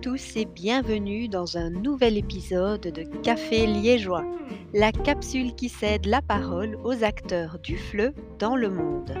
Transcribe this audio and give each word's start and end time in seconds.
tous 0.00 0.36
et 0.36 0.46
bienvenue 0.46 1.28
dans 1.28 1.58
un 1.58 1.68
nouvel 1.68 2.16
épisode 2.16 2.80
de 2.80 3.02
Café 3.22 3.66
Liégeois, 3.66 4.24
la 4.72 4.92
capsule 4.92 5.54
qui 5.54 5.68
cède 5.68 6.06
la 6.06 6.22
parole 6.22 6.78
aux 6.84 7.04
acteurs 7.04 7.58
du 7.58 7.76
FLE 7.76 8.14
dans 8.38 8.56
le 8.56 8.70
monde. 8.70 9.14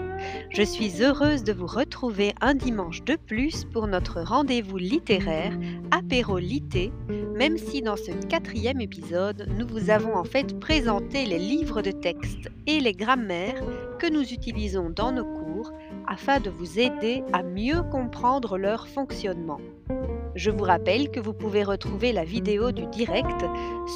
Je 0.48 0.62
suis 0.62 1.02
heureuse 1.02 1.44
de 1.44 1.52
vous 1.52 1.66
retrouver 1.66 2.32
un 2.40 2.54
dimanche 2.54 3.04
de 3.04 3.16
plus 3.16 3.66
pour 3.66 3.88
notre 3.88 4.22
rendez-vous 4.22 4.78
littéraire 4.78 5.52
Apérolité, 5.90 6.92
même 7.36 7.58
si 7.58 7.82
dans 7.82 7.96
ce 7.96 8.12
quatrième 8.28 8.80
épisode, 8.80 9.48
nous 9.58 9.66
vous 9.66 9.90
avons 9.90 10.16
en 10.16 10.24
fait 10.24 10.58
présenté 10.60 11.26
les 11.26 11.38
livres 11.38 11.82
de 11.82 11.90
texte 11.90 12.48
et 12.66 12.80
les 12.80 12.94
grammaires 12.94 13.62
que 13.98 14.10
nous 14.10 14.32
utilisons 14.32 14.88
dans 14.88 15.12
nos 15.12 15.26
cours 15.26 15.72
afin 16.06 16.40
de 16.40 16.48
vous 16.48 16.78
aider 16.78 17.22
à 17.34 17.42
mieux 17.42 17.82
comprendre 17.82 18.56
leur 18.56 18.88
fonctionnement. 18.88 19.60
Je 20.36 20.50
vous 20.50 20.64
rappelle 20.64 21.10
que 21.10 21.18
vous 21.18 21.32
pouvez 21.32 21.64
retrouver 21.64 22.12
la 22.12 22.24
vidéo 22.24 22.70
du 22.70 22.86
direct 22.86 23.44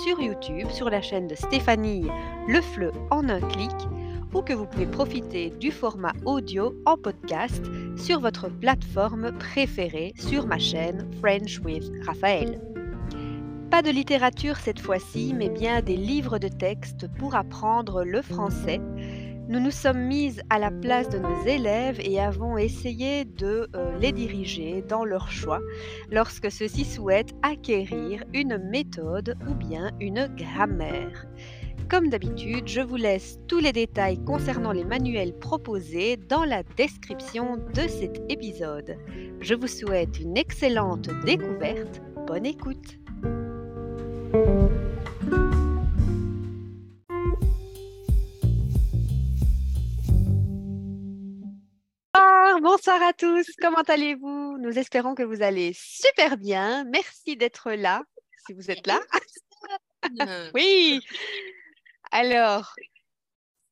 sur 0.05 0.21
YouTube 0.21 0.69
sur 0.71 0.91
la 0.91 1.01
chaîne 1.01 1.29
de 1.29 1.37
Stéphanie 1.37 2.09
Le 2.49 2.61
Fleu 2.61 2.91
en 3.11 3.29
un 3.29 3.41
clic 3.41 3.71
ou 4.35 4.43
que 4.43 4.53
vous 4.53 4.67
pouvez 4.67 4.87
profiter 4.87 5.51
du 5.51 5.71
format 5.71 6.13
audio 6.25 6.75
en 6.87 6.97
podcast 6.97 7.63
sur 7.97 8.19
votre 8.19 8.49
plateforme 8.49 9.31
préférée 9.39 10.13
sur 10.17 10.47
ma 10.47 10.59
chaîne 10.59 11.09
French 11.21 11.61
with 11.65 11.85
Raphaël. 12.05 12.61
Pas 13.71 13.83
de 13.83 13.91
littérature 13.91 14.57
cette 14.57 14.81
fois-ci, 14.81 15.35
mais 15.37 15.49
bien 15.49 15.83
des 15.83 15.97
livres 15.97 16.39
de 16.39 16.49
texte 16.49 17.07
pour 17.17 17.37
apprendre 17.37 18.03
le 18.03 18.23
français 18.23 18.81
nous 19.49 19.61
nous 19.61 19.71
sommes 19.71 20.07
mises 20.07 20.43
à 20.51 20.59
la 20.59 20.71
place 20.71 21.09
de 21.09 21.19
nos 21.19 21.45
élèves 21.45 22.01
et 22.03 22.21
avons 22.21 22.57
essayé 22.57 23.25
de 23.25 23.69
euh, 23.75 23.99
les 23.99 24.13
diriger 24.13 24.83
dans 24.89 25.05
leur 25.05 25.31
choix 25.31 25.61
lorsque 26.11 26.51
ceux-ci 26.51 26.85
souhaitent 26.85 27.35
acquérir 27.43 28.25
une 28.33 28.59
méthode 28.59 29.37
ou 29.49 29.55
bien 29.55 29.91
une 30.01 30.29
grammaire. 30.37 31.27
Comme 31.91 32.09
d'habitude, 32.09 32.67
je 32.67 32.81
vous 32.81 32.97
laisse 32.97 33.39
tous 33.47 33.59
les 33.59 33.73
détails 33.73 34.23
concernant 34.25 34.73
les 34.73 34.85
manuels 34.85 35.39
proposés 35.39 36.17
dans 36.17 36.45
la 36.45 36.63
description 36.63 37.57
de 37.57 37.87
cet 37.89 38.23
épisode. 38.31 38.97
Je 39.41 39.55
vous 39.55 39.67
souhaite 39.67 40.19
une 40.19 40.39
excellente 40.39 41.11
découverte. 41.25 42.01
Bonne 42.27 42.47
écoute. 42.47 42.99
Bonsoir 52.61 53.03
à 53.03 53.13
tous, 53.13 53.47
comment 53.61 53.83
allez-vous? 53.89 54.59
Nous 54.59 54.79
espérons 54.79 55.15
que 55.15 55.23
vous 55.23 55.43
allez 55.43 55.73
super 55.75 56.37
bien. 56.37 56.85
Merci 56.85 57.37
d'être 57.37 57.73
là, 57.73 58.03
si 58.47 58.53
vous 58.53 58.71
êtes 58.71 58.87
là. 58.87 59.01
oui. 60.55 61.01
Alors, 62.13 62.75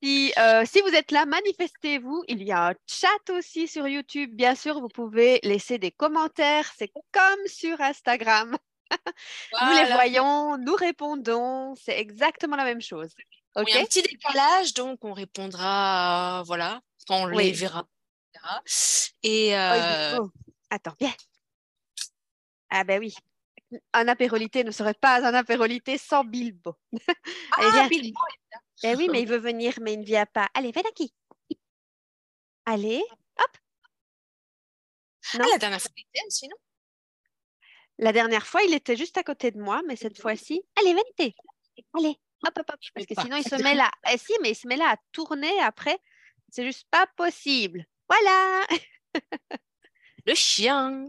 si, 0.02 0.33
euh, 0.39 0.64
si, 0.66 0.80
vous 0.80 0.94
êtes 0.94 1.12
là, 1.12 1.27
manifestez-vous. 1.27 2.24
Il 2.28 2.42
y 2.42 2.50
a 2.50 2.70
un 2.70 2.74
chat 2.86 3.30
aussi 3.30 3.69
sur 3.69 3.86
YouTube. 3.86 4.30
Bien 4.34 4.55
sûr, 4.55 4.80
vous 4.80 4.89
pouvez 4.89 5.39
laisser 5.44 5.78
des 5.78 5.92
commentaires. 5.92 6.70
C'est 6.77 6.92
comme 7.12 7.46
sur 7.46 7.80
Instagram. 7.80 8.56
Nous 9.62 9.72
les 9.72 9.92
voyons, 9.92 10.58
nous 10.58 10.74
répondons. 10.74 11.74
C'est 11.77 11.98
exactement 11.98 12.56
la 12.56 12.64
même 12.64 12.83
chose. 12.83 13.11
Il 13.56 13.74
y 13.74 13.77
a 13.77 13.80
un 13.80 13.84
petit 13.84 14.02
décalage, 14.02 14.74
donc 14.74 15.05
on 15.05 15.12
répondra, 15.12 16.42
voilà, 16.46 16.80
quand 17.06 17.22
on 17.22 17.27
les 17.27 17.52
verra. 17.52 17.86
Et 19.23 19.57
euh... 19.57 20.19
oh, 20.21 20.31
attends, 20.71 20.95
viens. 20.98 21.15
Ah 22.71 22.85
ben 22.85 22.98
oui. 22.98 23.15
Un 23.93 24.09
apérolité 24.09 24.65
ne 24.65 24.71
serait 24.71 24.95
pas 24.95 25.27
un 25.27 25.35
apérolité 25.35 25.98
sans 25.98 26.25
Bilbo. 26.25 26.77
Ah, 27.57 27.86
Bilbo 27.89 28.20
Ben 28.83 28.97
oui, 28.97 29.08
mais 29.11 29.23
il 29.23 29.29
veut 29.29 29.39
venir, 29.39 29.75
mais 29.81 29.95
il 29.95 30.01
ne 30.01 30.05
vient 30.05 30.27
pas. 30.27 30.48
Allez, 30.55 30.73
viens 30.73 30.83
qui 30.95 31.13
Allez, 32.64 33.02
hop. 33.39 33.58
Non. 35.35 35.45
Ah, 35.45 35.48
la 35.52 35.58
dernière 35.58 35.81
fois, 35.81 35.91
il 35.97 36.02
était 36.02 36.31
sinon 36.31 36.57
La 37.98 38.13
dernière 38.13 38.47
fois, 38.47 38.63
il 38.63 38.75
était 38.75 38.97
juste 38.97 39.19
à 39.19 39.23
côté 39.23 39.51
de 39.51 39.61
moi, 39.61 39.83
mais 39.86 39.97
cette 39.97 40.20
fois-ci, 40.20 40.63
allez, 40.77 40.92
venez. 40.92 41.35
Allez, 41.95 42.17
hop, 42.47 42.58
hop, 42.58 42.70
hop. 42.70 42.81
Parce 42.95 43.07
que 43.07 43.14
sinon, 43.20 43.36
il 43.36 43.45
se 43.45 43.63
met 43.63 43.75
là. 43.75 43.91
Eh, 44.13 44.19
si, 44.19 44.33
mais 44.42 44.51
il 44.51 44.55
se 44.55 44.69
met 44.69 44.77
là 44.77 44.92
à 44.92 44.97
tourner 45.13 45.58
après. 45.61 45.98
C'est 46.51 46.64
juste 46.64 46.86
pas 46.91 47.07
possible. 47.17 47.86
Voilà 48.08 48.67
Le 50.27 50.35
chien. 50.35 51.07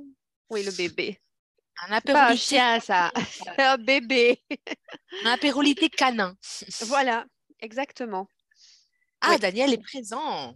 Oui, 0.49 0.63
le 0.63 0.71
bébé. 0.71 1.19
Un 1.87 1.93
apérolité. 1.93 2.31
un 2.31 2.35
chien, 2.35 2.79
ça. 2.79 3.11
un 3.57 3.77
bébé. 3.77 4.43
Un 5.23 5.31
apérolité 5.31 5.89
canin. 5.89 6.35
Voilà, 6.81 7.25
exactement. 7.59 8.27
Ah, 9.21 9.37
Daniel 9.37 9.73
est 9.73 9.81
présent. 9.81 10.55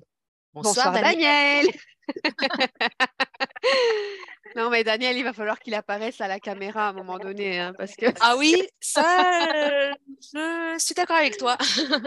Bonsoir, 0.54 0.92
Daniel. 0.92 1.68
non, 4.56 4.70
mais 4.70 4.84
Daniel, 4.84 5.18
il 5.18 5.24
va 5.24 5.34
falloir 5.34 5.60
qu'il 5.60 5.76
apparaisse 5.76 6.22
à 6.22 6.28
la 6.28 6.40
caméra 6.40 6.88
à 6.88 6.90
un 6.90 6.94
moment 6.94 7.18
donné. 7.18 7.60
Hein, 7.60 7.74
parce 7.78 7.96
que... 7.96 8.06
Ah 8.22 8.36
oui, 8.38 8.56
ça, 8.80 9.92
je 10.34 10.76
suis 10.80 10.96
d'accord 10.96 11.18
avec 11.18 11.38
toi. 11.38 11.58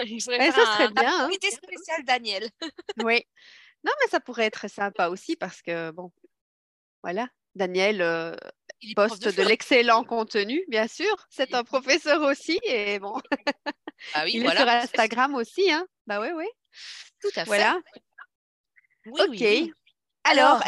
il 0.07 0.21
ça 0.21 0.33
serait 0.33 0.91
bien. 0.91 1.27
Hein. 1.27 1.31
spécial 1.41 2.05
Daniel. 2.05 2.49
oui. 3.05 3.25
Non, 3.85 3.93
mais 4.01 4.11
ça 4.11 4.21
pourrait 4.21 4.47
être 4.47 4.69
sympa 4.69 5.09
aussi 5.09 5.37
parce 5.37 5.63
que, 5.63 5.91
bon, 5.91 6.13
voilà, 7.03 7.29
Daniel 7.55 8.03
euh, 8.03 8.35
poste 8.95 9.27
de, 9.29 9.43
l'excellent 9.43 10.05
contenu, 10.05 10.65
bien 10.69 10.87
sûr. 10.87 11.27
C'est 11.31 11.55
un 11.55 11.65
professeur 11.65 12.23
aussi 12.23 12.59
et 12.65 12.99
bon, 12.99 13.19
ah 14.15 14.23
oui, 14.25 14.33
il 14.35 14.43
voilà. 14.43 14.61
est 14.61 14.65
sur 14.65 14.85
Instagram 14.85 15.35
aussi, 15.35 15.71
hein. 15.71 15.87
Bah 16.07 16.21
oui, 16.21 16.29
oui. 16.35 16.47
Tout 17.21 17.29
à 17.37 17.41
fait. 17.41 17.45
Voilà. 17.45 17.81
Oui, 19.07 19.21
ok. 19.21 19.29
Oui, 19.31 19.73
Alors, 20.25 20.63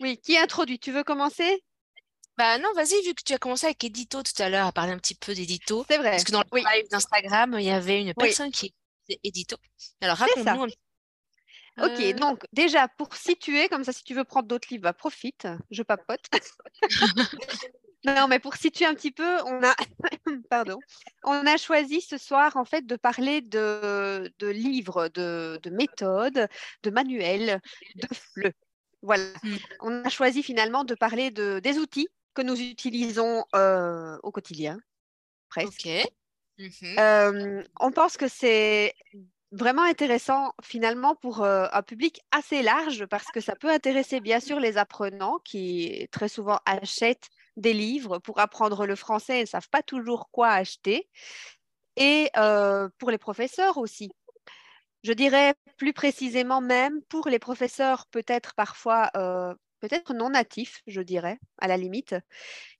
oui, 0.00 0.18
qui 0.18 0.38
introduit? 0.38 0.78
Tu 0.78 0.92
veux 0.92 1.04
commencer? 1.04 1.62
Bah 2.38 2.58
non, 2.58 2.72
vas-y, 2.74 3.02
vu 3.04 3.14
que 3.14 3.22
tu 3.24 3.34
as 3.34 3.38
commencé 3.38 3.66
avec 3.66 3.84
Edito 3.84 4.22
tout 4.22 4.42
à 4.42 4.48
l'heure, 4.48 4.66
à 4.66 4.72
parler 4.72 4.92
un 4.92 4.98
petit 4.98 5.14
peu 5.14 5.34
d'Edito. 5.34 5.84
C'est 5.88 5.98
vrai. 5.98 6.12
Parce 6.12 6.24
que 6.24 6.32
dans 6.32 6.42
le 6.50 6.58
live 6.58 6.88
d'Instagram, 6.90 7.56
il 7.58 7.64
y 7.64 7.70
avait 7.70 8.00
une 8.00 8.14
personne 8.14 8.50
qui 8.50 8.74
est 9.08 9.20
Edito. 9.22 9.56
Alors 10.00 10.16
raconte-nous 10.16 10.62
un 10.62 10.68
Ok, 11.80 12.00
euh. 12.00 12.12
donc 12.12 12.44
déjà 12.52 12.86
pour 12.88 13.14
situer, 13.14 13.68
comme 13.68 13.84
ça 13.84 13.92
si 13.92 14.04
tu 14.04 14.14
veux 14.14 14.24
prendre 14.24 14.46
d'autres 14.46 14.68
livres, 14.70 14.82
bah, 14.82 14.92
profite, 14.92 15.48
je 15.70 15.82
papote. 15.82 16.20
non, 18.04 18.28
mais 18.28 18.38
pour 18.38 18.56
situer 18.56 18.84
un 18.84 18.94
petit 18.94 19.10
peu, 19.10 19.40
on 19.46 19.62
a, 19.64 19.74
pardon, 20.50 20.78
on 21.24 21.46
a 21.46 21.56
choisi 21.56 22.02
ce 22.02 22.18
soir 22.18 22.56
en 22.56 22.66
fait 22.66 22.86
de 22.86 22.96
parler 22.96 23.40
de, 23.40 24.30
livres, 24.40 25.08
de, 25.08 25.58
méthodes, 25.70 26.46
de 26.82 26.90
manuels, 26.90 27.60
de 27.96 28.08
fleux. 28.14 28.52
Voilà, 29.00 29.24
hmm. 29.42 29.56
on 29.80 30.04
a 30.04 30.08
choisi 30.10 30.42
finalement 30.42 30.84
de 30.84 30.94
parler 30.94 31.30
de, 31.30 31.58
des 31.58 31.78
outils 31.78 32.08
que 32.34 32.42
nous 32.42 32.60
utilisons 32.60 33.44
euh, 33.54 34.18
au 34.22 34.30
quotidien, 34.30 34.78
presque. 35.48 35.88
Mhm. 36.58 36.98
Euh, 36.98 37.62
on 37.80 37.90
pense 37.90 38.16
que 38.16 38.28
c'est 38.28 38.94
vraiment 39.52 39.82
intéressant 39.82 40.54
finalement 40.62 41.14
pour 41.14 41.42
euh, 41.42 41.66
un 41.72 41.82
public 41.82 42.22
assez 42.32 42.62
large 42.62 43.04
parce 43.06 43.26
que 43.26 43.40
ça 43.40 43.54
peut 43.54 43.70
intéresser 43.70 44.20
bien 44.20 44.40
sûr 44.40 44.58
les 44.58 44.78
apprenants 44.78 45.38
qui 45.44 46.08
très 46.10 46.28
souvent 46.28 46.58
achètent 46.64 47.28
des 47.58 47.74
livres 47.74 48.18
pour 48.18 48.40
apprendre 48.40 48.86
le 48.86 48.96
français 48.96 49.38
et 49.38 49.42
ne 49.42 49.46
savent 49.46 49.68
pas 49.68 49.82
toujours 49.82 50.30
quoi 50.30 50.48
acheter 50.48 51.08
et 51.96 52.30
euh, 52.38 52.88
pour 52.98 53.10
les 53.10 53.18
professeurs 53.18 53.76
aussi. 53.76 54.10
Je 55.04 55.12
dirais 55.12 55.54
plus 55.76 55.92
précisément 55.92 56.62
même 56.62 57.02
pour 57.02 57.28
les 57.28 57.38
professeurs 57.38 58.06
peut-être 58.06 58.54
parfois 58.54 59.10
euh, 59.16 59.54
peut-être 59.80 60.14
non 60.14 60.30
natifs, 60.30 60.80
je 60.86 61.02
dirais 61.02 61.38
à 61.58 61.68
la 61.68 61.76
limite, 61.76 62.14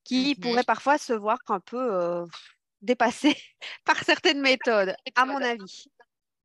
qui 0.04 0.34
mmh 0.34 0.40
pourraient 0.40 0.64
parfois 0.64 0.96
se 0.96 1.12
voir 1.12 1.36
un 1.48 1.60
peu 1.60 2.24
dépassés 2.80 3.36
par 3.84 4.02
certaines 4.04 4.40
méthodes, 4.40 4.94
à 5.16 5.26
mon 5.26 5.42
avis. 5.42 5.88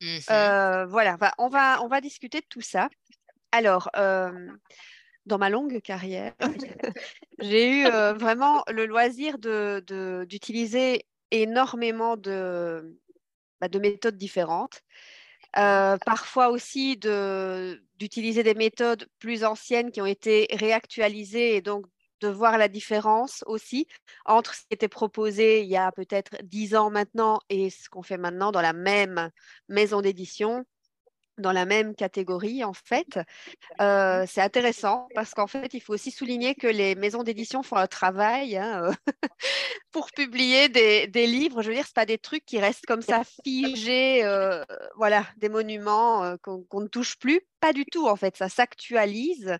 Mmh 0.01 0.17
euh, 0.29 0.85
voilà, 0.85 1.17
on, 1.39 1.49
va, 1.49 2.01
discuter 2.01 2.39
de 2.39 2.45
tout 2.49 2.61
ça. 2.61 2.89
Alors, 3.51 3.89
euh, 3.95 4.47
dans 5.25 5.37
ma 5.37 5.49
longue 5.49 5.81
carrière, 5.81 6.33
j'ai 7.39 7.69
eu 7.69 7.85
euh, 7.85 8.13
vraiment 8.13 8.63
le 8.69 8.85
loisir 8.85 9.37
d'utiliser 9.39 11.05
énormément 11.31 12.15
de, 12.15 12.97
bah, 13.59 13.67
de 13.67 13.79
méthodes 13.79 14.17
différentes. 14.17 14.81
parfois 15.53 16.49
aussi 16.49 16.97
d'utiliser 16.97 18.43
des 18.43 18.53
méthodes 18.53 19.07
plus 19.19 19.43
anciennes 19.43 19.91
qui 19.91 20.01
ont 20.01 20.05
été 20.05 20.47
réactualisées 20.51 21.55
et 21.55 21.61
donc 21.61 21.85
de 22.21 22.27
voir 22.27 22.57
la 22.57 22.67
différence 22.67 23.43
aussi 23.47 23.87
entre 24.25 24.53
ce 24.55 24.61
qui 24.61 24.67
était 24.71 24.87
proposé 24.87 25.61
il 25.61 25.67
y 25.67 25.77
a 25.77 25.91
peut-être 25.91 26.35
dix 26.43 26.75
ans 26.75 26.89
maintenant 26.89 27.39
et 27.49 27.69
ce 27.69 27.89
qu'on 27.89 28.03
fait 28.03 28.17
maintenant 28.17 28.51
dans 28.51 28.61
la 28.61 28.73
même 28.73 29.29
maison 29.69 30.01
d'édition. 30.01 30.65
Dans 31.37 31.51
la 31.51 31.65
même 31.65 31.95
catégorie, 31.95 32.63
en 32.63 32.73
fait. 32.73 33.19
Euh, 33.81 34.25
c'est 34.27 34.41
intéressant 34.41 35.07
parce 35.15 35.33
qu'en 35.33 35.47
fait, 35.47 35.73
il 35.73 35.81
faut 35.81 35.93
aussi 35.93 36.11
souligner 36.11 36.55
que 36.55 36.67
les 36.67 36.95
maisons 36.95 37.23
d'édition 37.23 37.63
font 37.63 37.75
un 37.75 37.87
travail 37.87 38.57
hein, 38.57 38.91
pour 39.91 40.11
publier 40.11 40.69
des, 40.69 41.27
livres. 41.27 41.61
Je 41.61 41.69
veux 41.69 41.75
dire, 41.75 41.87
ce 41.87 41.93
pas 41.93 42.05
des 42.05 42.17
trucs 42.17 42.45
qui 42.45 42.59
restent 42.59 42.85
comme 42.85 43.01
ça 43.01 43.21
figés, 43.43 44.23
euh, 44.23 44.63
voilà, 44.95 45.25
des 45.37 45.49
monuments 45.49 46.23
euh, 46.23 46.35
qu'on 46.41 46.81
ne 46.81 46.87
touche 46.87 47.17
plus. 47.17 47.41
Pas 47.59 47.73
du 47.73 47.85
tout, 47.85 48.07
en 48.07 48.15
fait. 48.15 48.37
Ça 48.37 48.49
s'actualise 48.49 49.57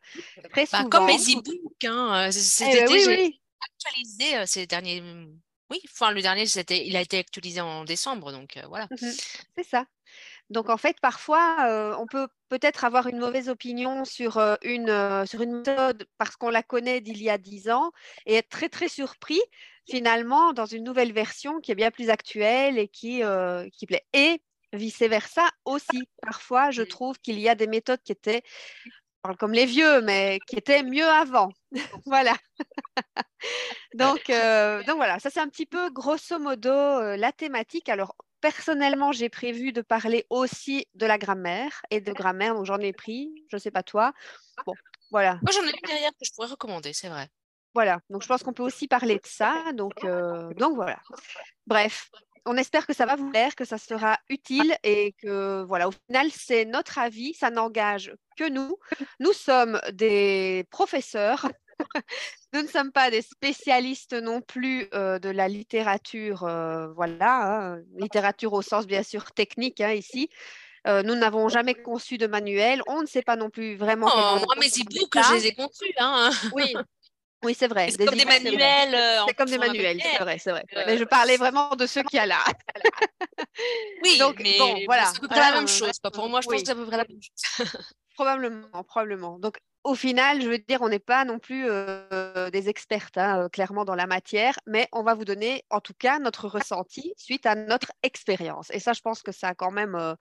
très 0.52 0.66
bah, 0.72 0.86
comme 0.90 1.08
les 1.08 1.34
e-books. 1.34 1.86
Hein. 1.86 2.30
Eh 2.62 2.64
ben 2.64 2.88
oui, 2.90 3.40
actualisé 3.62 4.46
ces 4.46 4.68
derniers 4.68 5.04
oui, 5.70 5.82
enfin, 5.92 6.12
le 6.12 6.22
dernier, 6.22 6.46
il 6.70 6.96
a 6.96 7.02
été 7.02 7.18
actualisé 7.18 7.60
en 7.60 7.84
décembre, 7.84 8.32
donc 8.32 8.58
voilà. 8.70 8.86
Mmh 8.86 9.10
c'est 9.58 9.66
ça. 9.66 9.86
Donc 10.50 10.70
en 10.70 10.78
fait, 10.78 10.98
parfois, 11.02 11.96
on 12.00 12.08
peut 12.08 12.28
peut-être 12.50 12.86
avoir 12.86 13.08
une 13.08 13.20
mauvaise 13.20 13.50
opinion 13.50 14.06
sur, 14.06 14.38
une, 14.64 15.26
sur 15.26 15.42
une 15.42 15.58
méthode 15.58 16.08
parce 16.18 16.36
qu'on 16.38 16.50
la 16.50 16.64
connaît 16.64 17.02
d'il 17.02 17.22
y 17.22 17.30
a 17.30 17.38
dix 17.38 17.70
ans 17.70 17.92
et 18.26 18.36
être 18.36 18.50
très 18.50 18.70
très 18.70 18.88
surpris 18.88 19.42
finalement 19.90 20.54
dans 20.54 20.66
une 20.66 20.84
nouvelle 20.84 21.12
version 21.12 21.60
qui 21.60 21.72
est 21.72 21.76
bien 21.76 21.92
plus 21.92 22.10
actuelle 22.10 22.78
et 22.78 22.88
qui, 22.88 23.22
qui 23.74 23.86
plaît. 23.88 24.06
Et 24.14 24.42
vice-versa 24.74 25.50
aussi. 25.66 26.08
Parfois, 26.22 26.72
je 26.72 26.84
trouve 26.84 27.20
qu'il 27.20 27.40
y 27.40 27.50
a 27.50 27.56
des 27.56 27.68
méthodes 27.68 28.02
qui 28.04 28.12
étaient 28.12 28.44
comme 29.40 29.52
les 29.52 29.66
vieux, 29.66 30.02
mais 30.02 30.40
qui 30.48 30.56
étaient 30.56 30.84
mieux 30.84 31.08
avant. 31.08 31.50
voilà. 32.06 32.34
donc, 33.94 34.24
donc 34.28 34.96
voilà, 34.96 35.20
ça 35.20 35.30
c'est 35.30 35.40
un 35.40 35.50
petit 35.50 35.66
peu 35.66 35.90
grosso 35.90 36.40
modo 36.40 36.72
la 36.72 37.32
thématique. 37.32 37.90
Alors 37.90 38.16
personnellement, 38.42 39.12
j'ai 39.12 39.30
prévu 39.30 39.72
de 39.72 39.82
parler 39.82 40.26
aussi 40.30 40.88
de 40.96 41.06
la 41.06 41.18
grammaire 41.18 41.82
et 41.92 42.02
de 42.02 42.12
grammaire, 42.12 42.56
donc 42.56 42.66
j'en 42.66 42.80
ai 42.80 42.94
pris, 42.94 43.32
je 43.50 43.56
ne 43.56 43.60
sais 43.60 43.72
pas 43.72 43.84
toi. 43.84 44.14
Bon, 44.66 44.74
voilà. 45.12 45.40
Moi, 45.42 45.52
j'en 45.54 45.64
ai 45.64 45.72
une 45.72 45.88
derrière 45.88 46.12
que 46.12 46.26
je 46.26 46.32
pourrais 46.34 46.50
recommander, 46.50 46.94
c'est 46.94 47.10
vrai. 47.10 47.30
Voilà, 47.74 48.00
donc 48.10 48.24
je 48.24 48.28
pense 48.28 48.42
qu'on 48.42 48.54
peut 48.54 48.64
aussi 48.64 48.88
parler 48.88 49.16
de 49.16 49.28
ça. 49.28 49.72
Donc, 49.74 50.04
euh, 50.04 50.52
donc 50.56 50.76
voilà. 50.76 51.00
Bref, 51.68 52.10
on 52.48 52.58
espère 52.58 52.88
que 52.88 52.94
ça 52.94 53.06
va 53.06 53.16
vous 53.16 53.30
plaire, 53.30 53.56
que 53.56 53.66
ça 53.66 53.78
sera 53.78 54.18
utile 54.30 54.76
et 54.84 55.14
que 55.22 55.64
voilà, 55.64 55.88
au 55.88 55.92
final, 55.92 56.32
c'est 56.32 56.66
notre 56.66 56.98
avis, 56.98 57.34
ça 57.34 57.52
n'engage 57.52 58.16
que 58.38 58.50
nous. 58.50 58.78
Nous 59.20 59.34
sommes 59.34 59.80
des 59.92 60.66
professeurs 60.72 61.52
nous 62.54 62.62
ne 62.62 62.68
sommes 62.68 62.92
pas 62.92 63.12
des 63.12 63.22
spécialistes 63.22 64.14
non 64.14 64.42
plus 64.42 64.88
euh, 64.94 65.20
de 65.20 65.30
la 65.30 65.48
littérature, 65.48 66.44
euh, 66.44 66.88
voilà, 66.94 67.74
hein, 67.74 67.80
littérature 67.96 68.54
au 68.54 68.62
sens 68.62 68.88
bien 68.88 69.04
sûr 69.04 69.32
technique 69.32 69.82
hein, 69.82 69.92
ici. 69.92 70.30
Euh, 70.88 71.04
nous 71.04 71.16
n'avons 71.16 71.50
jamais 71.50 71.74
conçu 71.74 72.18
de 72.18 72.28
manuel. 72.28 72.82
On 72.88 73.02
ne 73.02 73.08
sait 73.08 73.22
pas 73.22 73.36
non 73.36 73.50
plus 73.50 73.76
vraiment. 73.76 74.08
Oh, 74.08 74.40
moi, 74.46 74.56
mes 74.58 74.68
e-books, 74.68 75.16
je 75.16 75.34
les 75.34 75.48
ai 75.48 75.54
conçus. 75.54 75.94
Hein. 75.98 76.30
Oui, 76.54 76.74
oui, 77.44 77.56
c'est 77.58 77.68
vrai. 77.68 77.90
C'est 77.92 78.06
comme 78.06 78.16
des 78.16 78.26
manuels. 78.26 78.98
C'est 79.28 79.34
comme 79.34 79.50
des 79.50 79.58
manuels, 79.58 80.02
c'est 80.02 80.24
vrai, 80.24 80.38
c'est 80.40 80.52
vrai. 80.52 80.64
Mais 80.86 80.98
je 80.98 81.04
parlais 81.04 81.38
vraiment 81.38 81.76
de 81.76 81.86
ceux 81.86 82.04
qui 82.04 82.16
y 82.16 82.20
a 82.20 82.26
là. 82.26 82.44
oui, 84.04 84.18
Donc, 84.18 84.40
mais 84.42 84.58
bon, 84.58 84.80
voilà. 84.86 85.06
c'est 85.06 85.18
à 85.18 85.20
peu 85.20 85.28
près 85.28 85.40
la 85.40 85.52
même 85.52 85.68
chose. 85.68 86.00
Pas 86.00 86.12
pour 86.12 86.30
moi, 86.30 86.42
je 86.42 86.48
pense 86.48 86.62
que 86.62 86.66
c'est 86.66 86.72
à 86.72 86.76
peu 86.76 86.86
près 86.86 86.98
la 86.98 87.06
même 87.06 87.20
chose. 87.22 87.68
probablement, 88.16 88.84
probablement. 88.84 89.40
Donc, 89.40 89.58
au 89.88 89.96
final, 89.96 90.42
je 90.42 90.50
veux 90.50 90.58
dire, 90.58 90.82
on 90.82 90.90
n'est 90.90 91.00
pas 91.00 91.24
non 91.24 91.40
plus 91.40 91.66
euh, 91.70 92.50
des 92.50 92.68
expertes, 92.68 93.18
hein, 93.18 93.44
euh, 93.44 93.48
clairement, 93.50 93.86
dans 93.86 93.96
la 93.96 94.06
matière, 94.06 94.60
mais 94.66 94.90
on 94.92 95.02
va 95.02 95.14
vous 95.14 95.24
donner, 95.24 95.64
en 95.70 95.80
tout 95.80 95.94
cas, 95.98 96.20
notre 96.20 96.50
ressenti 96.50 97.14
suite 97.16 97.46
à 97.46 97.56
notre 97.56 97.94
expérience. 98.04 98.70
Et 98.72 98.82
ça, 98.82 98.92
je 98.92 99.00
pense 99.00 99.24
que 99.24 99.32
ça 99.32 99.48
a 99.48 99.56
quand 99.56 99.72
même 99.72 99.96
euh, 99.96 100.14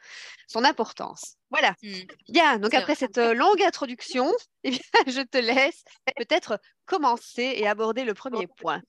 son 0.46 0.62
importance. 0.62 1.34
Voilà. 1.50 1.74
Mmh. 1.82 1.94
Bien, 2.28 2.58
donc 2.58 2.74
après 2.74 2.94
cette 2.94 3.18
longue 3.18 3.60
introduction, 3.60 4.32
eh 4.62 4.70
bien, 4.70 4.80
je 5.08 5.22
te 5.22 5.38
laisse 5.38 5.82
peut-être 6.16 6.60
commencer 6.84 7.54
et 7.56 7.66
aborder 7.66 8.04
le 8.04 8.14
premier 8.14 8.46
point. 8.46 8.80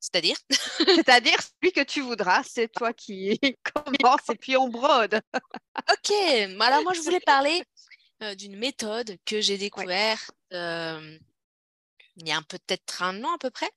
C'est-à-dire? 0.00 0.36
C'est-à-dire 0.50 1.38
celui 1.40 1.72
que 1.72 1.82
tu 1.82 2.02
voudras, 2.02 2.42
c'est 2.44 2.68
toi 2.68 2.92
qui 2.92 3.40
commence 3.74 4.28
et 4.30 4.36
puis 4.36 4.54
on 4.58 4.68
brode. 4.68 5.18
ok, 5.90 6.12
alors 6.60 6.82
moi 6.82 6.92
je 6.92 7.00
voulais 7.00 7.20
parler 7.20 7.64
euh, 8.22 8.34
d'une 8.34 8.56
méthode 8.56 9.18
que 9.24 9.40
j'ai 9.40 9.58
découverte 9.58 10.30
euh, 10.52 11.18
il 12.16 12.28
y 12.28 12.32
a 12.32 12.40
peut-être 12.42 13.02
un 13.02 13.22
an 13.24 13.34
à 13.34 13.38
peu 13.38 13.50
près. 13.50 13.70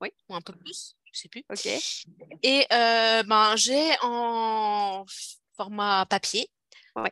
Oui. 0.00 0.10
Ou 0.28 0.34
un 0.34 0.40
peu 0.40 0.52
plus, 0.52 0.94
je 1.04 1.10
ne 1.10 1.16
sais 1.16 1.28
plus. 1.28 1.44
Ok. 1.48 1.66
Et 2.42 2.66
euh, 2.72 3.22
ben, 3.22 3.56
j'ai 3.56 3.94
en 4.02 5.04
format 5.56 6.04
papier 6.06 6.50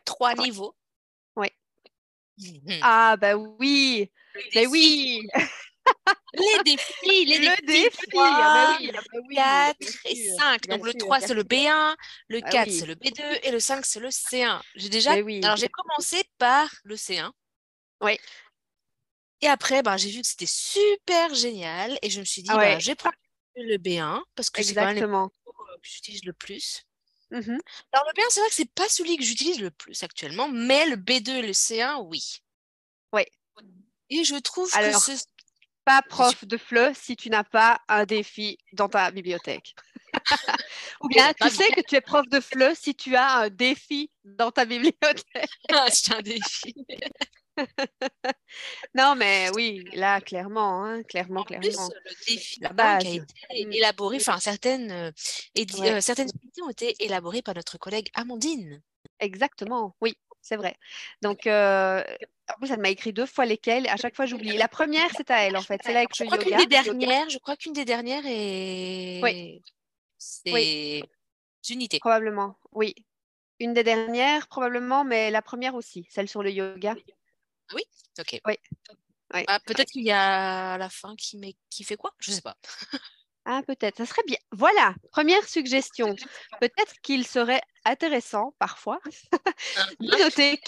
trois 0.05 0.35
niveaux. 0.35 0.75
Oui. 1.35 1.47
Mmh 2.37 2.79
ah, 2.81 3.17
bah 3.17 3.35
oui. 3.35 4.11
Mais 4.55 4.67
oui 4.67 5.27
les 6.33 6.63
défis, 6.63 7.25
les 7.25 7.37
le 7.39 7.65
défis. 7.65 8.07
3, 8.11 8.23
ah 8.23 8.77
bah 8.79 8.93
4 8.93 9.05
bah 9.35 9.73
et 10.05 10.29
5. 10.37 10.67
Donc 10.67 10.85
le 10.85 10.93
3, 10.93 11.19
c'est 11.21 11.33
le 11.33 11.43
B1, 11.43 11.95
le 12.27 12.41
4, 12.41 12.71
c'est 12.71 12.85
le 12.85 12.95
B2 12.95 13.39
et 13.43 13.51
le 13.51 13.59
5, 13.59 13.85
c'est 13.85 13.99
le 13.99 14.09
C1. 14.09 14.61
J'ai 14.75 14.89
déjà. 14.89 15.11
Alors 15.11 15.57
j'ai 15.57 15.69
commencé 15.69 16.23
par 16.37 16.69
le 16.83 16.95
C1. 16.95 17.31
Oui. 18.01 18.17
Et 19.41 19.47
après, 19.47 19.81
ben, 19.81 19.97
j'ai 19.97 20.09
vu 20.09 20.21
que 20.21 20.27
c'était 20.27 20.45
super 20.45 21.33
génial 21.33 21.97
et 22.01 22.09
je 22.09 22.19
me 22.19 22.25
suis 22.25 22.43
dit, 22.43 22.49
ben, 22.49 22.79
je 22.79 22.87
vais 22.87 22.95
prendre 22.95 23.15
le 23.55 23.77
B1 23.77 24.21
parce 24.35 24.49
que 24.49 24.61
c'est 24.61 24.73
quand 24.73 24.93
même 24.93 25.29
que 25.81 25.89
j'utilise 25.89 26.23
le 26.25 26.33
plus. 26.33 26.83
Mmh 27.31 27.57
Alors 27.93 28.05
le 28.07 28.21
B1, 28.21 28.25
c'est 28.29 28.39
vrai 28.41 28.49
que 28.49 28.55
c'est 28.55 28.73
pas 28.73 28.89
celui 28.89 29.15
que 29.15 29.23
j'utilise 29.23 29.61
le 29.61 29.71
plus 29.71 30.03
actuellement, 30.03 30.49
mais 30.49 30.85
le 30.85 30.97
B2 30.97 31.29
et 31.29 31.41
le 31.41 31.53
C1, 31.53 32.05
oui. 32.05 32.41
Oui. 33.13 33.23
Et 34.09 34.25
je 34.25 34.35
trouve 34.35 34.69
que 34.69 34.99
ce 34.99 35.23
pas 35.85 36.01
prof 36.01 36.45
de 36.45 36.57
FLE 36.57 36.93
si 36.95 37.15
tu 37.15 37.29
n'as 37.29 37.43
pas 37.43 37.79
un 37.87 38.05
défi 38.05 38.57
dans 38.73 38.89
ta 38.89 39.11
bibliothèque. 39.11 39.75
Ou 41.01 41.07
bien 41.07 41.33
tu 41.33 41.49
sais 41.49 41.69
que 41.69 41.81
tu 41.81 41.95
es 41.95 42.01
prof 42.01 42.27
de 42.29 42.39
FLE 42.39 42.75
si 42.75 42.95
tu 42.95 43.15
as 43.15 43.37
un 43.39 43.49
défi 43.49 44.11
dans 44.23 44.51
ta 44.51 44.65
bibliothèque. 44.65 45.23
ah, 45.73 45.87
c'est 45.89 46.13
un 46.13 46.21
défi. 46.21 46.75
non, 48.95 49.15
mais 49.15 49.49
oui, 49.55 49.83
là, 49.93 50.21
clairement, 50.21 50.83
hein, 50.83 51.03
clairement, 51.03 51.43
clairement. 51.43 51.89
le 52.05 52.25
défi 52.27 52.59
la 52.61 52.69
base. 52.73 53.05
a 53.05 53.09
été 53.09 53.65
mmh. 53.65 53.73
élaboré, 53.73 54.17
enfin, 54.17 54.39
certaines, 54.39 54.91
euh, 54.91 55.11
euh, 55.57 56.01
certaines 56.01 56.29
ont 56.63 56.69
été 56.69 56.95
élaborées 57.03 57.41
par 57.41 57.55
notre 57.55 57.77
collègue 57.77 58.09
Amandine. 58.13 58.81
Exactement, 59.19 59.95
oui, 60.01 60.17
c'est 60.41 60.55
vrai. 60.55 60.75
Donc, 61.21 61.47
euh, 61.47 62.03
en 62.49 62.59
plus, 62.59 62.71
elle 62.71 62.79
m'a 62.79 62.89
écrit 62.89 63.13
deux 63.13 63.25
fois 63.25 63.45
lesquelles. 63.45 63.87
À 63.87 63.97
chaque 63.97 64.15
fois, 64.15 64.25
j'oublie. 64.25 64.57
La 64.57 64.67
première, 64.67 65.09
c'est 65.15 65.29
à 65.31 65.45
elle, 65.45 65.57
en 65.57 65.61
fait. 65.61 65.81
C'est 65.83 65.93
là 65.93 65.99
avec 65.99 66.15
je 66.15 66.23
crois 66.23 66.37
qu'une 66.37 66.57
des 66.57 66.65
dernières, 66.65 67.29
Je 67.29 67.37
crois 67.37 67.55
qu'une 67.55 67.73
des 67.73 67.85
dernières 67.85 68.23
est. 68.25 69.21
Oui. 69.23 69.61
C'est 70.17 71.01
Unité. 71.69 71.99
Probablement, 71.99 72.57
oui. 72.71 72.95
Une 73.59 73.73
des 73.73 73.83
dernières, 73.83 74.47
probablement, 74.47 75.03
mais 75.03 75.29
la 75.29 75.43
première 75.43 75.75
aussi, 75.75 76.07
celle 76.09 76.27
sur 76.27 76.41
le 76.41 76.51
yoga. 76.51 76.95
Oui, 77.73 77.83
ok. 78.19 78.41
Oui. 78.47 78.55
Ah, 79.47 79.59
peut-être 79.65 79.91
qu'il 79.91 80.03
y 80.03 80.11
a 80.11 80.77
la 80.77 80.89
fin 80.89 81.15
qui, 81.15 81.37
met... 81.37 81.55
qui 81.69 81.83
fait 81.83 81.95
quoi? 81.95 82.13
Je 82.19 82.31
ne 82.31 82.35
sais 82.35 82.41
pas. 82.41 82.57
Ah, 83.45 83.61
peut-être, 83.65 83.97
ça 83.97 84.05
serait 84.05 84.23
bien. 84.27 84.37
Voilà, 84.51 84.93
première 85.11 85.47
suggestion. 85.47 86.15
Peut-être 86.59 86.93
qu'il 87.01 87.25
serait 87.25 87.61
intéressant 87.85 88.53
parfois 88.59 88.99
de 89.99 90.23
noter 90.23 90.59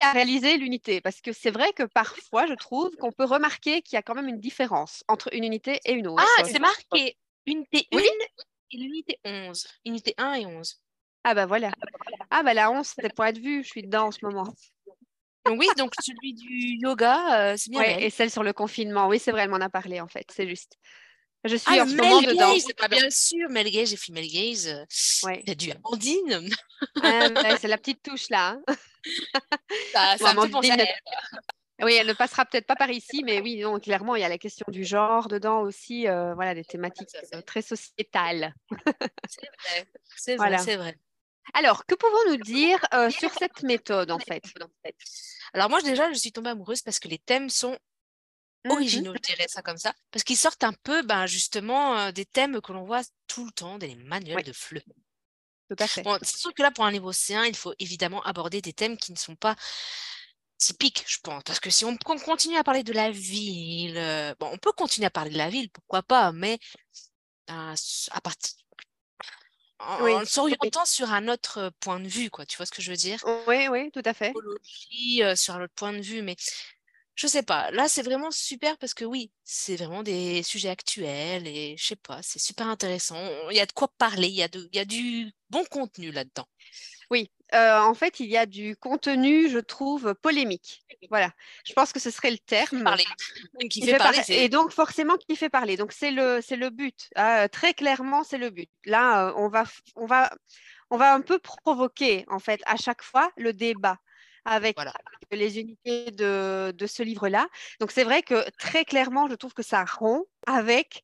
à 0.00 0.12
réaliser 0.12 0.58
l'unité. 0.58 1.00
Parce 1.00 1.20
que 1.20 1.32
c'est 1.32 1.50
vrai 1.50 1.72
que 1.72 1.84
parfois, 1.84 2.46
je 2.46 2.54
trouve 2.54 2.94
qu'on 2.96 3.12
peut 3.12 3.24
remarquer 3.24 3.82
qu'il 3.82 3.96
y 3.96 3.98
a 3.98 4.02
quand 4.02 4.14
même 4.14 4.28
une 4.28 4.40
différence 4.40 5.02
entre 5.08 5.32
une 5.32 5.44
unité 5.44 5.80
et 5.84 5.92
une 5.92 6.08
autre. 6.08 6.24
Ah, 6.38 6.44
c'est 6.44 6.58
marqué 6.58 7.16
unité 7.46 7.86
1 7.92 7.98
et 7.98 8.76
l'unité 8.76 9.18
11. 9.24 9.66
Unité 9.84 10.14
1 10.18 10.34
et 10.34 10.46
11. 10.46 10.80
Ah 11.24 11.34
bah 11.34 11.46
voilà. 11.46 11.72
Ah 12.30 12.42
bah 12.42 12.52
la 12.52 12.70
11, 12.70 12.86
c'est 12.86 13.14
point 13.14 13.32
de 13.32 13.40
vue, 13.40 13.62
je 13.62 13.68
suis 13.68 13.82
dedans 13.82 14.08
en 14.08 14.10
ce 14.10 14.18
moment. 14.22 14.52
oui, 15.48 15.66
donc 15.78 15.92
celui 16.00 16.34
du 16.34 16.78
yoga, 16.82 17.52
euh, 17.52 17.54
c'est 17.56 17.70
bien. 17.70 17.82
et 17.82 18.10
celle 18.10 18.30
sur 18.30 18.42
le 18.42 18.52
confinement. 18.52 19.08
Oui, 19.08 19.18
c'est 19.18 19.30
vrai, 19.30 19.42
elle 19.42 19.50
m'en 19.50 19.56
a 19.56 19.70
parlé 19.70 20.00
en 20.00 20.08
fait, 20.08 20.26
c'est 20.30 20.46
juste. 20.46 20.78
Je 21.44 21.56
suis 21.56 21.78
ah, 21.78 21.82
en 21.82 21.86
ce 21.86 21.94
moment 21.94 22.22
dedans. 22.22 22.54
Pas 22.78 22.88
bien 22.88 23.10
sûr, 23.10 23.50
Mel 23.50 23.70
j'ai 23.70 23.96
fait 23.96 24.12
Mel 24.12 24.26
Gaze. 24.26 24.68
Euh, 24.68 25.26
ouais. 25.26 25.42
du 25.54 25.72
Amandine. 25.72 26.48
Ah, 27.02 27.56
c'est 27.58 27.68
la 27.68 27.76
petite 27.76 28.02
touche 28.02 28.30
là. 28.30 28.58
Hein. 28.66 28.74
Ça, 29.92 30.16
ça 30.16 30.30
Amandine, 30.30 30.82
Oui, 31.82 31.94
elle 31.94 32.06
ne 32.06 32.14
passera 32.14 32.46
peut-être 32.46 32.66
pas 32.66 32.76
par 32.76 32.90
ici, 32.90 33.22
mais 33.22 33.42
oui, 33.42 33.60
donc, 33.60 33.82
clairement, 33.82 34.16
il 34.16 34.22
y 34.22 34.24
a 34.24 34.30
la 34.30 34.38
question 34.38 34.64
du 34.68 34.82
genre 34.84 35.28
dedans 35.28 35.60
aussi, 35.60 36.08
euh, 36.08 36.34
voilà, 36.34 36.54
des 36.54 36.64
thématiques 36.64 37.10
euh, 37.34 37.42
très 37.42 37.60
sociétales. 37.60 38.54
c'est 39.28 39.46
vrai, 39.46 39.88
c'est 40.16 40.36
vrai, 40.36 40.58
c'est 40.58 40.76
vrai. 40.76 40.96
Alors, 41.52 41.84
que 41.84 41.94
pouvons-nous 41.94 42.38
dire 42.38 42.80
sur 43.10 43.30
cette 43.34 43.62
méthode, 43.62 44.10
en 44.10 44.18
fait? 44.18 44.42
Alors, 45.52 45.68
moi, 45.68 45.82
déjà, 45.82 46.10
je 46.10 46.18
suis 46.18 46.32
tombée 46.32 46.50
amoureuse 46.50 46.80
parce 46.80 46.98
que 46.98 47.08
les 47.08 47.18
thèmes 47.18 47.50
sont 47.50 47.78
Mmh 48.64 48.70
originaux, 48.70 49.12
je 49.14 49.20
dirais 49.20 49.46
ça 49.46 49.60
comme 49.60 49.76
ça, 49.76 49.92
parce 50.10 50.24
qu'ils 50.24 50.38
sortent 50.38 50.64
un 50.64 50.72
peu 50.72 51.02
ben, 51.02 51.26
justement 51.26 52.10
des 52.12 52.24
thèmes 52.24 52.62
que 52.62 52.72
l'on 52.72 52.84
voit 52.84 53.02
tout 53.26 53.44
le 53.44 53.52
temps 53.52 53.78
dans 53.78 53.86
les 53.86 53.94
manuels 53.94 54.42
de 54.42 54.52
FLE. 54.52 54.82
tout 55.68 55.76
à 55.78 55.86
fait. 55.86 56.02
Bon, 56.02 56.18
c'est 56.22 56.38
sûr 56.38 56.54
que 56.54 56.62
là, 56.62 56.70
pour 56.70 56.86
un 56.86 56.92
niveau 56.92 57.12
C1, 57.12 57.44
il 57.46 57.56
faut 57.56 57.74
évidemment 57.78 58.22
aborder 58.22 58.62
des 58.62 58.72
thèmes 58.72 58.96
qui 58.96 59.12
ne 59.12 59.18
sont 59.18 59.36
pas 59.36 59.54
typiques, 60.58 61.04
je 61.06 61.18
pense. 61.22 61.42
Parce 61.44 61.60
que 61.60 61.70
si 61.70 61.84
on, 61.84 61.96
continue 61.96 62.56
à 62.56 62.64
parler 62.64 62.82
de 62.82 62.92
la 62.92 63.10
ville, 63.10 63.98
euh, 63.98 64.34
bon, 64.38 64.48
on 64.52 64.58
peut 64.58 64.72
continuer 64.72 65.06
à 65.06 65.10
parler 65.10 65.30
de 65.30 65.38
la 65.38 65.50
ville, 65.50 65.70
pourquoi 65.70 66.02
pas, 66.02 66.32
mais 66.32 66.58
euh, 67.50 67.74
à 68.10 68.20
partir 68.20 68.52
en, 69.80 70.24
s'orientant 70.24 70.86
sur 70.86 71.12
un 71.12 71.28
autre 71.28 71.70
point 71.80 72.00
de 72.00 72.08
vue, 72.08 72.30
quoi. 72.30 72.46
Tu 72.46 72.56
vois 72.56 72.64
ce 72.64 72.72
que 72.72 72.80
je 72.80 72.90
veux 72.90 72.96
dire? 72.96 73.22
Oui, 73.46 73.68
oui, 73.68 73.90
tout 73.90 74.02
à 74.04 74.14
fait. 74.14 74.32
sur 75.36 75.54
un 75.54 75.64
autre 75.64 75.74
point 75.74 75.92
de 75.92 76.00
vue, 76.00 76.22
mais 76.22 76.36
je 77.14 77.26
sais 77.26 77.42
pas. 77.42 77.70
Là, 77.70 77.88
c'est 77.88 78.02
vraiment 78.02 78.30
super 78.30 78.76
parce 78.78 78.94
que 78.94 79.04
oui, 79.04 79.30
c'est 79.44 79.76
vraiment 79.76 80.02
des 80.02 80.42
sujets 80.42 80.70
actuels 80.70 81.46
et 81.46 81.76
je 81.78 81.84
sais 81.84 81.96
pas, 81.96 82.20
c'est 82.22 82.38
super 82.38 82.66
intéressant. 82.68 83.18
Il 83.50 83.56
y 83.56 83.60
a 83.60 83.66
de 83.66 83.72
quoi 83.72 83.88
parler, 83.98 84.28
il 84.28 84.34
y 84.34 84.42
a, 84.42 84.48
de, 84.48 84.68
il 84.72 84.76
y 84.76 84.80
a 84.80 84.84
du 84.84 85.32
bon 85.50 85.64
contenu 85.64 86.10
là-dedans. 86.10 86.46
Oui, 87.10 87.30
en 87.52 87.94
fait, 87.94 88.18
il 88.20 88.26
y 88.26 88.36
a 88.36 88.46
du 88.46 88.76
contenu, 88.76 89.48
je 89.48 89.58
trouve, 89.58 90.14
polémique. 90.14 90.82
Voilà, 91.10 91.30
je 91.64 91.72
pense 91.74 91.92
que 91.92 92.00
ce 92.00 92.10
serait 92.10 92.30
le 92.30 92.38
terme. 92.38 92.82
Parler. 92.82 93.04
Qui 93.70 93.82
fait, 93.82 93.98
parler, 93.98 94.20
Et 94.28 94.48
donc, 94.48 94.72
forcément, 94.72 95.16
qui 95.16 95.36
fait 95.36 95.50
parler. 95.50 95.76
Donc, 95.76 95.92
c'est 95.92 96.10
le, 96.10 96.40
c'est 96.42 96.56
le 96.56 96.70
but. 96.70 97.10
Ah, 97.14 97.48
très 97.48 97.74
clairement, 97.74 98.24
c'est 98.24 98.38
le 98.38 98.50
but. 98.50 98.70
Là, 98.86 99.32
on, 99.36 99.48
va, 99.48 99.64
on, 99.96 100.06
va, 100.06 100.34
on 100.90 100.96
va 100.96 101.14
un 101.14 101.20
peu 101.20 101.38
provoquer, 101.38 102.24
en 102.28 102.38
fait, 102.38 102.60
à 102.64 102.76
chaque 102.76 103.02
fois, 103.02 103.30
le 103.36 103.52
débat 103.52 103.98
avec 104.44 104.76
les 105.30 105.58
unités 105.58 106.10
de, 106.10 106.72
de 106.72 106.86
ce 106.86 107.02
livre-là. 107.02 107.48
Donc, 107.80 107.90
c'est 107.90 108.04
vrai 108.04 108.22
que 108.22 108.48
très 108.58 108.84
clairement, 108.84 109.28
je 109.28 109.34
trouve 109.34 109.54
que 109.54 109.62
ça 109.62 109.84
rompt 109.84 110.26
avec 110.46 111.02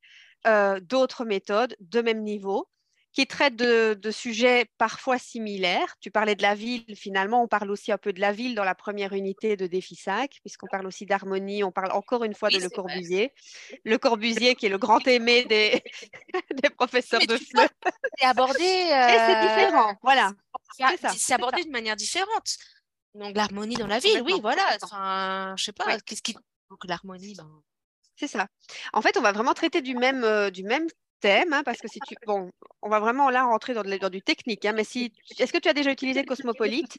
d'autres 0.83 1.25
méthodes 1.25 1.77
de 1.81 2.01
même 2.01 2.23
niveau 2.23 2.69
qui 3.13 3.27
traitent 3.27 3.57
de, 3.57 4.11
sujets 4.11 4.67
parfois 4.79 5.19
similaires. 5.19 5.97
Tu 6.01 6.11
parlais 6.11 6.35
de 6.35 6.43
la 6.43 6.55
ville, 6.55 6.85
finalement, 6.95 7.43
on 7.43 7.49
parle 7.49 7.71
aussi 7.71 7.91
un 7.91 7.99
peu 7.99 8.13
de 8.13 8.21
la 8.21 8.33
ville 8.33 8.55
dans 8.55 8.65
la 8.65 8.75
première 8.75 9.13
unité 9.13 9.57
de 9.57 9.67
Défi 9.67 9.97
5, 9.97 10.39
puisqu'on 10.41 10.69
parle 10.69 10.87
aussi 10.87 11.07
d'harmonie, 11.07 11.65
on 11.65 11.73
parle 11.73 11.93
encore 11.93 12.25
une 12.25 12.35
fois 12.35 12.51
de 12.51 12.59
Le 12.59 12.69
Corbusier. 12.69 13.33
Le 13.85 13.99
Corbusier 13.99 14.55
qui 14.55 14.67
est 14.67 14.71
le 14.71 14.79
grand 14.79 15.05
aimé 15.09 15.45
des, 15.45 15.83
des 16.63 16.71
professeurs 16.71 17.21
de 17.21 17.37
FLE. 17.37 17.69
C'est 18.19 18.27
abordé. 18.27 18.63
Euh... 18.63 19.09
c'est 19.09 19.41
différent, 19.41 19.95
voilà. 20.03 20.33
C'est 21.17 21.35
abordé 21.35 21.65
de 21.65 21.71
manière 21.71 21.97
différente. 21.97 22.57
Donc 23.15 23.37
l'harmonie 23.37 23.75
dans 23.77 23.87
la 23.87 23.99
ville, 23.99 24.23
oui, 24.23 24.35
voilà. 24.41 24.63
Enfin, 24.83 25.55
je 25.57 25.65
sais 25.65 25.73
pas, 25.73 25.99
qu'est-ce 26.01 26.23
qui 26.23 26.35
donc 26.71 26.85
l'harmonie 26.85 27.35
ben 27.37 27.63
C'est 28.17 28.29
ça. 28.29 28.47
En 28.93 29.03
fait, 29.03 29.17
on 29.17 29.23
va 29.23 29.33
vraiment 29.33 29.55
traiter 29.55 29.83
du 29.83 29.97
même, 29.97 30.23
euh, 30.23 30.51
du 30.51 30.63
même 30.63 30.87
thème, 31.21 31.53
hein, 31.53 31.63
parce 31.65 31.79
que 31.79 31.89
si 31.89 31.99
tu. 32.01 32.15
Bon, 32.27 32.51
on 32.83 32.89
va 32.89 33.01
vraiment 33.01 33.29
là 33.31 33.45
rentrer 33.45 33.75
dans, 33.75 33.83
dans 33.83 34.11
du 34.11 34.23
technique, 34.23 34.65
hein, 34.65 34.73
mais 34.73 34.85
si. 34.85 35.13
Est-ce 35.39 35.53
que 35.53 35.59
tu 35.59 35.69
as 35.69 35.75
déjà 35.75 35.91
utilisé 35.91 36.25
Cosmopolite? 36.25 36.99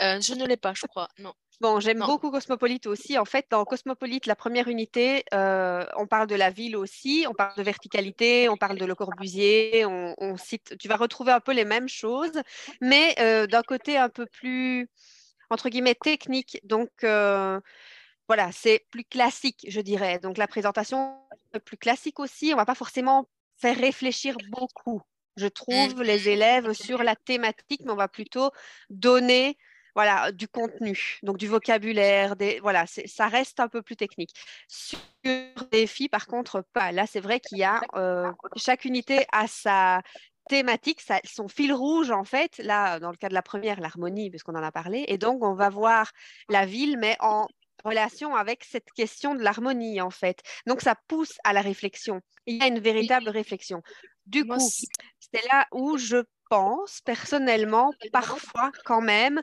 Euh, 0.00 0.20
Je 0.20 0.34
ne 0.34 0.46
l'ai 0.46 0.56
pas, 0.56 0.74
je 0.74 0.86
crois, 0.86 1.08
non. 1.18 1.32
Bon, 1.60 1.80
j'aime 1.80 2.00
beaucoup 2.00 2.30
Cosmopolite 2.30 2.86
aussi. 2.86 3.16
En 3.18 3.24
fait, 3.24 3.46
dans 3.50 3.64
Cosmopolite, 3.64 4.26
la 4.26 4.36
première 4.36 4.68
unité, 4.68 5.24
euh, 5.32 5.86
on 5.96 6.06
parle 6.06 6.26
de 6.26 6.34
la 6.34 6.50
ville 6.50 6.76
aussi, 6.76 7.24
on 7.28 7.32
parle 7.32 7.56
de 7.56 7.62
verticalité, 7.62 8.48
on 8.48 8.56
parle 8.56 8.78
de 8.78 8.84
Le 8.84 8.94
Corbusier, 8.94 9.86
on, 9.86 10.36
cite, 10.36 10.76
tu 10.78 10.86
vas 10.88 10.96
retrouver 10.96 11.32
un 11.32 11.40
peu 11.40 11.52
les 11.52 11.64
mêmes 11.64 11.88
choses, 11.88 12.42
mais 12.80 13.14
euh, 13.20 13.46
d'un 13.46 13.62
côté 13.62 13.96
un 13.96 14.10
peu 14.10 14.26
plus, 14.26 14.88
entre 15.48 15.70
guillemets, 15.70 15.94
technique. 15.94 16.60
Donc, 16.64 16.90
voilà, 18.28 18.50
c'est 18.52 18.86
plus 18.90 19.04
classique, 19.04 19.66
je 19.68 19.80
dirais. 19.80 20.18
Donc 20.18 20.38
la 20.38 20.48
présentation 20.48 21.16
est 21.54 21.60
plus 21.60 21.76
classique 21.76 22.18
aussi. 22.18 22.52
On 22.52 22.56
va 22.56 22.66
pas 22.66 22.74
forcément 22.74 23.28
faire 23.56 23.76
réfléchir 23.76 24.36
beaucoup, 24.50 25.00
je 25.36 25.46
trouve, 25.46 26.02
les 26.02 26.24
mmh. 26.24 26.28
élèves 26.28 26.72
sur 26.72 27.02
la 27.02 27.16
thématique, 27.16 27.82
mais 27.84 27.92
on 27.92 27.96
va 27.96 28.08
plutôt 28.08 28.50
donner 28.90 29.56
voilà, 29.96 30.30
du 30.30 30.46
contenu, 30.46 31.18
donc 31.22 31.38
du 31.38 31.48
vocabulaire, 31.48 32.36
des, 32.36 32.60
voilà, 32.60 32.84
ça 32.86 33.28
reste 33.28 33.60
un 33.60 33.68
peu 33.68 33.80
plus 33.80 33.96
technique. 33.96 34.34
Sur 34.68 34.98
des 35.72 35.86
filles, 35.86 36.10
par 36.10 36.26
contre, 36.26 36.62
pas. 36.74 36.92
Là, 36.92 37.06
c'est 37.06 37.20
vrai 37.20 37.40
qu'il 37.40 37.56
y 37.56 37.64
a, 37.64 37.80
euh, 37.94 38.30
chaque 38.56 38.84
unité 38.84 39.24
a 39.32 39.46
sa 39.48 40.02
thématique, 40.50 41.00
son 41.24 41.48
fil 41.48 41.72
rouge, 41.72 42.10
en 42.10 42.24
fait, 42.24 42.58
là, 42.58 43.00
dans 43.00 43.10
le 43.10 43.16
cas 43.16 43.30
de 43.30 43.34
la 43.34 43.40
première, 43.40 43.80
l'harmonie, 43.80 44.28
puisqu'on 44.28 44.54
en 44.54 44.62
a 44.62 44.70
parlé, 44.70 45.06
et 45.08 45.16
donc 45.16 45.42
on 45.42 45.54
va 45.54 45.70
voir 45.70 46.12
la 46.50 46.66
ville, 46.66 46.98
mais 46.98 47.16
en 47.20 47.46
relation 47.82 48.36
avec 48.36 48.64
cette 48.64 48.92
question 48.92 49.34
de 49.34 49.42
l'harmonie, 49.42 50.02
en 50.02 50.10
fait. 50.10 50.42
Donc, 50.66 50.82
ça 50.82 50.94
pousse 51.08 51.38
à 51.42 51.54
la 51.54 51.62
réflexion. 51.62 52.20
Il 52.44 52.58
y 52.58 52.62
a 52.62 52.66
une 52.66 52.80
véritable 52.80 53.30
réflexion. 53.30 53.80
Du 54.26 54.44
coup, 54.44 54.58
c'est 54.58 55.46
là 55.50 55.66
où 55.72 55.96
je 55.96 56.22
pense 56.48 57.00
personnellement, 57.02 57.92
parfois 58.12 58.70
quand 58.84 59.00
même, 59.00 59.40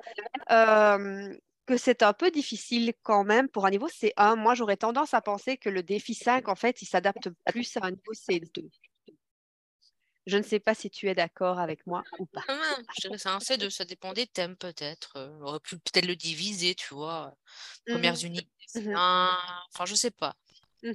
que 1.66 1.78
c'est 1.78 2.04
un 2.04 2.14
peu 2.14 2.32
difficile 2.32 2.94
quand 3.04 3.24
même 3.24 3.48
pour 3.48 3.66
un 3.66 3.70
niveau 3.70 3.88
C1. 3.88 4.36
Moi, 4.36 4.56
j'aurais 4.56 4.78
tendance 4.78 5.14
à 5.14 5.22
penser 5.22 5.58
que 5.58 5.70
le 5.70 5.84
défi 5.84 6.14
5, 6.14 6.50
en 6.50 6.56
fait, 6.56 6.82
il 6.82 6.86
s'adapte 6.86 7.30
plus 7.46 7.78
à 7.78 7.86
un 7.86 7.92
niveau 7.92 8.14
C2. 8.14 8.70
Je 10.26 10.38
ne 10.38 10.44
sais 10.44 10.60
pas 10.60 10.74
si 10.74 10.90
tu 10.90 11.10
es 11.10 11.16
d'accord 11.16 11.60
avec 11.60 11.86
moi 11.86 12.02
ou 12.18 12.26
pas. 12.26 12.44
Je 12.96 13.02
dirais 13.02 13.18
c'est 13.18 13.30
un 13.30 13.40
C2, 13.40 13.70
ça 13.70 13.84
dépend 13.84 14.14
des 14.14 14.26
thèmes 14.26 14.56
peut-être. 14.56 15.18
Euh, 15.18 15.30
on 15.42 15.48
aurait 15.48 15.60
pu 15.60 15.78
peut-être 15.78 16.06
le 16.06 16.16
diviser, 16.16 16.76
tu 16.76 16.94
vois. 16.94 17.36
Premières 17.86 18.14
mmh 18.14 18.28
unités, 18.28 18.48
mmh 18.76 18.96
Enfin, 18.96 19.86
je 19.86 19.96
sais 19.96 20.12
pas. 20.12 20.36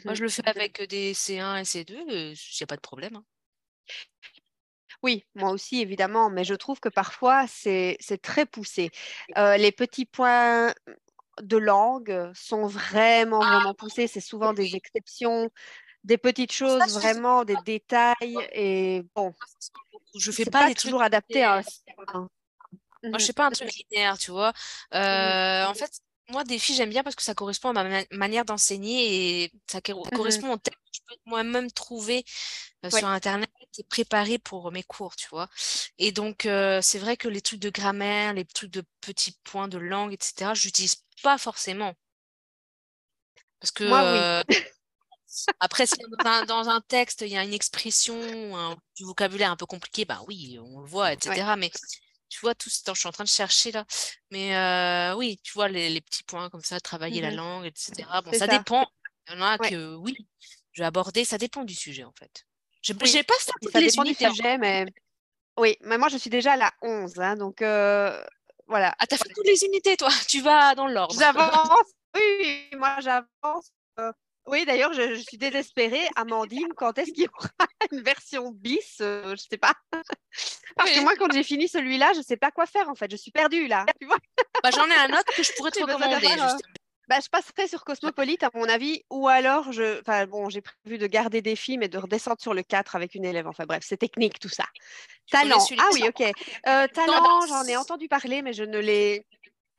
Moi, 0.05 0.15
je 0.15 0.21
mmh 0.21 0.25
le 0.25 0.29
fais 0.31 0.49
avec 0.49 0.83
des 0.89 1.13
C1 1.13 1.61
et 1.61 1.65
C2, 1.65 1.93
il 2.09 2.31
n'y 2.33 2.63
a 2.63 2.67
pas 2.67 2.77
de 2.77 2.81
problème. 2.81 3.17
Hein. 3.17 3.25
Oui, 5.03 5.25
moi 5.35 5.51
aussi, 5.51 5.81
évidemment, 5.81 6.31
mais 6.31 6.45
je 6.45 6.55
trouve 6.55 6.81
que 6.81 6.89
parfois, 6.89 7.47
c'est 7.47 7.99
très 8.23 8.47
poussé. 8.47 8.91
Euh, 9.37 9.57
les 9.57 9.73
petits 9.73 10.07
points 10.07 10.73
de 11.41 11.57
langue 11.57 12.33
sont 12.35 12.67
vraiment, 12.67 13.41
ah 13.43 13.57
vraiment 13.57 13.75
poussés. 13.75 14.09
C'est 14.09 14.21
souvent 14.21 14.53
des 14.53 14.75
exceptions 14.75 15.51
des 16.05 16.19
petites 16.19 16.53
choses, 16.53 16.95
vraiment 16.95 17.45
des 17.45 17.57
détails. 17.65 18.37
Et 18.53 19.03
bon, 19.15 19.35
je 20.17 20.33
fais 20.33 20.45
pas, 20.45 20.73
toujours 20.75 21.03
adapté 21.03 21.45
à. 21.45 21.63
Moi, 23.05 23.19
je 23.19 23.27
fais 23.27 23.33
pas 23.33 23.47
un 23.47 23.51
truc 23.51 23.71
linéaire, 23.73 24.19
tu 24.19 24.33
vois. 24.33 24.53
Euh, 24.95 25.65
en 25.67 25.75
fait, 25.75 26.01
moi, 26.31 26.45
des 26.45 26.59
filles, 26.59 26.75
j'aime 26.75 26.91
bien 26.91 27.03
parce 27.03 27.15
que 27.15 27.23
ça 27.23 27.35
correspond 27.35 27.71
à 27.71 27.85
ma 27.85 28.03
manière 28.11 28.45
d'enseigner 28.45 29.45
et 29.45 29.53
ça 29.71 29.79
mmh 29.79 30.11
correspond 30.15 30.53
au 30.53 30.57
thème 30.57 30.75
que 30.75 30.91
je 30.93 31.01
peux 31.07 31.17
moi-même 31.25 31.71
trouver 31.71 32.25
euh, 32.85 32.91
sur 32.91 33.07
Internet 33.07 33.51
et 33.77 33.85
préparer 33.85 34.39
pour 34.39 34.73
mes 34.73 34.83
cours, 34.83 35.17
tu 35.17 35.29
vois. 35.29 35.49
Et 35.99 36.13
donc, 36.13 36.47
euh, 36.47 36.81
c'est 36.83 36.99
vrai 36.99 37.17
que 37.17 37.29
les 37.29 37.41
trucs 37.41 37.61
de 37.61 37.71
grammaire, 37.71 38.33
les 38.33 38.45
trucs 38.45 38.71
de 38.71 38.85
petits 39.01 39.37
points 39.45 39.69
de 39.69 39.79
langue, 39.79 40.13
etc., 40.13 40.53
je 40.55 40.67
n'utilise 40.69 40.97
pas 41.23 41.39
forcément. 41.39 41.95
Parce 43.61 43.73
que 43.73 43.85
moi, 43.85 44.45
oui. 44.49 44.57
Après, 45.61 45.87
si 45.87 45.95
dans 46.25 46.69
un, 46.69 46.81
texte, 46.81 47.21
il 47.21 47.29
y 47.29 47.37
a 47.37 47.45
une 47.45 47.53
expression, 47.53 48.19
du 48.97 49.05
vocabulaire 49.05 49.51
un 49.51 49.57
peu 49.57 49.67
compliqué, 49.67 50.05
bah 50.05 50.23
oui, 50.27 50.59
on 50.59 50.81
le 50.81 50.87
voit, 50.87 51.13
etc. 51.13 51.55
Mais 51.57 51.71
tu 52.29 52.41
vois, 52.41 52.55
tout 52.55 52.71
ce 52.71 52.83
temps, 52.83 52.95
je 52.95 53.01
suis 53.01 53.09
en 53.09 53.13
train 53.13 53.25
de 53.25 53.29
chercher 53.29 53.73
là. 53.73 53.85
Mais 54.31 54.57
euh, 54.57 55.15
oui, 55.17 55.39
tu 55.43 55.53
vois, 55.53 55.69
les, 55.69 56.01
petits 56.01 56.25
points 56.25 56.51
comme 56.51 56.63
ça, 56.63 56.81
travailler 56.81 57.21
la 57.21 57.31
mmh 57.31 57.37
langue, 57.37 57.67
etc. 57.67 58.09
Bon, 58.25 58.33
ça, 58.33 58.47
dépend. 58.47 58.87
Il 59.29 59.35
y 59.35 59.37
en 59.37 59.43
a 59.43 59.59
que 59.59 59.95
oui, 59.97 60.17
je 60.73 60.83
vais 60.83 60.87
aborder, 60.87 61.25
ça 61.25 61.39
dépend 61.39 61.65
du 61.65 61.75
sujet 61.75 62.05
en 62.05 62.13
fait. 62.13 62.47
Je 62.89 63.15
n'ai 63.15 63.23
pas 63.23 63.35
ça 63.39 63.53
dépend 63.81 64.03
du 64.03 64.15
sujet, 64.15 64.59
mais 64.59 64.87
oui, 65.59 65.77
mais 65.83 65.99
moi 65.99 66.09
je 66.09 66.17
suis 66.17 66.31
déjà 66.31 66.53
à 66.53 66.57
la 66.57 66.73
11, 66.83 67.19
hein, 67.19 67.37
donc 67.37 67.63
euh, 67.63 68.21
voilà. 68.67 68.95
Ah, 68.99 69.07
t'as 69.07 69.17
fait 69.17 69.29
toutes 69.35 69.47
les 69.47 69.65
unités, 69.65 69.97
toi? 69.97 70.09
Tu 70.29 70.41
vas 70.41 70.75
dans 70.75 70.87
l'ordre. 70.87 71.15
J'avance, 71.19 71.93
oui, 72.15 72.69
moi 72.77 72.97
j'avance. 73.01 73.73
Euh, 73.99 74.13
oui, 74.47 74.65
d'ailleurs, 74.65 74.93
je, 74.93 75.15
suis 75.15 75.37
désespérée. 75.37 76.07
Amandine, 76.17 76.73
quand 76.75 76.97
est-ce 76.99 77.13
qu'il 77.13 77.25
y 77.25 77.29
aura 77.29 77.51
une 77.93 78.03
version 78.03 78.51
bis 78.51 78.99
euh, 79.01 79.25
Je 79.25 79.31
ne 79.31 79.37
sais 79.37 79.59
pas. 79.59 79.75
Parce 80.77 80.91
que 80.91 81.01
moi, 81.01 81.15
quand 81.19 81.31
j'ai 81.33 81.43
fini 81.43 81.69
celui-là, 81.69 82.13
je 82.15 82.19
ne 82.19 82.25
sais 82.25 82.37
pas 82.37 82.51
quoi 82.51 82.67
faire 82.67 82.89
en 82.89 82.95
fait. 82.95 83.11
Je 83.11 83.17
suis 83.17 83.31
perdue 83.31 83.67
là. 83.67 83.85
bah, 84.63 84.71
J'en 84.75 84.87
ai 84.87 84.95
un 84.95 85.19
autre 85.19 85.35
que 85.37 85.43
je 85.43 85.53
pourrais 85.55 85.71
te 85.71 85.81
recommander. 85.83 86.29
Bah, 87.09 87.21
je 87.25 87.29
passerai 87.31 87.67
sur 87.69 87.85
Cosmopolite 87.85 88.43
à 88.43 88.51
mon 88.53 88.69
avis, 88.69 89.03
ou 89.09 89.29
alors 89.29 89.73
je, 89.73 90.27
bon, 90.27 90.51
j'ai 90.51 90.61
prévu 90.61 90.99
de 90.99 91.07
garder 91.07 91.41
des 91.41 91.57
films 91.57 91.83
et 91.83 91.89
de 91.89 91.97
redescendre 91.97 92.41
sur 92.41 92.53
le 92.53 92.63
4 92.63 92.97
avec 92.97 93.15
une 93.15 93.25
élève. 93.25 93.47
Enfin 93.47 93.65
bref, 93.65 93.83
c'est 93.83 93.97
technique 93.97 94.39
tout 94.39 94.51
ça. 94.51 94.67
Talent. 95.31 95.65
Ah 95.79 95.89
oui, 95.95 96.03
ok. 96.07 96.21
Euh, 96.21 96.87
talent, 96.93 97.47
j'en 97.49 97.65
ai 97.65 97.79
entendu 97.79 98.09
parler, 98.09 98.43
mais 98.43 98.53
je 98.53 98.63
ne 98.63 98.79
l'ai, 98.79 99.27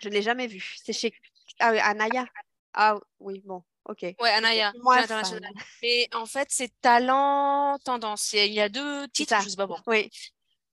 je 0.01 0.09
ne 0.09 0.15
l'ai 0.15 0.23
jamais 0.23 0.47
vu. 0.47 0.73
C'est 0.83 0.91
chez 0.93 1.13
ah, 1.59 1.69
Anaya. 1.87 2.25
Ah 2.73 2.97
oui, 3.19 3.43
bon, 3.45 3.63
ok. 3.85 4.01
Ouais, 4.19 4.31
Anaya, 4.31 4.73
international. 4.83 5.53
Mais 5.83 6.07
en 6.15 6.25
fait, 6.25 6.47
c'est 6.49 6.71
talent 6.81 7.77
tendance. 7.83 8.33
Il 8.33 8.53
y 8.53 8.59
a 8.59 8.69
deux 8.69 9.07
titres, 9.09 9.39
je 9.43 9.49
sais 9.49 9.55
pas 9.55 9.67
bon. 9.67 9.77
Oui. 9.85 10.09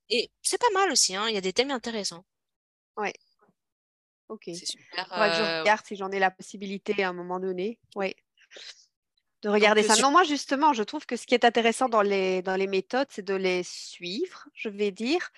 Et 0.08 0.30
c'est 0.40 0.60
pas 0.60 0.70
mal 0.72 0.90
aussi, 0.90 1.14
hein. 1.14 1.26
il 1.28 1.34
y 1.34 1.38
a 1.38 1.42
des 1.42 1.52
thèmes 1.52 1.70
intéressants. 1.70 2.24
Oui. 2.96 3.12
Ok. 4.28 4.42
C'est 4.46 4.66
super. 4.66 5.06
je 5.10 5.42
euh, 5.42 5.60
regarde 5.60 5.86
si 5.86 5.96
j'en 5.96 6.10
ai 6.10 6.18
la 6.18 6.30
possibilité 6.30 7.02
à 7.02 7.10
un 7.10 7.12
moment 7.12 7.38
donné. 7.38 7.78
Oui. 7.94 8.14
de 9.42 9.48
regarder 9.48 9.82
ça. 9.82 9.94
Non, 10.02 10.10
moi 10.10 10.24
justement, 10.24 10.72
je 10.72 10.82
trouve 10.82 11.06
que 11.06 11.16
ce 11.16 11.26
qui 11.26 11.34
est 11.34 11.44
intéressant 11.44 11.88
dans 11.88 12.02
les, 12.02 12.42
dans 12.42 12.56
les 12.56 12.66
méthodes, 12.66 13.06
c'est 13.10 13.24
de 13.24 13.34
les 13.34 13.62
suivre, 13.62 14.48
je 14.54 14.68
vais 14.68 14.90
dire. 14.90 15.30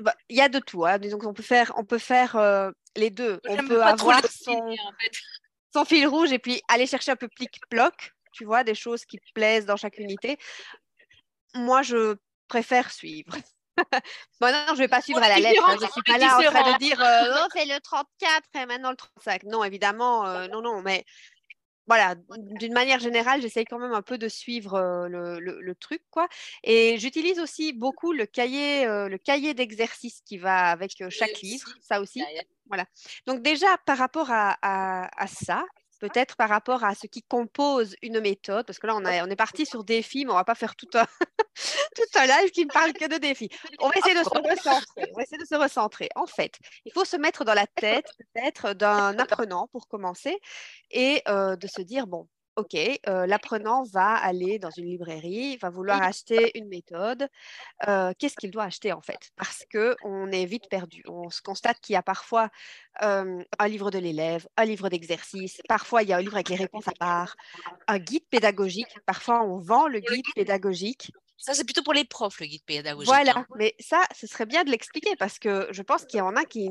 Bah, 0.00 0.14
il 0.28 0.36
y 0.36 0.42
a 0.42 0.48
de 0.48 0.58
tout. 0.58 0.84
Hein. 0.84 0.98
Disons 0.98 1.18
qu'on 1.18 1.34
peut 1.34 1.42
faire, 1.42 1.72
on 1.76 1.84
peut 1.84 1.98
faire 1.98 2.36
euh, 2.36 2.70
les 2.96 3.10
deux. 3.10 3.40
On 3.48 3.56
peut 3.66 3.82
avoir 3.82 4.20
son, 4.30 4.74
son, 5.72 5.84
fil 5.84 6.06
rouge 6.06 6.32
et 6.32 6.38
puis 6.38 6.60
aller 6.68 6.86
chercher 6.86 7.12
un 7.12 7.16
peu 7.16 7.28
plic-ploc, 7.28 8.12
tu 8.32 8.44
vois, 8.44 8.64
des 8.64 8.74
choses 8.74 9.04
qui 9.06 9.18
plaisent 9.34 9.66
dans 9.66 9.76
chaque 9.76 9.98
unité. 9.98 10.38
Moi, 11.54 11.82
je 11.82 12.16
préfère 12.48 12.92
suivre. 12.92 13.34
bon, 14.40 14.52
non, 14.52 14.64
je 14.68 14.72
ne 14.72 14.78
vais 14.78 14.88
pas 14.88 15.00
suivre 15.00 15.22
à 15.22 15.28
la 15.28 15.38
lettre. 15.38 15.62
Hein. 15.68 15.76
Je 15.78 15.84
ne 15.84 15.90
suis 15.90 16.02
pas 16.02 16.18
là 16.18 16.38
en 16.38 16.42
train 16.42 16.72
de 16.72 16.78
dire 16.78 17.00
euh, 17.00 17.42
oh, 17.44 17.48
c'est 17.54 17.64
le 17.64 17.80
34 17.80 18.42
et 18.54 18.66
maintenant 18.66 18.90
le 18.90 18.96
35. 18.96 19.44
Non, 19.44 19.64
évidemment, 19.64 20.26
euh, 20.26 20.48
non, 20.48 20.62
non, 20.62 20.82
mais 20.82 21.04
voilà, 21.86 22.16
d'une 22.36 22.72
manière 22.72 22.98
générale, 22.98 23.40
j'essaye 23.40 23.64
quand 23.64 23.78
même 23.78 23.92
un 23.92 24.02
peu 24.02 24.18
de 24.18 24.28
suivre 24.28 25.06
le, 25.08 25.74
truc, 25.74 26.02
quoi. 26.10 26.26
Et 26.64 26.98
j'utilise 26.98 27.38
aussi 27.38 27.72
beaucoup 27.72 28.12
le 28.12 28.26
cahier, 28.26 28.86
le 28.86 29.16
cahier 29.18 29.54
d'exercice 29.54 30.20
qui 30.24 30.36
va 30.36 30.70
avec 30.70 31.00
chaque 31.10 31.40
livre, 31.42 31.68
ça 31.80 32.00
aussi. 32.00 32.24
Voilà. 32.66 32.86
Donc 33.28 33.40
déjà, 33.40 33.78
par 33.86 33.98
rapport 33.98 34.32
à, 34.32 34.56
à 34.62 35.26
ça, 35.28 35.64
peut-être 35.98 36.36
par 36.36 36.48
rapport 36.48 36.84
à 36.84 36.94
ce 36.94 37.06
qui 37.06 37.22
compose 37.22 37.96
une 38.02 38.20
méthode, 38.20 38.66
parce 38.66 38.78
que 38.78 38.86
là, 38.86 38.96
on, 38.96 39.04
on 39.04 39.30
est 39.30 39.36
parti 39.36 39.66
sur 39.66 39.84
défis, 39.84 40.24
mais 40.24 40.30
on 40.30 40.34
ne 40.34 40.40
va 40.40 40.44
pas 40.44 40.54
faire 40.54 40.76
tout 40.76 40.88
un, 40.94 41.06
tout 41.96 42.18
un 42.18 42.26
live 42.26 42.50
qui 42.50 42.66
ne 42.66 42.72
parle 42.72 42.92
que 42.92 43.06
de 43.06 43.16
défis. 43.16 43.48
On 43.80 43.88
va 43.88 43.94
essayer 43.96 44.14
de 44.14 44.24
se 44.24 44.28
recentrer. 44.28 45.10
On 45.12 45.16
va 45.16 45.22
essayer 45.22 45.38
de 45.38 45.46
se 45.46 45.54
recentrer. 45.54 46.08
En 46.14 46.26
fait, 46.26 46.58
il 46.84 46.92
faut 46.92 47.04
se 47.04 47.16
mettre 47.16 47.44
dans 47.44 47.54
la 47.54 47.66
tête 47.66 48.06
peut-être 48.18 48.74
d'un 48.74 49.18
apprenant 49.18 49.68
pour 49.68 49.88
commencer 49.88 50.38
et 50.90 51.22
euh, 51.28 51.56
de 51.56 51.66
se 51.66 51.82
dire, 51.82 52.06
bon, 52.06 52.28
OK, 52.56 52.74
euh, 52.74 53.26
l'apprenant 53.26 53.82
va 53.84 54.14
aller 54.14 54.58
dans 54.58 54.70
une 54.70 54.86
librairie, 54.86 55.58
va 55.58 55.68
vouloir 55.70 56.02
acheter 56.02 56.56
une 56.58 56.68
méthode. 56.68 57.28
Euh, 57.86 58.12
qu'est-ce 58.18 58.36
qu'il 58.36 58.50
doit 58.50 58.64
acheter 58.64 58.92
en 58.92 59.02
fait? 59.02 59.30
Parce 59.36 59.64
qu'on 59.70 60.30
est 60.32 60.46
vite 60.46 60.68
perdu. 60.70 61.02
On 61.06 61.28
se 61.30 61.42
constate 61.42 61.80
qu'il 61.80 61.94
y 61.94 61.96
a 61.96 62.02
parfois 62.02 62.48
un 63.00 63.44
livre 63.68 63.90
de 63.90 63.98
l'élève, 63.98 64.48
un 64.56 64.64
livre 64.64 64.88
d'exercice, 64.88 65.60
parfois 65.68 66.02
il 66.02 66.08
y 66.08 66.12
a 66.14 66.16
un 66.16 66.20
livre 66.20 66.34
avec 66.34 66.48
les 66.48 66.56
réponses 66.56 66.88
à 66.88 66.92
part, 66.98 67.36
un 67.88 67.98
guide 67.98 68.26
pédagogique. 68.30 68.96
Parfois 69.06 69.42
on 69.42 69.58
vend 69.58 69.86
le 69.88 70.00
guide 70.00 70.24
pédagogique. 70.34 71.12
Ça, 71.38 71.54
c'est 71.54 71.64
plutôt 71.64 71.82
pour 71.82 71.92
les 71.92 72.04
profs, 72.04 72.40
le 72.40 72.46
guide 72.46 72.64
pédagogique. 72.64 73.08
Voilà, 73.08 73.38
hein. 73.38 73.46
mais 73.56 73.74
ça, 73.78 74.00
ce 74.14 74.26
serait 74.26 74.46
bien 74.46 74.64
de 74.64 74.70
l'expliquer 74.70 75.14
parce 75.16 75.38
que 75.38 75.68
je 75.70 75.82
pense 75.82 76.04
qu'il 76.04 76.18
y 76.18 76.22
en 76.22 76.34
a 76.34 76.44
qui, 76.44 76.70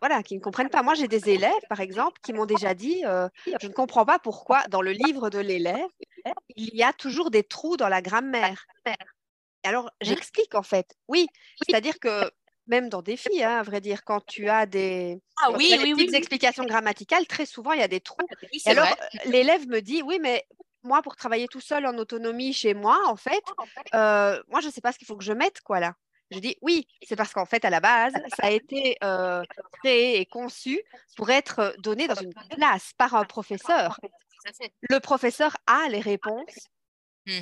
voilà, 0.00 0.22
qui 0.22 0.34
ne 0.34 0.40
comprennent 0.40 0.70
pas. 0.70 0.82
Moi, 0.82 0.94
j'ai 0.94 1.08
des 1.08 1.28
élèves, 1.28 1.52
par 1.68 1.80
exemple, 1.80 2.20
qui 2.22 2.32
m'ont 2.32 2.46
déjà 2.46 2.74
dit 2.74 3.04
euh, 3.04 3.28
Je 3.60 3.66
ne 3.66 3.72
comprends 3.72 4.04
pas 4.04 4.18
pourquoi, 4.18 4.66
dans 4.68 4.82
le 4.82 4.92
livre 4.92 5.30
de 5.30 5.38
l'élève, 5.38 5.88
il 6.56 6.74
y 6.74 6.82
a 6.82 6.92
toujours 6.92 7.30
des 7.30 7.42
trous 7.42 7.76
dans 7.76 7.88
la 7.88 8.02
grammaire. 8.02 8.66
Alors, 9.64 9.90
j'explique 10.00 10.54
en 10.54 10.62
fait. 10.62 10.96
Oui, 11.08 11.28
c'est-à-dire 11.64 11.98
que 12.00 12.30
même 12.66 12.88
dans 12.88 13.02
des 13.02 13.16
filles, 13.16 13.42
hein, 13.42 13.58
à 13.58 13.62
vrai 13.62 13.80
dire, 13.80 14.04
quand 14.04 14.24
tu 14.24 14.48
as 14.48 14.66
des, 14.66 15.20
ah, 15.42 15.52
oui, 15.52 15.76
oui, 15.80 15.94
petites 15.94 16.14
explications 16.14 16.64
grammaticales, 16.64 17.26
très 17.26 17.46
souvent, 17.46 17.72
il 17.72 17.80
y 17.80 17.84
a 17.84 17.88
des 17.88 18.00
trous. 18.00 18.16
alors, 18.66 18.86
l'élève 19.26 19.68
me 19.68 19.80
dit 19.80 20.02
Oui, 20.02 20.18
mais 20.20 20.46
moi, 20.82 21.02
pour 21.02 21.16
travailler 21.16 21.48
tout 21.48 21.60
seul 21.60 21.86
en 21.86 21.96
autonomie 21.98 22.52
chez 22.52 22.74
moi, 22.74 22.98
en 23.06 23.16
fait, 23.16 23.44
euh, 23.94 24.42
moi, 24.48 24.60
je 24.60 24.66
ne 24.66 24.72
sais 24.72 24.80
pas 24.80 24.92
ce 24.92 24.98
qu'il 24.98 25.06
faut 25.06 25.16
que 25.16 25.24
je 25.24 25.32
mette, 25.32 25.60
quoi, 25.60 25.80
là. 25.80 25.94
Je 26.30 26.38
dis 26.38 26.56
oui, 26.62 26.86
c'est 27.06 27.16
parce 27.16 27.32
qu'en 27.32 27.44
fait, 27.44 27.64
à 27.64 27.70
la 27.70 27.80
base, 27.80 28.12
ça 28.40 28.46
a 28.46 28.50
été 28.50 28.96
euh, 29.04 29.42
créé 29.82 30.18
et 30.20 30.26
conçu 30.26 30.80
pour 31.16 31.30
être 31.30 31.74
donné 31.78 32.08
dans 32.08 32.14
une 32.14 32.34
classe 32.50 32.92
par 32.96 33.14
un 33.14 33.24
professeur. 33.24 34.00
Le 34.80 34.98
professeur 34.98 35.56
a 35.66 35.88
les 35.88 36.00
réponses. 36.00 36.68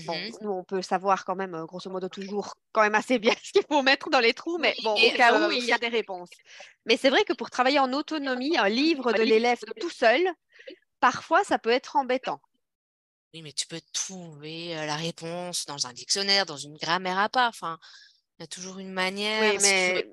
Bon, 0.05 0.15
mmh 0.15 0.33
nous, 0.43 0.51
on 0.51 0.63
peut 0.63 0.83
savoir 0.83 1.25
quand 1.25 1.37
même, 1.37 1.65
grosso 1.65 1.89
modo, 1.89 2.11
toujours 2.11 2.55
quand 2.73 2.83
même 2.83 2.95
assez 2.95 3.19
bien 3.19 3.33
ce 3.43 3.53
qu'il 3.53 3.65
faut 3.67 3.83
mettre 3.83 4.11
dans 4.11 4.21
les 4.21 4.35
trous, 4.35 4.59
mais 4.59 4.75
bon, 4.83 4.93
au 4.93 5.17
cas 5.17 5.49
où, 5.49 5.51
il 5.53 5.65
y 5.65 5.73
a 5.73 5.79
des 5.79 5.89
réponses. 5.89 6.29
Mais 6.85 6.99
c'est 6.99 7.09
vrai 7.09 7.25
que 7.25 7.33
pour 7.33 7.49
travailler 7.49 7.79
en 7.79 7.93
autonomie, 7.95 8.59
un 8.59 8.69
livre 8.69 9.13
de 9.13 9.23
l'élève 9.23 9.61
tout 9.81 9.89
seul, 9.89 10.21
parfois, 11.01 11.45
ça 11.45 11.59
peut 11.59 11.71
être 11.71 11.97
embêtant. 11.97 12.43
Oui, 13.33 13.43
mais 13.43 13.53
tu 13.53 13.67
peux 13.67 13.81
trouver 13.93 14.75
la 14.75 14.97
réponse 14.97 15.65
dans 15.67 15.87
un 15.87 15.93
dictionnaire, 15.93 16.47
dans 16.47 16.57
une 16.57 16.77
grammaire 16.77 17.19
à 17.19 17.29
part. 17.29 17.49
Enfin, 17.49 17.79
il 18.39 18.43
y 18.43 18.45
a 18.45 18.49
toujours 18.49 18.79
une 18.79 18.93
manière. 18.93 19.55
Oui, 19.55 19.59
mais 19.63 20.11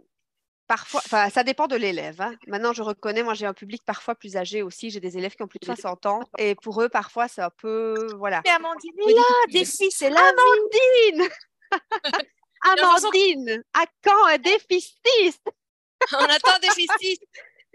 parfois, 0.67 1.01
ça 1.29 1.43
dépend 1.43 1.67
de 1.67 1.75
l'élève. 1.75 2.21
Hein. 2.21 2.35
Maintenant, 2.45 2.73
je 2.73 2.83
reconnais, 2.83 3.23
moi, 3.23 3.33
j'ai 3.33 3.47
un 3.47 3.53
public 3.53 3.83
parfois 3.85 4.13
plus 4.13 4.37
âgé 4.37 4.61
aussi. 4.61 4.91
J'ai 4.91 4.99
des 4.99 5.17
élèves 5.17 5.35
qui 5.35 5.41
ont 5.41 5.47
plus 5.47 5.59
de 5.59 5.65
60 5.65 6.05
ans. 6.05 6.19
Et 6.37 6.53
pour 6.55 6.81
eux, 6.81 6.89
parfois, 6.89 7.27
c'est 7.27 7.41
un 7.41 7.49
peu. 7.49 7.95
Voilà. 8.17 8.41
Mais 8.45 8.51
Amandine 8.51 8.93
est 9.07 9.13
là, 9.13 9.23
défi, 9.49 9.89
c'est 9.89 10.09
là. 10.09 10.19
Amandine 10.19 11.29
Amandine, 12.61 13.63
à 13.73 13.85
quand 14.03 14.25
un 14.27 14.37
déficit? 14.37 15.41
On 16.13 16.17
attend 16.17 16.55
un 16.55 16.59
déficit. 16.59 17.21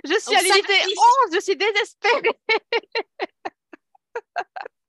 Je 0.04 0.18
suis 0.18 0.34
à 0.34 0.42
l'unité 0.42 0.74
11, 1.28 1.34
je 1.34 1.40
suis 1.40 1.56
désespérée. 1.56 2.40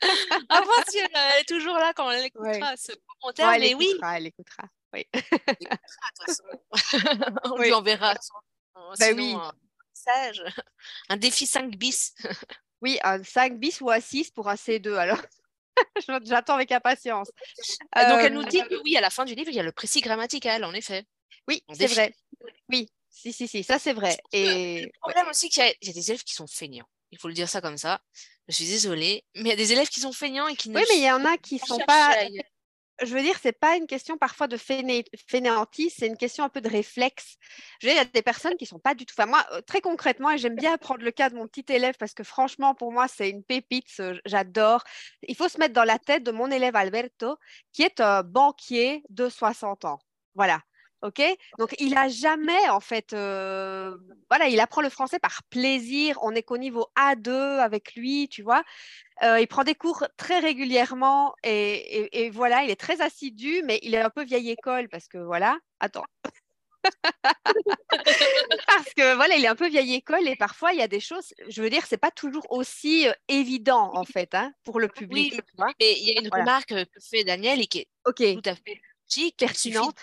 Avant, 0.48 0.70
si 0.88 0.98
elle 0.98 1.40
est 1.40 1.48
toujours 1.48 1.76
là 1.76 1.92
quand 1.94 2.10
elle 2.10 2.26
écoutera 2.26 2.76
ce 2.76 2.92
commentaire, 3.20 3.50
elle 3.50 3.60
mais 3.60 3.70
écoutera, 3.70 4.12
oui. 4.12 4.18
Elle 4.18 4.26
écoutera, 4.26 4.68
oui. 4.92 5.06
On 7.44 7.58
lui 7.58 7.72
enverra 7.72 8.14
bah 8.98 9.06
oui. 9.14 9.34
un 9.34 9.52
message. 9.90 10.42
Un 11.08 11.16
défi 11.16 11.46
5 11.46 11.76
bis. 11.76 12.14
oui, 12.80 12.98
un 13.02 13.22
5 13.22 13.58
bis 13.58 13.80
ou 13.80 13.90
un 13.90 14.00
6 14.00 14.30
pour 14.30 14.48
un 14.48 14.54
C2 14.54 14.96
alors. 14.96 15.20
J'attends 16.24 16.54
avec 16.54 16.72
impatience. 16.72 17.30
Euh, 17.96 18.08
donc, 18.08 18.20
elle 18.20 18.34
nous 18.34 18.44
dit 18.44 18.62
que 18.62 18.80
oui, 18.82 18.96
à 18.96 19.00
la 19.00 19.10
fin 19.10 19.24
du 19.24 19.34
livre, 19.34 19.50
il 19.50 19.56
y 19.56 19.60
a 19.60 19.64
le 19.64 19.72
précis 19.72 20.00
grammatical, 20.00 20.64
en 20.64 20.72
effet. 20.72 21.04
Oui, 21.48 21.64
c'est 21.72 21.86
vrai. 21.88 22.14
Oui, 22.68 22.88
si, 23.10 23.32
si, 23.32 23.48
si, 23.48 23.62
ça 23.64 23.78
c'est 23.78 23.92
vrai. 23.92 24.16
Et 24.32 24.82
le 24.82 25.00
problème 25.00 25.28
aussi 25.28 25.48
qu'il 25.48 25.64
y, 25.64 25.90
a 25.90 25.92
des 25.92 26.10
élèves 26.10 26.24
qui 26.24 26.34
sont 26.34 26.46
fainéants. 26.46 26.88
Il 27.10 27.18
faut 27.18 27.28
le 27.28 27.34
dire 27.34 27.48
ça 27.48 27.60
comme 27.60 27.78
ça. 27.78 28.00
Je 28.48 28.54
suis 28.54 28.66
désolée, 28.66 29.24
mais 29.34 29.42
il 29.42 29.48
y 29.48 29.52
a 29.52 29.56
des 29.56 29.72
élèves 29.72 29.88
qui 29.88 30.00
sont 30.00 30.12
feignants 30.12 30.48
et 30.48 30.56
qui 30.56 30.68
ne. 30.68 30.76
Oui, 30.76 30.84
mais 30.90 30.98
il 30.98 31.04
y 31.04 31.10
en 31.10 31.24
a 31.24 31.36
qui 31.38 31.58
sont 31.58 31.78
pas. 31.86 32.14
Je 33.02 33.12
veux 33.12 33.22
dire, 33.22 33.36
c'est 33.42 33.58
pas 33.58 33.76
une 33.76 33.88
question 33.88 34.16
parfois 34.16 34.46
de 34.46 34.56
fainé... 34.56 35.04
fainéantisme, 35.26 35.96
c'est 35.98 36.06
une 36.06 36.16
question 36.16 36.44
un 36.44 36.48
peu 36.48 36.60
de 36.60 36.68
réflexe. 36.68 37.36
Je 37.80 37.86
veux 37.86 37.92
dire, 37.92 38.00
il 38.00 38.04
y 38.04 38.08
a 38.08 38.10
des 38.10 38.22
personnes 38.22 38.56
qui 38.56 38.66
sont 38.66 38.78
pas 38.78 38.94
du 38.94 39.04
tout. 39.04 39.14
Enfin, 39.18 39.26
moi, 39.28 39.44
euh, 39.50 39.60
très 39.62 39.80
concrètement, 39.80 40.30
et 40.30 40.38
j'aime 40.38 40.54
bien 40.54 40.76
prendre 40.78 41.02
le 41.02 41.10
cas 41.10 41.28
de 41.28 41.34
mon 41.34 41.48
petit 41.48 41.64
élève 41.72 41.96
parce 41.98 42.14
que 42.14 42.22
franchement, 42.22 42.74
pour 42.76 42.92
moi, 42.92 43.08
c'est 43.08 43.30
une 43.30 43.42
pépite. 43.42 43.88
J'adore. 44.26 44.84
Il 45.26 45.34
faut 45.34 45.48
se 45.48 45.58
mettre 45.58 45.74
dans 45.74 45.82
la 45.82 45.98
tête 45.98 46.22
de 46.22 46.30
mon 46.30 46.50
élève 46.52 46.76
Alberto, 46.76 47.36
qui 47.72 47.82
est 47.82 47.98
un 47.98 48.22
banquier 48.22 49.02
de 49.08 49.28
60 49.28 49.86
ans. 49.86 49.98
Voilà. 50.36 50.60
OK? 51.04 51.22
Donc, 51.58 51.74
il 51.78 51.92
n'a 51.92 52.08
jamais, 52.08 52.68
en 52.70 52.80
fait, 52.80 53.12
euh, 53.12 53.96
voilà, 54.30 54.48
il 54.48 54.58
apprend 54.58 54.80
le 54.80 54.88
français 54.88 55.18
par 55.18 55.42
plaisir. 55.50 56.18
On 56.22 56.34
est 56.34 56.42
qu'au 56.42 56.56
niveau 56.56 56.86
A2 56.96 57.30
avec 57.58 57.94
lui, 57.94 58.28
tu 58.28 58.42
vois? 58.42 58.64
Euh, 59.22 59.38
il 59.38 59.46
prend 59.46 59.64
des 59.64 59.74
cours 59.74 60.06
très 60.16 60.38
régulièrement 60.38 61.34
et, 61.44 62.30
voilà, 62.32 62.64
il 62.64 62.70
est 62.70 62.80
très 62.80 63.02
assidu, 63.02 63.62
mais 63.64 63.78
il 63.82 63.94
est 63.94 64.00
un 64.00 64.10
peu 64.10 64.24
vieille 64.24 64.50
école 64.50 64.88
parce 64.88 65.06
que, 65.06 65.18
voilà, 65.18 65.58
attends. 65.78 66.06
parce 68.66 68.92
que 68.96 69.14
voilà, 69.14 69.36
il 69.36 69.44
est 69.44 69.48
un 69.48 69.54
peu 69.54 69.68
vieille 69.68 69.94
école 69.94 70.26
et 70.28 70.36
parfois 70.36 70.74
il 70.74 70.78
y 70.78 70.82
a 70.82 70.88
des 70.88 71.00
choses, 71.00 71.32
je 71.48 71.62
veux 71.62 71.70
dire, 71.70 71.86
c'est 71.86 71.96
pas 71.96 72.10
toujours 72.10 72.44
aussi 72.50 73.08
euh, 73.08 73.12
évident 73.28 73.90
en 73.94 74.04
fait 74.04 74.34
hein, 74.34 74.52
pour 74.64 74.80
le 74.80 74.88
public. 74.88 75.32
Oui, 75.58 75.64
mais 75.80 75.92
il 75.98 76.10
y 76.10 76.14
a 76.14 76.20
une 76.20 76.28
remarque 76.28 76.68
que 76.68 77.00
fait 77.00 77.24
Daniel 77.24 77.62
et 77.62 77.66
qui 77.66 77.78
est 77.78 77.88
tout 78.14 78.42
à 78.44 78.54
fait 78.54 78.82
pertinente. 79.38 79.96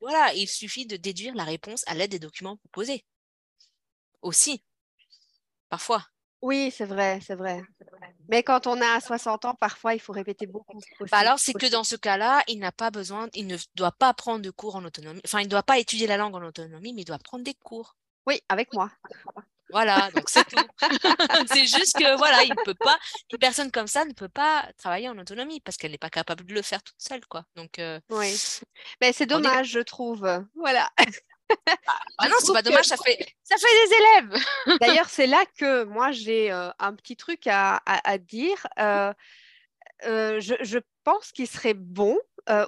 Voilà, 0.00 0.32
il 0.34 0.48
suffit 0.48 0.86
de 0.86 0.96
déduire 0.96 1.34
la 1.34 1.44
réponse 1.44 1.84
à 1.86 1.94
l'aide 1.94 2.10
des 2.10 2.18
documents 2.18 2.56
proposés. 2.56 3.04
Aussi, 4.22 4.62
parfois. 5.68 6.06
Oui, 6.42 6.72
c'est 6.74 6.86
vrai, 6.86 7.20
c'est 7.26 7.34
vrai. 7.34 7.62
Mais 8.28 8.42
quand 8.42 8.66
on 8.66 8.80
a 8.80 9.00
60 9.00 9.44
ans, 9.44 9.54
parfois, 9.54 9.94
il 9.94 10.00
faut 10.00 10.12
répéter 10.12 10.46
beaucoup. 10.46 10.80
Bah 11.10 11.18
alors, 11.18 11.38
c'est 11.38 11.52
que 11.52 11.70
dans 11.70 11.84
ce 11.84 11.96
cas-là, 11.96 12.42
il 12.48 12.58
n'a 12.58 12.72
pas 12.72 12.90
besoin, 12.90 13.28
il 13.34 13.46
ne 13.46 13.56
doit 13.74 13.92
pas 13.92 14.14
prendre 14.14 14.40
de 14.40 14.50
cours 14.50 14.76
en 14.76 14.84
autonomie. 14.84 15.20
Enfin, 15.24 15.40
il 15.40 15.44
ne 15.44 15.50
doit 15.50 15.62
pas 15.62 15.78
étudier 15.78 16.06
la 16.06 16.16
langue 16.16 16.34
en 16.34 16.42
autonomie, 16.42 16.94
mais 16.94 17.02
il 17.02 17.04
doit 17.04 17.18
prendre 17.18 17.44
des 17.44 17.54
cours. 17.54 17.96
Oui, 18.26 18.40
avec 18.48 18.72
moi. 18.72 18.90
Voilà, 19.72 20.10
donc 20.14 20.28
c'est 20.28 20.44
tout. 20.44 20.56
c'est 21.52 21.66
juste 21.66 21.96
que 21.98 22.16
voilà, 22.16 22.42
il 22.42 22.54
peut 22.64 22.74
pas, 22.74 22.98
une 23.32 23.38
personne 23.38 23.70
comme 23.70 23.86
ça 23.86 24.04
ne 24.04 24.12
peut 24.12 24.28
pas 24.28 24.68
travailler 24.76 25.08
en 25.08 25.18
autonomie 25.18 25.60
parce 25.60 25.76
qu'elle 25.76 25.92
n'est 25.92 25.98
pas 25.98 26.10
capable 26.10 26.44
de 26.44 26.54
le 26.54 26.62
faire 26.62 26.82
toute 26.82 27.00
seule, 27.00 27.24
quoi. 27.26 27.44
Donc 27.56 27.78
euh, 27.78 28.00
oui, 28.10 28.36
mais 29.00 29.12
c'est 29.12 29.26
dommage, 29.26 29.68
je 29.68 29.80
trouve. 29.80 30.28
Voilà. 30.54 30.90
Ah, 32.18 32.28
non, 32.28 32.36
c'est 32.38 32.52
pas 32.52 32.62
dommage, 32.62 32.84
ça 32.84 32.96
fait 32.96 33.18
ça 33.42 33.56
fait 33.56 33.88
des 33.88 33.94
élèves. 33.96 34.44
D'ailleurs, 34.80 35.08
c'est 35.08 35.26
là 35.26 35.44
que 35.58 35.84
moi 35.84 36.12
j'ai 36.12 36.52
euh, 36.52 36.70
un 36.78 36.94
petit 36.94 37.16
truc 37.16 37.46
à, 37.46 37.80
à, 37.86 38.18
dire. 38.18 38.66
Euh, 38.78 39.12
je, 40.04 40.54
je, 40.60 40.78
pense 41.02 41.32
qu'il 41.32 41.48
serait 41.48 41.74
bon 41.74 42.18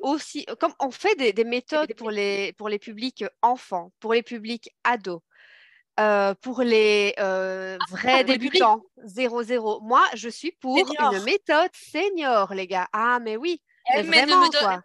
aussi, 0.01 0.47
comme 0.59 0.75
on 0.81 0.91
fait 0.91 1.15
des, 1.17 1.33
des 1.33 1.45
méthodes 1.45 1.95
pour 1.95 2.11
les, 2.11 2.53
pour 2.55 2.69
les 2.69 2.79
publics 2.79 3.25
enfants, 3.43 3.93
pour 4.01 4.15
les 4.15 4.23
publics 4.23 4.71
ados 4.85 5.21
pour 6.40 6.62
les 6.62 7.14
ah, 7.18 7.76
vrais 7.90 8.24
débutants, 8.24 8.83
0-0. 9.05 9.83
Moi, 9.83 10.05
je 10.14 10.28
suis 10.28 10.52
pour 10.52 10.78
une 10.78 11.22
méthode 11.24 11.70
senior, 11.72 12.55
les 12.55 12.66
gars. 12.66 12.88
Ah, 12.92 13.18
mais 13.20 13.37
oui. 13.37 13.61
Eh, 13.94 14.02
mais, 14.02 14.24
vraiment, 14.24 14.48
quoi 14.50 14.83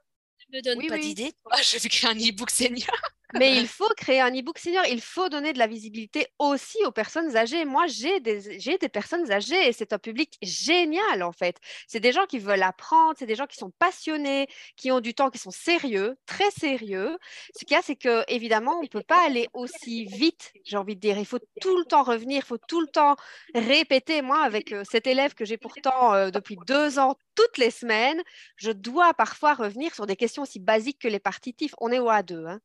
me 0.51 0.61
donne 0.61 0.87
pas 0.87 0.97
d'idée. 0.97 1.33
je 1.63 1.77
vais 1.77 1.89
créer 1.89 2.09
un 2.09 2.15
e-book 2.15 2.49
senior. 2.49 2.89
Mais 3.33 3.57
il 3.57 3.67
faut 3.67 3.89
créer 3.97 4.21
un 4.21 4.31
e-book 4.31 4.57
senior, 4.57 4.83
il 4.89 5.01
faut 5.01 5.29
donner 5.29 5.53
de 5.53 5.59
la 5.59 5.67
visibilité 5.67 6.27
aussi 6.39 6.77
aux 6.85 6.91
personnes 6.91 7.35
âgées. 7.35 7.65
Moi, 7.65 7.85
j'ai 7.87 8.19
des, 8.19 8.57
des 8.57 8.89
personnes 8.89 9.29
âgées 9.31 9.67
et 9.67 9.73
c'est 9.73 9.93
un 9.93 9.99
public 9.99 10.37
génial 10.41 11.23
en 11.23 11.31
fait. 11.31 11.57
C'est 11.87 11.99
des 11.99 12.11
gens 12.11 12.25
qui 12.25 12.39
veulent 12.39 12.63
apprendre, 12.63 13.15
c'est 13.17 13.25
des 13.25 13.35
gens 13.35 13.47
qui 13.47 13.57
sont 13.57 13.71
passionnés, 13.71 14.47
qui 14.75 14.91
ont 14.91 15.01
du 15.01 15.13
temps, 15.13 15.29
qui 15.29 15.39
sont 15.39 15.51
sérieux, 15.51 16.17
très 16.25 16.49
sérieux. 16.51 17.17
Ce 17.55 17.65
qu'il 17.65 17.75
y 17.75 17.79
a, 17.79 17.81
c'est 17.81 17.95
que 17.95 18.23
évidemment, 18.31 18.79
on 18.79 18.83
ne 18.83 18.87
peut 18.87 19.03
pas 19.03 19.25
aller 19.25 19.47
aussi 19.53 20.05
vite, 20.05 20.53
j'ai 20.63 20.77
envie 20.77 20.95
de 20.95 21.01
dire. 21.01 21.17
Il 21.17 21.25
faut 21.25 21.39
tout 21.61 21.77
le 21.77 21.85
temps 21.85 22.03
revenir, 22.03 22.37
il 22.37 22.47
faut 22.47 22.57
tout 22.57 22.81
le 22.81 22.87
temps 22.87 23.15
répéter. 23.53 24.21
Moi, 24.21 24.41
avec 24.41 24.71
euh, 24.71 24.83
cet 24.89 25.07
élève 25.07 25.33
que 25.33 25.45
j'ai 25.45 25.57
pourtant 25.57 26.13
euh, 26.13 26.29
depuis 26.29 26.57
deux 26.65 26.99
ans, 26.99 27.17
toutes 27.35 27.57
les 27.57 27.71
semaines, 27.71 28.21
je 28.55 28.71
dois 28.71 29.13
parfois 29.13 29.53
revenir 29.53 29.93
sur 29.93 30.05
des 30.07 30.15
questions 30.15 30.43
aussi 30.43 30.59
basiques 30.59 30.99
que 30.99 31.07
les 31.07 31.19
partitifs. 31.19 31.73
On 31.79 31.91
est 31.91 31.99
au 31.99 32.09
A2. 32.09 32.47
Hein? 32.47 32.59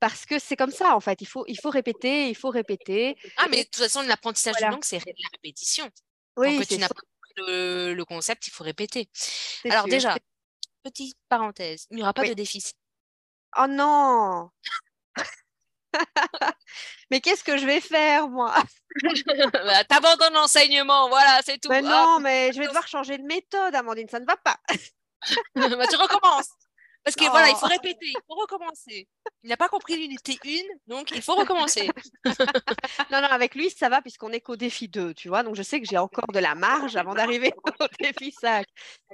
Parce 0.00 0.26
que 0.26 0.38
c'est 0.38 0.56
comme 0.56 0.70
ça 0.70 0.94
en 0.94 1.00
fait. 1.00 1.20
Il 1.20 1.26
faut, 1.26 1.44
il 1.48 1.58
faut 1.58 1.70
répéter, 1.70 2.28
il 2.28 2.34
faut 2.34 2.50
répéter. 2.50 3.16
Ah, 3.36 3.46
mais 3.50 3.58
de 3.58 3.62
toute 3.64 3.76
façon, 3.76 4.02
l'apprentissage 4.02 4.56
de 4.56 4.66
langue, 4.66 4.84
c'est 4.84 4.98
la 4.98 5.28
répétition. 5.32 5.88
Oui, 6.36 6.58
Quand 6.58 6.66
tu 6.66 6.78
n'as 6.78 6.88
pas 6.88 7.00
le, 7.36 7.94
le, 7.94 8.04
concept, 8.04 8.46
il 8.46 8.50
faut 8.50 8.64
répéter. 8.64 9.08
Alors 9.70 9.86
déjà, 9.86 10.16
petite 10.82 11.16
parenthèse, 11.28 11.86
il 11.90 11.96
n'y 11.96 12.02
aura 12.02 12.12
pas 12.12 12.26
de 12.26 12.34
déficit. 12.34 12.76
Oh 13.56 13.66
non 13.66 14.50
Mais 17.10 17.20
qu'est-ce 17.20 17.42
que 17.42 17.56
je 17.56 17.66
vais 17.66 17.80
faire, 17.80 18.28
moi? 18.28 18.54
Bah, 19.52 19.84
T'abandonnes 19.84 20.34
l'enseignement, 20.34 21.08
voilà, 21.08 21.40
c'est 21.44 21.58
tout. 21.58 21.68
Mais 21.68 21.82
non, 21.82 22.18
mais 22.20 22.52
je 22.52 22.58
vais 22.58 22.66
devoir 22.66 22.88
changer 22.88 23.16
de 23.16 23.22
méthode, 23.22 23.74
Amandine, 23.74 24.08
ça 24.08 24.18
ne 24.18 24.26
va 24.26 24.36
pas. 24.36 24.58
bah, 25.54 25.86
tu 25.86 25.96
recommences. 25.96 26.48
Parce 27.04 27.16
que 27.16 27.24
voilà, 27.30 27.48
il 27.48 27.56
faut 27.56 27.66
répéter, 27.66 28.06
il 28.06 28.20
faut 28.26 28.34
recommencer. 28.34 29.08
Il 29.42 29.48
n'a 29.48 29.56
pas 29.56 29.68
compris 29.68 29.96
l'unité 29.96 30.38
1, 30.44 30.48
donc 30.86 31.10
il 31.12 31.22
faut 31.22 31.36
recommencer. 31.36 31.88
non, 33.10 33.22
non, 33.22 33.28
avec 33.28 33.54
lui, 33.54 33.70
ça 33.70 33.88
va 33.88 34.02
puisqu'on 34.02 34.30
est 34.30 34.40
qu'au 34.40 34.56
défi 34.56 34.88
2, 34.88 35.14
tu 35.14 35.28
vois. 35.28 35.42
Donc 35.42 35.54
je 35.54 35.62
sais 35.62 35.80
que 35.80 35.86
j'ai 35.88 35.96
encore 35.96 36.26
de 36.32 36.38
la 36.38 36.54
marge 36.54 36.96
avant 36.96 37.14
d'arriver 37.14 37.52
au 37.80 37.86
défi 37.98 38.32
5. 38.32 38.66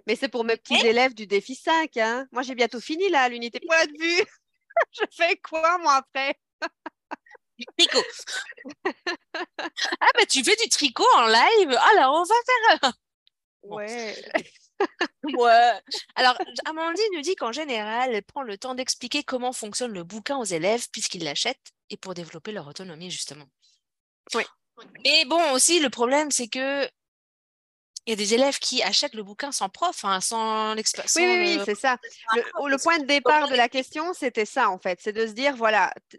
Mais 0.07 0.17
c'est 0.17 0.29
pour 0.29 0.45
mes 0.45 0.57
petits 0.57 0.85
élèves 0.85 1.15
du 1.15 1.27
défi 1.27 1.55
5. 1.55 1.97
Hein. 1.99 2.27
Moi, 2.33 2.43
j'ai 2.43 2.55
bientôt 2.55 2.81
fini 2.81 3.09
là, 3.11 3.29
l'unité 3.29 3.61
point 3.65 3.85
de 3.85 3.99
vue. 3.99 4.25
je 4.93 5.05
fais 5.13 5.37
quoi, 5.37 5.79
moi, 5.79 5.95
après? 5.95 6.35
Du 7.57 7.67
tricot. 7.79 8.03
ah, 10.01 10.09
bah 10.15 10.27
tu 10.29 10.43
fais 10.43 10.57
du 10.57 10.69
tricot 10.69 11.07
en 11.17 11.27
live. 11.27 11.79
Alors, 11.93 12.15
on 12.15 12.25
va 12.25 12.81
faire. 12.81 12.93
Ouais. 13.63 14.15
Ouais. 15.25 15.81
Alors, 16.15 16.37
Amandine 16.65 17.05
nous 17.15 17.23
dit 17.23 17.37
qu'en 17.37 17.53
général, 17.53 18.15
elle 18.15 18.23
prend 18.23 18.43
le 18.43 18.59
temps 18.59 18.75
d'expliquer 18.75 19.23
comment 19.23 19.53
fonctionne 19.53 19.93
le 19.93 20.05
bouquin 20.05 20.37
aux 20.37 20.45
élèves 20.45 20.87
puisqu'ils 20.91 21.25
l'achètent 21.25 21.73
et 21.91 21.97
pour 21.97 22.15
développer 22.15 22.53
leur 22.53 22.67
autonomie, 22.67 23.11
justement. 23.11 23.47
Oui. 24.35 24.45
Mais 25.05 25.25
bon, 25.27 25.53
aussi, 25.53 25.81
le 25.81 25.91
problème, 25.91 26.31
c'est 26.31 26.49
que 26.49 26.89
il 28.07 28.11
y 28.11 28.13
a 28.13 28.17
des 28.17 28.35
élèves 28.35 28.59
qui 28.59 28.83
achètent 28.83 29.15
le 29.15 29.23
bouquin 29.23 29.51
sans 29.51 29.69
prof, 29.69 30.05
hein, 30.05 30.21
sans 30.21 30.75
l'expérience. 30.75 31.15
Oui, 31.17 31.25
oui, 31.25 31.59
c'est 31.65 31.75
ça. 31.75 31.97
Le, 32.35 32.83
point 32.83 32.99
de 32.99 33.07
départ 33.07 33.49
de 33.49 33.55
la 33.55 33.69
question, 33.69 34.13
c'était 34.13 34.45
ça, 34.45 34.69
en 34.69 34.79
fait. 34.79 34.99
C'est 35.03 35.13
de 35.13 35.27
se 35.27 35.33
dire, 35.33 35.57
voilà, 35.57 35.93
tu 36.11 36.19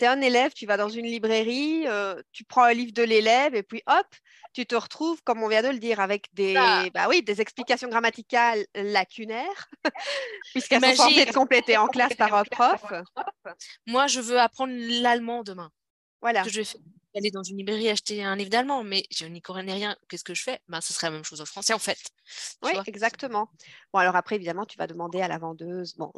es 0.00 0.06
un 0.06 0.20
élève, 0.22 0.52
tu 0.54 0.66
vas 0.66 0.78
dans 0.78 0.88
une 0.88 1.06
librairie, 1.06 1.86
euh, 1.88 2.20
tu 2.32 2.44
prends 2.44 2.62
un 2.62 2.72
livre 2.72 2.92
de 2.92 3.02
l'élève 3.02 3.54
et 3.54 3.62
puis 3.62 3.82
hop, 3.86 4.06
tu 4.54 4.64
te 4.64 4.74
retrouves, 4.74 5.22
comme 5.24 5.42
on 5.42 5.48
vient 5.48 5.62
de 5.62 5.68
le 5.68 5.78
dire, 5.78 6.00
avec 6.00 6.28
des, 6.32 6.54
bah 6.54 7.06
oui, 7.10 7.22
des 7.22 7.42
explications 7.42 7.88
grammaticales 7.88 8.64
lacunaires, 8.74 9.68
puisqu'elles 10.54 10.82
sont 10.82 11.04
censées 11.04 11.20
être 11.20 11.34
complétées 11.34 11.76
en 11.76 11.88
classe 11.88 12.14
par 12.14 12.32
un 12.32 12.44
prof. 12.44 12.82
Moi, 13.86 14.06
je 14.06 14.20
veux 14.20 14.40
apprendre 14.40 14.72
l'allemand 14.74 15.42
demain. 15.42 15.70
Voilà. 16.22 16.42
je 16.44 16.62
vais 16.62 16.64
aller 17.16 17.30
dans 17.30 17.42
une 17.42 17.56
librairie 17.58 17.88
acheter 17.88 18.24
un 18.24 18.36
livre 18.36 18.50
d'allemand, 18.50 18.84
mais 18.84 19.04
je 19.10 19.26
n'y 19.26 19.40
connais 19.40 19.72
rien. 19.72 19.96
Qu'est-ce 20.08 20.24
que 20.24 20.34
je 20.34 20.42
fais? 20.42 20.60
Ben, 20.68 20.80
Ce 20.80 20.92
serait 20.92 21.08
la 21.08 21.12
même 21.12 21.24
chose 21.24 21.40
en 21.40 21.46
français, 21.46 21.72
en 21.72 21.78
fait. 21.78 21.98
Oui, 22.62 22.72
exactement. 22.86 23.50
Bon, 23.92 23.98
alors 24.00 24.16
après, 24.16 24.36
évidemment, 24.36 24.66
tu 24.66 24.78
vas 24.78 24.86
demander 24.86 25.20
à 25.20 25.28
la 25.28 25.38
vendeuse. 25.38 25.94
Bon. 25.96 26.12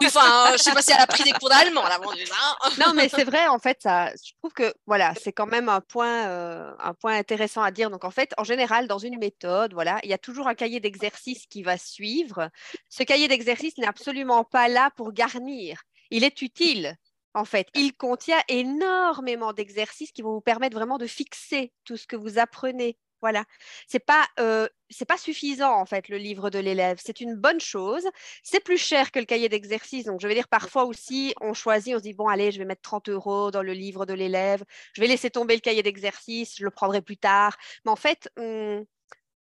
Oui, 0.00 0.06
enfin, 0.06 0.52
je 0.52 0.58
sais 0.58 0.72
pas 0.72 0.80
si 0.80 0.92
elle 0.92 1.00
a 1.00 1.08
pris 1.08 1.24
des 1.24 1.32
cours 1.32 1.48
d'allemand, 1.48 1.82
la 1.82 1.98
vendeuse. 1.98 2.30
Hein. 2.30 2.70
non, 2.78 2.92
mais 2.94 3.08
c'est 3.08 3.24
vrai, 3.24 3.48
en 3.48 3.58
fait, 3.58 3.78
ça, 3.82 4.12
je 4.12 4.32
trouve 4.38 4.52
que 4.52 4.72
voilà, 4.86 5.12
c'est 5.20 5.32
quand 5.32 5.46
même 5.46 5.68
un 5.68 5.80
point, 5.80 6.28
euh, 6.28 6.72
un 6.78 6.94
point 6.94 7.16
intéressant 7.16 7.62
à 7.62 7.72
dire. 7.72 7.90
Donc, 7.90 8.04
en 8.04 8.12
fait, 8.12 8.32
en 8.38 8.44
général, 8.44 8.86
dans 8.86 8.98
une 8.98 9.18
méthode, 9.18 9.74
voilà, 9.74 9.98
il 10.04 10.10
y 10.10 10.14
a 10.14 10.18
toujours 10.18 10.46
un 10.46 10.54
cahier 10.54 10.78
d'exercice 10.78 11.46
qui 11.46 11.64
va 11.64 11.76
suivre. 11.78 12.48
Ce 12.88 13.02
cahier 13.02 13.26
d'exercice 13.26 13.76
n'est 13.76 13.88
absolument 13.88 14.44
pas 14.44 14.68
là 14.68 14.90
pour 14.94 15.12
garnir. 15.12 15.82
Il 16.10 16.22
est 16.22 16.42
utile, 16.42 16.96
en 17.34 17.44
fait. 17.44 17.68
Il 17.74 17.94
contient 17.94 18.40
énormément 18.48 19.52
d'exercices 19.52 20.12
qui 20.12 20.22
vont 20.22 20.32
vous 20.32 20.40
permettre 20.40 20.76
vraiment 20.76 20.98
de 20.98 21.06
fixer 21.06 21.72
tout 21.84 21.96
ce 21.96 22.06
que 22.06 22.16
vous 22.16 22.38
apprenez 22.38 22.98
voilà, 23.20 23.44
c'est 23.88 23.98
pas 23.98 24.26
euh, 24.38 24.68
pas 25.08 25.16
suffisant 25.16 25.72
en 25.72 25.86
fait 25.86 26.08
le 26.08 26.18
livre 26.18 26.50
de 26.50 26.58
l'élève. 26.58 26.98
C'est 27.02 27.20
une 27.20 27.34
bonne 27.34 27.60
chose. 27.60 28.06
C'est 28.42 28.62
plus 28.62 28.78
cher 28.78 29.10
que 29.10 29.18
le 29.18 29.24
cahier 29.24 29.48
d'exercice. 29.48 30.04
Donc 30.04 30.20
je 30.20 30.28
vais 30.28 30.34
dire 30.34 30.48
parfois 30.48 30.84
aussi 30.84 31.34
on 31.40 31.52
choisit, 31.54 31.94
on 31.94 31.98
se 31.98 32.02
dit 32.02 32.14
bon 32.14 32.28
allez 32.28 32.52
je 32.52 32.58
vais 32.58 32.64
mettre 32.64 32.82
30 32.82 33.08
euros 33.08 33.50
dans 33.50 33.62
le 33.62 33.72
livre 33.72 34.06
de 34.06 34.14
l'élève. 34.14 34.64
Je 34.94 35.00
vais 35.00 35.08
laisser 35.08 35.30
tomber 35.30 35.54
le 35.54 35.60
cahier 35.60 35.82
d'exercice, 35.82 36.56
je 36.58 36.64
le 36.64 36.70
prendrai 36.70 37.02
plus 37.02 37.16
tard. 37.16 37.56
Mais 37.84 37.90
en 37.90 37.96
fait 37.96 38.30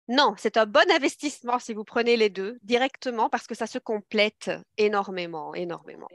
non, 0.09 0.35
c'est 0.37 0.57
un 0.57 0.65
bon 0.65 0.89
investissement 0.91 1.59
si 1.59 1.73
vous 1.73 1.83
prenez 1.85 2.17
les 2.17 2.29
deux 2.29 2.59
directement 2.61 3.29
parce 3.29 3.47
que 3.47 3.55
ça 3.55 3.67
se 3.67 3.79
complète 3.79 4.51
énormément, 4.77 5.55
énormément. 5.55 6.09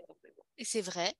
Et 0.58 0.64
c'est 0.64 0.82
vrai 0.82 1.14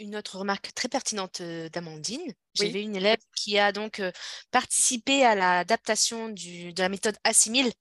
une 0.00 0.16
autre 0.16 0.38
remarque 0.38 0.72
très 0.74 0.88
pertinente 0.88 1.42
d'Amandine. 1.42 2.32
J'avais 2.54 2.82
une 2.82 2.96
élève 2.96 3.20
qui 3.36 3.58
a 3.58 3.70
donc 3.72 4.02
participé 4.50 5.24
à 5.24 5.34
l'adaptation 5.34 6.28
de 6.30 6.80
la 6.80 6.88
méthode 6.88 7.16
Assimile. 7.24 7.72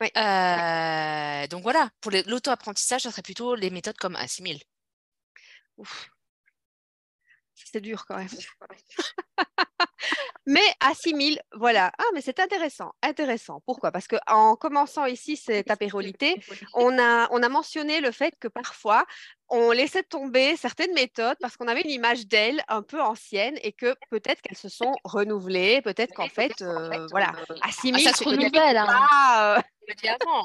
donc 0.00 1.62
voilà, 1.62 1.90
pour 2.00 2.12
l'auto-apprentissage, 2.12 3.02
ça 3.02 3.10
serait 3.10 3.22
plutôt 3.22 3.54
les 3.54 3.70
méthodes 3.70 3.96
comme 3.96 4.16
Assimile. 4.16 4.60
C'est 7.54 7.80
dur 7.80 8.04
quand 8.06 8.18
même. 8.18 8.28
mais 10.46 10.64
assimile, 10.80 11.40
voilà. 11.54 11.92
Ah, 11.98 12.04
mais 12.14 12.20
c'est 12.20 12.40
intéressant, 12.40 12.92
intéressant. 13.02 13.62
Pourquoi? 13.66 13.92
Parce 13.92 14.06
qu'en 14.08 14.56
commençant 14.56 15.06
ici 15.06 15.36
cette 15.36 15.70
apérolité, 15.70 16.40
on 16.74 16.98
a, 16.98 17.28
on 17.30 17.42
a 17.42 17.48
mentionné 17.48 18.00
le 18.00 18.10
fait 18.10 18.34
que 18.38 18.48
parfois, 18.48 19.04
on 19.48 19.70
laissait 19.70 20.02
tomber 20.02 20.56
certaines 20.56 20.94
méthodes 20.94 21.36
parce 21.40 21.56
qu'on 21.56 21.68
avait 21.68 21.82
une 21.82 21.90
image 21.90 22.26
d'elles 22.26 22.62
un 22.68 22.82
peu 22.82 23.00
ancienne 23.00 23.58
et 23.62 23.72
que 23.72 23.94
peut-être 24.10 24.40
qu'elles 24.42 24.56
se 24.56 24.68
sont 24.68 24.94
renouvelées, 25.04 25.82
peut-être 25.82 26.14
qu'en 26.14 26.28
fait, 26.28 26.62
euh, 26.62 27.06
voilà, 27.10 27.32
assimile, 27.62 28.06
ah, 28.06 28.12
ça 28.12 28.16
se 28.16 28.24
renouvelle. 28.28 28.76
Hein. 28.76 29.58
Euh, 29.58 29.60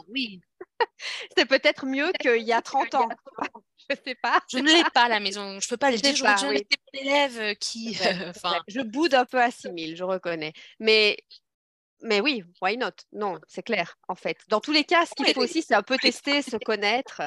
oui. 0.10 0.42
c'est 1.38 1.46
peut-être 1.46 1.86
mieux 1.86 2.12
qu'il 2.20 2.44
y 2.44 2.54
a 2.54 2.62
30 2.62 2.96
ans. 2.96 3.10
je 3.90 3.96
sais 4.04 4.16
pas. 4.16 4.40
Je 4.52 4.58
ne 4.58 4.68
l'ai 4.68 4.84
pas 4.94 5.04
à 5.04 5.10
la 5.10 5.20
maison. 5.20 5.60
Je 5.60 5.68
peux 5.68 5.78
pas 5.78 5.92
le 5.92 5.98
dire. 5.98 6.16
Pas, 6.22 6.36
je 6.38 6.48
oui. 6.48 6.68
élève 6.94 7.56
qui. 7.56 7.94
je 8.68 8.82
boude 8.82 9.14
un 9.14 9.26
peu 9.26 9.42
à 9.42 9.52
6000, 9.52 9.96
je 9.96 10.04
reconnais. 10.04 10.54
Mais 10.80 11.18
mais 12.02 12.22
oui, 12.22 12.44
why 12.62 12.78
not? 12.78 12.92
Non, 13.12 13.40
c'est 13.48 13.64
clair, 13.64 13.98
en 14.08 14.16
fait. 14.16 14.38
Dans 14.48 14.62
tous 14.62 14.72
les 14.72 14.84
cas, 14.84 15.06
ce 15.06 15.14
qu'il 15.16 15.34
faut 15.34 15.42
aussi, 15.42 15.62
c'est 15.62 15.76
un 15.76 15.84
peu 15.84 15.98
tester, 15.98 16.42
se 16.42 16.56
connaître, 16.56 17.22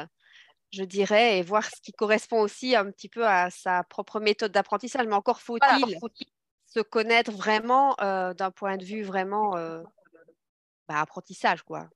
je 0.71 0.83
dirais, 0.85 1.39
et 1.39 1.43
voir 1.43 1.65
ce 1.65 1.81
qui 1.83 1.93
correspond 1.93 2.41
aussi 2.41 2.75
un 2.75 2.91
petit 2.91 3.09
peu 3.09 3.27
à 3.27 3.51
sa 3.51 3.83
propre 3.85 4.21
méthode 4.21 4.53
d'apprentissage. 4.53 5.07
Mais 5.07 5.15
encore 5.15 5.41
faut-il 5.41 6.27
se 6.67 6.81
connaître 6.81 7.31
vraiment 7.33 7.95
euh, 8.01 8.33
d'un 8.33 8.51
point 8.51 8.79
de 8.79 8.85
vue 8.85 9.03
vraiment 9.03 9.57
euh, 9.57 9.83
bah, 10.89 11.01
apprentissage, 11.01 11.63
quoi. 11.63 11.89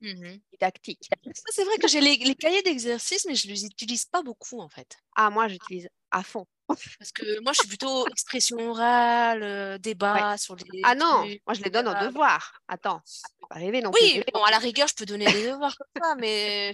Mmh 0.00 0.36
Didactique. 0.52 1.08
C'est 1.50 1.64
vrai 1.64 1.76
que 1.78 1.88
j'ai 1.88 2.00
les, 2.00 2.34
cahiers 2.34 2.62
d'exercice, 2.62 3.24
mais 3.26 3.34
je 3.34 3.48
ne 3.48 3.52
les 3.52 3.64
utilise 3.64 4.04
pas 4.04 4.22
beaucoup, 4.22 4.60
en 4.60 4.68
fait. 4.68 4.96
Ah, 5.16 5.30
moi, 5.30 5.48
j'utilise 5.48 5.88
à 6.10 6.22
fond. 6.22 6.46
Parce 6.66 7.12
que 7.12 7.40
moi, 7.42 7.52
je 7.52 7.60
suis 7.60 7.68
plutôt 7.68 8.06
expression 8.08 8.58
orale, 8.70 9.42
euh, 9.42 9.78
débat 9.78 10.36
sur 10.38 10.54
les. 10.56 10.80
Ah 10.84 10.94
non, 10.94 11.24
moi, 11.46 11.54
je 11.54 11.62
les 11.62 11.70
donne 11.70 11.88
en 11.88 12.04
devoir. 12.04 12.60
Attends, 12.68 13.00
pas 13.48 13.56
arriver 13.56 13.82
non 13.82 13.90
Oui, 14.00 14.22
bon, 14.32 14.44
à 14.44 14.50
la 14.50 14.58
rigueur, 14.58 14.86
je 14.86 14.94
peux 14.94 15.06
donner 15.06 15.26
des 15.32 15.48
devoirs 15.48 15.76
comme 15.76 16.02
ça, 16.02 16.14
mais 16.14 16.72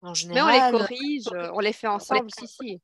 en 0.00 0.14
général. 0.14 0.46
Mais 0.46 0.60
on 0.60 0.72
les 0.72 0.78
corrige, 0.78 1.50
on 1.52 1.60
les 1.60 1.72
fait 1.74 1.88
ensemble, 1.88 2.30
si, 2.38 2.48
si 2.48 2.80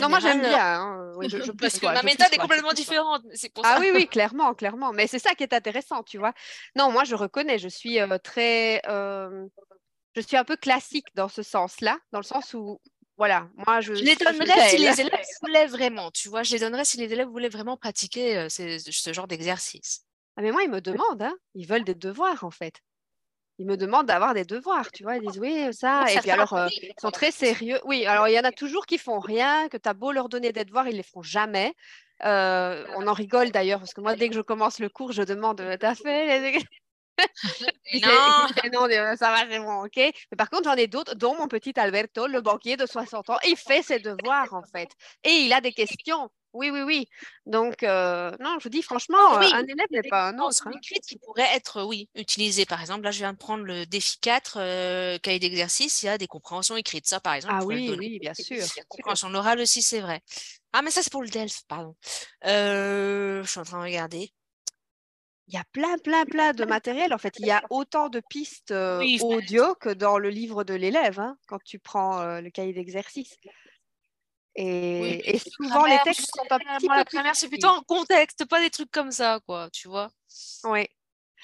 non, 0.00 0.08
moi 0.08 0.20
j'aime 0.20 0.40
bien. 0.40 0.80
Hein. 0.80 1.12
Parce 1.60 1.78
que 1.78 1.86
ma 1.86 2.02
méthode 2.02 2.32
est 2.32 2.38
complètement 2.38 2.72
différente. 2.72 3.22
Pour 3.54 3.64
ah 3.66 3.78
oui, 3.80 3.90
oui, 3.94 4.06
clairement, 4.06 4.54
clairement. 4.54 4.92
Mais 4.92 5.06
c'est 5.06 5.18
ça 5.18 5.34
qui 5.34 5.42
est 5.42 5.52
intéressant, 5.52 6.02
tu 6.02 6.18
vois. 6.18 6.32
Non, 6.76 6.90
moi 6.90 7.04
je 7.04 7.14
reconnais, 7.14 7.58
je 7.58 7.68
suis 7.68 8.00
euh, 8.00 8.18
très. 8.18 8.82
Euh, 8.88 9.46
je 10.14 10.20
suis 10.20 10.36
un 10.36 10.44
peu 10.44 10.56
classique 10.56 11.06
dans 11.14 11.28
ce 11.28 11.42
sens-là, 11.42 11.98
dans 12.12 12.18
le 12.18 12.24
sens 12.24 12.54
où 12.54 12.80
voilà, 13.16 13.48
moi 13.66 13.80
je. 13.80 13.94
Je 13.94 14.04
les 14.04 14.16
donnerais 14.16 14.68
si 14.68 14.78
les 14.78 15.00
élèves 15.00 15.26
voulaient 15.42 15.66
vraiment, 15.66 16.10
tu 16.10 16.28
vois. 16.28 16.42
Je 16.42 16.52
les 16.52 16.60
donnerais 16.60 16.84
si 16.84 16.98
les 16.98 17.12
élèves 17.12 17.28
voulaient 17.28 17.48
vraiment 17.48 17.76
pratiquer 17.76 18.48
ce 18.48 19.12
genre 19.12 19.26
d'exercice. 19.26 20.04
Ah, 20.36 20.42
mais 20.42 20.52
moi, 20.52 20.62
ils 20.62 20.70
me 20.70 20.80
demandent, 20.80 21.22
hein. 21.22 21.36
ils 21.54 21.66
veulent 21.66 21.82
des 21.82 21.96
devoirs 21.96 22.44
en 22.44 22.52
fait. 22.52 22.80
Ils 23.58 23.66
me 23.66 23.76
demandent 23.76 24.06
d'avoir 24.06 24.34
des 24.34 24.44
devoirs, 24.44 24.90
tu 24.92 25.02
vois. 25.02 25.16
Ils 25.16 25.26
disent 25.26 25.40
oui, 25.40 25.72
ça. 25.72 26.04
et 26.08 26.18
puis 26.18 26.30
alors, 26.30 26.68
ils 26.70 26.92
sont 27.00 27.10
très 27.10 27.30
sérieux. 27.30 27.80
Oui, 27.84 28.06
alors 28.06 28.28
il 28.28 28.34
y 28.34 28.38
en 28.38 28.44
a 28.44 28.52
toujours 28.52 28.86
qui 28.86 28.98
font 28.98 29.18
rien, 29.18 29.68
que 29.68 29.76
tu 29.76 29.88
as 29.88 29.94
beau 29.94 30.12
leur 30.12 30.28
donner 30.28 30.52
des 30.52 30.64
devoirs, 30.64 30.88
ils 30.88 30.96
les 30.96 31.02
font 31.02 31.22
jamais. 31.22 31.74
on 32.22 33.06
en 33.06 33.12
rigole 33.12 33.50
d'ailleurs, 33.50 33.80
parce 33.80 33.94
que 33.94 34.00
moi, 34.00 34.14
dès 34.14 34.28
que 34.28 34.34
je 34.34 34.40
commence 34.40 34.78
le 34.78 34.88
cours, 34.88 35.12
je 35.12 35.22
demande 35.22 35.62
T'as 35.80 35.94
fait 35.94 36.52
non. 38.72 38.88
non, 38.88 39.16
ça 39.16 39.30
va, 39.30 39.44
vraiment, 39.44 39.82
OK. 39.82 39.96
Mais 39.96 40.36
par 40.36 40.50
contre, 40.50 40.64
j'en 40.64 40.76
ai 40.76 40.86
d'autres, 40.86 41.14
dont 41.14 41.36
mon 41.36 41.48
petit 41.48 41.72
Alberto, 41.76 42.26
le 42.26 42.40
banquier 42.40 42.76
de 42.76 42.86
60 42.86 43.30
ans. 43.30 43.38
Il 43.46 43.56
fait 43.56 43.82
ses 43.82 43.98
devoirs, 43.98 44.52
en 44.52 44.62
fait. 44.62 44.90
Et 45.24 45.30
il 45.30 45.52
a 45.52 45.60
des 45.60 45.72
questions. 45.72 46.30
Oui, 46.54 46.70
oui, 46.70 46.80
oui. 46.82 47.08
Donc, 47.46 47.82
euh, 47.82 48.30
non, 48.40 48.56
je 48.58 48.64
vous 48.64 48.70
dis 48.70 48.82
franchement, 48.82 49.36
euh, 49.36 49.50
un 49.52 49.64
élève 49.64 49.86
n'est 49.90 50.08
pas 50.08 50.28
un 50.28 50.38
autre. 50.38 50.66
Hein. 50.66 50.72
qui 50.80 51.18
pourrait 51.18 51.48
être, 51.54 51.84
oui, 51.84 52.08
utilisé. 52.14 52.64
Par 52.64 52.80
exemple, 52.80 53.02
là, 53.02 53.10
je 53.10 53.18
viens 53.18 53.32
de 53.32 53.38
prendre 53.38 53.64
le 53.64 53.84
défi 53.84 54.18
4, 54.20 54.58
euh, 54.58 55.18
cahier 55.18 55.38
d'exercice. 55.38 56.02
Il 56.02 56.06
y 56.06 56.08
a 56.08 56.18
des 56.18 56.26
compréhensions 56.26 56.76
écrites. 56.76 57.06
Ça, 57.06 57.20
par 57.20 57.34
exemple, 57.34 57.54
ah 57.58 57.64
oui, 57.64 57.94
oui, 57.98 58.18
bien 58.18 58.34
sûr. 58.34 58.64
Compréhension 58.88 59.32
orale 59.34 59.60
aussi, 59.60 59.82
c'est 59.82 60.00
vrai. 60.00 60.22
Ah, 60.72 60.82
mais 60.82 60.90
ça, 60.90 61.02
c'est 61.02 61.12
pour 61.12 61.22
le 61.22 61.28
DELF, 61.28 61.62
pardon. 61.68 61.94
je 62.42 63.42
suis 63.46 63.60
en 63.60 63.64
train 63.64 63.78
de 63.78 63.84
regarder 63.84 64.32
il 65.50 65.54
y 65.54 65.56
a 65.56 65.64
plein, 65.72 65.96
plein, 65.96 66.26
plein 66.26 66.52
de 66.52 66.66
matériel. 66.66 67.14
En 67.14 67.16
fait, 67.18 67.38
il 67.38 67.46
y 67.46 67.50
a 67.50 67.62
autant 67.70 68.10
de 68.10 68.20
pistes 68.28 68.70
audio 68.70 69.74
que 69.76 69.88
dans 69.88 70.18
le 70.18 70.28
livre 70.28 70.62
de 70.62 70.74
l'élève, 70.74 71.20
hein, 71.20 71.38
quand 71.46 71.58
tu 71.64 71.78
prends 71.78 72.38
le 72.38 72.50
cahier 72.50 72.74
d'exercice. 72.74 73.34
Et, 74.54 75.38
souvent, 75.38 75.84
les 75.84 75.98
textes 76.04 76.30
sont 76.34 76.42
un 76.50 76.58
petit. 76.58 77.16
La 77.16 77.34
c'est 77.34 77.48
plutôt 77.48 77.68
en 77.68 77.82
contexte, 77.82 78.44
pas 78.46 78.60
des 78.60 78.70
trucs 78.70 78.90
comme 78.90 79.12
ça, 79.12 79.40
quoi, 79.46 79.68
tu 79.70 79.88
vois? 79.88 80.10
Oui. 80.64 80.86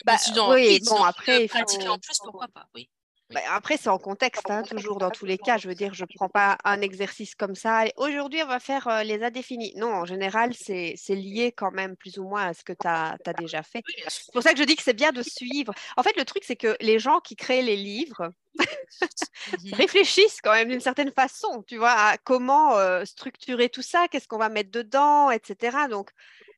Bah, 0.05 0.17
oui, 0.49 0.81
bon, 0.85 1.03
après. 1.05 1.45
Il 1.45 1.49
faut... 1.49 1.59
en 1.89 1.99
plus, 1.99 2.19
pourquoi 2.19 2.49
pas, 2.49 2.67
oui. 2.75 2.91
Bah, 3.35 3.41
après, 3.51 3.77
c'est 3.77 3.89
en 3.89 3.99
contexte, 3.99 4.49
hein, 4.49 4.63
toujours 4.63 4.99
dans 4.99 5.11
tous 5.11 5.27
les 5.27 5.39
cas. 5.39 5.59
Je 5.59 5.67
veux 5.67 5.75
dire, 5.75 5.93
je 5.93 6.05
ne 6.05 6.09
prends 6.15 6.29
pas 6.29 6.57
un 6.65 6.81
exercice 6.81 7.35
comme 7.35 7.57
ça. 7.57 7.85
Aujourd'hui, 7.97 8.41
on 8.45 8.47
va 8.47 8.61
faire 8.61 8.87
euh, 8.87 9.03
les 9.03 9.25
indéfinis. 9.25 9.75
Non, 9.77 9.93
en 9.93 10.05
général, 10.05 10.55
c'est 10.55 10.95
lié 11.09 11.51
quand 11.51 11.73
même 11.73 11.97
plus 11.97 12.19
ou 12.19 12.29
moins 12.29 12.47
à 12.47 12.55
ce 12.55 12.63
que 12.63 12.73
tu 12.73 12.87
as, 12.87 13.17
déjà 13.39 13.65
fait. 13.65 13.83
c'est 14.07 14.33
pour 14.33 14.43
ça 14.43 14.53
que 14.53 14.59
je 14.59 14.65
dis 14.65 14.77
que 14.77 14.83
c'est 14.85 14.95
bien 14.95 15.11
de 15.11 15.23
suivre. 15.23 15.75
En 15.97 16.05
fait, 16.05 16.17
le 16.17 16.25
truc, 16.25 16.45
c'est 16.45 16.55
que 16.55 16.77
les 16.81 17.01
gens 17.01 17.19
qui 17.19 17.35
créent 17.35 17.63
les 17.63 17.77
livres 17.77 18.31
mmh 18.59 19.73
réfléchissent 19.73 20.41
quand 20.41 20.53
même 20.53 20.69
d'une 20.69 20.81
certaine 20.81 21.11
façon, 21.11 21.65
tu 21.67 21.77
vois, 21.77 21.91
à 21.91 22.19
comment 22.19 22.77
euh, 22.77 23.05
structurer 23.05 23.69
tout 23.69 23.83
ça, 23.83 24.07
qu'est-ce 24.07 24.29
qu'on 24.29 24.39
va 24.39 24.49
mettre 24.49 24.71
dedans, 24.71 25.31
etc. 25.33 25.77
Donc, 25.91 26.11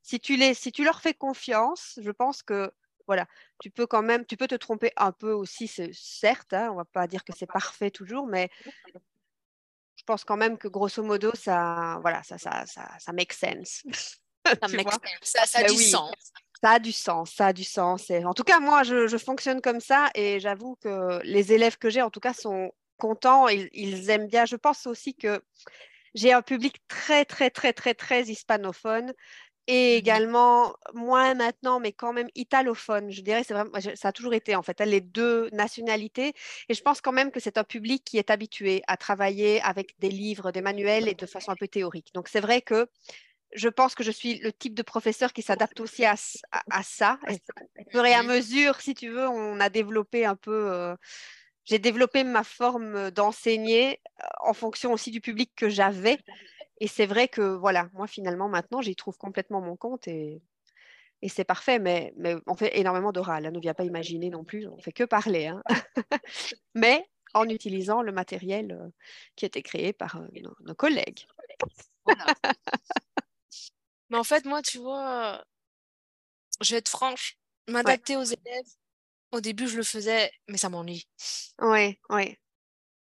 si 0.03 0.21
tu, 0.21 0.37
les, 0.37 0.53
si 0.53 0.73
tu 0.73 0.85
leur 0.85 1.01
fais 1.01 1.15
confiance, 1.15 1.99
je 2.03 2.11
pense 2.11 2.43
que 2.43 2.71
voilà, 3.07 3.27
tu 3.61 3.71
peux 3.71 3.87
quand 3.87 4.03
même, 4.03 4.25
tu 4.27 4.37
peux 4.37 4.49
te 4.49 4.55
tromper 4.55 4.93
un 4.97 5.13
peu 5.13 5.33
aussi, 5.33 5.69
certes, 5.93 6.53
hein, 6.53 6.71
on 6.73 6.77
va 6.77 6.85
pas 6.85 7.07
dire 7.07 7.25
que 7.25 7.33
c'est 7.37 7.47
parfait 7.47 7.91
toujours, 7.91 8.27
mais 8.27 8.51
je 9.97 10.05
pense 10.05 10.25
quand 10.25 10.37
même 10.37 10.59
que 10.59 10.69
grosso 10.69 11.03
modo, 11.03 11.31
ça, 11.35 11.99
voilà, 12.03 12.23
ça, 12.23 12.39
ça, 12.39 12.67
ça, 12.67 12.89
ça 12.99 13.13
make 13.13 13.33
sense. 13.33 13.83
Ça, 15.23 15.45
ça, 15.45 15.59
a 15.59 15.63
ben 15.65 15.75
du 15.75 15.83
sens. 15.83 16.13
Ça 16.63 16.71
a 16.71 16.79
du 16.79 16.93
sens, 16.93 17.33
ça 17.33 17.47
a 17.47 17.53
du 17.53 17.65
sens. 17.65 18.11
Et 18.11 18.25
en 18.25 18.33
tout 18.33 18.45
cas, 18.45 18.61
moi, 18.61 18.85
je, 18.85 19.19
fonctionne 19.19 19.61
comme 19.61 19.81
ça 19.81 20.09
et 20.15 20.39
j'avoue 20.39 20.77
que 20.77 21.21
les 21.25 21.53
élèves 21.53 21.79
que 21.79 21.91
j'ai, 21.91 22.01
en 22.01 22.11
tout 22.11 22.21
cas, 22.21 22.33
sont 22.33 22.71
contents, 22.97 23.49
ils, 23.49 23.69
ils 23.73 24.09
aiment 24.09 24.29
bien. 24.29 24.45
Je 24.45 24.55
pense 24.55 24.87
aussi 24.87 25.17
que 25.17 25.43
j'ai 26.15 26.33
un 26.33 26.43
public 26.43 26.77
très, 26.89 27.25
très, 27.25 27.51
très, 27.51 27.73
très, 27.73 27.95
très 27.95 28.23
hispanophone 28.23 29.13
et 29.67 29.97
mmh 29.97 29.99
également 29.99 30.75
moins 30.95 31.35
maintenant, 31.35 31.81
mais 31.81 31.93
quand 31.93 32.13
même 32.13 32.29
italophone. 32.35 33.11
Je 33.11 33.23
dirais, 33.23 33.43
c'est 33.45 33.55
vraiment, 33.55 33.73
ça 33.95 34.09
a 34.09 34.13
toujours 34.13 34.35
été 34.35 34.55
en 34.55 34.63
fait 34.63 34.81
les 34.81 35.01
deux 35.01 35.49
nationalités. 35.53 36.35
Et 36.69 36.75
je 36.75 36.83
pense 36.83 37.01
quand 37.01 37.13
même 37.13 37.31
que 37.31 37.41
c'est 37.41 37.59
un 37.59 37.65
public 37.65 38.05
qui 38.05 38.19
est 38.19 38.31
habitué 38.31 38.83
à 38.87 38.97
travailler 38.97 39.61
avec 39.63 39.99
des 39.99 40.11
livres, 40.11 40.53
des 40.53 40.61
manuels 40.61 41.09
et 41.09 41.15
de 41.15 41.27
façon 41.27 41.51
un 41.51 41.57
peu 41.57 41.67
théorique. 41.67 42.13
Donc 42.15 42.29
c'est 42.29 42.41
vrai 42.41 42.63
que 42.63 42.89
je 43.53 43.69
pense 43.69 43.95
que 43.95 44.05
je 44.05 44.11
suis 44.11 44.39
le 44.39 44.53
type 44.53 44.75
de 44.75 44.83
professeur 44.83 45.33
qui 45.33 45.43
s'adapte 45.43 45.81
aussi 45.81 46.05
à, 46.05 46.15
à, 46.71 46.83
ça. 46.83 47.19
Et 47.29 47.41
au 47.87 47.91
fur 47.91 48.05
et 48.05 48.15
à 48.15 48.23
mesure, 48.23 48.81
si 48.81 48.95
tu 48.95 49.09
veux, 49.09 49.27
on 49.29 49.61
a 49.61 49.69
développé 49.69 50.25
un 50.25 50.37
peu. 50.37 50.71
Euh, 50.71 50.95
j'ai 51.65 51.79
développé 51.79 52.23
ma 52.23 52.45
forme 52.45 53.11
d'enseigner 53.11 54.01
euh, 54.21 54.27
en 54.41 54.55
fonction 54.55 54.93
aussi 54.93 55.11
du 55.11 55.21
public 55.21 55.51
que 55.57 55.69
j'avais. 55.69 56.19
Et 56.79 56.89
c'est 56.89 57.07
vrai 57.07 57.29
que, 57.29 57.57
voilà, 57.57 57.89
moi, 57.95 58.07
finalement, 58.07 58.49
maintenant, 58.49 58.83
j'y 58.83 58.97
trouve 58.97 59.17
complètement 59.17 59.61
mon 59.61 59.77
compte 59.77 60.09
et, 60.09 60.43
et 61.23 61.29
c'est 61.29 61.45
parfait, 61.45 61.79
mais, 61.79 62.13
mais 62.17 62.37
on 62.47 62.55
fait 62.55 62.79
énormément 62.79 63.13
d'oral. 63.13 63.47
Hein, 63.47 63.51
ne 63.51 63.61
vient 63.61 63.75
pas 63.75 63.85
imaginer 63.85 64.31
non 64.31 64.45
plus, 64.45 64.69
on 64.69 64.79
fait 64.81 64.93
que 64.93 65.05
parler. 65.05 65.47
Hein. 65.47 65.63
mais 66.75 67.09
en 67.35 67.49
utilisant 67.49 68.03
le 68.03 68.13
matériel 68.13 68.73
euh, 68.73 68.89
qui 69.35 69.45
a 69.45 69.49
été 69.49 69.63
créé 69.63 69.93
par 69.93 70.17
euh, 70.17 70.27
nos, 70.61 70.75
collègues. 70.75 71.27
mais 74.11 74.19
en 74.19 74.25
fait, 74.25 74.45
moi, 74.45 74.63
tu 74.63 74.79
vois, 74.79 75.45
je 76.61 76.73
vais 76.73 76.79
être 76.79 76.89
franche, 76.89 77.39
m'adapter 77.69 78.17
aux 78.17 78.25
élèves, 78.25 78.67
au 79.33 79.41
début, 79.41 79.69
je 79.69 79.77
le 79.77 79.83
faisais, 79.83 80.31
mais 80.49 80.59
ça 80.59 80.69
m'ennuie. 80.69 81.09
Oui, 81.61 81.99
oui. 82.11 82.37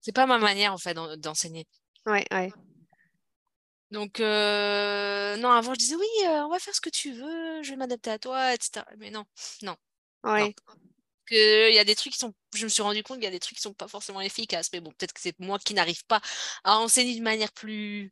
C'est 0.01 0.15
pas 0.15 0.25
ma 0.25 0.37
manière, 0.37 0.73
en 0.73 0.77
fait, 0.77 0.93
d'enseigner. 0.93 1.67
Oui, 2.05 2.19
oui. 2.31 2.51
Donc, 3.95 4.19
euh, 4.19 5.37
non, 5.37 5.51
avant, 5.51 5.73
je 5.73 5.79
disais 5.79 5.95
oui, 5.95 6.05
euh, 6.25 6.43
on 6.43 6.49
va 6.49 6.59
faire 6.59 6.75
ce 6.75 6.81
que 6.81 6.89
tu 6.89 7.13
veux, 7.13 7.63
je 7.63 7.69
vais 7.69 7.77
m'adapter 7.77 8.09
à 8.09 8.19
toi, 8.19 8.53
etc. 8.53 8.85
Mais 8.97 9.09
non, 9.09 9.23
non. 9.61 9.77
Oui. 10.25 10.53
Il 11.31 11.73
y 11.73 11.79
a 11.79 11.85
des 11.85 11.95
trucs 11.95 12.11
qui 12.11 12.19
sont. 12.19 12.33
Je 12.53 12.65
me 12.65 12.69
suis 12.69 12.83
rendu 12.83 13.03
compte 13.03 13.17
qu'il 13.17 13.23
y 13.23 13.27
a 13.27 13.31
des 13.31 13.39
trucs 13.39 13.55
qui 13.55 13.61
sont 13.61 13.73
pas 13.73 13.87
forcément 13.87 14.19
efficaces. 14.19 14.69
Mais 14.73 14.81
bon, 14.81 14.91
peut-être 14.91 15.13
que 15.13 15.21
c'est 15.21 15.39
moi 15.39 15.59
qui 15.59 15.73
n'arrive 15.73 16.05
pas 16.07 16.19
à 16.65 16.77
enseigner 16.77 17.13
d'une 17.13 17.23
manière 17.23 17.53
plus. 17.53 18.11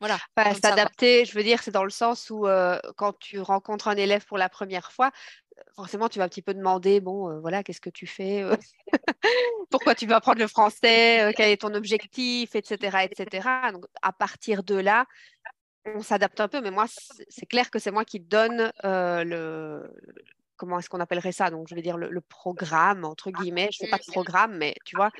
Voilà. 0.00 0.18
S'adapter, 0.62 1.26
je 1.26 1.34
veux 1.34 1.44
dire, 1.44 1.62
c'est 1.62 1.70
dans 1.70 1.84
le 1.84 1.90
sens 1.90 2.30
où 2.30 2.46
euh, 2.46 2.80
quand 2.96 3.18
tu 3.18 3.38
rencontres 3.38 3.88
un 3.88 3.96
élève 3.96 4.24
pour 4.24 4.38
la 4.38 4.48
première 4.48 4.92
fois, 4.92 5.10
forcément, 5.74 6.08
tu 6.08 6.18
vas 6.18 6.24
un 6.24 6.28
petit 6.28 6.42
peu 6.42 6.54
demander, 6.54 7.00
bon, 7.00 7.30
euh, 7.30 7.40
voilà, 7.40 7.62
qu'est-ce 7.62 7.80
que 7.80 7.90
tu 7.90 8.06
fais 8.06 8.42
euh, 8.42 8.56
Pourquoi 9.70 9.94
tu 9.94 10.06
veux 10.06 10.14
apprendre 10.14 10.40
le 10.40 10.46
français 10.46 11.22
euh, 11.22 11.32
Quel 11.36 11.50
est 11.50 11.60
ton 11.60 11.74
objectif 11.74 12.54
Etc. 12.54 13.04
etc. 13.04 13.48
Donc, 13.72 13.84
à 14.02 14.12
partir 14.12 14.62
de 14.62 14.76
là, 14.76 15.06
on 15.84 16.02
s'adapte 16.02 16.40
un 16.40 16.48
peu, 16.48 16.60
mais 16.60 16.70
moi, 16.70 16.86
c'est 17.28 17.46
clair 17.46 17.70
que 17.70 17.78
c'est 17.78 17.90
moi 17.90 18.04
qui 18.04 18.20
donne 18.20 18.72
le, 18.82 19.88
comment 20.56 20.78
est-ce 20.78 20.88
qu'on 20.88 21.00
appellerait 21.00 21.32
ça? 21.32 21.50
Donc, 21.50 21.68
je 21.68 21.74
vais 21.74 21.82
dire 21.82 21.96
le, 21.96 22.20
programme, 22.20 23.04
entre 23.04 23.30
guillemets. 23.30 23.68
Je 23.72 23.84
ne 23.84 23.86
fais 23.86 23.90
pas 23.90 23.98
de 23.98 24.10
programme, 24.10 24.56
mais 24.56 24.74
tu 24.84 24.96
vois, 24.96 25.10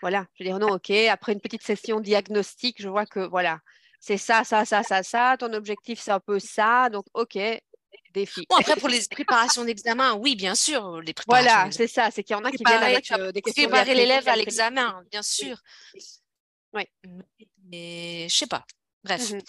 voilà. 0.00 0.26
Je 0.34 0.44
vais 0.44 0.50
dire 0.50 0.58
non, 0.58 0.74
ok. 0.74 0.90
Après 0.90 1.32
une 1.32 1.40
petite 1.40 1.62
session 1.62 2.00
diagnostique, 2.00 2.82
je 2.82 2.88
vois 2.88 3.06
que, 3.06 3.20
voilà, 3.20 3.60
c'est 4.00 4.16
ça, 4.16 4.42
ça, 4.44 4.64
ça, 4.64 4.82
ça, 4.82 5.02
ça. 5.02 5.36
Ton 5.38 5.52
objectif, 5.52 6.00
c'est 6.00 6.10
un 6.10 6.20
peu 6.20 6.40
ça. 6.40 6.88
Donc, 6.90 7.04
ok, 7.14 7.38
défi. 8.12 8.46
Bon, 8.48 8.56
après, 8.56 8.76
pour 8.76 8.88
les 8.88 9.00
préparations 9.10 9.64
d'examen, 9.64 10.14
oui, 10.14 10.36
bien 10.36 10.54
sûr. 10.54 11.00
Les 11.00 11.14
préparations 11.14 11.50
voilà, 11.50 11.72
c'est 11.72 11.86
ça. 11.86 12.10
C'est 12.10 12.22
qu'il 12.22 12.36
y 12.36 12.38
en 12.38 12.44
a 12.44 12.50
qui 12.50 12.62
viennent 12.64 12.82
avec 12.82 13.10
euh, 13.12 13.32
des 13.32 13.42
questions. 13.42 13.68
Préparer 13.68 13.94
l'élève 13.94 14.28
à 14.28 14.36
l'examen, 14.36 15.02
bien 15.10 15.22
sûr. 15.22 15.56
Oui. 16.72 16.84
Mais 17.64 18.26
je 18.28 18.34
sais 18.34 18.46
pas. 18.46 18.64
Bref. 19.04 19.32
Mmh 19.32 19.40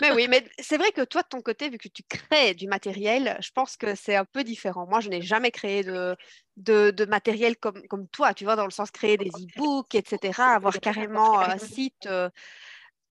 mais 0.00 0.12
oui, 0.12 0.26
mais 0.28 0.44
c'est 0.58 0.76
vrai 0.76 0.92
que 0.92 1.02
toi, 1.02 1.22
de 1.22 1.28
ton 1.28 1.40
côté, 1.40 1.68
vu 1.68 1.78
que 1.78 1.88
tu 1.88 2.02
crées 2.02 2.54
du 2.54 2.66
matériel, 2.66 3.36
je 3.40 3.50
pense 3.52 3.76
que 3.76 3.94
c'est 3.94 4.16
un 4.16 4.24
peu 4.24 4.44
différent. 4.44 4.86
Moi, 4.86 5.00
je 5.00 5.08
n'ai 5.08 5.22
jamais 5.22 5.50
créé 5.50 5.84
de, 5.84 6.16
de, 6.56 7.04
matériel 7.06 7.56
comme, 7.56 7.86
comme 7.88 8.08
toi, 8.08 8.34
tu 8.34 8.44
vois, 8.44 8.56
dans 8.56 8.64
le 8.64 8.70
sens 8.70 8.90
créer 8.90 9.16
des 9.16 9.28
e-books, 9.28 9.94
etc., 9.94 10.40
avoir 10.40 10.78
carrément 10.80 11.38
un 11.38 11.58
site. 11.58 12.06
Euh, 12.06 12.28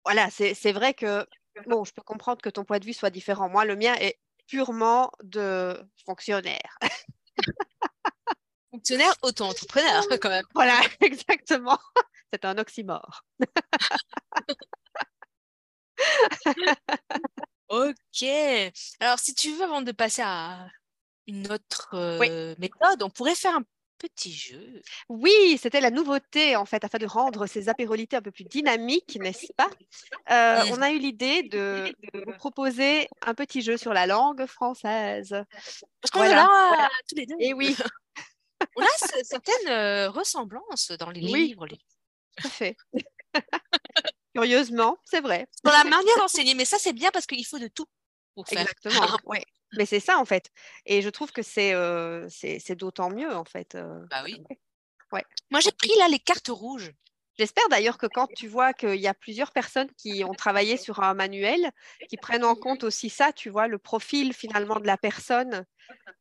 voilà, 0.03 0.29
c'est 0.29 0.71
vrai 0.71 0.93
que, 0.93 1.25
bon, 1.67 1.83
je 1.83 1.93
peux 1.93 2.01
comprendre 2.01 2.41
que 2.41 2.49
ton 2.49 2.65
point 2.65 2.79
de 2.79 2.85
vue 2.85 2.93
soit 2.93 3.09
différent. 3.09 3.49
Moi, 3.49 3.65
le 3.65 3.75
mien 3.75 3.93
est 3.95 4.17
purement 4.51 5.11
de 5.23 5.81
fonctionnaire. 6.05 6.77
Fonctionnaire 8.71 9.13
auto-entrepreneur, 9.21 10.03
quand 10.21 10.29
même. 10.29 10.45
Voilà, 10.53 10.79
exactement. 11.01 11.79
C'est 12.31 12.45
un 12.45 12.57
oxymore. 12.57 13.23
ok. 17.69 18.23
Alors, 18.99 19.19
si 19.19 19.35
tu 19.35 19.55
veux, 19.55 19.63
avant 19.63 19.81
de 19.81 19.93
passer 19.93 20.21
à 20.23 20.67
une 21.27 21.51
autre 21.51 21.89
euh, 21.93 22.55
méthode, 22.59 23.03
on 23.03 23.09
pourrait 23.09 23.35
faire 23.35 23.55
un 23.55 23.63
petit 24.01 24.33
jeu. 24.33 24.81
Oui, 25.09 25.59
c'était 25.61 25.81
la 25.81 25.91
nouveauté 25.91 26.55
en 26.55 26.65
fait, 26.65 26.83
afin 26.83 26.97
de 26.97 27.05
rendre 27.05 27.45
ces 27.45 27.69
apérolités 27.69 28.15
un 28.15 28.21
peu 28.21 28.31
plus 28.31 28.45
dynamiques, 28.45 29.17
n'est-ce 29.19 29.53
pas? 29.53 29.69
Euh, 30.31 30.65
On 30.71 30.81
a 30.81 30.91
eu 30.91 30.97
l'idée 30.97 31.43
de, 31.43 31.93
vous 32.13 32.33
proposer 32.33 33.07
un 33.21 33.33
petit 33.33 33.61
jeu 33.61 33.77
sur 33.77 33.93
la 33.93 34.07
langue 34.07 34.45
française. 34.47 35.35
Parce 36.01 36.11
qu'on 36.11 36.23
est 36.23 36.29
là 36.29 36.89
tous 37.07 37.15
les 37.15 37.25
deux. 37.25 37.35
Et 37.39 37.53
oui. 37.53 37.75
On 38.75 38.83
a 38.83 39.23
certaines 39.23 39.69
euh, 39.69 40.09
ressemblances 40.11 40.91
dans 40.91 41.09
les 41.09 41.21
livres. 41.21 41.67
Tout 41.67 42.47
à 42.47 42.49
fait. 42.49 42.77
Curieusement, 44.35 44.97
c'est 45.03 45.21
vrai. 45.21 45.47
Dans 45.63 45.71
la 45.71 45.83
manière 45.83 46.17
d'enseigner, 46.17 46.53
mais 46.53 46.65
ça 46.65 46.77
c'est 46.79 46.93
bien 46.93 47.09
parce 47.11 47.25
qu'il 47.25 47.45
faut 47.45 47.59
de 47.59 47.67
tout 47.67 47.87
pour 48.35 48.47
faire. 48.47 48.61
Exactement, 48.61 49.17
oui. 49.25 49.39
Mais 49.77 49.85
c'est 49.85 49.99
ça 49.99 50.17
en 50.17 50.25
fait. 50.25 50.51
Et 50.85 51.01
je 51.01 51.09
trouve 51.09 51.31
que 51.31 51.41
c'est 51.41 51.73
euh, 51.73 52.27
c'est 52.29 52.75
d'autant 52.75 53.09
mieux 53.09 53.33
en 53.33 53.45
fait. 53.45 53.75
Euh, 53.75 54.05
bah 54.09 54.21
oui. 54.23 54.43
Ouais. 55.11 55.23
Moi 55.49 55.59
j'ai 55.59 55.71
pris 55.71 55.91
là 55.99 56.07
les 56.07 56.19
cartes 56.19 56.49
rouges. 56.49 56.91
J'espère 57.37 57.67
d'ailleurs 57.69 57.97
que 57.97 58.07
quand 58.07 58.27
tu 58.27 58.47
vois 58.47 58.73
qu'il 58.73 58.99
y 58.99 59.07
a 59.07 59.13
plusieurs 59.13 59.51
personnes 59.51 59.89
qui 59.97 60.23
ont 60.23 60.33
travaillé 60.33 60.77
sur 60.77 61.01
un 61.01 61.13
manuel, 61.13 61.71
qui 62.09 62.17
prennent 62.17 62.43
en 62.43 62.55
compte 62.55 62.83
aussi 62.83 63.09
ça, 63.09 63.31
tu 63.31 63.49
vois, 63.49 63.67
le 63.67 63.77
profil 63.77 64.33
finalement 64.33 64.79
de 64.79 64.85
la 64.85 64.97
personne. 64.97 65.65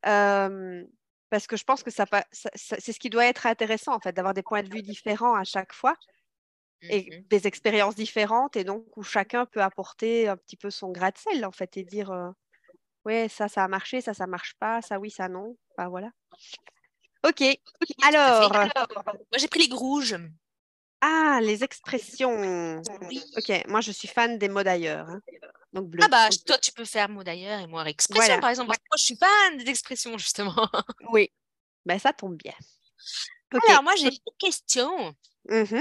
parce 0.03 1.47
que 1.47 1.57
je 1.57 1.65
pense 1.65 1.83
que 1.83 1.91
ça, 1.91 2.07
c'est 2.33 2.93
ce 2.93 2.99
qui 2.99 3.11
doit 3.11 3.27
être 3.27 3.47
intéressant, 3.47 3.95
en 3.95 4.01
fait, 4.01 4.13
d'avoir 4.13 4.35
des 4.35 4.43
points 4.43 4.63
de 4.63 4.73
vue 4.73 4.83
différents 4.83 5.35
à 5.35 5.45
chaque 5.45 5.73
fois 5.73 5.95
et 6.89 7.03
mmh 7.03 7.25
des 7.29 7.47
expériences 7.47 7.95
différentes, 7.95 8.57
et 8.57 8.65
donc 8.65 8.97
où 8.97 9.03
chacun 9.03 9.45
peut 9.45 9.61
apporter 9.63 10.29
un 10.29 10.37
petit 10.37 10.57
peu 10.57 10.71
son 10.71 10.91
grain 10.91 11.11
de 11.11 11.19
sel, 11.19 11.45
en 11.45 11.53
fait, 11.53 11.77
et 11.77 11.85
dire 11.85 12.11
ouais, 13.05 13.29
ça, 13.29 13.49
ça 13.49 13.65
a 13.65 13.69
marché, 13.69 14.01
ça, 14.01 14.15
ça 14.15 14.27
marche 14.27 14.55
pas, 14.59 14.83
ça, 14.83 14.99
oui, 14.99 15.11
ça, 15.11 15.29
non. 15.29 15.57
Enfin, 15.77 15.89
voilà. 15.89 16.11
Ok. 17.25 17.43
Alors, 18.03 18.51
moi 18.51 19.39
j'ai 19.39 19.49
pris 19.49 19.67
les 19.67 19.75
rouges. 19.75 20.17
Ah, 21.03 21.41
les 21.43 21.65
expressions. 21.65 22.83
Oui. 23.09 23.23
Ok, 23.37 23.53
moi 23.69 23.81
je 23.81 23.91
suis 23.91 24.09
fan 24.09 24.39
des 24.39 24.49
mots 24.49 24.63
d'ailleurs. 24.63 25.09
Hein. 25.09 25.21
Donc 25.73 25.89
bleu. 25.89 26.03
Ah 26.05 26.09
bah 26.09 26.29
toi 26.47 26.59
tu 26.59 26.73
peux 26.73 26.85
faire 26.85 27.09
mots 27.09 27.23
d'ailleurs 27.23 27.61
et 27.61 27.67
moi 27.67 27.89
expression 27.89 28.41
par 28.41 28.51
exemple. 28.51 28.69
Moi 28.69 28.77
je 28.97 29.05
suis 29.05 29.17
fan 29.17 29.57
des 29.57 29.69
expressions 29.69 30.17
justement. 30.19 30.55
Oui, 31.13 31.31
ben 31.87 31.99
ça 31.99 32.13
tombe 32.13 32.37
bien. 32.37 32.55
Alors 33.69 33.83
moi 33.83 33.95
j'ai 33.97 34.09
une 34.09 34.37
question. 34.39 35.15
Mmh 35.49 35.81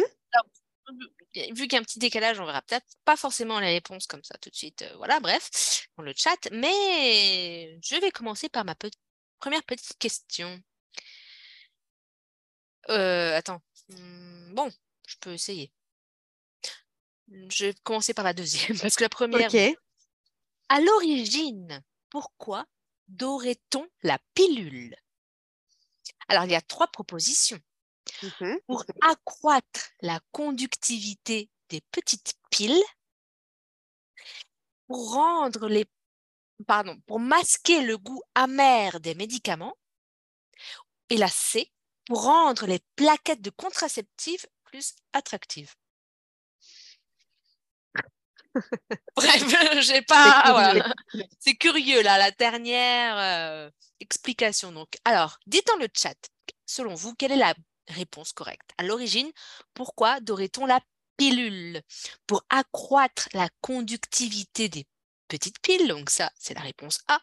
vu 1.35 1.67
qu'il 1.67 1.73
y 1.73 1.75
a 1.75 1.79
un 1.79 1.83
petit 1.83 1.99
décalage, 1.99 2.39
on 2.39 2.45
verra 2.45 2.61
peut-être 2.63 2.87
pas 3.05 3.15
forcément 3.15 3.59
les 3.59 3.73
réponses 3.73 4.07
comme 4.07 4.23
ça 4.23 4.37
tout 4.39 4.49
de 4.49 4.55
suite. 4.55 4.81
Euh, 4.81 4.95
voilà, 4.97 5.19
bref, 5.19 5.87
dans 5.97 6.03
le 6.03 6.13
chat. 6.15 6.37
Mais 6.51 7.79
je 7.83 7.95
vais 7.95 8.11
commencer 8.11 8.49
par 8.49 8.65
ma 8.65 8.75
première 9.39 9.63
petite 9.63 9.97
question. 9.97 10.61
Euh, 12.89 13.35
attends. 13.35 13.61
Mmh, 13.89 14.53
bon, 14.53 14.71
je 15.07 15.15
peux 15.19 15.33
essayer. 15.33 15.71
Je 17.27 17.67
vais 17.67 17.73
commencer 17.83 18.13
par 18.13 18.25
la 18.25 18.33
deuxième, 18.33 18.77
parce 18.81 18.95
que 18.95 19.03
la 19.03 19.09
première. 19.09 19.51
À 20.71 20.81
l'origine, 20.81 21.83
pourquoi 22.09 22.65
dorait-on 23.07 23.87
la 24.03 24.19
pilule? 24.33 24.95
Alors, 26.27 26.45
il 26.45 26.51
y 26.51 26.55
a 26.55 26.61
trois 26.61 26.87
propositions. 26.87 27.59
Mmh 28.23 28.55
pour 28.67 28.83
accroître 29.01 29.91
la 30.01 30.19
conductivité 30.31 31.49
des 31.69 31.81
petites 31.91 32.33
piles, 32.49 32.83
pour 34.87 35.13
rendre 35.13 35.67
les 35.67 35.85
pardon, 36.67 36.99
pour 37.05 37.19
masquer 37.19 37.81
le 37.81 37.97
goût 37.97 38.21
amer 38.35 38.99
des 38.99 39.15
médicaments, 39.15 39.77
et 41.09 41.17
la 41.17 41.27
C, 41.27 41.71
pour 42.05 42.23
rendre 42.23 42.65
les 42.65 42.79
plaquettes 42.95 43.41
de 43.41 43.49
contraceptives 43.49 44.45
plus 44.63 44.95
attractives. 45.13 45.73
Bref, 49.15 49.43
j'ai 49.81 50.01
pas. 50.01 50.93
C'est 51.39 51.55
curieux. 51.55 52.01
là, 52.01 52.17
la 52.17 52.31
dernière 52.31 53.17
euh, 53.17 53.69
explication. 53.99 54.71
Donc, 54.71 54.97
alors, 55.05 55.39
dites 55.45 55.67
dans 55.67 55.77
le 55.77 55.87
chat, 55.93 56.17
selon 56.65 56.95
vous, 56.95 57.13
quelle 57.15 57.31
est 57.31 57.37
la 57.37 57.53
réponse 57.89 58.33
correcte 58.33 58.71
À 58.77 58.83
l'origine, 58.83 59.31
pourquoi 59.73 60.19
aurait-on 60.29 60.65
la 60.65 60.79
pilule? 61.17 61.81
Pour 62.27 62.43
accroître 62.49 63.29
la 63.33 63.49
conductivité 63.61 64.69
des 64.69 64.87
petites 65.27 65.61
piles. 65.61 65.87
Donc 65.87 66.09
ça, 66.09 66.31
c'est 66.37 66.53
la 66.53 66.61
réponse 66.61 66.99
A. 67.07 67.19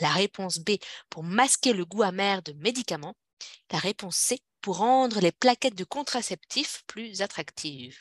La 0.00 0.10
réponse 0.10 0.58
B, 0.58 0.72
pour 1.10 1.22
masquer 1.22 1.72
le 1.72 1.84
goût 1.84 2.02
amer 2.02 2.42
de 2.42 2.52
médicaments. 2.54 3.16
La 3.70 3.78
réponse 3.78 4.16
C, 4.16 4.38
pour 4.60 4.78
rendre 4.78 5.20
les 5.20 5.32
plaquettes 5.32 5.74
de 5.74 5.84
contraceptifs 5.84 6.82
plus 6.86 7.22
attractives. 7.22 7.98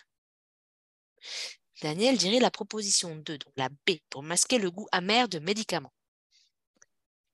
Daniel 1.82 2.18
dirait 2.18 2.40
la 2.40 2.52
proposition 2.52 3.16
2, 3.16 3.38
donc 3.38 3.54
la 3.58 3.70
B, 3.70 3.98
pour 4.10 4.24
masquer 4.24 4.60
le 4.60 4.70
goût 4.70 4.88
amer 4.92 5.28
de 5.28 5.40
médicaments. 5.40 5.94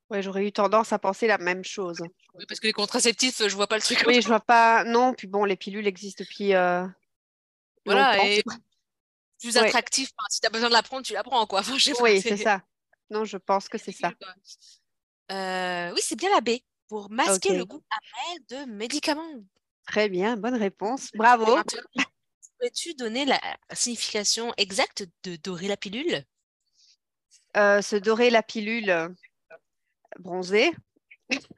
Oui, 0.10 0.22
j'aurais 0.22 0.46
eu 0.46 0.52
tendance 0.52 0.94
à 0.94 1.00
penser 1.00 1.28
la 1.28 1.38
même 1.38 1.64
chose. 1.66 2.02
Oui, 2.34 2.46
parce 2.48 2.60
que 2.60 2.68
les 2.68 2.74
contraceptifs, 2.74 3.46
je 3.46 3.56
vois 3.56 3.68
pas 3.68 3.76
le 3.76 3.82
truc. 3.82 4.04
Oui, 4.08 4.22
je 4.22 4.28
vois 4.28 4.40
pas. 4.40 4.84
Non, 4.86 5.14
puis 5.14 5.28
bon, 5.28 5.44
les 5.44 5.58
pilules 5.58 5.88
existent 5.88 6.24
depuis. 6.24 6.54
Euh, 6.54 6.86
voilà, 7.86 8.26
et 8.26 8.44
plus 9.40 9.58
attractif. 9.58 10.12
si 10.30 10.42
tu 10.42 10.48
as 10.48 10.50
besoin 10.50 10.70
de 10.70 10.74
la 10.74 10.84
prendre, 10.84 11.06
tu 11.06 11.14
la 11.14 11.24
prends, 11.24 11.46
quoi. 11.46 11.62
oui, 12.02 12.22
c'est 12.22 12.38
ça. 12.38 12.62
Non, 13.10 13.26
je 13.26 13.38
pense 13.38 13.70
que 13.70 13.78
c'est 13.78 13.92
ça. 13.92 14.12
Euh, 15.32 15.92
oui, 15.94 16.00
c'est 16.02 16.16
bien 16.16 16.30
la 16.32 16.42
B 16.42 16.60
pour 16.88 17.10
masquer 17.10 17.58
le 17.58 17.66
goût 17.66 17.82
amer 17.90 18.66
de 18.66 18.72
médicaments. 18.72 19.44
Très 19.86 20.10
bien, 20.10 20.38
bonne 20.38 20.56
réponse. 20.56 21.10
Bravo. 21.14 21.46
Pourrais-tu 21.46 22.96
donner 22.96 23.26
la 23.26 23.40
signification 23.74 24.54
exacte 24.58 25.06
de 25.24 25.36
dorer 25.36 25.68
la 25.68 25.78
pilule? 25.78 26.24
Euh, 27.56 27.82
Se 27.82 27.96
dorer 27.96 28.30
la 28.30 28.42
pilule 28.42 29.16
bronzée. 30.20 30.72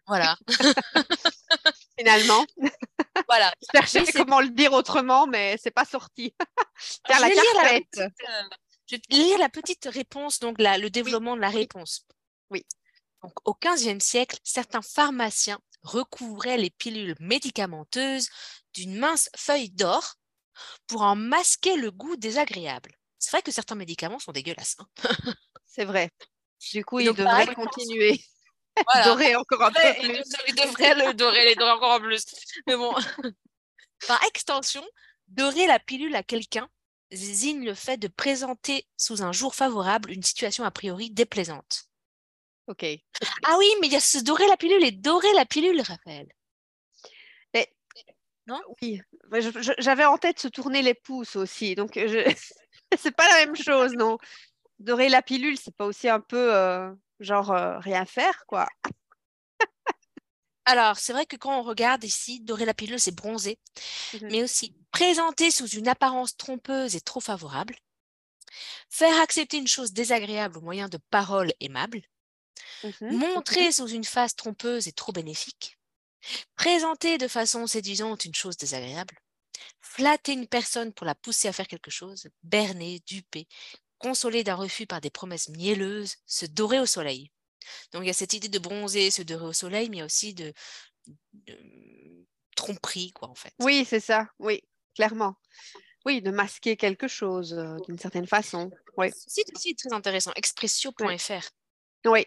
Voilà. 0.07 0.37
Finalement. 1.97 2.45
Voilà. 3.27 3.51
Je 3.61 3.79
cherchais 3.79 4.11
comment 4.11 4.41
le 4.41 4.49
dire 4.49 4.73
autrement, 4.73 5.27
mais 5.27 5.57
c'est 5.61 5.71
pas 5.71 5.85
sorti. 5.85 6.33
la 7.09 7.17
je, 7.17 7.23
vais 7.23 7.87
je 8.87 8.95
vais 8.95 9.01
lire 9.09 9.37
la 9.37 9.49
petite 9.49 9.85
réponse, 9.85 10.39
donc 10.39 10.59
la, 10.59 10.77
le 10.77 10.89
développement 10.89 11.35
de 11.35 11.41
la 11.41 11.49
réponse. 11.49 12.07
Oui. 12.49 12.65
Donc, 13.21 13.33
au 13.45 13.53
XVe 13.53 13.99
siècle, 13.99 14.37
certains 14.43 14.81
pharmaciens 14.81 15.59
recouvraient 15.83 16.57
les 16.57 16.69
pilules 16.69 17.15
médicamenteuses 17.19 18.29
d'une 18.73 18.97
mince 18.97 19.29
feuille 19.35 19.69
d'or 19.69 20.15
pour 20.87 21.01
en 21.03 21.15
masquer 21.15 21.75
le 21.75 21.91
goût 21.91 22.15
désagréable. 22.15 22.91
C'est 23.17 23.31
vrai 23.31 23.41
que 23.41 23.51
certains 23.51 23.75
médicaments 23.75 24.19
sont 24.19 24.31
dégueulasses. 24.31 24.77
Hein. 24.79 24.87
C'est 25.65 25.85
vrai. 25.85 26.09
Du 26.71 26.83
coup, 26.83 26.99
ils 26.99 27.13
devraient 27.13 27.53
continuer. 27.53 28.21
Dorer 29.03 29.35
encore 29.35 29.63
un 29.63 29.71
peu 29.71 29.93
plus. 30.01 30.23
Ils 30.47 30.55
devraient 30.55 30.95
le 30.95 31.13
dorer, 31.13 31.45
les 31.45 31.55
dorer 31.55 31.71
encore 31.71 31.99
plus. 32.01 32.25
Mais 32.67 32.75
bon, 32.75 32.93
par 34.07 34.23
extension, 34.25 34.83
dorer 35.27 35.67
la 35.67 35.79
pilule 35.79 36.15
à 36.15 36.23
quelqu'un 36.23 36.69
désigne 37.11 37.65
le 37.65 37.73
fait 37.73 37.97
de 37.97 38.07
présenter 38.07 38.87
sous 38.97 39.23
un 39.23 39.31
jour 39.31 39.55
favorable 39.55 40.11
une 40.11 40.23
situation 40.23 40.63
a 40.63 40.71
priori 40.71 41.09
déplaisante. 41.09 41.85
Ok. 42.67 42.85
Ah 43.45 43.55
oui, 43.57 43.67
mais 43.81 43.87
il 43.87 43.93
y 43.93 43.95
a 43.95 43.99
ce 43.99 44.19
dorer 44.19 44.47
la 44.47 44.57
pilule 44.57 44.83
et 44.83 44.91
dorer 44.91 45.33
la 45.33 45.45
pilule, 45.45 45.81
Raphaël. 45.81 46.27
Mais, 47.53 47.73
non? 48.45 48.61
Oui, 48.81 49.01
j'avais 49.79 50.05
en 50.05 50.19
tête 50.19 50.39
se 50.39 50.47
tourner 50.47 50.83
les 50.83 50.93
pouces 50.93 51.35
aussi, 51.35 51.73
donc 51.73 51.93
je... 51.95 52.31
c'est 52.97 53.15
pas 53.15 53.27
la 53.27 53.45
même 53.45 53.55
chose, 53.55 53.93
non? 53.93 54.19
Dorer 54.77 55.09
la 55.09 55.23
pilule, 55.23 55.57
c'est 55.57 55.75
pas 55.75 55.85
aussi 55.85 56.07
un 56.07 56.19
peu 56.19 56.55
euh, 56.55 56.93
genre 57.19 57.51
euh, 57.51 57.79
rien 57.79 58.05
faire, 58.05 58.45
quoi. 58.47 58.67
Alors, 60.63 60.97
c'est 60.99 61.11
vrai 61.11 61.25
que 61.25 61.35
quand 61.35 61.59
on 61.59 61.63
regarde 61.63 62.03
ici, 62.05 62.39
dorer 62.39 62.63
la 62.63 62.73
pilule, 62.73 62.97
c'est 62.99 63.11
bronzer, 63.13 63.59
mmh 64.13 64.29
mais 64.29 64.43
aussi 64.43 64.75
présenter 64.91 65.51
sous 65.51 65.67
une 65.67 65.87
apparence 65.89 66.37
trompeuse 66.37 66.95
et 66.95 67.01
trop 67.01 67.19
favorable, 67.21 67.75
faire 68.89 69.19
accepter 69.21 69.57
une 69.57 69.67
chose 69.67 69.93
désagréable 69.93 70.57
au 70.57 70.61
moyen 70.61 70.89
de 70.89 70.99
paroles 71.09 71.53
aimables, 71.59 72.01
Mmh 72.83 73.09
Montrer 73.09 73.71
sous 73.71 73.87
une 73.87 74.03
face 74.05 74.35
trompeuse 74.35 74.87
est 74.87 74.97
trop 74.97 75.11
bénéfique. 75.11 75.77
Présenter 76.55 77.17
de 77.17 77.27
façon 77.27 77.67
séduisante 77.67 78.25
une 78.25 78.35
chose 78.35 78.57
désagréable. 78.57 79.15
Flatter 79.81 80.33
une 80.33 80.47
personne 80.47 80.93
pour 80.93 81.05
la 81.05 81.15
pousser 81.15 81.47
à 81.49 81.53
faire 81.53 81.67
quelque 81.67 81.91
chose. 81.91 82.29
Berner, 82.43 83.01
duper. 83.07 83.47
Consoler 83.99 84.43
d'un 84.43 84.55
refus 84.55 84.87
par 84.87 85.01
des 85.01 85.09
promesses 85.09 85.49
mielleuses. 85.49 86.15
Se 86.25 86.45
dorer 86.45 86.79
au 86.79 86.85
soleil. 86.85 87.31
Donc 87.91 88.03
il 88.03 88.07
y 88.07 88.11
a 88.11 88.13
cette 88.13 88.33
idée 88.33 88.49
de 88.49 88.59
bronzer, 88.59 89.11
se 89.11 89.21
dorer 89.21 89.45
au 89.45 89.53
soleil, 89.53 89.89
mais 89.89 89.97
il 89.97 89.99
y 89.99 90.03
a 90.03 90.05
aussi 90.05 90.33
de, 90.33 90.53
tromperie, 92.55 93.11
quoi, 93.11 93.29
en 93.29 93.35
fait. 93.35 93.53
Oui, 93.59 93.85
c'est 93.85 93.99
ça. 93.99 94.27
Oui, 94.39 94.63
clairement. 94.95 95.35
Oui, 96.05 96.21
de 96.21 96.31
masquer 96.31 96.77
quelque 96.77 97.07
chose 97.07 97.53
euh, 97.53 97.77
d'une 97.85 97.99
certaine 97.99 98.25
façon. 98.25 98.71
Oui. 98.97 99.11
C'est 99.27 99.45
aussi 99.55 99.75
très 99.75 99.93
intéressant. 99.93 100.31
Expressio.fr. 100.35 101.49
Oui, 102.05 102.25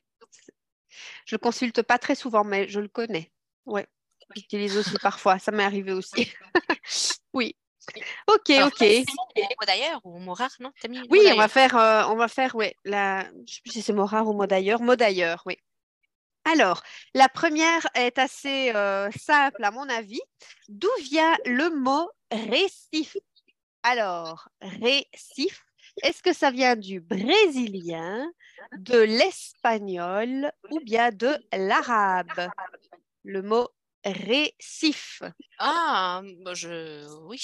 je 1.25 1.35
le 1.35 1.39
consulte 1.39 1.83
pas 1.83 1.99
très 1.99 2.15
souvent, 2.15 2.45
mais 2.45 2.69
je 2.69 2.81
le 2.81 2.89
connais. 2.89 3.33
Ouais. 3.67 3.87
J'utilise 4.35 4.77
aussi 4.77 4.97
parfois. 5.01 5.39
Ça 5.39 5.53
m'est 5.53 5.65
arrivé 5.65 5.93
aussi. 5.93 6.33
oui. 7.33 7.57
Ok, 8.29 8.51
ok. 8.65 8.81
Mot 8.81 9.67
d'ailleurs 9.67 10.01
ou 10.05 10.19
mot 10.19 10.35
rare, 10.35 10.55
non 10.61 10.71
Oui, 11.11 11.21
on 11.33 11.37
va 11.37 11.49
faire, 11.49 11.77
euh, 11.77 12.05
on 12.09 12.17
va 12.17 12.29
faire, 12.29 12.55
ouais. 12.55 12.75
La... 12.85 13.25
Je 13.47 13.55
sais 13.55 13.61
plus 13.63 13.73
si 13.73 13.83
c'est 13.83 13.93
mot 13.93 14.07
rare 14.07 14.27
ou 14.27 14.33
mot 14.33 14.47
d'ailleurs. 14.47 14.81
Mot 14.81 14.97
d'ailleurs, 14.97 15.43
oui. 15.47 15.57
Alors, 16.45 16.83
la 17.15 17.29
première 17.29 17.87
est 17.95 18.19
assez 18.19 18.75
euh, 18.75 19.11
simple 19.13 19.63
à 19.63 19.71
mon 19.71 19.89
avis. 19.89 20.21
D'où 20.69 20.89
vient 21.01 21.37
le 21.45 21.71
mot 21.71 22.11
récif? 22.33 23.17
Alors, 23.85 24.49
récif, 24.61 25.65
est-ce 26.03 26.23
que 26.23 26.33
ça 26.33 26.51
vient 26.51 26.77
du 26.77 27.01
brésilien, 27.01 28.31
de 28.77 28.99
l'espagnol 28.99 30.53
ou 30.71 30.81
bien 30.81 31.11
de 31.11 31.37
l'arabe? 31.53 32.51
Le 33.25 33.43
mot 33.43 33.69
récif. 34.05 35.23
Ah, 35.59 36.23
bah, 36.41 36.55
je... 36.55 37.07
oui. 37.27 37.41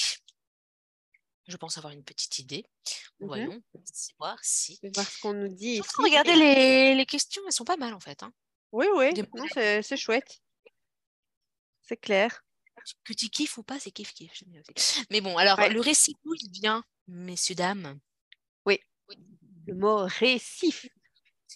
Je 1.48 1.56
pense 1.56 1.78
avoir 1.78 1.94
une 1.94 2.04
petite 2.04 2.38
idée. 2.38 2.66
Voyons, 3.20 3.62
voir 4.18 4.38
si. 4.42 4.78
voir 4.94 5.08
ce 5.08 5.20
qu'on 5.20 5.32
nous 5.32 5.48
dit. 5.48 5.78
Ici. 5.78 5.88
Regardez 5.96 6.34
les... 6.36 6.94
les, 6.94 7.06
questions, 7.06 7.42
elles 7.46 7.52
sont 7.52 7.64
pas 7.64 7.78
mal 7.78 7.94
en 7.94 8.00
fait. 8.00 8.22
Hein. 8.22 8.32
Oui, 8.70 8.86
oui, 8.94 9.10
c'est 9.54 9.96
chouette. 9.96 10.40
C'est 11.80 11.96
clair. 11.96 12.44
Que 13.02 13.14
tu 13.14 13.30
kiffes 13.30 13.56
ou 13.56 13.62
pas, 13.62 13.80
c'est 13.80 13.90
kiff 13.90 14.12
kiff. 14.12 14.42
Mais 15.10 15.22
bon, 15.22 15.38
alors 15.38 15.58
le 15.70 15.80
récif, 15.80 16.16
où 16.26 16.34
il 16.34 16.50
vient, 16.50 16.84
messieurs, 17.06 17.54
dames? 17.54 17.98
Oui. 18.66 18.78
Le 19.66 19.74
mot 19.74 20.06
récif. 20.06 20.86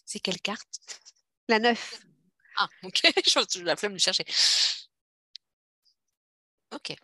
C'est 0.07 0.20
quelle 0.20 0.40
carte? 0.40 0.80
La 1.49 1.59
neuf. 1.59 2.03
Ah, 2.57 2.68
ok. 2.82 3.03
Je 3.53 3.62
la 3.62 3.76
flemme 3.76 3.93
de 3.93 3.99
chercher. 3.99 4.24
Ok. 6.74 6.97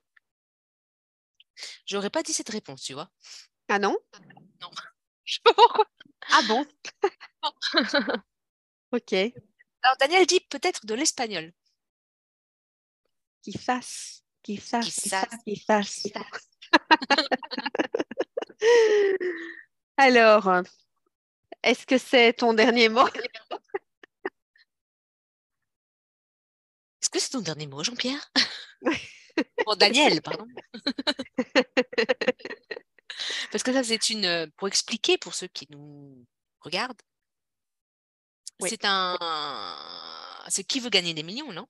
J'aurais 1.87 2.11
pas 2.11 2.23
dit 2.23 2.33
cette 2.33 2.51
réponse, 2.51 2.83
tu 2.83 2.95
vois. 2.95 3.11
Ah 3.69 3.79
non? 3.79 3.97
Non. 4.61 4.71
Je 5.25 5.35
sais 5.35 5.41
pas 5.45 5.55
pourquoi. 5.55 5.87
Ah 6.31 6.43
bon? 6.49 6.67
Ok. 8.91 9.13
Alors 9.13 9.97
Daniel 10.01 10.25
dit 10.27 10.41
peut-être 10.49 10.87
de 10.87 10.95
l'espagnol. 10.95 11.53
Qui 13.43 13.53
fasse, 13.53 14.25
qui 14.43 14.57
fasse, 14.57 14.95
qui 14.95 15.11
fasse, 15.11 15.37
qui 15.45 15.57
fasse. 15.61 16.09
Alors, 19.99 20.63
est-ce 21.63 21.87
que 21.87 21.99
c'est 21.99 22.33
ton 22.33 22.55
dernier 22.55 22.89
mot? 22.89 23.07
Est-ce 27.01 27.11
que 27.11 27.19
c'est 27.19 27.31
ton 27.31 27.41
dernier 27.41 27.67
mot, 27.67 27.83
Jean-Pierre? 27.83 28.31
Bon, 29.67 29.77
Daniel, 29.77 30.23
pardon. 30.23 30.47
Parce 33.51 33.63
que 33.63 33.73
ça, 33.73 33.83
c'est 33.83 34.11
une. 34.11 34.25
Euh, 34.25 34.47
pour 34.57 34.69
expliquer 34.69 35.19
pour 35.19 35.35
ceux 35.35 35.49
qui 35.49 35.67
nous 35.71 36.25
regardent, 36.61 37.01
c'est 38.61 38.85
un. 38.85 39.17
C'est 40.49 40.65
qui 40.65 40.81
veut 40.81 40.91
gagner 40.91 41.15
des 41.15 41.23
millions, 41.23 41.53
non? 41.53 41.67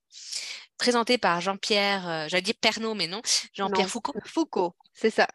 Présenté 0.76 1.18
par 1.18 1.40
Jean-Pierre, 1.40 2.08
euh, 2.08 2.28
j'allais 2.28 2.42
dire 2.42 2.54
Pernod, 2.60 2.96
mais 2.96 3.08
non, 3.08 3.20
Jean-Pierre 3.52 3.88
Foucault. 3.88 4.14
Foucault, 4.24 4.76
c'est 4.94 5.10
ça. 5.10 5.26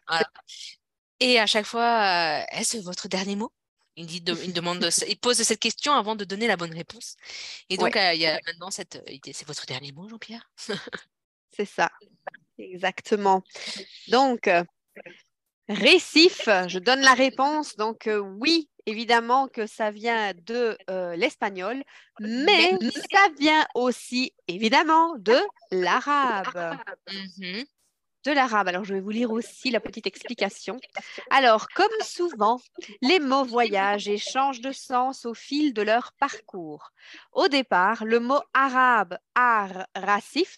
Et 1.19 1.39
à 1.39 1.45
chaque 1.45 1.65
fois, 1.65 2.41
euh, 2.41 2.45
est-ce 2.51 2.77
votre 2.77 3.07
dernier 3.07 3.35
mot? 3.35 3.51
Il, 3.95 4.07
dit 4.07 4.23
il, 4.43 4.53
demande, 4.53 4.89
il 5.07 5.19
pose 5.19 5.41
cette 5.43 5.59
question 5.59 5.93
avant 5.93 6.15
de 6.15 6.25
donner 6.25 6.47
la 6.47 6.57
bonne 6.57 6.73
réponse. 6.73 7.15
Et 7.69 7.77
donc, 7.77 7.95
il 7.95 8.19
y 8.19 8.25
a 8.25 8.39
maintenant 8.47 8.71
cette 8.71 9.01
idée. 9.07 9.33
C'est 9.33 9.47
votre 9.47 9.65
dernier 9.65 9.91
mot, 9.91 10.07
Jean-Pierre? 10.07 10.49
C'est 11.55 11.65
ça, 11.65 11.91
exactement. 12.57 13.43
Donc, 14.09 14.49
récif, 15.69 16.49
je 16.67 16.79
donne 16.79 17.01
la 17.01 17.13
réponse. 17.13 17.75
Donc, 17.75 18.07
euh, 18.07 18.17
oui, 18.17 18.69
évidemment 18.85 19.47
que 19.47 19.67
ça 19.67 19.91
vient 19.91 20.33
de 20.45 20.77
euh, 20.89 21.15
l'espagnol, 21.15 21.83
mais 22.19 22.77
ça 23.11 23.27
vient 23.39 23.65
aussi, 23.75 24.33
évidemment, 24.47 25.15
de 25.17 25.37
l'arabe. 25.71 26.77
Mm-hmm. 27.07 27.65
De 28.25 28.31
l'arabe. 28.31 28.69
Alors, 28.69 28.85
je 28.85 28.93
vais 28.93 29.01
vous 29.01 29.09
lire 29.09 29.31
aussi 29.31 29.69
la 29.69 29.81
petite 29.81 30.07
explication. 30.07 30.79
Alors, 31.29 31.67
comme 31.75 31.91
souvent, 32.01 32.59
les 33.01 33.19
mots 33.19 33.43
voyagent 33.43 34.07
et 34.07 34.17
changent 34.17 34.61
de 34.61 34.71
sens 34.71 35.25
au 35.25 35.33
fil 35.33 35.73
de 35.73 35.81
leur 35.81 36.13
parcours. 36.13 36.91
Au 37.33 37.49
départ, 37.49 38.05
le 38.05 38.21
mot 38.21 38.39
arabe, 38.53 39.17
ar, 39.35 39.87
racif, 39.93 40.55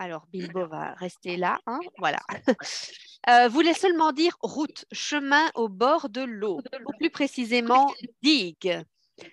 alors, 0.00 0.26
Bilbo 0.32 0.66
va 0.66 0.94
rester 0.94 1.36
là. 1.36 1.60
Hein 1.66 1.78
voilà. 1.98 2.20
Euh, 3.28 3.48
voulait 3.48 3.74
seulement 3.74 4.12
dire 4.12 4.34
route, 4.40 4.86
chemin 4.92 5.50
au 5.54 5.68
bord 5.68 6.08
de 6.08 6.22
l'eau, 6.22 6.62
ou 6.86 6.92
plus 6.98 7.10
précisément 7.10 7.92
digue. 8.22 8.82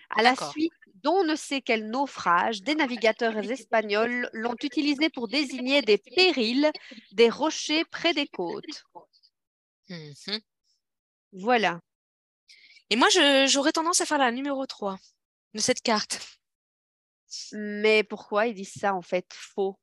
À 0.09 0.21
la 0.21 0.35
suite 0.35 0.73
d'on 0.95 1.23
ne 1.23 1.37
sait 1.37 1.61
quel 1.61 1.89
naufrage, 1.89 2.63
des 2.63 2.75
navigateurs 2.75 3.37
espagnols 3.37 4.29
l'ont 4.33 4.57
utilisé 4.61 5.09
pour 5.09 5.29
désigner 5.29 5.81
des 5.83 5.97
périls, 5.97 6.69
des 7.13 7.29
rochers 7.29 7.85
près 7.85 8.13
des 8.13 8.27
côtes. 8.27 8.83
Mmh 9.87 10.37
voilà. 11.31 11.79
Et 12.89 12.97
moi, 12.97 13.07
j'aurais 13.45 13.71
tendance 13.71 14.01
à 14.01 14.05
faire 14.05 14.17
la 14.17 14.33
numéro 14.33 14.65
3 14.65 14.97
de 15.53 15.59
cette 15.61 15.81
carte. 15.81 16.19
Mais 17.53 18.03
pourquoi 18.03 18.47
ils 18.47 18.53
disent 18.53 18.73
ça 18.77 18.93
en 18.93 19.01
fait 19.01 19.27
faux? 19.33 19.79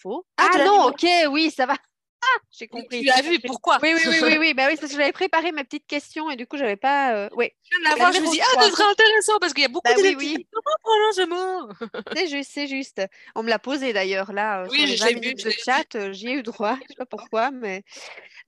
Faux. 0.00 0.24
Ah, 0.36 0.50
ah 0.54 0.64
non, 0.64 0.84
ok, 0.86 1.06
oui, 1.30 1.50
ça 1.50 1.66
va. 1.66 1.74
Ah, 2.20 2.40
j'ai 2.50 2.66
compris. 2.66 3.02
Tu 3.02 3.10
as 3.10 3.22
vu 3.22 3.38
pourquoi? 3.38 3.78
Oui, 3.80 3.94
oui, 3.94 4.02
oui, 4.08 4.18
oui, 4.22 4.36
oui. 4.38 4.54
Bah 4.54 4.64
oui, 4.68 4.74
parce 4.76 4.90
que 4.90 4.98
j'avais 4.98 5.12
préparé 5.12 5.52
ma 5.52 5.62
petite 5.62 5.86
question 5.86 6.28
et 6.32 6.34
du 6.34 6.48
coup, 6.48 6.56
j'avais 6.56 6.76
pas. 6.76 7.14
Euh... 7.14 7.28
Oui. 7.36 7.48
Je 7.62 7.78
viens 7.78 7.94
de 7.94 8.00
la 8.00 8.10
je 8.10 8.18
me 8.18 8.28
dis, 8.28 8.40
ah, 8.40 8.60
ça 8.60 8.70
serait 8.70 8.90
intéressant 8.90 9.38
parce 9.38 9.54
qu'il 9.54 9.62
y 9.62 9.66
a 9.66 9.68
beaucoup 9.68 9.88
bah, 9.88 9.94
de 9.94 10.00
oui, 10.00 10.16
oui. 10.18 10.48
Comment 10.82 11.12
ce 11.12 11.26
mot 11.28 11.88
C'est 12.16 12.26
juste, 12.26 12.50
c'est 12.52 12.66
juste. 12.66 13.00
On 13.36 13.44
me 13.44 13.48
l'a 13.48 13.60
posé 13.60 13.92
d'ailleurs 13.92 14.32
là. 14.32 14.64
Euh, 14.64 14.68
oui, 14.68 14.88
j'ai 14.88 15.14
vu. 15.14 15.34
Le 15.44 15.50
chat, 15.52 15.94
euh, 15.94 16.12
j'y 16.12 16.30
ai 16.30 16.32
eu 16.32 16.42
droit. 16.42 16.76
Je 16.82 16.88
sais 16.88 16.96
pas 16.98 17.06
pourquoi, 17.06 17.52
mais. 17.52 17.84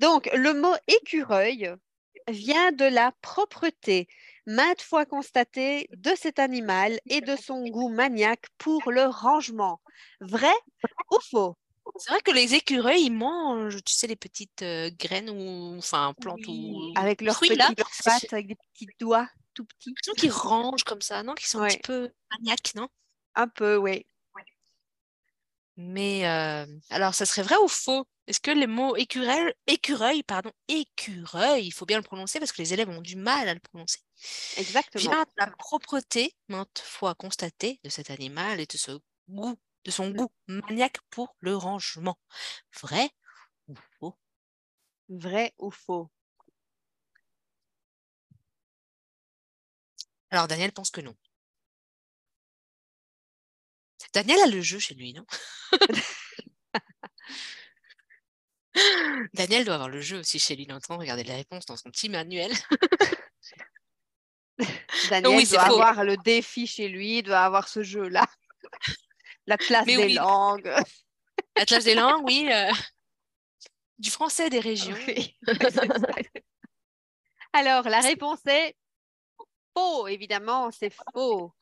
Donc, 0.01 0.29
le 0.35 0.53
mot 0.53 0.75
écureuil 0.89 1.73
vient 2.27 2.73
de 2.73 2.87
la 2.87 3.13
propreté 3.23 4.09
maintes 4.47 4.83
fois 4.83 5.07
constaté 5.07 5.89
de 5.93 6.13
cet 6.17 6.39
animal 6.39 6.99
et 7.07 7.21
de 7.21 7.37
son 7.37 7.67
goût 7.69 7.89
maniaque 7.89 8.47
pour 8.59 8.91
le 8.91 9.05
rangement. 9.05 9.81
Vrai 10.21 10.55
ou 11.11 11.19
faux? 11.31 11.57
C'est 11.97 12.11
vrai 12.11 12.21
que 12.21 12.31
les 12.31 12.55
écureuils, 12.55 13.05
ils 13.05 13.11
mangent, 13.11 13.83
tu 13.85 13.95
sais, 13.95 14.07
les 14.07 14.17
petites 14.17 14.63
euh, 14.63 14.91
graines 14.99 15.31
ou 15.31 15.77
enfin 15.79 16.15
plantes 16.21 16.47
ou 16.47 16.93
avec 16.97 17.21
leurs 17.21 17.39
petites 17.39 17.59
pattes, 18.05 18.33
avec 18.33 18.49
des 18.49 18.57
petits 18.57 18.87
doigts 18.99 19.29
tout 19.55 19.65
petits. 19.65 19.95
Qui 20.17 20.31
rangent 20.31 20.85
comme 20.85 21.01
ça, 21.01 21.23
non? 21.23 21.35
Qui 21.35 21.49
sont 21.49 21.61
un 21.61 21.69
petit 21.69 21.79
peu 21.79 22.11
maniaques, 22.31 22.75
non? 22.75 22.89
Un 23.35 23.49
peu, 23.49 23.77
oui. 23.77 24.07
Mais 25.77 26.29
euh, 26.29 26.67
alors, 26.91 27.15
ça 27.15 27.27
serait 27.27 27.43
vrai 27.43 27.57
ou 27.63 27.69
faux? 27.69 28.07
Est-ce 28.27 28.41
que 28.41 28.51
les 28.51 28.67
mots 28.67 28.97
écureuil, 28.97 29.53
écureuil, 29.67 30.23
pardon, 30.23 30.53
écureuil, 30.69 31.67
il 31.67 31.71
faut 31.73 31.87
bien 31.87 31.97
le 31.97 32.03
prononcer 32.05 32.39
parce 32.39 32.53
que 32.53 32.63
les 32.63 32.73
élèves 32.73 32.89
ont 32.89 33.01
du 33.01 33.17
mal 33.17 33.49
à 33.49 33.55
le 33.55 33.61
prononcer. 33.61 33.99
Exactement. 34.57 35.11
Vient 35.11 35.27
la 35.37 35.47
propreté, 35.47 36.35
maintes 36.49 36.81
fois 36.85 37.15
constatée, 37.15 37.81
de 37.85 37.91
cet 37.91 38.11
animal 38.11 38.61
et 38.61 38.67
de 38.67 38.77
ce 38.77 38.93
goût, 39.29 39.57
de 39.85 39.91
son 39.91 40.11
goût 40.11 40.31
maniaque 40.47 40.99
pour 41.11 41.37
le 41.41 41.57
rangement. 41.57 42.19
Vrai 42.83 43.11
ou 43.69 43.75
faux? 43.99 44.17
Vrai 45.09 45.55
ou 45.59 45.71
faux? 45.71 46.11
Alors, 50.31 50.49
Daniel 50.49 50.73
pense 50.73 50.91
que 50.91 51.01
non. 51.01 51.15
Daniel 54.15 54.41
a 54.41 54.47
le 54.47 54.61
jeu 54.61 54.79
chez 54.79 54.95
lui, 54.95 55.13
non? 55.13 55.25
Daniel 59.35 59.65
doit 59.65 59.75
avoir 59.75 59.89
le 59.89 60.01
jeu 60.01 60.19
aussi 60.21 60.39
chez 60.39 60.57
lui. 60.57 60.65
Il 60.65 60.71
est 60.71 60.75
en 60.75 60.81
train 60.81 60.95
de 60.95 61.01
regarder 61.01 61.25
les 61.25 61.35
réponses 61.35 61.67
dans 61.67 61.77
son 61.77 61.91
petit 61.91 62.09
manuel. 62.09 62.53
Daniel 65.11 65.49
doit 65.49 65.63
avoir 65.63 66.05
le 66.05 66.17
défi 66.17 66.67
chez 66.67 66.89
lui, 66.89 67.19
il 67.19 67.23
doit 67.23 67.41
avoir 67.41 67.69
ce 67.69 67.83
jeu-là. 67.83 68.27
La 69.47 69.57
classe 69.57 69.87
des 69.87 70.11
langues. 70.11 70.71
La 71.57 71.65
classe 71.65 71.85
des 71.85 71.95
langues, 71.95 72.25
oui. 72.25 72.49
Euh, 72.53 72.71
du 73.99 74.11
français 74.11 74.49
des 74.49 74.61
régions. 74.61 74.97
Alors, 77.53 77.89
la 77.89 78.01
réponse 78.01 78.39
est 78.47 78.77
faux, 79.75 80.07
évidemment, 80.09 80.71
c'est 80.71 80.93
faux. 81.13 81.53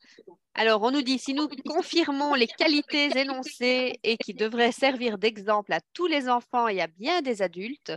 Alors, 0.53 0.81
on 0.81 0.91
nous 0.91 1.01
dit, 1.01 1.19
si 1.19 1.33
nous 1.33 1.47
confirmons 1.65 2.33
les 2.33 2.47
qualités 2.47 3.17
énoncées 3.17 3.99
et 4.03 4.17
qui 4.17 4.33
devraient 4.33 4.71
servir 4.71 5.17
d'exemple 5.17 5.73
à 5.73 5.79
tous 5.93 6.07
les 6.07 6.27
enfants 6.27 6.67
et 6.67 6.81
à 6.81 6.87
bien 6.87 7.21
des 7.21 7.41
adultes, 7.41 7.93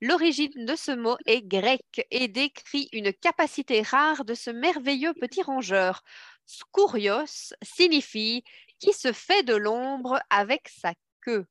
l'origine 0.00 0.66
de 0.66 0.76
ce 0.76 0.92
mot 0.92 1.16
est 1.26 1.42
grec 1.42 2.06
et 2.10 2.28
décrit 2.28 2.88
une 2.92 3.12
capacité 3.12 3.82
rare 3.82 4.24
de 4.24 4.34
ce 4.34 4.50
merveilleux 4.50 5.14
petit 5.14 5.42
rongeur. 5.42 6.02
Scourios 6.44 7.54
signifie 7.62 8.44
qui 8.78 8.92
se 8.92 9.12
fait 9.12 9.42
de 9.42 9.54
l'ombre 9.54 10.20
avec 10.28 10.68
sa 10.68 10.92
queue. 11.22 11.46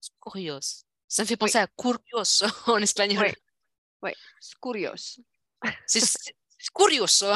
Scourios. 0.00 0.84
Ça 1.06 1.22
me 1.22 1.28
fait 1.28 1.36
penser 1.36 1.58
à 1.58 1.66
curios 1.66 2.42
en 2.66 2.78
espagnol. 2.78 3.32
Oui. 4.02 4.12
Scourios. 4.40 5.20
Es 6.62 6.70
curioso. 6.70 7.34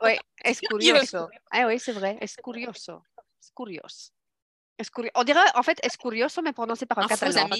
Oui, 0.00 0.16
es 0.42 0.60
curioso. 0.70 1.28
Ah 1.50 1.66
oui, 1.66 1.78
c'est 1.78 1.92
vrai, 1.92 2.16
es 2.20 2.34
curioso. 2.42 3.04
Es 3.38 3.50
curioso. 3.54 4.10
On 5.14 5.24
dirait 5.24 5.50
en 5.54 5.62
fait 5.62 5.78
es 5.82 5.96
curioso, 5.98 6.40
mais 6.40 6.54
prononcé 6.54 6.86
par 6.86 6.98
un, 7.00 7.06
catalan. 7.08 7.50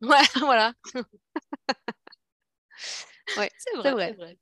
Ouais, 0.00 0.24
voilà. 0.40 0.72
ouais, 3.36 3.50
c'est 3.58 3.76
vrai, 3.76 3.92
vrai. 3.92 4.12
vrai, 4.14 4.38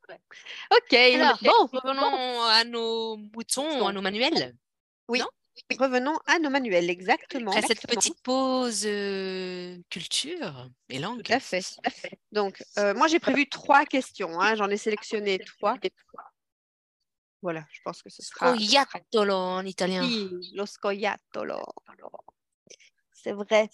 Ok, 0.71 0.95
bon, 1.43 1.67
revenons 1.73 2.43
à 2.45 2.63
nos 2.65 3.17
moutons, 3.17 3.89
à 3.89 3.93
nos 3.93 4.03
manuels. 4.03 4.57
Oui. 5.09 5.21
Revenons 5.79 6.19
à 6.27 6.39
nos 6.39 6.51
manuels, 6.51 6.91
exactement. 6.91 7.51
Après 7.51 7.67
cette 7.67 7.87
petite 7.87 8.21
pause 8.23 8.85
euh, 8.87 9.79
culture 9.91 10.69
et 10.89 10.99
langue. 10.99 11.23
Tout 11.23 11.33
à 11.33 11.41
fait. 11.41 11.65
Donc, 12.33 12.63
euh, 12.79 12.95
moi, 12.95 13.09
j'ai 13.09 13.19
prévu 13.19 13.49
trois 13.49 13.85
questions. 13.85 14.41
Hein. 14.41 14.55
J'en 14.55 14.69
ai 14.69 14.77
sélectionné 14.77 15.39
trois. 15.39 15.77
Voilà, 17.43 17.65
je 17.71 17.81
pense 17.85 18.03
que 18.03 18.11
ce 18.11 18.23
sera. 18.23 18.55
Scoiattolo 18.55 19.35
en 19.35 19.65
italien. 19.65 20.03
Oui, 20.03 20.31
lo 20.55 20.67
scoiattolo. 20.67 21.63
C'est 23.13 23.33
vrai. 23.33 23.69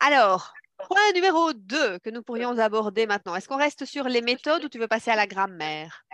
Alors, 0.00 0.52
point 0.86 1.12
numéro 1.14 1.52
2 1.52 1.98
que 2.00 2.10
nous 2.10 2.22
pourrions 2.22 2.58
aborder 2.58 3.06
maintenant. 3.06 3.34
Est-ce 3.34 3.48
qu'on 3.48 3.56
reste 3.56 3.84
sur 3.84 4.04
les 4.04 4.20
méthodes 4.20 4.64
ou 4.64 4.68
tu 4.68 4.78
veux 4.78 4.88
passer 4.88 5.10
à 5.10 5.16
la 5.16 5.26
grammaire? 5.26 6.04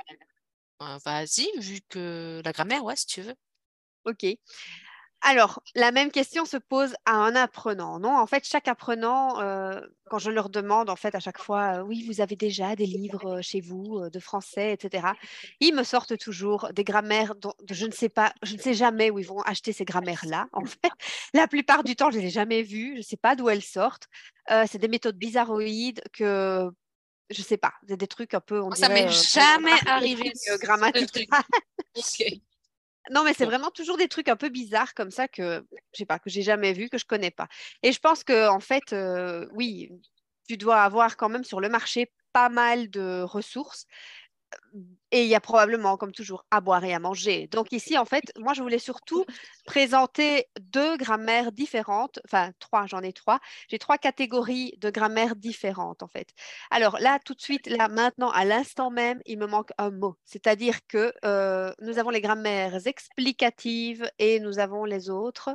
Euh, 0.83 0.99
Vas-y, 1.05 1.49
vu 1.59 1.81
que 1.89 2.41
la 2.45 2.53
grammaire, 2.53 2.85
ouais, 2.85 2.97
si 2.97 3.07
tu 3.07 3.23
veux. 3.23 3.35
Ok. 4.05 4.25
Alors, 5.25 5.63
la 5.77 5.93
même 5.93 6.11
question 6.11 6.45
se 6.45 6.57
pose 6.57 6.95
à 7.05 7.13
un 7.13 7.37
apprenant, 7.37 8.01
non? 8.01 8.17
En 8.17 8.27
fait, 8.27 8.45
chaque 8.45 8.67
apprenant, 8.67 9.41
euh, 9.41 9.81
quand 10.11 10.19
je 10.19 10.33
leur 10.33 10.51
demande, 10.51 10.91
en 10.91 10.97
fait, 10.97 11.15
à 11.15 11.21
chaque 11.21 11.39
fois, 11.39 11.77
euh, 11.79 11.83
oui, 11.83 12.05
vous 12.09 12.21
avez 12.21 12.35
déjà 12.35 12.75
des 12.75 12.87
livres 12.87 13.39
euh, 13.39 13.43
chez 13.43 13.61
vous 13.61 14.11
de 14.11 14.19
français, 14.19 14.73
etc. 14.73 15.07
Ils 15.61 15.75
me 15.75 15.85
sortent 15.85 16.19
toujours 16.19 16.71
des 16.73 16.83
grammaires 16.83 17.37
dont 17.37 17.55
je 17.71 17.87
ne 17.87 17.93
sais 17.93 18.09
pas, 18.09 18.33
je 18.43 18.55
ne 18.57 18.61
sais 18.61 18.75
jamais 18.75 19.11
où 19.11 19.21
ils 19.21 19.27
vont 19.27 19.41
acheter 19.43 19.73
ces 19.73 19.85
grammaires-là. 19.85 20.49
En 20.53 20.65
fait, 20.65 20.79
la 21.35 21.47
plupart 21.47 21.85
du 21.85 21.95
temps, 21.95 22.11
je 22.11 22.17
ne 22.17 22.23
les 22.23 22.29
ai 22.29 22.31
jamais 22.31 22.63
vues, 22.63 22.95
je 22.95 22.99
ne 22.99 23.03
sais 23.03 23.17
pas 23.17 23.37
d'où 23.37 23.49
elles 23.49 23.63
sortent. 23.63 24.09
c'est 24.49 24.79
des 24.79 24.89
méthodes 24.89 25.17
bizarroïdes 25.17 26.03
que 26.13 26.69
je 27.31 27.41
ne 27.41 27.45
sais 27.45 27.57
pas, 27.59 27.73
c'est 27.89 27.97
des 27.97 28.09
trucs 28.09 28.35
un 28.35 28.41
peu. 28.41 28.61
On 28.61 28.73
ça 28.73 28.89
m'est 28.89 29.09
jamais 29.09 29.71
arrivé. 29.87 30.33
Grammatical. 30.61 31.27
Non, 33.11 33.25
mais 33.25 33.35
c'est 33.35 33.47
vraiment 33.47 33.71
toujours 33.71 33.97
des 33.97 34.09
trucs 34.09 34.29
un 34.29 34.37
peu 34.37 34.49
bizarres 34.49 34.95
comme 34.95 35.11
ça 35.11 35.27
que 35.29 35.65
je 35.93 35.99
sais 35.99 36.07
pas, 36.07 36.19
que 36.19 36.31
j'ai 36.31 36.43
jamais 36.43 36.73
vu, 36.73 36.89
que 36.89 36.99
je 36.99 37.05
connais 37.05 37.31
pas. 37.33 37.49
Et 37.83 37.93
je 37.93 37.99
pense 37.99 38.23
que 38.23 38.49
en 38.49 38.61
fait, 38.61 38.93
euh, 38.93 39.47
oui, 39.53 39.91
tu 40.49 40.57
dois 40.57 40.83
avoir 40.83 41.17
quand 41.17 41.29
même 41.29 41.45
sur 41.45 41.61
le 41.61 41.69
marché 41.69 42.13
pas 42.33 42.49
mal 42.49 42.91
de 42.91 43.23
ressources 43.23 43.87
et 45.11 45.25
il 45.25 45.29
y 45.29 45.35
a 45.35 45.41
probablement, 45.41 45.99
comme 45.99 46.13
toujours, 46.13 46.47
à 46.51 46.61
boire 46.63 46.85
et 46.85 46.95
à 46.95 46.99
manger. 46.99 47.47
Donc 47.49 47.71
ici, 47.73 47.99
en 47.99 48.07
fait, 48.07 48.33
moi, 48.39 48.55
je 48.55 48.63
voulais 48.63 48.79
surtout 48.79 49.27
présenter 49.67 50.49
deux 50.59 50.97
grammaires 50.97 51.53
différentes, 51.53 52.19
enfin 52.25 52.53
trois, 52.61 52.87
j'en 52.87 53.03
ai 53.03 53.13
trois. 53.13 53.39
J'ai 53.69 53.79
trois 53.79 53.99
catégories 53.99 54.75
de 54.79 54.89
grammaire 54.91 55.37
différentes, 55.37 56.03
en 56.03 56.09
fait. 56.09 56.29
Alors 56.71 56.99
là, 56.99 57.19
tout 57.25 57.35
de 57.35 57.43
suite, 57.43 57.67
là, 57.67 57.89
maintenant, 57.89 58.31
à 58.31 58.47
l'instant 58.47 58.91
même, 58.91 59.21
il 59.27 59.39
me 59.39 59.47
manque 59.47 59.71
un 59.77 59.91
mot. 59.91 60.17
C'est-à-dire 60.25 60.79
que 60.89 61.13
euh, 61.27 61.73
nous 61.81 61.99
avons 61.99 62.11
les 62.11 62.23
grammaires 62.23 62.87
explicatives 62.87 64.11
et 64.19 64.41
nous 64.41 64.59
avons 64.59 64.85
les 64.87 65.11
autres. 65.11 65.51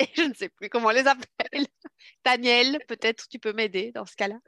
Et 0.00 0.08
je 0.16 0.22
ne 0.22 0.34
sais 0.34 0.48
plus 0.48 0.68
comment 0.68 0.88
on 0.88 0.90
les 0.90 1.06
appelle. 1.06 1.66
Daniel, 2.24 2.80
peut-être 2.88 3.28
tu 3.28 3.38
peux 3.38 3.52
m'aider 3.52 3.92
dans 3.92 4.06
ce 4.06 4.16
cas-là? 4.16 4.38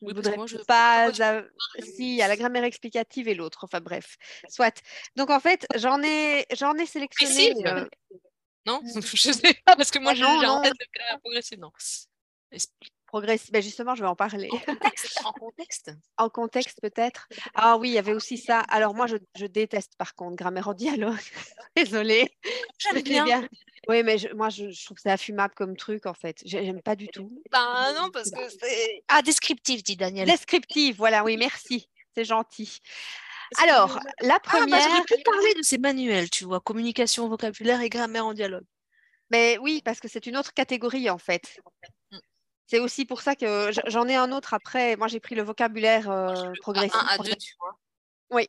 Je 0.00 0.06
ne 0.06 0.14
voudrais 0.14 0.36
pas. 0.66 1.12
Si, 1.12 2.12
il 2.12 2.14
y 2.16 2.22
a 2.22 2.28
la 2.28 2.36
grammaire 2.36 2.64
explicative 2.64 3.28
et 3.28 3.34
l'autre. 3.34 3.64
Enfin 3.64 3.80
bref, 3.80 4.16
soit. 4.48 4.82
Donc 5.16 5.30
en 5.30 5.40
fait, 5.40 5.66
j'en 5.76 6.02
ai, 6.02 6.46
j'en 6.54 6.74
ai 6.74 6.86
sélectionné. 6.86 7.54
Euh... 7.66 7.86
Non, 8.66 8.80
je 9.14 9.32
sais 9.32 9.54
pas 9.64 9.76
parce 9.76 9.90
que 9.90 9.98
moi, 9.98 10.12
ah, 10.12 10.14
j'ai 10.14 10.24
en 10.24 10.60
tête 10.62 10.72
de 10.72 10.86
grammaire 10.92 11.20
progressive. 11.20 11.58
Non. 11.58 11.70
Progressive. 13.06 13.52
Ben 13.52 13.62
justement, 13.62 13.94
je 13.94 14.02
vais 14.02 14.08
en 14.08 14.16
parler. 14.16 14.48
En 14.50 14.58
contexte, 14.58 15.20
en 15.24 15.32
contexte. 15.32 15.90
en 16.18 16.28
contexte 16.28 16.80
peut-être. 16.80 17.28
Ah 17.54 17.76
oui, 17.76 17.90
il 17.90 17.92
y 17.94 17.98
avait 17.98 18.12
aussi 18.12 18.36
ça. 18.36 18.60
Alors 18.68 18.94
moi, 18.94 19.06
je, 19.06 19.16
je 19.36 19.46
déteste 19.46 19.94
par 19.96 20.14
contre 20.14 20.36
grammaire 20.36 20.68
en 20.68 20.74
dialogue. 20.74 21.14
Désolée. 21.76 22.36
J'aime 22.78 23.02
bien. 23.02 23.24
bien. 23.24 23.48
Oui, 23.88 24.02
mais 24.02 24.16
moi, 24.34 24.48
je, 24.48 24.84
trouve 24.84 24.96
que 24.96 25.02
c'est 25.02 25.10
affumable 25.10 25.54
comme 25.54 25.76
truc, 25.76 26.06
en 26.06 26.14
fait. 26.14 26.42
J'aime 26.44 26.82
pas 26.82 26.96
du 26.96 27.06
tout. 27.08 27.30
Ben 27.52 27.92
non, 27.94 28.10
parce 28.10 28.30
que 28.30 28.48
c'est... 28.48 29.04
Ah, 29.08 29.22
descriptif, 29.22 29.82
dit 29.84 29.96
Daniel. 29.96 30.26
Descriptif, 30.26 30.96
voilà, 30.96 31.22
oui, 31.22 31.36
merci. 31.36 31.88
C'est 32.14 32.24
gentil. 32.24 32.80
Alors, 33.62 34.00
la 34.20 34.40
première... 34.40 34.80
Ah, 34.82 34.98
bah, 34.98 35.04
pu 35.06 35.22
parler 35.22 35.54
de 35.54 35.62
ces 35.62 35.78
manuels, 35.78 36.30
tu 36.30 36.44
vois, 36.44 36.60
communication, 36.60 37.28
vocabulaire 37.28 37.80
et 37.80 37.88
grammaire 37.88 38.26
en 38.26 38.34
dialogue. 38.34 38.64
Mais 39.30 39.56
oui, 39.58 39.82
parce 39.84 40.00
que 40.00 40.08
c'est 40.08 40.26
une 40.26 40.36
autre 40.36 40.52
catégorie, 40.52 41.08
en 41.08 41.18
fait. 41.18 41.56
Mm. 42.10 42.18
C'est 42.66 42.80
aussi 42.80 43.04
pour 43.04 43.20
ça 43.20 43.36
que 43.36 43.70
j'en 43.86 44.08
ai 44.08 44.16
un 44.16 44.32
autre 44.32 44.52
après. 44.52 44.96
Moi, 44.96 45.06
j'ai 45.06 45.20
pris 45.20 45.36
le 45.36 45.42
vocabulaire 45.42 46.10
euh, 46.10 46.52
progressif. 46.60 46.96
Un 46.96 47.06
à 47.06 47.18
deux, 47.18 47.36
tu 47.36 47.54
vois. 47.60 47.78
Oui. 48.30 48.48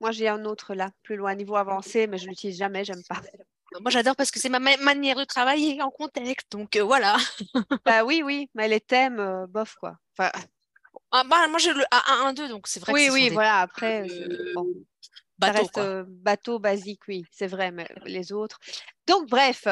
Moi, 0.00 0.12
j'ai 0.12 0.28
un 0.28 0.44
autre 0.44 0.74
là, 0.74 0.90
plus 1.02 1.16
loin, 1.16 1.34
niveau 1.34 1.56
avancé, 1.56 2.06
mais 2.06 2.16
je 2.16 2.24
ne 2.24 2.30
l'utilise 2.30 2.56
jamais, 2.56 2.84
j'aime 2.84 3.02
pas. 3.08 3.20
Moi, 3.80 3.90
j'adore 3.90 4.16
parce 4.16 4.30
que 4.30 4.40
c'est 4.40 4.48
ma 4.48 4.58
manière 4.58 5.16
de 5.16 5.24
travailler 5.24 5.80
en 5.82 5.90
contexte. 5.90 6.50
Donc, 6.50 6.76
euh, 6.76 6.82
voilà. 6.82 7.16
bah 7.84 8.04
oui, 8.04 8.22
oui, 8.24 8.50
mais 8.54 8.68
les 8.68 8.80
thèmes, 8.80 9.20
euh, 9.20 9.46
bof, 9.46 9.76
quoi. 9.76 9.96
Enfin... 10.18 10.30
Ah, 11.12 11.24
bah, 11.24 11.46
moi, 11.48 11.58
j'ai 11.58 11.72
le 11.72 11.82
A1, 11.82 12.40
1, 12.40 12.48
donc 12.48 12.66
c'est 12.66 12.80
vrai 12.80 12.92
oui, 12.92 13.06
que 13.06 13.12
Oui, 13.12 13.20
oui, 13.28 13.30
voilà, 13.30 13.60
après, 13.60 14.06
bon. 14.54 14.66
bateau, 15.38 15.68
ça 15.74 15.82
reste 15.82 16.08
bateau 16.08 16.58
basique, 16.58 17.02
oui, 17.08 17.24
c'est 17.30 17.48
vrai, 17.48 17.72
mais 17.72 17.88
les 18.04 18.32
autres. 18.32 18.60
Donc, 19.10 19.28
bref, 19.28 19.66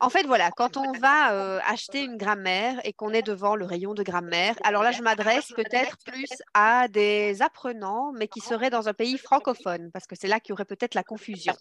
en 0.00 0.10
fait, 0.10 0.24
voilà, 0.26 0.50
quand 0.50 0.76
on 0.76 0.92
va 0.92 1.32
euh, 1.32 1.58
acheter 1.64 2.02
une 2.02 2.18
grammaire 2.18 2.78
et 2.84 2.92
qu'on 2.92 3.14
est 3.14 3.22
devant 3.22 3.56
le 3.56 3.64
rayon 3.64 3.94
de 3.94 4.02
grammaire, 4.02 4.56
alors 4.62 4.82
là, 4.82 4.92
je 4.92 5.02
m'adresse 5.02 5.48
peut-être 5.56 5.96
plus 6.04 6.28
à 6.52 6.86
des 6.88 7.40
apprenants, 7.40 8.12
mais 8.12 8.28
qui 8.28 8.40
seraient 8.40 8.68
dans 8.68 8.86
un 8.86 8.92
pays 8.92 9.16
francophone, 9.16 9.90
parce 9.90 10.06
que 10.06 10.14
c'est 10.16 10.28
là 10.28 10.38
qu'il 10.38 10.50
y 10.50 10.52
aurait 10.52 10.66
peut-être 10.66 10.94
la 10.94 11.02
confusion. 11.02 11.54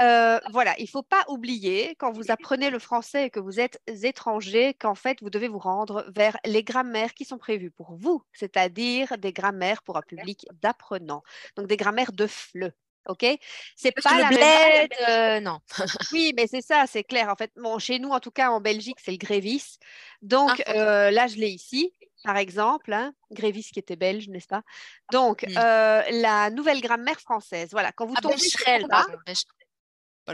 Euh, 0.00 0.40
voilà, 0.50 0.74
il 0.78 0.84
ne 0.84 0.88
faut 0.88 1.02
pas 1.02 1.24
oublier, 1.28 1.94
quand 1.98 2.10
vous 2.10 2.30
apprenez 2.30 2.70
le 2.70 2.78
français 2.78 3.26
et 3.26 3.30
que 3.30 3.40
vous 3.40 3.60
êtes 3.60 3.78
étranger, 3.86 4.72
qu'en 4.72 4.94
fait, 4.94 5.18
vous 5.20 5.28
devez 5.28 5.48
vous 5.48 5.58
rendre 5.58 6.06
vers 6.16 6.38
les 6.46 6.64
grammaires 6.64 7.12
qui 7.12 7.26
sont 7.26 7.36
prévues 7.36 7.70
pour 7.70 7.96
vous, 7.96 8.22
c'est-à-dire 8.32 9.18
des 9.18 9.34
grammaires 9.34 9.82
pour 9.82 9.98
un 9.98 10.02
public 10.02 10.46
d'apprenants, 10.62 11.22
donc 11.56 11.66
des 11.66 11.76
grammaires 11.76 12.12
de 12.12 12.26
FLE. 12.26 12.72
OK? 13.08 13.24
C'est 13.76 13.92
pas 13.92 14.18
la 14.18 14.28
bled, 14.28 14.92
euh, 15.08 15.40
non. 15.40 15.58
oui, 16.12 16.32
mais 16.36 16.46
c'est 16.46 16.60
ça, 16.60 16.84
c'est 16.86 17.04
clair. 17.04 17.28
En 17.28 17.36
fait, 17.36 17.50
bon, 17.56 17.78
chez 17.78 17.98
nous, 17.98 18.10
en 18.10 18.20
tout 18.20 18.30
cas, 18.30 18.50
en 18.50 18.60
Belgique, 18.60 18.98
c'est 19.02 19.10
le 19.10 19.16
Grévis. 19.16 19.78
Donc, 20.20 20.62
ah. 20.66 20.72
euh, 20.72 21.10
là, 21.10 21.26
je 21.26 21.36
l'ai 21.36 21.50
ici, 21.50 21.92
par 22.24 22.36
exemple. 22.36 22.92
Hein, 22.92 23.12
Grévis 23.30 23.70
qui 23.72 23.78
était 23.78 23.96
belge, 23.96 24.28
n'est-ce 24.28 24.48
pas? 24.48 24.62
Donc, 25.10 25.42
mmh. 25.42 25.56
euh, 25.56 26.02
la 26.10 26.50
nouvelle 26.50 26.80
grammaire 26.80 27.20
française. 27.20 27.70
Voilà, 27.72 27.92
quand 27.92 28.06
vous 28.06 28.14
ah, 28.16 28.22
tombez 28.22 28.38
sur 28.38 28.60
ça... 28.60 29.06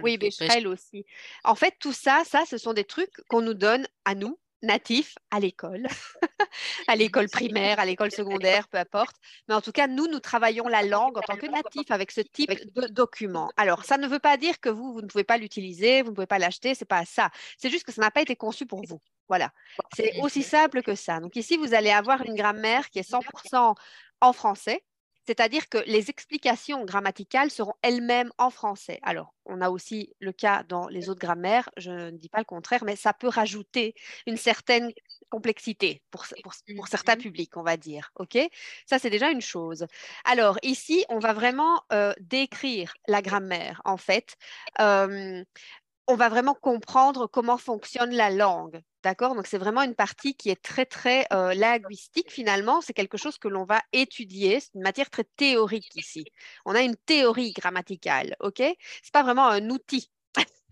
Oui, 0.03 0.19
Becherel 0.19 0.67
aussi. 0.67 1.07
En 1.45 1.55
fait, 1.55 1.75
tout 1.81 1.93
ça, 1.93 2.23
ça, 2.27 2.45
ce 2.47 2.59
sont 2.59 2.75
des 2.75 2.85
trucs 2.85 3.15
qu'on 3.29 3.41
nous 3.41 3.55
donne 3.55 3.89
à 4.05 4.15
nous, 4.15 4.39
natif 4.63 5.15
à 5.31 5.41
l'école, 5.41 5.87
à 6.89 6.97
l'école 6.97 7.29
primaire, 7.29 7.79
à 7.81 7.85
l'école 7.85 8.11
secondaire, 8.11 8.69
peu 8.69 8.79
importe. 8.79 9.17
Mais 9.49 9.55
en 9.55 9.61
tout 9.61 9.73
cas, 9.73 9.87
nous, 9.87 10.07
nous 10.09 10.21
travaillons 10.21 10.69
la 10.69 10.83
langue 10.83 11.19
en 11.19 11.23
tant 11.23 11.37
que 11.37 11.47
natif 11.47 11.91
avec 11.91 12.11
ce 12.11 12.21
type 12.21 12.51
de 12.75 12.87
document. 12.89 13.51
Alors, 13.57 13.85
ça 13.85 13.99
ne 13.99 14.07
veut 14.07 14.19
pas 14.19 14.37
dire 14.37 14.61
que 14.61 14.69
vous, 14.69 14.93
vous 14.93 15.03
ne 15.03 15.07
pouvez 15.07 15.25
pas 15.25 15.39
l'utiliser, 15.39 16.03
vous 16.03 16.11
ne 16.11 16.15
pouvez 16.15 16.27
pas 16.27 16.39
l'acheter, 16.39 16.75
c'est 16.75 16.85
pas 16.85 17.05
ça. 17.05 17.31
C'est 17.57 17.71
juste 17.71 17.85
que 17.85 17.93
ça 17.93 18.03
n'a 18.03 18.11
pas 18.11 18.23
été 18.23 18.37
conçu 18.37 18.67
pour 18.67 18.83
vous. 18.87 19.01
Voilà. 19.29 19.51
C'est 19.95 20.19
aussi 20.21 20.43
simple 20.43 20.83
que 20.83 20.95
ça. 20.95 21.21
Donc 21.21 21.37
ici, 21.37 21.57
vous 21.57 21.75
allez 21.75 21.91
avoir 21.91 22.23
une 22.23 22.35
grammaire 22.35 22.89
qui 22.91 22.99
est 22.99 23.11
100% 23.11 23.75
en 24.21 24.33
français, 24.33 24.83
c'est-à-dire 25.29 25.69
que 25.69 25.77
les 25.85 26.09
explications 26.09 26.87
grammaticales 26.87 27.51
seront 27.51 27.75
elles-mêmes 27.83 28.33
en 28.39 28.49
français. 28.49 28.99
Alors, 29.03 29.35
on 29.45 29.61
a 29.61 29.69
aussi 29.69 30.15
le 30.21 30.33
cas 30.33 30.63
dans 30.63 30.89
les 30.89 31.11
autres 31.11 31.21
grammaires, 31.21 31.69
je 31.77 31.91
ne 31.91 32.17
dis 32.17 32.31
pas 32.31 32.39
le 32.39 32.47
contraire, 32.47 32.83
mais 32.83 32.97
ça 32.97 33.13
peut 33.13 33.29
rajouter 33.29 33.95
une 34.27 34.39
certaine 34.39 34.91
complexité 35.29 36.01
pour, 36.11 36.25
pour, 36.43 36.89
certains 36.89 37.17
mmh 37.17 37.19
publics, 37.19 37.57
on 37.59 37.63
va 37.63 37.77
dire. 37.77 38.11
OK? 38.15 38.39
Ça, 38.87 38.99
c'est 38.99 39.11
déjà 39.11 39.31
une 39.31 39.43
chose. 39.43 39.87
Alors, 40.25 40.59
ici, 40.63 41.05
on 41.11 41.19
va 41.19 41.35
vraiment 41.35 41.83
euh, 41.93 42.15
décrire 42.21 42.95
la 43.07 43.21
grammaire, 43.21 43.83
en 43.85 43.99
fait. 43.99 44.35
On 46.09 46.17
va 46.17 46.29
vraiment 46.29 46.55
comprendre 46.55 47.27
comment 47.29 47.59
fonctionne 47.59 48.11
la 48.13 48.31
langue. 48.31 48.81
D'accord? 49.05 49.35
Donc, 49.35 49.47
c'est 49.47 49.59
vraiment 49.59 49.83
une 49.83 49.95
partie 49.95 50.35
qui 50.35 50.51
est 50.51 50.61
très, 50.63 50.87
très 50.87 51.27
euh, 51.33 51.55
linguistique 51.55 52.33
finalement. 52.33 52.81
C'est 52.81 52.95
quelque 52.95 53.19
chose 53.19 53.39
que 53.39 53.49
l'on 53.49 53.65
va 53.65 53.83
étudier. 53.93 54.61
C'est 54.61 54.75
une 54.75 54.83
matière 54.83 55.11
très 55.11 55.25
théorique 55.37 55.95
ici. 55.97 56.25
On 56.65 56.75
a 56.75 56.81
une 56.83 56.97
théorie 56.97 57.53
grammaticale. 57.53 58.37
OK? 58.41 58.59
Ce 58.59 58.65
n'est 58.65 58.75
pas 59.13 59.23
vraiment 59.23 59.47
un 59.49 59.71
outil. 59.71 60.11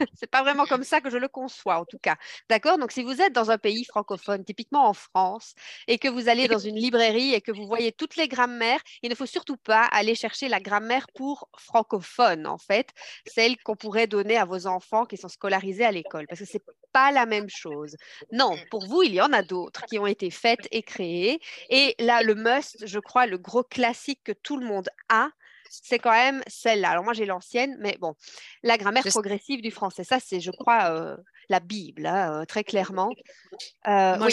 c'est 0.15 0.31
pas 0.31 0.43
vraiment 0.43 0.67
comme 0.67 0.85
ça 0.85 1.01
que 1.01 1.11
je 1.11 1.17
le 1.19 1.29
conçois, 1.29 1.79
en 1.79 1.85
tout 1.85 1.99
cas. 1.99 2.17
D'accord? 2.49 2.79
Donc, 2.79 2.93
si 2.93 3.03
vous 3.03 3.21
êtes 3.21 3.33
dans 3.33 3.51
un 3.51 3.59
pays 3.59 3.85
francophone, 3.85 4.45
typiquement 4.45 4.89
en 4.89 4.95
France, 4.95 5.55
et 5.89 5.99
que 5.99 6.09
vous 6.09 6.29
allez 6.29 6.49
dans 6.49 6.59
une 6.59 6.77
librairie 6.77 7.35
et 7.35 7.41
que 7.41 7.53
vous 7.53 7.67
voyez 7.67 7.93
toutes 7.93 8.17
les 8.17 8.29
grammaires, 8.29 8.81
il 9.03 9.11
ne 9.11 9.15
faut 9.15 9.27
surtout 9.27 9.57
pas 9.57 9.85
aller 9.85 10.15
chercher 10.15 10.49
la 10.49 10.61
grammaire 10.61 11.07
pour 11.15 11.49
francophone, 11.59 12.47
en 12.47 12.59
fait, 12.59 12.91
celle 13.27 13.57
qu'on 13.63 13.77
pourrait 13.77 14.07
donner 14.07 14.37
à 14.37 14.45
vos 14.45 14.67
enfants 14.67 15.07
qui 15.07 15.17
sont 15.17 15.29
scolarisés 15.29 15.85
à 15.85 15.93
l'école, 15.93 16.27
parce 16.29 16.41
que 16.41 16.47
c'est 16.47 16.65
pas 16.93 17.13
la 17.13 17.27
même 17.27 17.49
chose. 17.51 17.97
Non, 18.33 18.57
pour 18.71 18.87
vous, 18.87 19.03
il 19.03 19.15
y 19.15 19.21
en 19.21 19.33
a 19.33 19.43
d'autres 19.43 19.85
qui 19.85 19.99
ont 19.99 20.07
été 20.07 20.31
faites 20.31 20.67
et 20.71 20.83
créées. 20.83 21.41
Et 21.69 21.95
là, 21.99 22.23
le 22.23 22.35
must, 22.35 22.87
je 22.87 22.99
crois, 22.99 23.27
le 23.27 23.39
gros 23.39 23.63
classique 23.65 24.21
que 24.25 24.33
tout 24.33 24.57
le 24.57 24.67
monde 24.67 24.89
a, 25.11 25.29
c'est 25.71 25.99
quand 25.99 26.13
même 26.13 26.43
celle-là. 26.47 26.91
Alors 26.91 27.05
moi, 27.05 27.13
j'ai 27.13 27.27
l'ancienne, 27.27 27.77
mais 27.81 27.97
bon, 28.01 28.15
la 28.63 28.79
grammaire 28.79 29.05
progressive 29.05 29.63
du 29.63 29.71
français, 29.71 30.05
ça, 30.05 30.19
c'est, 30.21 30.41
je 30.41 30.51
crois, 30.51 30.91
euh, 30.91 31.17
la 31.49 31.61
Bible, 31.61 32.07
hein, 32.07 32.43
euh, 32.43 32.45
très 32.45 32.65
clairement. 32.65 33.11
Euh, 33.87 34.17
moi, 34.17 34.29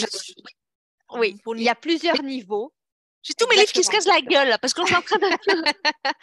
oui, 1.15 1.38
il 1.55 1.61
y 1.61 1.69
a 1.69 1.75
plusieurs 1.75 2.23
niveaux. 2.23 2.73
J'ai 3.21 3.34
tous 3.36 3.47
mes 3.47 3.55
livres 3.55 3.71
qui 3.71 3.84
se 3.84 3.89
cassent 3.89 4.05
la 4.05 4.19
gueule, 4.19 4.57
parce 4.61 4.73
qu'on 4.73 4.86
est 4.86 4.95
en 4.95 5.01
train 5.01 5.17
de... 5.17 5.27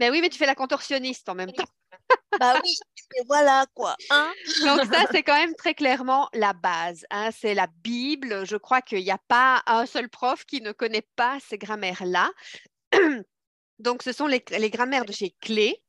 mais 0.00 0.10
oui, 0.10 0.20
mais 0.20 0.28
tu 0.28 0.36
fais 0.36 0.46
la 0.46 0.54
contorsionniste 0.54 1.28
en 1.28 1.34
même 1.34 1.52
temps. 1.52 1.64
bah 2.40 2.60
oui, 2.62 2.76
et 3.16 3.24
voilà 3.26 3.64
quoi. 3.74 3.96
Hein 4.10 4.30
Donc 4.64 4.84
ça, 4.92 5.04
c'est 5.10 5.22
quand 5.22 5.36
même 5.36 5.54
très 5.54 5.74
clairement 5.74 6.28
la 6.34 6.52
base. 6.52 7.06
Hein. 7.10 7.30
C'est 7.32 7.54
la 7.54 7.66
Bible. 7.82 8.44
Je 8.44 8.56
crois 8.56 8.82
qu'il 8.82 9.02
n'y 9.02 9.10
a 9.10 9.20
pas 9.28 9.62
un 9.66 9.86
seul 9.86 10.08
prof 10.10 10.44
qui 10.44 10.60
ne 10.60 10.72
connaît 10.72 11.06
pas 11.16 11.38
ces 11.40 11.56
grammaires-là. 11.56 12.30
Donc, 13.80 14.02
ce 14.02 14.12
sont 14.12 14.26
les, 14.26 14.40
grammaires 14.70 15.04
de 15.04 15.12
chez 15.12 15.34
Clé. 15.40 15.82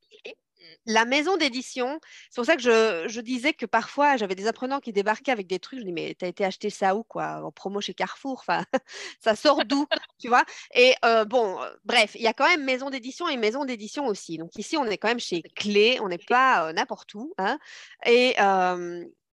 La 0.86 1.06
maison 1.06 1.38
d'édition, 1.38 2.00
c'est 2.30 2.36
pour 2.38 2.46
ça 2.46 2.56
que 2.56 2.62
je, 2.62 3.20
disais 3.22 3.54
que 3.54 3.66
parfois 3.66 4.18
j'avais 4.18 4.34
des 4.36 4.48
apprenants 4.48 4.80
qui 4.80 4.94
débarquaient 4.94 5.32
avec 5.32 5.46
des 5.46 5.60
trucs. 5.60 5.80
Je 5.80 5.86
dis, 5.86 5.92
mais 5.92 6.16
t'as 6.18 6.28
été 6.28 6.44
acheté 6.44 6.70
ça 6.70 6.96
où, 6.96 7.04
quoi? 7.04 7.44
En 7.44 7.52
promo 7.52 7.82
chez 7.82 7.94
Carrefour 7.94 8.40
Enfin, 8.40 8.64
ça 9.20 9.36
sort 9.36 9.66
d'où 9.66 9.86
Tu 10.18 10.28
vois? 10.28 10.44
Et 10.74 10.96
euh, 11.06 11.26
bon, 11.26 11.62
euh, 11.62 11.70
bref, 11.84 12.16
il 12.16 12.22
y 12.22 12.28
a 12.28 12.34
quand 12.34 12.48
même 12.48 12.64
maison 12.64 12.90
d'édition 12.90 13.28
et 13.28 13.38
maison 13.38 13.66
d'édition 13.66 14.08
aussi. 14.08 14.38
Donc 14.38 14.56
ici, 14.58 14.78
on 14.78 14.86
est 14.86 14.98
quand 14.98 15.10
même 15.10 15.20
chez 15.20 15.44
Clé, 15.44 16.00
on 16.02 16.08
n'est 16.08 16.18
pas 16.18 16.70
euh, 16.70 16.74
n'importe 16.74 17.14
où. 17.14 17.34
Hein 17.38 17.60
et, 18.06 18.36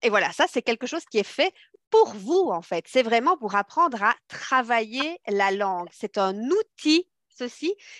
et 0.04 0.10
voilà, 0.10 0.32
ça, 0.32 0.46
c'est 0.48 0.62
quelque 0.62 0.86
chose 0.86 1.04
qui 1.06 1.18
est 1.18 1.22
fait 1.24 1.52
pour 1.90 2.14
vous, 2.14 2.50
en 2.50 2.62
fait. 2.62 2.84
C'est 2.88 3.02
vraiment 3.02 3.36
pour 3.36 3.54
apprendre 3.54 4.02
à 4.02 4.14
travailler 4.28 5.20
la 5.28 5.50
langue. 5.50 5.88
C'est 5.92 6.18
un 6.18 6.36
outil 6.50 7.06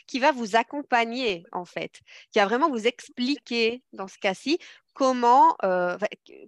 qui 0.07 0.19
va 0.19 0.33
vous 0.33 0.57
accompagner 0.57 1.45
en 1.53 1.65
fait, 1.65 2.01
qui 2.31 2.39
va 2.39 2.47
vraiment 2.47 2.71
vous 2.71 2.87
expliquer 2.87 3.83
dans 3.93 4.09
ce 4.09 4.19
cas-ci 4.19 4.59
comment, 4.95 5.57
euh, 5.65 5.97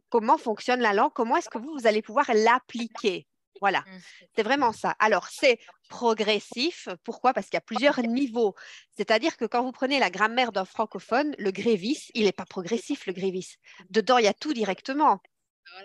comment 0.08 0.38
fonctionne 0.38 0.80
la 0.80 0.92
langue, 0.92 1.12
comment 1.14 1.36
est-ce 1.36 1.50
que 1.50 1.58
vous, 1.58 1.72
vous 1.78 1.86
allez 1.86 2.02
pouvoir 2.02 2.30
l'appliquer. 2.34 3.26
Voilà, 3.60 3.80
mmh. 3.80 3.98
c'est 4.34 4.42
vraiment 4.42 4.72
ça. 4.72 4.96
Alors, 4.98 5.28
c'est 5.28 5.58
progressif. 5.88 6.88
Pourquoi? 7.04 7.32
Parce 7.32 7.46
qu'il 7.46 7.54
y 7.54 7.58
a 7.58 7.62
plusieurs 7.62 8.00
niveaux. 8.00 8.54
C'est-à-dire 8.96 9.36
que 9.36 9.44
quand 9.44 9.62
vous 9.62 9.72
prenez 9.72 9.98
la 10.00 10.10
grammaire 10.10 10.50
d'un 10.50 10.64
francophone, 10.64 11.34
le 11.38 11.50
grévis, 11.50 12.08
il 12.14 12.24
n'est 12.24 12.32
pas 12.32 12.46
progressif, 12.46 13.06
le 13.06 13.12
grévis. 13.12 13.54
Dedans, 13.90 14.18
il 14.18 14.24
y 14.24 14.28
a 14.28 14.34
tout 14.34 14.52
directement 14.52 15.20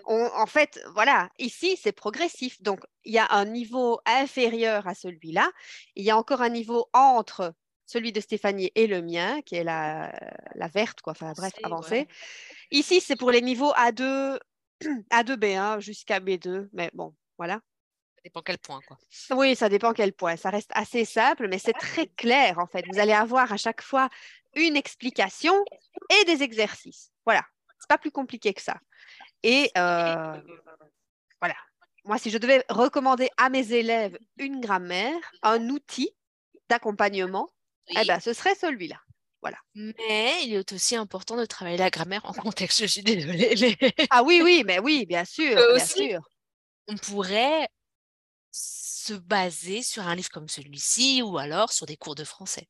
en 0.06 0.46
fait, 0.46 0.80
voilà, 0.94 1.30
ici, 1.40 1.78
c'est 1.82 1.92
progressif. 1.92 2.62
Donc, 2.62 2.82
il 3.06 3.14
y 3.14 3.20
a 3.20 3.28
un 3.32 3.46
niveau 3.46 4.00
inférieur 4.06 4.88
à 4.88 4.94
celui-là. 4.94 5.50
Il 5.96 6.04
y 6.04 6.12
a 6.12 6.18
encore 6.18 6.42
un 6.42 6.50
niveau 6.50 6.90
entre 6.94 7.54
celui 7.90 8.12
de 8.12 8.22
Stéphanie 8.22 8.72
et 8.76 8.86
le 8.86 9.02
mien, 9.02 9.42
qui 9.42 9.56
est 9.56 9.64
la, 9.64 10.12
verte, 10.74 11.02
quoi. 11.02 11.12
Enfin, 11.12 11.34
bref, 11.36 11.54
avancé. 11.64 12.08
Ici, 12.72 13.02
c'est 13.02 13.16
pour 13.16 13.32
les 13.32 13.42
niveaux 13.42 13.74
A2, 13.74 14.40
A2B1 15.12 15.80
jusqu'à 15.80 16.20
B2. 16.20 16.70
Mais 16.72 16.92
bon, 16.94 17.16
voilà. 17.38 17.56
Ça 17.56 18.22
dépend 18.24 18.42
quel 18.42 18.60
point, 18.60 18.80
quoi. 18.88 18.98
Oui, 19.32 19.56
ça 19.56 19.70
dépend 19.70 19.94
quel 19.94 20.14
point. 20.14 20.36
Ça 20.36 20.52
reste 20.52 20.72
assez 20.76 21.04
simple, 21.04 21.48
mais 21.48 21.58
c'est 21.58 21.74
très 21.74 22.06
clair, 22.06 22.60
en 22.60 22.68
fait. 22.68 22.86
Vous 22.92 23.00
allez 23.00 23.14
avoir 23.14 23.52
à 23.52 23.58
chaque 23.58 23.82
fois 23.82 24.10
une 24.56 24.76
explication 24.76 25.56
et 26.22 26.26
des 26.26 26.44
exercices. 26.44 27.12
Voilà. 27.26 27.44
C'est 27.80 27.88
pas 27.88 27.98
plus 27.98 28.12
compliqué 28.12 28.54
que 28.54 28.62
ça. 28.62 28.78
Et 29.44 29.72
euh, 29.78 30.42
voilà, 31.42 31.56
moi, 32.06 32.18
si 32.18 32.30
je 32.30 32.38
devais 32.38 32.64
recommander 32.70 33.30
à 33.38 33.50
mes 33.50 33.74
élèves 33.74 34.18
une 34.38 34.60
grammaire, 34.60 35.20
un 35.42 35.70
outil 35.70 36.10
d'accompagnement, 36.70 37.52
eh 37.90 38.06
ben, 38.06 38.20
ce 38.20 38.34
serait 38.34 38.56
celui-là. 38.56 39.00
Voilà. 39.42 39.58
Mais 39.74 40.44
il 40.44 40.54
est 40.54 40.74
aussi 40.74 40.96
important 40.96 41.38
de 41.38 41.46
travailler 41.46 41.78
la 41.78 41.90
grammaire 41.90 42.26
en 42.26 42.34
contexte. 42.34 42.80
Je 42.82 42.86
suis 42.86 43.04
désolée. 43.04 43.78
ah 44.10 44.24
oui, 44.24 44.42
oui, 44.44 44.64
mais 44.66 44.80
oui, 44.80 45.06
bien 45.06 45.24
sûr. 45.26 45.56
bien 45.56 45.86
sûr. 45.86 46.22
On 46.88 46.98
pourrait 46.98 47.70
se 48.52 49.14
baser 49.14 49.82
sur 49.82 50.08
un 50.08 50.16
livre 50.16 50.30
comme 50.30 50.50
celui-ci 50.50 51.22
ou 51.22 51.38
alors 51.38 51.72
sur 51.72 51.86
des 51.86 51.98
cours 51.98 52.16
de 52.16 52.24
français. 52.24 52.68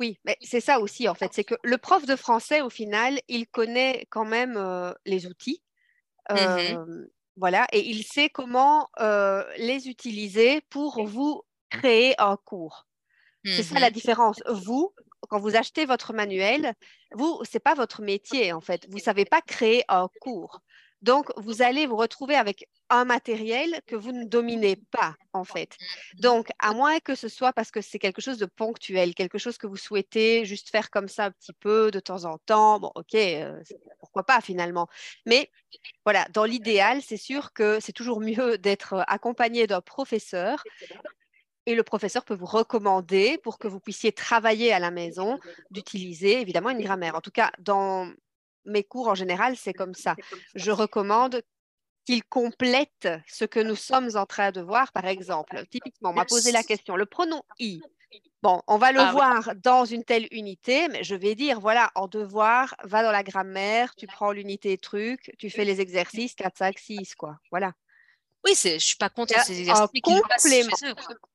Oui, 0.00 0.18
mais 0.24 0.36
c'est 0.40 0.60
ça 0.60 0.80
aussi 0.80 1.08
en 1.08 1.14
fait, 1.14 1.32
c'est 1.32 1.44
que 1.44 1.54
le 1.62 1.78
prof 1.78 2.04
de 2.04 2.16
français 2.16 2.60
au 2.62 2.70
final, 2.70 3.20
il 3.28 3.46
connaît 3.46 4.06
quand 4.10 4.24
même 4.24 4.56
euh, 4.56 4.92
les 5.06 5.26
outils, 5.26 5.62
mmh 6.30 7.06
voilà, 7.36 7.66
et 7.72 7.80
il 7.88 8.04
sait 8.04 8.28
comment 8.30 8.88
euh, 9.00 9.44
les 9.56 9.88
utiliser 9.88 10.60
pour 10.70 11.04
vous 11.04 11.42
créer 11.70 12.14
un 12.20 12.36
cours. 12.36 12.86
C'est 13.44 13.62
ça 13.62 13.80
la 13.80 13.90
mmh 13.90 13.92
différence. 13.92 14.42
Vous, 14.48 14.94
quand 15.28 15.40
vous 15.40 15.56
achetez 15.56 15.86
votre 15.86 16.12
manuel, 16.12 16.74
vous, 17.12 17.40
c'est 17.44 17.60
pas 17.60 17.74
votre 17.74 18.02
métier 18.02 18.52
en 18.52 18.60
fait. 18.60 18.86
Vous 18.90 18.98
savez 18.98 19.24
pas 19.24 19.42
créer 19.42 19.84
un 19.88 20.08
cours. 20.20 20.60
Donc, 21.04 21.30
vous 21.36 21.60
allez 21.60 21.86
vous 21.86 21.96
retrouver 21.96 22.34
avec 22.34 22.66
un 22.88 23.04
matériel 23.04 23.80
que 23.86 23.94
vous 23.94 24.10
ne 24.10 24.24
dominez 24.24 24.76
pas, 24.90 25.14
en 25.34 25.44
fait. 25.44 25.76
Donc, 26.14 26.48
à 26.58 26.72
moins 26.72 26.98
que 26.98 27.14
ce 27.14 27.28
soit 27.28 27.52
parce 27.52 27.70
que 27.70 27.82
c'est 27.82 27.98
quelque 27.98 28.22
chose 28.22 28.38
de 28.38 28.46
ponctuel, 28.46 29.14
quelque 29.14 29.36
chose 29.36 29.58
que 29.58 29.66
vous 29.66 29.76
souhaitez 29.76 30.46
juste 30.46 30.70
faire 30.70 30.90
comme 30.90 31.08
ça 31.08 31.26
un 31.26 31.30
petit 31.30 31.52
peu 31.52 31.90
de 31.90 32.00
temps 32.00 32.24
en 32.24 32.38
temps, 32.38 32.80
bon, 32.80 32.90
ok, 32.94 33.14
euh, 33.14 33.62
pourquoi 34.00 34.24
pas 34.24 34.40
finalement. 34.40 34.88
Mais 35.26 35.50
voilà, 36.04 36.26
dans 36.32 36.44
l'idéal, 36.44 37.02
c'est 37.02 37.18
sûr 37.18 37.52
que 37.52 37.80
c'est 37.80 37.92
toujours 37.92 38.20
mieux 38.20 38.56
d'être 38.58 39.04
accompagné 39.06 39.66
d'un 39.66 39.82
professeur 39.82 40.64
et 41.66 41.74
le 41.74 41.82
professeur 41.82 42.24
peut 42.24 42.34
vous 42.34 42.46
recommander 42.46 43.38
pour 43.42 43.58
que 43.58 43.68
vous 43.68 43.80
puissiez 43.80 44.12
travailler 44.12 44.72
à 44.72 44.78
la 44.78 44.90
maison 44.90 45.38
d'utiliser 45.70 46.40
évidemment 46.40 46.70
une 46.70 46.82
grammaire. 46.82 47.14
En 47.14 47.20
tout 47.20 47.30
cas, 47.30 47.50
dans 47.58 48.10
mes 48.64 48.84
cours 48.84 49.08
en 49.08 49.14
général, 49.14 49.56
c'est 49.56 49.72
comme 49.72 49.94
ça. 49.94 50.14
Je 50.54 50.70
recommande 50.70 51.42
qu'ils 52.04 52.24
complètent 52.24 53.08
ce 53.26 53.44
que 53.44 53.60
nous 53.60 53.76
sommes 53.76 54.10
en 54.14 54.26
train 54.26 54.52
de 54.52 54.60
voir, 54.60 54.92
par 54.92 55.06
exemple. 55.06 55.64
Typiquement, 55.70 56.10
on 56.10 56.14
m'a 56.14 56.24
posé 56.24 56.52
la 56.52 56.62
question, 56.62 56.96
le 56.96 57.06
pronom 57.06 57.42
i. 57.58 57.80
Bon, 58.42 58.60
on 58.66 58.76
va 58.76 58.92
le 58.92 59.00
ah 59.00 59.10
voir 59.10 59.54
dans 59.56 59.86
une 59.86 60.04
telle 60.04 60.28
unité, 60.30 60.88
mais 60.88 61.02
je 61.02 61.14
vais 61.14 61.34
dire, 61.34 61.60
voilà, 61.60 61.90
en 61.94 62.08
devoir, 62.08 62.74
va 62.84 63.02
dans 63.02 63.10
la 63.10 63.22
grammaire, 63.22 63.94
tu 63.96 64.06
prends 64.06 64.32
l'unité 64.32 64.76
truc, 64.76 65.34
tu 65.38 65.48
fais 65.48 65.64
les 65.64 65.80
exercices 65.80 66.34
4, 66.34 66.58
5, 66.58 66.78
6, 66.78 67.14
quoi. 67.14 67.38
Voilà. 67.50 67.72
Oui, 68.44 68.52
je 68.62 68.74
ne 68.74 68.78
suis 68.78 68.96
pas 68.96 69.08
contre 69.08 69.34
ces 69.44 69.58
exercices. 69.60 69.82
Un 69.82 70.00
complément. 70.00 70.76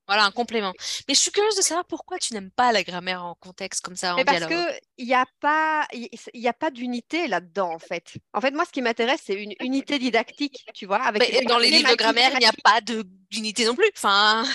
Voilà, 0.07 0.25
un 0.25 0.31
complément. 0.31 0.73
Mais 1.07 1.13
je 1.13 1.19
suis 1.19 1.31
curieuse 1.31 1.55
de 1.55 1.61
savoir 1.61 1.85
pourquoi 1.85 2.19
tu 2.19 2.33
n'aimes 2.33 2.51
pas 2.51 2.71
la 2.71 2.83
grammaire 2.83 3.23
en 3.23 3.35
contexte 3.35 3.81
comme 3.81 3.95
ça, 3.95 4.15
en 4.15 4.23
Parce 4.23 4.45
qu'il 4.45 5.05
n'y 5.07 5.13
a 5.13 5.25
pas, 5.39 5.87
a 5.87 6.53
pas 6.53 6.71
d'unité 6.71 7.27
là-dedans, 7.27 7.73
en 7.73 7.79
fait. 7.79 8.13
En 8.33 8.41
fait, 8.41 8.51
moi, 8.51 8.65
ce 8.65 8.71
qui 8.71 8.81
m'intéresse, 8.81 9.21
c'est 9.25 9.33
une 9.33 9.53
unité 9.59 9.97
didactique, 9.97 10.65
tu 10.73 10.85
vois. 10.85 11.01
Avec 11.01 11.47
dans 11.47 11.57
les 11.57 11.71
livres 11.71 11.89
de 11.89 11.95
grammaire, 11.95 12.31
il 12.33 12.39
n'y 12.39 12.45
a 12.45 12.53
pas 12.63 12.81
d'unité 12.81 13.65
non 13.65 13.75
plus. 13.75 13.89
Enfin... 13.95 14.45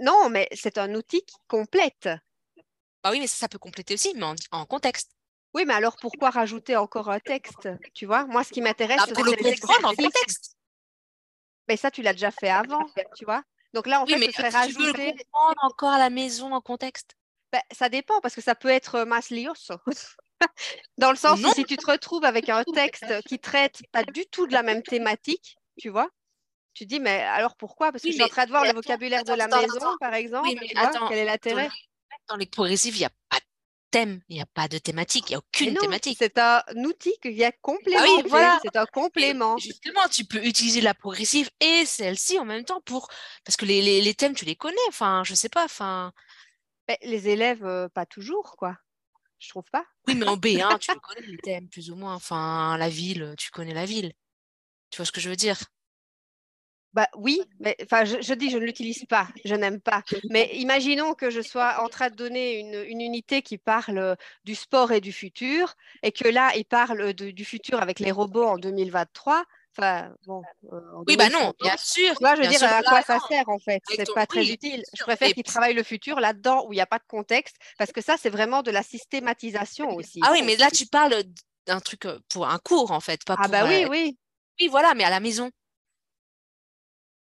Non, 0.00 0.28
mais 0.28 0.48
c'est 0.52 0.78
un 0.78 0.94
outil 0.94 1.22
qui 1.22 1.36
complète. 1.48 2.08
Ah 3.02 3.10
oui, 3.12 3.20
mais 3.20 3.26
ça, 3.26 3.48
peut 3.48 3.58
compléter 3.58 3.94
aussi, 3.94 4.12
mais 4.14 4.26
en, 4.50 4.66
contexte. 4.66 5.12
Oui, 5.54 5.64
mais 5.64 5.74
alors 5.74 5.96
pourquoi 5.96 6.30
rajouter 6.30 6.76
encore 6.76 7.08
un 7.08 7.20
texte 7.20 7.68
Tu 7.94 8.04
vois, 8.04 8.26
moi, 8.26 8.44
ce 8.44 8.50
qui 8.50 8.60
m'intéresse, 8.60 8.98
ah, 9.00 9.06
c'est 9.06 9.14
le 9.14 9.60
comprendre 9.60 9.88
en 9.88 9.94
contexte. 9.94 10.55
Mais 11.68 11.76
ça, 11.76 11.90
tu 11.90 12.02
l'as 12.02 12.12
déjà 12.12 12.30
fait 12.30 12.48
avant, 12.48 12.86
tu 13.16 13.24
vois. 13.24 13.42
Donc 13.74 13.86
là, 13.86 14.00
en 14.02 14.06
fait, 14.06 14.18
ce 14.18 14.32
serait 14.32 14.48
rajouter. 14.48 14.92
Tu 14.92 15.02
veux 15.02 15.24
comprendre 15.24 15.60
encore 15.62 15.90
à 15.90 15.98
la 15.98 16.10
maison 16.10 16.52
en 16.52 16.60
contexte 16.60 17.16
ben, 17.52 17.60
Ça 17.72 17.88
dépend, 17.88 18.20
parce 18.20 18.34
que 18.34 18.40
ça 18.40 18.54
peut 18.54 18.68
être 18.68 19.04
mas 19.04 19.30
lioso. 19.30 19.74
Dans 20.98 21.10
le 21.10 21.16
sens 21.16 21.40
où 21.42 21.52
si 21.52 21.64
tu 21.64 21.76
te 21.76 21.90
retrouves 21.90 22.24
avec 22.24 22.48
un 22.48 22.62
texte 22.74 23.22
qui 23.26 23.38
traite 23.38 23.82
pas 23.92 24.04
du 24.04 24.26
tout 24.26 24.46
de 24.46 24.52
la 24.52 24.62
même 24.62 24.82
thématique, 24.82 25.56
tu 25.78 25.88
vois, 25.88 26.08
tu 26.74 26.86
dis, 26.86 27.00
mais 27.00 27.22
alors 27.22 27.56
pourquoi? 27.56 27.90
Parce 27.90 28.02
que 28.02 28.10
je 28.10 28.14
suis 28.14 28.22
en 28.22 28.28
train 28.28 28.44
de 28.44 28.50
voir 28.50 28.64
le 28.64 28.72
vocabulaire 28.72 29.24
de 29.24 29.32
la 29.32 29.48
maison, 29.48 29.96
par 29.98 30.14
exemple. 30.14 30.48
Oui, 30.48 30.58
mais 30.60 30.70
attends, 30.76 31.08
quel 31.08 31.18
est 31.18 31.24
l'intérêt 31.24 31.70
Dans 32.28 32.36
les 32.36 32.46
progressifs, 32.46 32.94
il 32.96 33.00
n'y 33.00 33.04
a 33.06 33.10
pas 33.30 33.38
thème, 33.96 34.20
il 34.28 34.36
n'y 34.36 34.42
a 34.42 34.46
pas 34.46 34.68
de 34.68 34.76
thématique, 34.76 35.24
il 35.28 35.32
n'y 35.32 35.36
a 35.36 35.38
aucune 35.38 35.74
thématique. 35.74 36.18
C'est 36.20 36.38
un 36.38 36.62
outil 36.84 37.14
qui 37.22 37.30
vient 37.30 37.50
complément. 37.62 38.02
Ah 38.02 38.22
oui, 38.22 38.28
voilà. 38.28 38.58
C'est 38.62 38.76
un 38.76 38.84
complément. 38.84 39.56
justement, 39.56 40.06
tu 40.10 40.24
peux 40.24 40.44
utiliser 40.44 40.82
la 40.82 40.92
progressive 40.92 41.48
et 41.60 41.86
celle-ci 41.86 42.38
en 42.38 42.44
même 42.44 42.64
temps 42.64 42.82
pour. 42.82 43.08
Parce 43.44 43.56
que 43.56 43.64
les, 43.64 44.02
les, 44.02 44.14
thèmes, 44.14 44.34
tu 44.34 44.44
les 44.44 44.56
connais. 44.56 44.76
Enfin, 44.88 45.22
je 45.24 45.34
sais 45.34 45.48
pas. 45.48 45.64
Enfin. 45.64 46.12
Ben, 46.86 46.96
les 47.02 47.28
élèves, 47.28 47.64
euh, 47.64 47.88
pas 47.88 48.06
toujours, 48.06 48.56
quoi. 48.56 48.76
je 49.38 49.48
trouve 49.48 49.68
pas. 49.72 49.84
Oui, 50.06 50.14
mais 50.14 50.28
en 50.28 50.36
B1, 50.36 50.78
tu 50.78 50.92
connais 51.00 51.26
les 51.26 51.38
thèmes 51.38 51.68
plus 51.68 51.90
ou 51.90 51.96
moins. 51.96 52.14
Enfin, 52.14 52.76
la 52.76 52.88
ville, 52.88 53.34
tu 53.38 53.50
connais 53.50 53.74
la 53.74 53.86
ville. 53.86 54.12
Tu 54.90 54.98
vois 54.98 55.06
ce 55.06 55.12
que 55.12 55.20
je 55.20 55.30
veux 55.30 55.36
dire? 55.36 55.58
Bah 56.96 57.08
oui, 57.14 57.42
mais 57.60 57.76
enfin 57.82 58.06
je, 58.06 58.32
dis 58.32 58.48
je 58.48 58.56
ne 58.56 58.64
l'utilise 58.64 59.04
pas, 59.04 59.28
je 59.44 59.54
n'aime 59.54 59.82
pas. 59.82 60.02
Mais 60.30 60.48
imaginons 60.54 61.12
que 61.12 61.28
je 61.28 61.42
sois 61.42 61.82
en 61.82 61.90
train 61.90 62.08
de 62.08 62.14
donner 62.14 62.58
une, 62.58 63.02
unité 63.02 63.42
qui 63.42 63.58
parle 63.58 64.16
du 64.46 64.54
sport 64.54 64.92
et 64.92 65.02
du 65.02 65.12
futur, 65.12 65.74
et 66.02 66.10
que 66.10 66.26
là 66.26 66.52
il 66.56 66.64
parle 66.64 67.12
du 67.12 67.44
futur 67.44 67.82
avec 67.82 68.00
les 68.00 68.10
robots 68.10 68.46
en 68.46 68.56
2023. 68.56 69.44
Enfin 69.76 70.10
bon. 70.26 70.40
Euh, 70.72 70.80
oui 71.06 71.18
bah 71.18 71.28
non, 71.28 71.52
bien 71.60 71.76
sûr. 71.76 72.14
Moi 72.22 72.34
je 72.34 72.40
veux 72.40 72.48
dire 72.48 72.64
à 72.64 72.82
quoi 72.82 73.02
ça 73.02 73.18
sert 73.28 73.46
en 73.50 73.58
fait? 73.58 73.82
C'est 73.94 74.14
pas 74.14 74.26
très 74.26 74.46
utile. 74.48 74.82
Je 74.94 75.02
préfère 75.02 75.34
qu'il 75.34 75.42
travaille 75.42 75.74
le 75.74 75.82
futur 75.82 76.18
là-dedans 76.18 76.64
où 76.66 76.72
il 76.72 76.76
n'y 76.76 76.82
a 76.82 76.86
pas 76.86 76.98
de 76.98 77.06
contexte, 77.06 77.56
parce 77.76 77.92
que 77.92 78.00
ça 78.00 78.16
c'est 78.18 78.30
vraiment 78.30 78.62
de 78.62 78.70
la 78.70 78.82
systématisation 78.82 79.90
aussi. 79.90 80.20
Ah 80.22 80.30
oui, 80.32 80.40
mais 80.42 80.56
là 80.56 80.70
tu 80.70 80.86
parles 80.86 81.24
d'un 81.66 81.80
truc 81.80 82.06
euh, 82.06 82.18
pour 82.30 82.48
un 82.48 82.58
cours 82.58 82.90
en 82.90 83.00
fait, 83.00 83.22
pas 83.26 83.36
ah 83.38 83.48
bah 83.48 83.66
oui 83.66 83.84
oui. 83.90 84.16
Oui 84.58 84.68
voilà, 84.68 84.94
mais 84.94 85.04
à 85.04 85.10
la 85.10 85.20
maison. 85.20 85.50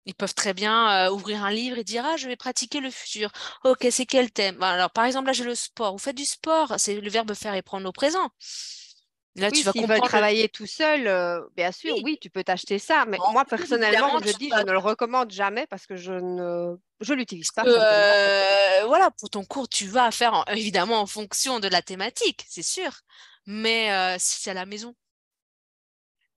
Ils 0.07 0.15
peuvent 0.15 0.35
très 0.35 0.53
bien 0.55 1.11
ouvrir 1.11 1.45
un 1.45 1.51
livre 1.51 1.79
et 1.79 1.85
dire 1.85 2.05
Ah, 2.05 2.17
je 2.17 2.29
vais 2.29 2.37
pratiquer 2.37 2.81
le 2.81 2.91
futur. 2.91 3.31
Ok, 3.65 3.87
c'est 3.91 4.07
quel 4.07 4.31
thème? 4.31 4.63
Alors, 4.63 4.91
par 4.91 5.05
exemple, 5.05 5.27
là, 5.27 5.33
j'ai 5.33 5.45
le 5.45 5.55
sport. 5.55 5.93
Vous 5.93 5.99
faites 5.99 6.17
du 6.17 6.27
sport, 6.27 6.75
c'est 6.79 7.01
le 7.01 7.11
verbe 7.11 7.33
faire 7.35 7.55
et 7.55 7.63
prendre 7.63 7.89
au 7.89 7.93
présent. 7.93 8.31
Là, 9.37 9.51
tu 9.51 9.65
vas 9.65 10.01
travailler 10.01 10.49
tout 10.49 10.67
seul, 10.67 11.11
bien 11.57 11.73
sûr, 11.73 11.97
oui. 12.05 12.19
tu 12.21 12.31
peux 12.31 12.45
t'acheter 12.45 12.79
ça. 12.79 13.05
Mais 13.07 13.19
moi, 13.33 13.45
personnellement, 13.45 14.21
je 14.23 14.37
dis, 14.37 14.51
je 14.51 14.63
ne 14.63 14.73
le 14.73 14.79
recommande 14.79 15.33
jamais 15.33 15.67
parce 15.67 15.87
que 15.87 15.97
je 15.97 16.13
ne 16.13 16.77
je 17.01 17.15
l'utilise 17.15 17.51
pas. 17.51 17.65
voilà, 18.87 19.11
pour 19.11 19.31
ton 19.31 19.45
cours, 19.45 19.69
tu 19.69 19.87
vas 19.87 20.11
faire 20.11 20.45
évidemment 20.49 21.01
en 21.01 21.07
fonction 21.07 21.61
de 21.61 21.69
la 21.69 21.83
thématique, 21.83 22.45
c'est 22.49 22.63
sûr. 22.63 22.93
Mais 23.47 24.17
si 24.19 24.43
c'est 24.43 24.51
à 24.51 24.55
la 24.55 24.67
maison, 24.67 24.95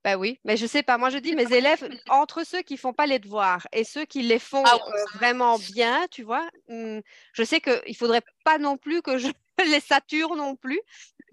bah 0.07 0.15
oui, 0.15 0.39
mais 0.45 0.55
je 0.55 0.65
sais 0.65 0.83
pas. 0.83 0.97
Moi, 0.97 1.09
je 1.09 1.17
dis 1.17 1.35
mes 1.35 1.51
élèves, 1.51 1.85
entre 2.07 2.45
ceux 2.45 2.61
qui 2.61 2.77
font 2.77 2.93
pas 2.93 3.05
les 3.05 3.19
devoirs 3.19 3.67
et 3.73 3.83
ceux 3.83 4.05
qui 4.05 4.21
les 4.21 4.39
font 4.39 4.63
ah 4.65 4.75
euh, 4.75 5.05
vraiment 5.15 5.59
bien, 5.59 6.07
tu 6.09 6.23
vois, 6.23 6.49
mmh, 6.69 6.99
je 7.33 7.43
sais 7.43 7.59
qu'il 7.59 7.97
faudrait 7.97 8.23
pas 8.45 8.57
non 8.57 8.77
plus 8.77 9.01
que 9.01 9.17
je 9.17 9.27
les 9.67 9.81
sature 9.81 10.37
non 10.37 10.55
plus 10.55 10.79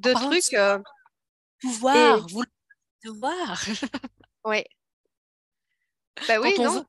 de 0.01 0.13
trucs. 0.13 0.55
Euh, 0.55 0.81
pouvoir, 1.61 2.27
vous 2.27 2.43
devoir. 3.05 3.63
oui. 4.45 4.65
Bah 6.27 6.41
oui, 6.41 6.57
non. 6.59 6.85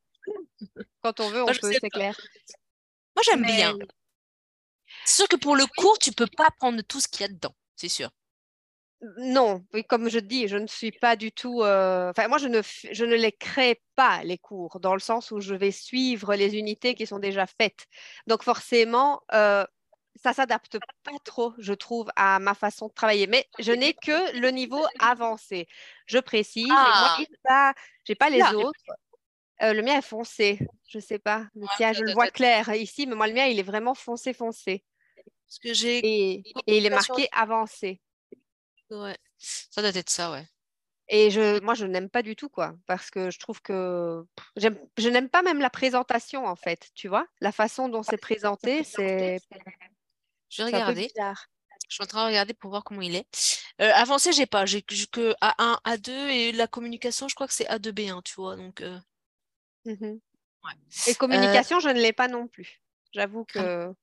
Quand 1.04 1.20
on 1.20 1.30
veut, 1.30 1.44
on 1.44 1.54
peut, 1.54 1.72
c'est 1.72 1.92
clair. 1.92 2.20
Moi, 3.16 3.22
j'aime 3.26 3.46
bien. 3.46 3.78
C'est 5.06 5.18
sûr 5.18 5.28
que 5.28 5.36
pour 5.36 5.56
le 5.56 5.68
cours, 5.78 6.00
tu 6.00 6.12
peux 6.12 6.26
pas 6.36 6.50
prendre 6.58 6.82
tout 6.82 7.00
ce 7.00 7.08
qu'il 7.08 7.22
y 7.22 7.26
a 7.26 7.28
dedans, 7.28 7.54
c'est 7.76 7.90
sûr. 7.90 8.10
Non, 9.18 9.64
comme 9.88 10.10
je 10.10 10.20
dis, 10.20 10.48
je 10.48 10.58
ne 10.58 10.68
suis 10.68 10.92
pas 10.92 11.16
du 11.16 11.32
tout. 11.32 11.62
Euh, 11.62 12.10
enfin, 12.10 12.28
moi, 12.28 12.38
je 12.38 12.48
ne, 12.48 12.62
je 12.92 13.06
ne 13.06 13.16
les 13.16 13.32
crée 13.32 13.82
pas, 13.96 14.24
les 14.24 14.38
cours, 14.38 14.80
dans 14.80 14.94
le 14.94 15.00
sens 15.00 15.32
où 15.32 15.40
je 15.40 15.54
vais 15.54 15.72
suivre 15.72 16.34
les 16.36 16.56
unités 16.58 16.96
qui 16.96 17.06
sont 17.06 17.20
déjà 17.20 17.46
faites. 17.46 17.86
Donc, 18.26 18.44
forcément, 18.44 19.22
euh, 19.34 19.66
ça 20.16 20.34
s'adapte 20.34 20.80
pas 21.04 21.12
trop, 21.24 21.54
je 21.60 21.74
trouve, 21.74 22.10
à 22.16 22.40
ma 22.40 22.54
façon 22.54 22.88
de 22.88 22.94
travailler. 22.94 23.28
Mais 23.28 23.46
je 23.60 23.74
n'ai 23.74 23.94
que 23.94 24.40
le 24.40 24.50
niveau 24.50 24.84
avancé. 25.00 25.68
Je 26.08 26.18
précise. 26.18 26.68
Ah. 26.72 27.18
Moi, 27.18 27.74
je 28.06 28.12
n'ai 28.12 28.16
pas 28.16 28.30
les 28.30 28.44
autres. 28.56 28.80
Euh, 29.62 29.74
le 29.74 29.82
mien 29.82 29.98
est 29.98 30.02
foncé. 30.02 30.60
Je 30.88 30.98
ne 30.98 31.04
sais 31.04 31.20
pas. 31.20 31.46
tiens, 31.78 31.94
je 31.94 32.04
le 32.04 32.14
vois 32.14 32.28
clair 32.28 32.74
ici, 32.74 33.08
mais 33.08 33.16
moi, 33.16 33.28
le 33.28 33.34
mien, 33.34 33.46
il 33.46 33.60
est 33.60 33.64
vraiment 33.64 33.94
foncé, 33.94 34.34
foncé. 34.34 34.84
Parce 35.48 35.60
que 35.60 35.74
j'ai. 35.74 36.00
et 36.00 36.44
il 36.68 36.86
est 36.86 36.90
marqué 36.90 37.28
avancé. 37.32 38.02
Ouais, 38.92 39.18
ça 39.38 39.82
doit 39.82 39.92
être 39.96 40.10
ça, 40.10 40.32
ouais. 40.32 40.48
Et 41.08 41.30
je, 41.30 41.60
moi, 41.62 41.76
je 41.76 41.86
n'aime 41.86 42.10
pas 42.10 42.24
du 42.24 42.36
tout, 42.36 42.50
quoi, 42.50 42.76
parce 42.88 43.12
que 43.12 43.30
je 43.30 43.38
trouve 43.38 43.62
que 43.62 44.26
je 44.58 45.10
n'aime 45.10 45.30
pas 45.30 45.44
même 45.44 45.60
la 45.60 45.70
présentation, 45.70 46.46
en 46.46 46.56
fait, 46.56 46.90
tu 46.96 47.08
vois, 47.08 47.28
la 47.42 47.52
façon 47.52 47.90
dont 47.90 48.04
c'est 48.04 48.18
présenté, 48.18 48.84
c'est. 48.84 49.40
Je 50.50 50.64
vais 50.64 50.72
regarder. 50.72 51.12
Je 51.88 51.94
suis 51.94 52.04
en 52.04 52.08
train 52.08 52.24
de 52.24 52.30
regarder 52.30 52.56
pour 52.56 52.72
voir 52.72 52.84
comment 52.84 53.02
il 53.02 53.16
est. 53.16 53.28
Euh, 53.80 53.92
avancé, 53.94 54.32
j'ai 54.34 54.48
pas, 54.48 54.66
j'ai 54.66 54.82
que 54.82 55.36
A1, 55.42 55.80
A2 55.84 56.10
et 56.10 56.52
la 56.52 56.68
communication, 56.68 57.28
je 57.28 57.36
crois 57.36 57.48
que 57.48 57.54
c'est 57.54 57.68
A2, 57.68 57.92
B1, 57.92 58.24
tu 58.24 58.36
vois, 58.36 58.56
donc. 58.56 58.82
Euh... 58.82 59.00
Mmh 59.86 60.18
et 61.08 61.14
communication, 61.14 61.80
je 61.80 61.90
ne 61.90 62.00
l'ai 62.00 62.12
pas 62.12 62.28
non 62.28 62.48
plus. 62.48 62.82
J'avoue 63.12 63.46
ah 63.50 63.54
que. 63.54 63.94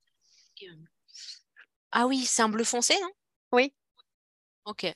Ah 1.91 2.07
oui, 2.07 2.23
c'est 2.25 2.41
un 2.41 2.47
bleu 2.47 2.63
foncé, 2.63 2.93
non 3.01 3.11
Oui. 3.51 3.73
Ok. 4.65 4.91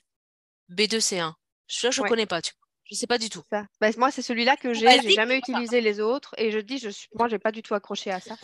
B2C1. 0.70 1.34
Celui-là, 1.68 1.92
je 1.92 2.02
ne 2.02 2.08
connais 2.08 2.26
pas, 2.26 2.42
tu 2.42 2.54
vois. 2.54 2.68
Je 2.90 2.96
ne 2.96 2.98
sais 3.00 3.08
pas 3.08 3.18
du 3.18 3.30
tout. 3.30 3.44
Ça. 3.50 3.66
Bah, 3.82 3.90
moi, 3.98 4.12
c'est 4.12 4.22
celui-là 4.22 4.56
que 4.56 4.74
j'ai. 4.74 4.90
Je 4.90 5.08
n'ai 5.08 5.12
jamais 5.12 5.38
utilisé 5.38 5.82
les 5.82 6.00
autres. 6.00 6.34
Et 6.38 6.52
je 6.52 6.60
dis, 6.60 6.78
je 6.78 6.90
suis... 6.90 7.10
moi, 7.16 7.28
je 7.28 7.36
n'ai 7.36 7.40
pas 7.40 7.52
du 7.52 7.62
tout 7.62 7.74
accroché 7.74 8.12
à 8.12 8.22
ça. 8.22 8.36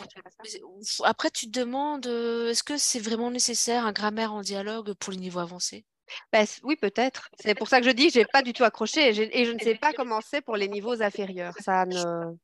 Après, 1.04 1.30
tu 1.30 1.50
te 1.50 1.58
demandes, 1.58 2.06
euh, 2.06 2.50
est-ce 2.50 2.62
que 2.62 2.76
c'est 2.76 2.98
vraiment 2.98 3.30
nécessaire 3.30 3.86
un 3.86 3.92
grammaire 3.92 4.34
en 4.34 4.42
dialogue 4.42 4.92
pour 4.94 5.12
les 5.12 5.18
niveaux 5.18 5.40
avancés 5.40 5.86
bah, 6.30 6.44
Oui, 6.62 6.76
peut-être. 6.76 7.30
C'est 7.40 7.54
pour 7.54 7.68
ça 7.68 7.80
que 7.80 7.86
je 7.86 7.92
dis, 7.92 8.10
je 8.10 8.18
n'ai 8.18 8.26
pas 8.26 8.42
du 8.42 8.52
tout 8.52 8.64
accroché. 8.64 9.08
Et 9.08 9.44
je 9.46 9.52
ne 9.52 9.58
sais 9.58 9.76
pas 9.76 9.94
comment 9.94 10.20
c'est 10.20 10.42
pour 10.42 10.56
les 10.56 10.68
niveaux 10.68 11.00
inférieurs. 11.00 11.54
Ça 11.60 11.86
ne 11.86 12.34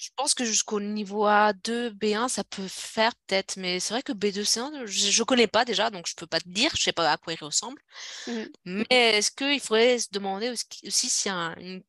je 0.00 0.08
pense 0.16 0.32
que 0.32 0.46
jusqu'au 0.46 0.80
niveau 0.80 1.26
A2, 1.26 1.90
B1, 1.90 2.28
ça 2.28 2.42
peut 2.42 2.66
faire 2.66 3.12
peut-être, 3.26 3.58
mais 3.58 3.80
c'est 3.80 3.92
vrai 3.92 4.02
que 4.02 4.12
B2, 4.12 4.44
C1, 4.44 4.86
je 4.86 5.20
ne 5.20 5.24
connais 5.24 5.46
pas 5.46 5.66
déjà, 5.66 5.90
donc 5.90 6.06
je 6.06 6.14
ne 6.16 6.20
peux 6.20 6.26
pas 6.26 6.40
te 6.40 6.48
dire, 6.48 6.70
je 6.74 6.80
ne 6.80 6.84
sais 6.84 6.92
pas 6.92 7.12
à 7.12 7.18
quoi 7.18 7.34
il 7.34 7.44
ressemble. 7.44 7.80
Mmh. 8.26 8.44
Mais 8.64 8.86
est-ce 8.90 9.30
qu'il 9.30 9.60
faudrait 9.60 9.98
se 9.98 10.08
demander 10.10 10.48
aussi 10.48 11.10
si 11.10 11.28
une 11.28 11.82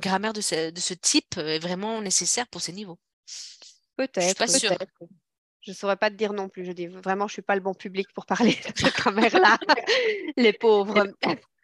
grammaire 0.00 0.32
de 0.32 0.40
ce, 0.40 0.94
type 0.94 1.36
est 1.36 1.60
vraiment 1.60 2.00
nécessaire 2.02 2.48
pour 2.48 2.60
ces 2.60 2.72
niveaux? 2.72 2.98
Peut-être. 3.96 4.44
Je 4.44 4.58
suis 4.58 4.68
pas 4.68 4.76
Je 5.60 5.70
ne 5.70 5.76
saurais 5.76 5.96
pas 5.96 6.10
te 6.10 6.16
dire 6.16 6.32
non 6.32 6.48
plus. 6.48 6.64
Je 6.64 6.72
dis 6.72 6.88
vraiment, 6.88 7.28
je 7.28 7.32
ne 7.32 7.34
suis 7.34 7.42
pas 7.42 7.54
le 7.54 7.60
bon 7.60 7.74
public 7.74 8.08
pour 8.12 8.26
parler 8.26 8.54
de 8.74 8.80
cette 8.80 8.96
grammaire-là. 8.96 9.56
Les 10.36 10.52
pauvres. 10.52 11.06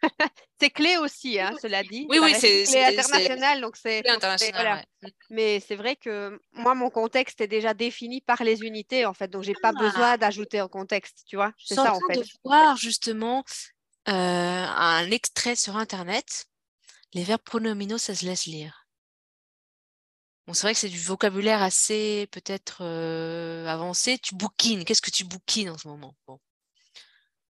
c'est 0.59 0.69
clé 0.69 0.97
aussi, 0.97 1.39
hein, 1.39 1.53
cela 1.61 1.83
dit. 1.83 2.05
Oui, 2.09 2.19
oui, 2.21 2.33
c'est 2.37 2.63
clé 2.63 2.83
international, 2.83 3.61
donc 3.61 3.75
c'est 3.75 4.07
international. 4.07 4.85
Mais 5.29 5.59
c'est 5.59 5.75
vrai 5.75 5.95
que 5.95 6.39
moi, 6.53 6.75
mon 6.75 6.89
contexte 6.89 7.41
est 7.41 7.47
déjà 7.47 7.73
défini 7.73 8.21
par 8.21 8.43
les 8.43 8.61
unités, 8.61 9.05
en 9.05 9.13
fait, 9.13 9.27
donc 9.29 9.43
j'ai 9.43 9.55
pas 9.61 9.71
besoin 9.71 10.11
ah. 10.11 10.17
d'ajouter 10.17 10.59
un 10.59 10.67
contexte, 10.67 11.23
tu 11.27 11.35
vois. 11.35 11.53
C'est 11.57 11.75
ça, 11.75 11.93
en 11.93 11.99
fait. 12.07 12.19
de 12.19 12.25
voir 12.43 12.77
justement 12.77 13.43
euh, 14.07 14.11
un 14.11 15.11
extrait 15.11 15.55
sur 15.55 15.77
Internet. 15.77 16.45
Les 17.13 17.23
verbes 17.23 17.41
pronominaux, 17.41 17.97
ça 17.97 18.15
se 18.15 18.25
laisse 18.25 18.45
lire. 18.45 18.87
Bon, 20.45 20.53
c'est 20.53 20.63
vrai 20.63 20.73
que 20.73 20.79
c'est 20.79 20.89
du 20.89 20.99
vocabulaire 20.99 21.61
assez 21.61 22.27
peut-être 22.31 22.79
euh, 22.81 23.67
avancé. 23.67 24.17
Tu 24.17 24.35
bouquines. 24.35 24.83
Qu'est-ce 24.83 25.01
que 25.01 25.11
tu 25.11 25.23
bouquines 25.23 25.69
en 25.69 25.77
ce 25.77 25.87
moment? 25.87 26.15
Bon. 26.27 26.39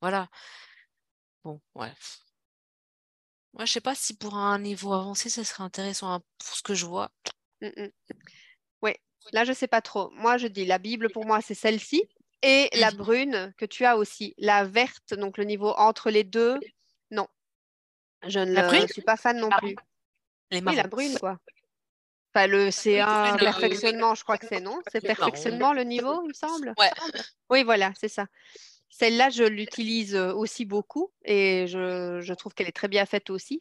Voilà. 0.00 0.28
Bon, 1.42 1.60
ouais. 1.74 1.92
Moi, 3.54 3.66
je 3.66 3.72
sais 3.72 3.80
pas 3.80 3.94
si 3.94 4.16
pour 4.16 4.34
un 4.36 4.58
niveau 4.58 4.92
avancé, 4.92 5.30
ça 5.30 5.44
serait 5.44 5.62
intéressant 5.62 6.12
hein, 6.12 6.20
pour 6.38 6.56
ce 6.56 6.62
que 6.62 6.74
je 6.74 6.86
vois. 6.86 7.10
Mmh, 7.60 7.68
mmh. 7.76 7.88
Oui, 8.82 8.92
là, 9.32 9.44
je 9.44 9.52
sais 9.52 9.68
pas 9.68 9.80
trop. 9.80 10.10
Moi, 10.10 10.38
je 10.38 10.48
dis 10.48 10.64
la 10.64 10.78
Bible, 10.78 11.10
pour 11.10 11.24
moi, 11.24 11.40
c'est 11.40 11.54
celle-ci. 11.54 12.02
Et 12.42 12.68
la 12.74 12.90
brune 12.90 13.54
que 13.56 13.64
tu 13.64 13.86
as 13.86 13.96
aussi. 13.96 14.34
La 14.36 14.64
verte, 14.64 15.14
donc 15.14 15.38
le 15.38 15.44
niveau 15.44 15.70
entre 15.70 16.10
les 16.10 16.24
deux, 16.24 16.58
non. 17.10 17.26
Je 18.26 18.40
ne 18.40 18.86
suis 18.88 19.02
pas 19.02 19.16
fan 19.16 19.38
non 19.38 19.48
plus. 19.50 19.76
oui, 20.52 20.74
la 20.74 20.86
brune, 20.86 21.18
quoi. 21.18 21.38
Enfin, 22.34 22.48
le 22.48 22.68
C1 22.68 23.38
perfectionnement, 23.38 24.16
je 24.16 24.24
crois 24.24 24.36
que 24.36 24.46
c'est 24.48 24.60
non? 24.60 24.80
C'est 24.90 25.00
perfectionnement 25.00 25.72
le 25.72 25.84
niveau, 25.84 26.22
il 26.24 26.28
me 26.28 26.34
semble? 26.34 26.74
Ouais. 26.76 26.90
Oui, 27.48 27.62
voilà, 27.62 27.92
c'est 27.98 28.08
ça. 28.08 28.26
Celle-là, 28.96 29.28
je 29.28 29.42
l'utilise 29.42 30.14
aussi 30.14 30.64
beaucoup 30.64 31.10
et 31.24 31.66
je, 31.66 32.32
trouve 32.34 32.54
qu'elle 32.54 32.68
est 32.68 32.72
très 32.72 32.86
bien 32.86 33.04
faite 33.06 33.28
aussi. 33.28 33.60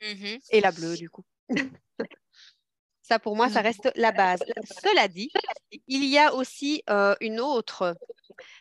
Mmh 0.00 0.36
et 0.50 0.60
la 0.60 0.70
bleue, 0.70 0.96
du 0.96 1.10
coup. 1.10 1.24
ça, 3.02 3.18
pour 3.18 3.34
moi, 3.34 3.48
ça 3.48 3.60
reste 3.60 3.90
la 3.96 4.12
base. 4.12 4.44
Cela 4.80 5.08
dit, 5.08 5.32
il 5.88 6.04
y 6.04 6.16
a 6.16 6.32
aussi 6.32 6.84
une 7.20 7.40
autre 7.40 7.96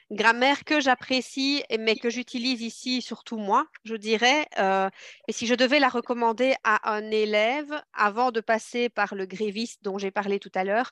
grammaire 0.10 0.64
que 0.64 0.80
j'apprécie, 0.80 1.64
mais 1.80 1.96
que 1.96 2.10
j'utilise 2.10 2.64
ici, 2.64 3.04
surtout 3.04 3.38
moi, 3.38 3.68
je 3.84 3.94
dirais. 3.94 4.48
et 4.58 5.32
si 5.32 5.46
je 5.46 5.54
devais 5.54 5.80
la 5.80 5.90
recommander 5.90 6.56
à 6.64 6.96
un 6.96 7.12
élève, 7.12 7.80
avant 7.94 8.32
de 8.32 8.42
passer 8.42 8.90
par 8.90 9.14
le 9.14 9.28
gréviste 9.28 9.84
dont 9.84 10.00
j'ai 10.00 10.10
parlé 10.10 10.40
tout 10.40 10.52
à 10.56 10.64
l'heure, 10.64 10.92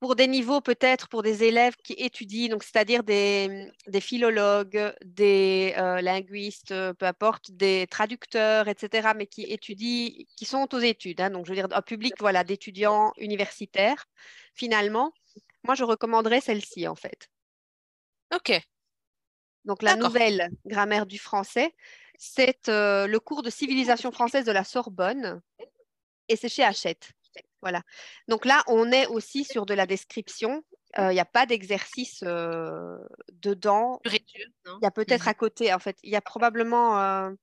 pour 0.00 0.14
des 0.14 0.28
niveaux 0.28 0.60
peut-être 0.60 1.08
pour 1.08 1.22
des 1.22 1.44
élèves 1.44 1.76
qui 1.76 1.94
étudient, 1.94 2.48
donc 2.48 2.62
c'est-à-dire 2.62 3.02
des, 3.02 3.72
philologues, 4.00 4.94
des 5.04 5.74
euh, 5.76 6.00
linguistes, 6.00 6.74
peu 6.94 7.06
importe, 7.06 7.50
des 7.50 7.86
traducteurs, 7.90 8.68
etc., 8.68 9.10
mais 9.16 9.26
qui 9.26 9.42
étudient, 9.42 10.10
qui 10.36 10.44
sont 10.44 10.72
aux 10.72 10.78
études, 10.78 11.20
hein, 11.20 11.30
donc 11.30 11.46
je 11.46 11.50
veux 11.50 11.56
dire 11.56 11.68
un 11.70 11.82
public 11.82 12.14
voilà, 12.20 12.44
d'étudiants 12.44 13.12
universitaires, 13.16 14.06
finalement, 14.54 15.12
moi 15.64 15.74
je 15.74 15.84
recommanderais 15.84 16.40
celle-ci 16.40 16.86
en 16.86 16.94
fait. 16.94 17.28
Ok. 18.34 18.60
Donc 19.64 19.82
la 19.82 19.96
nouvelle 19.96 20.50
grammaire 20.64 21.06
du 21.06 21.18
français, 21.18 21.74
c'est 22.18 22.68
euh, 22.68 23.06
le 23.06 23.20
cours 23.20 23.42
de 23.42 23.50
civilisation 23.50 24.12
française 24.12 24.44
de 24.44 24.52
la 24.52 24.64
Sorbonne 24.64 25.40
et 26.28 26.36
c'est 26.36 26.48
chez 26.48 26.64
Hachette. 26.64 27.12
Voilà. 27.62 27.82
Donc 28.28 28.44
là, 28.44 28.62
on 28.66 28.90
est 28.92 29.06
aussi 29.06 29.44
sur 29.44 29.66
de 29.66 29.74
la 29.74 29.86
description. 29.86 30.62
Il 30.96 31.02
euh, 31.02 31.12
n'y 31.12 31.20
a 31.20 31.24
pas 31.24 31.46
d'exercice 31.46 32.22
euh, 32.22 32.96
dedans. 33.32 34.00
Il 34.06 34.20
y 34.82 34.86
a 34.86 34.90
peut-être 34.90 35.24
mhm. 35.24 35.28
à 35.28 35.34
côté, 35.34 35.74
en 35.74 35.78
fait, 35.78 35.96
il 36.02 36.10
y 36.10 36.16
a 36.16 36.20
probablement 36.20 37.36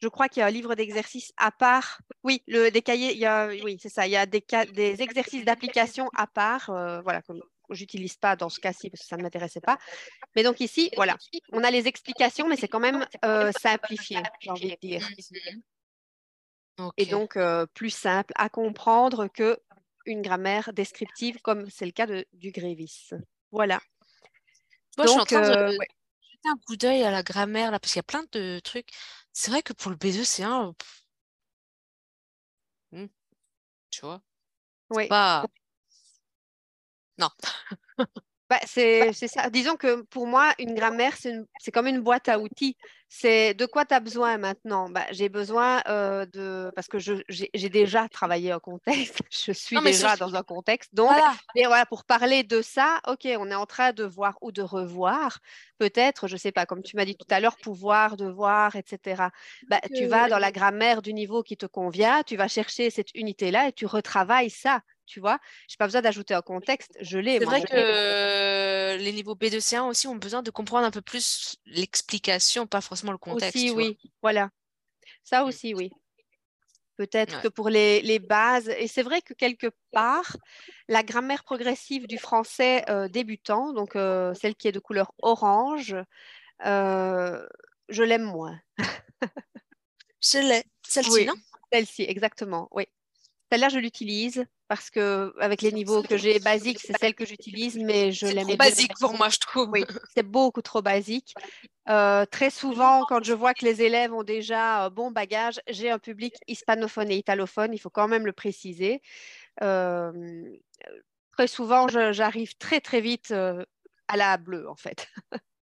je 0.00 0.08
crois 0.08 0.28
qu'il 0.28 0.40
y 0.40 0.42
a 0.44 0.46
un 0.46 0.50
livre 0.50 0.74
d'exercices 0.74 1.32
à 1.36 1.50
part. 1.50 2.00
Oui, 2.22 2.42
le, 2.46 2.70
des 2.70 2.82
cahiers, 2.82 3.12
il 3.12 3.18
y 3.18 3.26
a, 3.26 3.48
oui, 3.48 3.78
c'est 3.80 3.88
ça. 3.88 4.06
Il 4.06 4.10
y 4.10 4.16
a 4.16 4.26
des, 4.26 4.44
des 4.72 5.02
exercices 5.02 5.44
d'application 5.44 6.08
à 6.14 6.26
part. 6.26 6.70
Euh, 6.70 7.00
voilà, 7.02 7.22
que 7.22 7.32
j'utilise 7.70 8.16
pas 8.16 8.36
dans 8.36 8.48
ce 8.48 8.60
cas-ci 8.60 8.90
parce 8.90 9.02
que 9.02 9.08
ça 9.08 9.16
ne 9.16 9.22
m'intéressait 9.22 9.60
pas. 9.60 9.78
Mais 10.36 10.42
donc 10.42 10.60
ici, 10.60 10.90
voilà, 10.96 11.16
on 11.52 11.64
a 11.64 11.70
les 11.70 11.86
explications, 11.86 12.48
mais 12.48 12.56
c'est 12.56 12.68
quand 12.68 12.80
même 12.80 13.06
euh, 13.24 13.50
simplifié, 13.60 14.18
j'ai 14.40 14.50
envie 14.50 14.70
de 14.70 14.78
dire. 14.80 15.08
Et 16.96 17.06
donc 17.06 17.36
euh, 17.36 17.66
plus 17.74 17.90
simple 17.90 18.32
à 18.36 18.48
comprendre 18.48 19.28
que 19.28 19.58
une 20.06 20.22
grammaire 20.22 20.72
descriptive, 20.72 21.40
comme 21.42 21.68
c'est 21.70 21.86
le 21.86 21.92
cas 21.92 22.06
de, 22.06 22.26
du 22.32 22.50
Grévis. 22.50 23.10
Voilà. 23.52 23.80
Moi, 24.96 25.06
je 25.06 25.10
suis 25.10 25.20
en 25.20 25.24
train 25.24 25.40
de 25.42 25.72
jeter 25.72 26.48
un 26.48 26.56
coup 26.66 26.76
d'œil 26.76 27.02
à 27.04 27.10
la 27.10 27.22
grammaire 27.22 27.70
là, 27.70 27.78
parce 27.78 27.92
qu'il 27.92 27.98
y 27.98 28.00
a 28.00 28.02
plein 28.04 28.24
de 28.32 28.58
trucs. 28.60 28.88
C'est 29.32 29.50
vrai 29.50 29.62
que 29.62 29.72
pour 29.72 29.90
le 29.90 29.96
B2, 29.96 30.24
c'est 30.24 30.44
un. 30.44 30.74
Hmm, 32.90 33.06
tu 33.90 34.00
vois? 34.00 34.22
Oui. 34.90 35.08
Pas. 35.08 35.46
Non. 37.18 37.28
Bah, 38.48 38.58
c'est 38.64 39.12
ça. 39.12 39.50
Disons 39.50 39.76
que 39.76 40.02
pour 40.02 40.26
moi, 40.26 40.54
une 40.58 40.74
grammaire, 40.74 41.14
c'est 41.16 41.70
comme 41.70 41.86
une 41.86 42.00
boîte 42.00 42.28
à 42.28 42.38
outils. 42.38 42.76
C'est 43.10 43.54
de 43.54 43.66
quoi 43.66 43.84
tu 43.84 43.94
as 43.94 44.00
besoin 44.00 44.36
maintenant? 44.38 44.88
Bah, 44.88 45.04
J'ai 45.10 45.28
besoin 45.28 45.82
euh, 45.88 46.24
de... 46.26 46.70
Parce 46.74 46.88
que 46.88 46.98
j'ai 46.98 47.68
déjà 47.68 48.08
travaillé 48.08 48.52
en 48.52 48.58
contexte, 48.58 49.18
je 49.30 49.52
suis 49.52 49.78
déjà 49.80 50.16
dans 50.16 50.34
un 50.34 50.42
contexte. 50.42 50.94
Donc, 50.94 51.10
voilà. 51.54 51.86
pour 51.86 52.04
parler 52.04 52.42
de 52.42 52.62
ça, 52.62 53.00
OK, 53.06 53.26
on 53.38 53.50
est 53.50 53.54
en 53.54 53.66
train 53.66 53.92
de 53.92 54.04
voir 54.04 54.36
ou 54.40 54.52
de 54.52 54.62
revoir, 54.62 55.38
peut-être, 55.78 56.26
je 56.26 56.34
ne 56.34 56.38
sais 56.38 56.52
pas, 56.52 56.66
comme 56.66 56.82
tu 56.82 56.96
m'as 56.96 57.04
dit 57.04 57.16
tout 57.16 57.26
à 57.30 57.40
l'heure, 57.40 57.56
pouvoir, 57.56 58.16
devoir, 58.16 58.76
etc. 58.76 59.24
Bah, 59.68 59.80
tu 59.94 60.06
vas 60.06 60.28
dans 60.28 60.38
la 60.38 60.52
grammaire 60.52 61.02
du 61.02 61.12
niveau 61.12 61.42
qui 61.42 61.56
te 61.56 61.66
convient, 61.66 62.22
tu 62.22 62.36
vas 62.36 62.48
chercher 62.48 62.90
cette 62.90 63.14
unité-là 63.14 63.68
et 63.68 63.72
tu 63.72 63.86
retravailles 63.86 64.50
ça 64.50 64.80
tu 65.08 65.20
vois? 65.20 65.38
Je 65.68 65.74
n'ai 65.74 65.78
pas 65.78 65.86
besoin 65.86 66.02
d'ajouter 66.02 66.34
un 66.34 66.42
contexte, 66.42 66.96
je 67.00 67.18
l'ai. 67.18 67.38
C'est 67.38 67.44
vrai 67.44 67.62
que 67.62 68.96
les 68.96 69.12
niveaux 69.12 69.34
B2 69.34 69.58
C1 69.58 69.88
aussi 69.88 70.06
ont 70.06 70.16
besoin 70.16 70.42
de 70.42 70.50
comprendre 70.50 70.86
un 70.86 70.90
peu 70.90 71.02
plus 71.02 71.56
l'explication, 71.66 72.66
pas 72.66 72.80
forcément 72.80 73.12
le 73.12 73.18
contexte. 73.18 73.56
Aussi, 73.56 73.70
oui, 73.70 73.98
voilà. 74.22 74.50
Ça 75.24 75.42
mmh. 75.42 75.48
aussi, 75.48 75.74
oui. 75.74 75.90
Peut-être 76.98 77.40
que 77.42 77.48
pour 77.48 77.68
les, 77.68 78.18
bases, 78.18 78.68
et 78.70 78.88
c'est 78.88 79.04
vrai 79.04 79.22
que 79.22 79.32
quelque 79.32 79.68
part, 79.92 80.36
la 80.88 81.04
grammaire 81.04 81.44
progressive 81.44 82.08
du 82.08 82.18
français 82.18 82.84
euh, 82.90 83.06
débutant, 83.06 83.72
donc 83.72 83.94
euh, 83.94 84.34
celle 84.34 84.56
qui 84.56 84.66
est 84.66 84.72
de 84.72 84.80
couleur 84.80 85.12
orange, 85.22 85.94
euh, 86.66 87.46
je 87.88 88.02
l'aime 88.02 88.24
moins. 88.24 88.60
je 90.20 90.38
l'ai. 90.38 90.64
Celle-ci, 90.82 91.24
non? 91.24 91.34
Celle-ci, 91.72 92.02
exactement, 92.02 92.66
oui. 92.72 92.88
Celle-là, 93.50 93.68
je 93.68 93.78
l'utilise 93.78 94.44
parce 94.68 94.90
que 94.90 95.34
avec 95.40 95.62
les 95.62 95.72
niveaux 95.72 96.02
que 96.02 96.18
j'ai 96.18 96.38
basiques, 96.38 96.80
c'est 96.80 96.96
celle 96.98 97.14
que 97.14 97.24
j'utilise, 97.24 97.78
mais 97.78 98.12
je 98.12 98.26
l'aime. 98.26 98.48
C'est 98.48 98.56
basique 98.56 98.92
pour 99.00 99.14
moi, 99.14 99.30
je 99.30 99.38
trouve. 99.38 99.68
Oui, 99.70 99.84
c'est 100.14 100.22
beaucoup 100.22 100.60
trop 100.60 100.82
basique. 100.82 101.34
Euh, 101.88 102.26
très 102.26 102.50
souvent, 102.50 103.06
quand 103.06 103.24
je 103.24 103.32
vois 103.32 103.54
que 103.54 103.64
les 103.64 103.80
élèves 103.80 104.12
ont 104.12 104.22
déjà 104.22 104.84
euh, 104.84 104.90
bon 104.90 105.10
bagage, 105.10 105.58
j'ai 105.68 105.90
un 105.90 105.98
public 105.98 106.34
hispanophone 106.46 107.10
et 107.10 107.16
italophone, 107.16 107.72
il 107.72 107.78
faut 107.78 107.88
quand 107.88 108.08
même 108.08 108.26
le 108.26 108.32
préciser. 108.32 109.00
Euh, 109.62 110.12
très 111.32 111.46
souvent, 111.46 111.88
j'arrive 111.88 112.54
très 112.58 112.80
très 112.80 113.00
vite 113.00 113.32
à 113.32 114.16
la 114.16 114.36
bleue, 114.36 114.68
en 114.68 114.76
fait. 114.76 115.08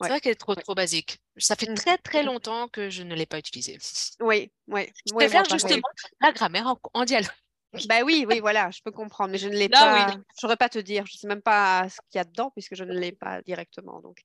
C'est 0.00 0.08
vrai 0.08 0.20
qu'elle 0.20 0.32
est 0.32 0.36
trop, 0.36 0.54
trop 0.54 0.74
basique. 0.74 1.18
Ça 1.36 1.56
fait 1.56 1.70
mmh. 1.70 1.74
très, 1.74 1.98
très 1.98 2.22
longtemps 2.22 2.68
que 2.68 2.90
je 2.90 3.02
ne 3.02 3.14
l'ai 3.14 3.26
pas 3.26 3.38
utilisée. 3.38 3.78
Oui, 4.20 4.50
oui. 4.68 4.90
Je 5.06 5.12
préfère 5.14 5.44
justement 5.44 5.88
la 6.20 6.32
grammaire 6.32 6.74
en, 6.94 7.04
dialogue. 7.04 7.30
Bah 7.88 8.02
oui, 8.04 8.24
oui, 8.28 8.40
voilà, 8.40 8.70
je 8.70 8.80
peux 8.84 8.90
comprendre, 8.90 9.30
mais 9.30 9.38
je 9.38 9.48
ne 9.48 9.54
l'ai 9.54 9.68
pas. 9.68 10.08
Je 10.10 10.16
ne 10.16 10.22
saurais 10.34 10.56
pas 10.56 10.68
te 10.68 10.78
dire. 10.78 11.06
Je 11.06 11.14
ne 11.14 11.18
sais 11.18 11.28
même 11.28 11.42
pas 11.42 11.88
ce 11.88 11.96
qu'il 12.10 12.18
y 12.18 12.20
a 12.20 12.24
dedans 12.24 12.50
puisque 12.50 12.74
je 12.74 12.84
ne 12.84 12.92
l'ai 12.92 13.12
pas 13.12 13.42
directement. 13.42 14.00
Donc. 14.00 14.22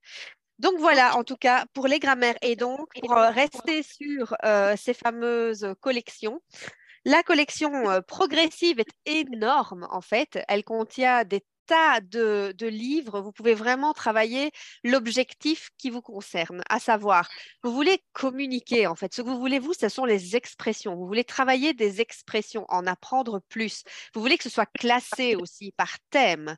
Donc 0.58 0.80
voilà, 0.80 1.18
en 1.18 1.24
tout 1.24 1.36
cas, 1.36 1.66
pour 1.74 1.88
les 1.88 2.00
grammaires. 2.00 2.38
Et 2.42 2.56
donc, 2.56 2.88
pour 3.02 3.14
euh, 3.14 3.30
rester 3.30 3.84
sur 3.84 4.36
euh, 4.46 4.76
ces 4.78 4.94
fameuses 4.94 5.68
collections, 5.82 6.42
la 7.04 7.24
collection 7.24 7.90
euh, 7.90 8.02
progressive 8.02 8.80
est 8.80 9.06
énorme, 9.06 9.88
en 9.92 10.02
fait. 10.02 10.40
Elle 10.48 10.64
contient 10.64 11.24
des 11.24 11.44
tas 11.66 12.02
de, 12.02 12.54
livres, 12.66 13.22
vous 13.22 13.32
pouvez 13.32 13.54
vraiment 13.54 13.94
travailler 13.94 14.52
l'objectif 14.84 15.70
qui 15.78 15.90
vous 15.90 16.02
concerne, 16.02 16.62
à 16.70 16.80
savoir, 16.80 17.30
vous 17.64 17.72
voulez 17.72 18.04
communiquer 18.14 18.88
en 18.88 18.96
fait. 18.96 19.14
Ce 19.14 19.22
que 19.22 19.28
vous 19.28 19.40
voulez, 19.40 19.60
vous, 19.60 19.74
ce 19.74 19.90
sont 19.90 20.06
les 20.06 20.36
expressions. 20.36 20.96
Vous 20.96 21.08
voulez 21.08 21.24
travailler 21.24 21.74
des 21.74 22.02
expressions, 22.02 22.66
en 22.70 22.86
apprendre 22.88 23.42
plus. 23.50 23.84
Vous 24.14 24.22
voulez 24.22 24.38
que 24.38 24.44
ce 24.44 24.50
soit 24.50 24.66
classé 24.66 25.36
aussi 25.36 25.72
par 25.78 25.98
thème 26.10 26.56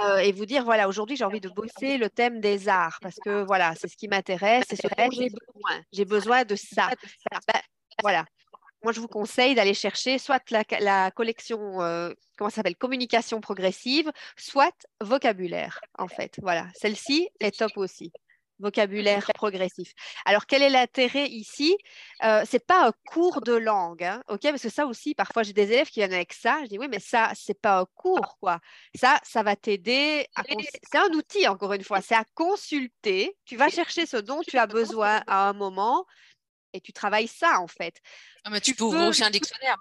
euh, 0.00 0.18
et 0.18 0.32
vous 0.32 0.46
dire, 0.46 0.64
voilà, 0.64 0.88
aujourd'hui, 0.88 1.16
j'ai 1.16 1.24
envie 1.24 1.40
de 1.40 1.50
bosser 1.50 1.98
le 1.98 2.08
thème 2.08 2.40
des 2.40 2.68
arts 2.68 2.98
parce 3.02 3.16
que 3.24 3.44
voilà, 3.44 3.74
c'est 3.74 3.88
ce 3.88 3.96
qui 3.96 4.08
m'intéresse, 4.08 4.64
c'est 4.68 4.76
ce 4.76 4.86
dont 4.86 5.10
j'ai 5.10 5.30
besoin. 5.30 5.82
J'ai 5.92 6.04
besoin 6.04 6.44
de 6.44 6.56
ça. 6.56 6.90
Ben, 7.30 7.60
voilà 8.00 8.24
moi, 8.82 8.92
je 8.92 9.00
vous 9.00 9.08
conseille 9.08 9.54
d'aller 9.54 9.74
chercher 9.74 10.18
soit 10.18 10.42
la, 10.50 11.10
collection, 11.10 11.82
euh, 11.82 12.12
comment 12.36 12.50
ça 12.50 12.56
s'appelle, 12.56 12.76
communication 12.76 13.40
progressive, 13.40 14.10
soit 14.36 14.74
vocabulaire, 15.00 15.80
en 15.98 16.08
fait. 16.08 16.38
Voilà, 16.42 16.66
celle-ci 16.74 17.28
est 17.40 17.58
top 17.58 17.72
aussi. 17.76 18.12
Vocabulaire 18.58 19.28
progressif. 19.34 19.92
Alors, 20.24 20.46
quel 20.46 20.62
est 20.62 20.70
l'intérêt 20.70 21.26
ici? 21.26 21.76
Euh, 22.22 22.44
C'est 22.48 22.64
pas 22.64 22.86
un 22.86 22.92
cours 23.06 23.40
de 23.40 23.54
langue, 23.54 24.04
hein, 24.04 24.22
ok? 24.28 24.42
Parce 24.42 24.62
que 24.62 24.68
ça 24.68 24.86
aussi, 24.86 25.14
parfois, 25.14 25.42
j'ai 25.42 25.52
des 25.52 25.72
élèves 25.72 25.88
qui 25.88 25.98
viennent 25.98 26.12
avec 26.12 26.32
ça. 26.32 26.60
Je 26.62 26.68
dis 26.68 26.78
oui, 26.78 26.86
mais 26.88 27.00
ça, 27.00 27.32
c'est 27.34 27.60
pas 27.60 27.80
un 27.80 27.86
cours, 27.96 28.36
quoi. 28.40 28.60
Ça, 28.94 29.18
ça 29.24 29.42
va 29.42 29.56
t'aider. 29.56 30.26
C'est 30.90 30.98
un 30.98 31.10
outil, 31.10 31.48
encore 31.48 31.72
une 31.72 31.82
fois. 31.82 32.00
C'est 32.00 32.14
à 32.14 32.24
consulter. 32.34 33.36
Tu 33.46 33.56
vas 33.56 33.68
chercher 33.68 34.06
ce 34.06 34.16
dont 34.16 34.42
tu 34.46 34.56
as 34.58 34.66
besoin 34.66 35.22
à 35.26 35.48
un 35.48 35.54
moment 35.54 36.06
et 36.72 36.80
tu 36.80 36.92
travailles 36.92 37.28
ça 37.28 37.60
en 37.60 37.66
fait. 37.68 38.00
Ah, 38.44 38.50
mais 38.50 38.60
tu, 38.60 38.74
peux 38.74 38.84
ouvrir 38.84 39.08
aussi 39.08 39.24
un 39.24 39.30
dictionnaire. 39.30 39.76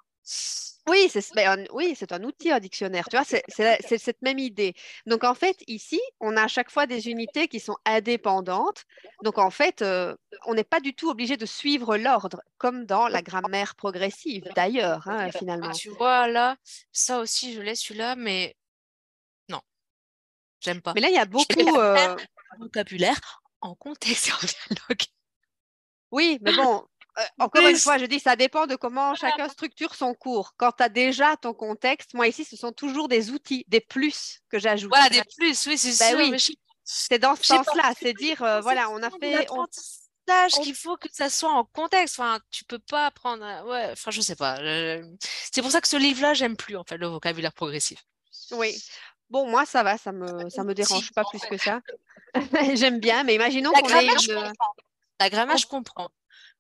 Oui, 0.88 1.10
c'est 1.10 1.24
ben, 1.36 1.68
oui, 1.74 1.96
un 2.10 2.24
outil, 2.24 2.52
un 2.52 2.60
dictionnaire. 2.60 3.08
Tu 3.08 3.16
vois, 3.16 3.26
c'est 3.26 3.98
cette 3.98 4.22
même 4.24 4.40
idée. 4.40 4.74
Donc, 5.06 5.24
en 5.24 5.36
fait, 5.36 5.58
ici, 5.68 6.02
on 6.20 6.36
a 6.38 6.44
à 6.44 6.48
chaque 6.48 6.72
fois 6.72 6.88
des 6.88 7.08
unités 7.08 7.48
qui 7.48 7.60
sont 7.60 7.78
indépendantes. 7.86 8.86
Donc, 9.24 9.38
en 9.38 9.52
fait, 9.52 9.84
euh, 9.84 10.16
on 10.48 10.56
n'est 10.56 10.64
pas 10.64 10.80
du 10.80 10.96
tout 10.96 11.10
obligé 11.10 11.38
de 11.38 11.46
suivre 11.46 11.98
l'ordre, 11.98 12.42
comme 12.58 12.86
dans 12.86 13.08
la 13.08 13.22
grammaire 13.22 13.76
progressive, 13.76 14.44
d'ailleurs, 14.56 15.08
hein, 15.08 15.28
ah, 15.28 15.32
finalement. 15.32 15.72
tu 15.72 15.90
vois, 15.90 16.28
là, 16.28 16.56
ça 16.92 17.20
aussi, 17.20 17.54
je 17.54 17.62
laisse 17.62 17.82
celui-là, 17.82 18.16
mais 18.16 18.56
non, 19.50 19.62
j'aime 20.62 20.82
pas. 20.82 20.94
Mais 20.96 21.02
là, 21.02 21.10
il 21.10 21.16
y 21.16 21.20
a 21.20 21.26
beaucoup. 21.26 21.78
Euh... 21.78 22.16
Vocabulaire 22.60 23.42
en 23.62 23.76
contexte 23.76 24.30
et 24.30 24.32
en 24.34 24.76
dialogue. 24.76 25.06
Oui, 26.12 26.38
mais 26.42 26.54
bon, 26.54 26.84
euh, 27.18 27.24
encore 27.40 27.68
une 27.68 27.78
fois, 27.78 27.98
je 27.98 28.06
dis, 28.06 28.20
ça 28.20 28.36
dépend 28.36 28.68
de 28.68 28.76
comment 28.76 29.16
chacun 29.16 29.50
structure 29.50 29.96
son 29.96 30.14
cours. 30.14 30.54
Quand 30.58 30.72
tu 30.72 30.84
as 30.84 30.90
déjà 30.90 31.36
ton 31.38 31.54
contexte, 31.54 32.14
moi 32.14 32.28
ici, 32.28 32.46
ce 32.46 32.56
sont 32.56 32.72
toujours 32.72 33.08
des 33.08 33.32
outils, 33.32 33.66
des 33.68 33.82
plus 33.82 34.40
que 34.50 34.60
j'ajoute. 34.60 34.90
Voilà, 34.90 35.10
des 35.10 35.22
plus, 35.38 35.66
oui, 35.68 35.78
c'est 35.78 36.00
ben 36.00 36.18
Oui. 36.18 36.58
C'est 36.84 37.20
dans 37.20 37.36
ce 37.36 37.44
sens-là, 37.44 37.94
c'est 38.00 38.14
dire, 38.14 38.42
euh, 38.44 38.62
voilà, 38.62 38.90
on 38.90 39.02
a 39.04 39.10
fait... 39.12 39.48
On... 39.52 39.66
qu'il 40.62 40.76
faut 40.76 40.98
que 40.98 41.08
ça 41.12 41.30
soit 41.30 41.52
en 41.52 41.66
contexte. 41.66 42.20
Enfin, 42.20 42.40
tu 42.50 42.64
peux 42.64 42.80
pas 42.80 43.08
apprendre. 43.08 43.46
Ouais, 43.68 43.90
enfin, 43.92 44.12
je 44.12 44.22
sais 44.22 44.36
pas. 44.36 44.58
C'est 45.52 45.62
pour 45.62 45.72
ça 45.72 45.82
que 45.82 45.88
ce 45.88 45.98
livre-là, 45.98 46.34
j'aime 46.34 46.56
plus 46.56 46.76
en 46.76 46.84
fait 46.84 46.98
le 46.98 47.08
vocabulaire 47.08 47.54
progressif. 47.54 48.04
Oui. 48.52 48.82
Bon, 49.30 49.50
moi, 49.50 49.66
ça 49.66 49.84
va, 49.84 49.98
ça 49.98 50.12
me, 50.12 50.50
ça 50.50 50.64
me 50.64 50.74
dérange 50.74 51.12
pas 51.12 51.24
plus 51.24 51.40
que 51.40 51.58
ça. 51.58 51.82
j'aime 52.76 53.00
bien, 53.00 53.24
mais 53.24 53.36
imaginons 53.36 53.72
qu'on 53.72 53.90
ait 53.90 54.06
une. 54.06 54.54
La 55.22 55.30
grammaire, 55.30 55.58
je 55.58 55.68
comprends. 55.68 56.10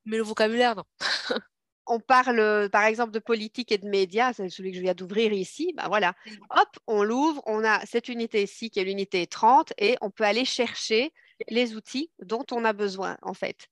Mais 0.05 0.17
le 0.17 0.23
vocabulaire, 0.23 0.75
non. 0.75 0.83
on 1.87 1.99
parle 1.99 2.69
par 2.69 2.83
exemple 2.83 3.11
de 3.11 3.17
politique 3.17 3.71
et 3.71 3.79
de 3.79 3.89
médias, 3.89 4.33
c'est 4.33 4.49
celui 4.49 4.71
que 4.71 4.77
je 4.77 4.83
viens 4.83 4.93
d'ouvrir 4.93 5.33
ici, 5.33 5.73
ben 5.75 5.87
voilà, 5.87 6.13
hop, 6.51 6.69
on 6.85 7.03
l'ouvre, 7.03 7.41
on 7.47 7.63
a 7.63 7.83
cette 7.87 8.07
unité 8.07 8.43
ici 8.43 8.69
qui 8.69 8.79
est 8.79 8.83
l'unité 8.83 9.25
30 9.25 9.73
et 9.79 9.97
on 10.01 10.11
peut 10.11 10.23
aller 10.23 10.45
chercher 10.45 11.11
les 11.49 11.75
outils 11.75 12.11
dont 12.19 12.45
on 12.51 12.65
a 12.65 12.73
besoin 12.73 13.17
en 13.23 13.33
fait. 13.33 13.67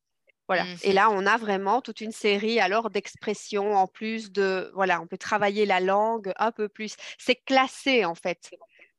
Voilà. 0.48 0.64
Mmh. 0.64 0.78
Et 0.82 0.94
là, 0.94 1.12
on 1.12 1.28
a 1.28 1.38
vraiment 1.38 1.80
toute 1.80 2.02
une 2.02 2.12
série 2.12 2.60
alors 2.60 2.90
d'expressions 2.90 3.76
en 3.76 3.86
plus 3.86 4.32
de, 4.32 4.72
voilà, 4.74 5.00
on 5.00 5.06
peut 5.06 5.20
travailler 5.20 5.68
la 5.68 5.80
langue 5.80 6.34
un 6.38 6.52
peu 6.52 6.68
plus. 6.68 6.96
C'est 7.20 7.36
classé 7.36 8.04
en 8.04 8.16
fait. 8.16 8.50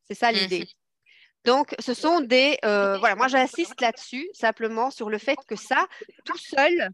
C'est 0.05 0.15
ça 0.15 0.31
mmh 0.31 0.37
l'idée. 0.37 0.69
Donc, 1.45 1.75
ce 1.79 1.95
sont 1.95 2.21
des... 2.21 2.59
voilà, 2.63 3.17
moi 3.17 3.29
j'insiste 3.29 3.81
là-dessus, 3.81 4.29
simplement 4.33 4.91
sur 4.91 5.11
le 5.11 5.19
fait 5.19 5.39
que 5.47 5.57
ça, 5.57 5.87
tout 6.25 6.39
seul, 6.39 6.91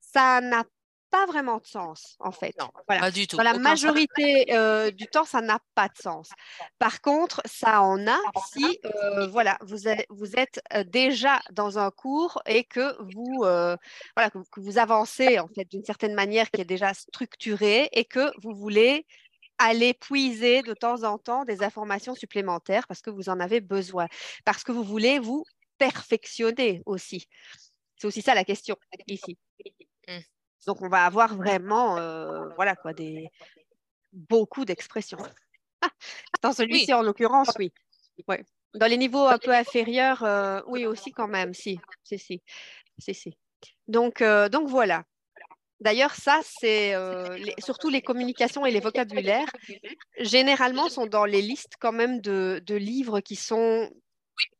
ça 0.00 0.40
n'a 0.40 0.64
pas 1.10 1.26
vraiment 1.26 1.58
de 1.58 1.66
sens, 1.66 2.16
en 2.20 2.32
fait. 2.32 2.54
Non, 2.58 2.70
pas 2.86 3.10
du 3.10 3.26
tout. 3.26 3.36
Dans 3.36 3.42
la 3.42 3.58
majorité 3.58 4.52
euh, 4.52 4.90
du 4.90 5.06
temps, 5.06 5.24
ça 5.24 5.40
n'a 5.40 5.58
pas 5.74 5.88
de 5.88 5.96
sens. 5.96 6.30
Par 6.78 7.00
contre, 7.00 7.40
ça 7.44 7.82
en 7.82 8.06
a 8.06 8.18
si 8.52 8.78
euh, 8.84 9.26
voilà, 9.28 9.58
vous, 9.62 9.88
êtes, 9.88 10.06
vous 10.10 10.36
êtes 10.36 10.60
euh, 10.74 10.84
déjà 10.84 11.40
dans 11.50 11.78
un 11.78 11.90
cours 11.90 12.42
et 12.46 12.64
que 12.64 12.94
vous, 13.14 13.38
voilà, 13.40 14.30
que, 14.30 14.60
vous 14.60 14.78
avancez 14.78 15.38
en 15.38 15.48
fait 15.48 15.64
d'une 15.64 15.84
certaine 15.84 16.14
manière 16.14 16.50
qui 16.50 16.60
est 16.60 16.66
déjà 16.66 16.94
structurée 16.94 17.88
et 17.92 18.04
que 18.04 18.30
vous 18.42 18.54
voulez 18.54 19.06
aller 19.58 19.94
puiser 19.94 20.62
de 20.62 20.74
temps 20.74 21.02
en 21.02 21.18
temps 21.18 21.44
des 21.44 21.62
informations 21.62 22.14
supplémentaires 22.14 22.86
parce 22.86 23.02
que 23.02 23.10
vous 23.10 23.28
en 23.28 23.40
avez 23.40 23.60
besoin, 23.60 24.06
parce 24.44 24.64
que 24.64 24.72
vous 24.72 24.84
voulez 24.84 25.18
vous 25.18 25.44
perfectionner 25.78 26.82
aussi. 26.86 27.28
C'est 27.96 28.06
aussi 28.06 28.22
ça 28.22 28.34
la 28.34 28.44
question 28.44 28.76
ici. 29.06 29.38
Mmh. 30.08 30.18
Donc, 30.66 30.82
on 30.82 30.88
va 30.88 31.04
avoir 31.04 31.36
vraiment, 31.36 31.98
euh, 31.98 32.48
voilà 32.56 32.76
quoi, 32.76 32.92
des 32.92 33.28
beaucoup 34.12 34.64
d'expressions. 34.64 35.18
Dans 36.42 36.52
celui-ci, 36.52 36.92
en 36.92 37.02
l'occurrence, 37.02 37.50
oui. 37.58 37.72
Ouais. 38.26 38.44
Dans 38.74 38.86
les 38.86 38.96
niveaux 38.96 39.26
un 39.26 39.38
peu 39.38 39.52
inférieurs, 39.52 40.22
euh, 40.24 40.60
oui 40.66 40.86
aussi 40.86 41.12
quand 41.12 41.28
même, 41.28 41.54
si, 41.54 41.80
si, 42.04 42.18
si, 42.18 42.42
si, 42.98 43.14
si. 43.14 43.38
Donc, 43.86 44.20
euh, 44.20 44.48
donc 44.48 44.68
voilà. 44.68 45.04
D'ailleurs, 45.80 46.14
ça, 46.14 46.40
c'est 46.42 46.94
surtout 47.58 47.88
les 47.88 48.02
communications 48.02 48.66
et 48.66 48.70
les 48.70 48.80
vocabulaires, 48.80 49.48
généralement, 50.18 50.88
sont 50.88 51.06
dans 51.06 51.24
les 51.24 51.42
listes 51.42 51.74
quand 51.80 51.92
même 51.92 52.20
de, 52.20 52.62
de 52.66 52.74
livres 52.74 53.20
qui 53.20 53.36
sont, 53.36 53.88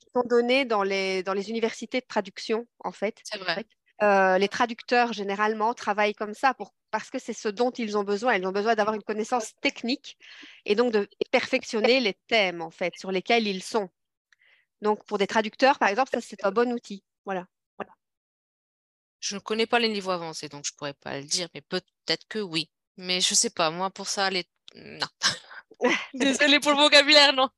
qui 0.01 0.07
sont 0.15 0.23
donnés 0.25 0.65
dans 0.65 0.83
les, 0.83 1.23
dans 1.23 1.35
les 1.35 1.51
universités 1.51 2.01
de 2.01 2.07
traduction, 2.07 2.67
en 2.81 2.93
fait. 2.93 3.17
C'est 3.25 3.39
vrai. 3.39 3.65
Euh, 4.01 4.39
les 4.39 4.49
traducteurs, 4.49 5.13
généralement, 5.13 5.75
travaillent 5.75 6.15
comme 6.15 6.35
ça 6.35 6.55
pour, 6.55 6.73
parce 6.93 7.11
que 7.11 7.19
c'est 7.19 7.33
ce 7.33 7.49
dont 7.49 7.71
ils 7.73 7.99
ont 7.99 8.05
besoin. 8.05 8.37
Ils 8.37 8.47
ont 8.47 8.53
besoin 8.53 8.77
d'avoir 8.77 8.95
une 8.95 9.03
connaissance 9.03 9.55
technique 9.61 10.17
et 10.65 10.77
donc 10.77 10.93
de 10.93 11.09
perfectionner 11.33 11.99
les 11.99 12.15
thèmes, 12.29 12.63
en 12.63 12.71
fait, 12.71 12.95
sur 12.97 13.11
lesquels 13.11 13.49
ils 13.49 13.63
sont. 13.63 13.89
Donc, 14.83 15.05
pour 15.05 15.19
des 15.19 15.27
traducteurs, 15.27 15.81
par 15.81 15.89
exemple, 15.89 16.11
ça, 16.13 16.21
c'est 16.21 16.45
un 16.45 16.53
bon 16.53 16.73
outil. 16.73 17.03
Voilà. 17.25 17.47
Je 19.21 19.35
ne 19.35 19.41
connais 19.41 19.67
pas 19.67 19.79
les 19.79 19.89
niveaux 19.89 20.11
avancés, 20.11 20.49
donc 20.49 20.65
je 20.65 20.73
ne 20.73 20.77
pourrais 20.77 20.95
pas 20.95 21.19
le 21.19 21.25
dire, 21.25 21.49
mais 21.55 21.61
peut-être 21.61 22.27
que 22.29 22.39
oui. 22.39 22.71
Mais 22.97 23.21
je 23.21 23.33
ne 23.33 23.37
sais 23.37 23.51
pas, 23.51 23.71
moi, 23.71 23.91
pour 23.91 24.09
ça, 24.09 24.31
les... 24.31 24.45
non. 24.75 25.07
Désolée 26.15 26.61
pour 26.61 26.73
le 26.73 26.79
vocabulaire, 26.79 27.33
non. 27.33 27.49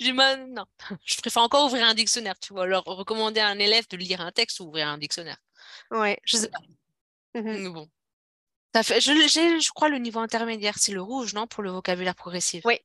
non. 0.00 0.64
Je 1.04 1.16
préfère 1.16 1.42
encore 1.42 1.66
ouvrir 1.66 1.86
un 1.86 1.94
dictionnaire, 1.94 2.38
tu 2.38 2.52
vois. 2.52 2.64
Alors, 2.64 2.84
recommander 2.84 3.40
à 3.40 3.48
un 3.48 3.58
élève 3.58 3.86
de 3.88 3.96
lire 3.96 4.20
un 4.20 4.32
texte 4.32 4.60
ou 4.60 4.64
ouvrir 4.64 4.88
un 4.88 4.98
dictionnaire. 4.98 5.38
Ouais. 5.90 6.18
Je 6.24 6.36
sais 6.36 6.48
pas. 6.48 6.58
Mmh 7.34 7.42
Mais 7.42 7.68
bon. 7.68 7.88
Ça 8.74 8.82
fait, 8.82 9.00
je, 9.00 9.12
je 9.12 9.70
crois 9.72 9.88
le 9.88 9.98
niveau 9.98 10.20
intermédiaire, 10.20 10.74
c'est 10.78 10.92
le 10.92 11.00
rouge, 11.00 11.34
non, 11.34 11.46
pour 11.46 11.62
le 11.62 11.70
vocabulaire 11.70 12.14
progressif? 12.14 12.64
Oui. 12.64 12.80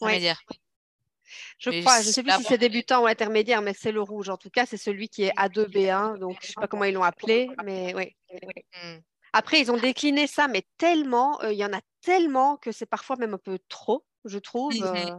Intermédiaire. 0.00 0.42
Je 1.60 1.80
crois, 1.82 2.00
je 2.00 2.08
ne 2.08 2.12
sais 2.12 2.22
plus 2.22 2.32
si 2.32 2.44
c'est 2.44 2.58
débutant 2.58 3.02
ou 3.02 3.06
intermédiaire, 3.06 3.60
mais 3.60 3.74
c'est 3.78 3.92
le 3.92 4.00
rouge. 4.00 4.30
En 4.30 4.38
tout 4.38 4.48
cas, 4.48 4.64
c'est 4.64 4.78
celui 4.78 5.10
qui 5.10 5.24
est 5.24 5.32
A2B1. 5.36 6.18
Donc, 6.18 6.38
je 6.40 6.46
ne 6.46 6.48
sais 6.48 6.54
pas 6.56 6.66
comment 6.66 6.84
ils 6.84 6.94
l'ont 6.94 7.02
appelé, 7.02 7.50
mais 7.64 7.94
oui. 7.94 8.16
Mmh. 8.32 8.98
Après, 9.32 9.60
ils 9.60 9.70
ont 9.70 9.76
décliné 9.76 10.26
ça, 10.26 10.48
mais 10.48 10.64
tellement, 10.78 11.40
euh, 11.42 11.52
il 11.52 11.58
y 11.58 11.64
en 11.64 11.72
a 11.72 11.80
tellement 12.00 12.56
que 12.56 12.72
c'est 12.72 12.86
parfois 12.86 13.16
même 13.16 13.34
un 13.34 13.38
peu 13.38 13.58
trop, 13.68 14.04
je 14.24 14.38
trouve. 14.38 14.74
Mmh 14.74 14.96
euh, 14.96 15.16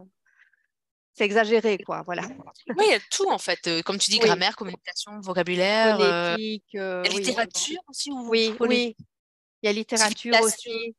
c'est 1.14 1.26
exagéré, 1.26 1.78
quoi. 1.78 2.04
Voilà. 2.06 2.24
Oui, 2.70 2.86
il 2.88 2.92
y 2.92 2.94
a 2.94 3.00
tout 3.12 3.30
en 3.30 3.38
fait. 3.38 3.68
Euh, 3.68 3.82
comme 3.82 3.98
tu 3.98 4.12
dis, 4.12 4.20
grammaire, 4.20 4.56
communication, 4.56 5.20
vocabulaire, 5.20 5.98
Phonétique, 5.98 6.78
littérature 7.12 7.82
aussi. 7.90 8.12
oui, 8.14 8.56
oui. 8.62 8.96
Il 9.62 9.68
y 9.68 9.70
a 9.70 9.74
littérature 9.74 10.40
aussi. 10.42 10.96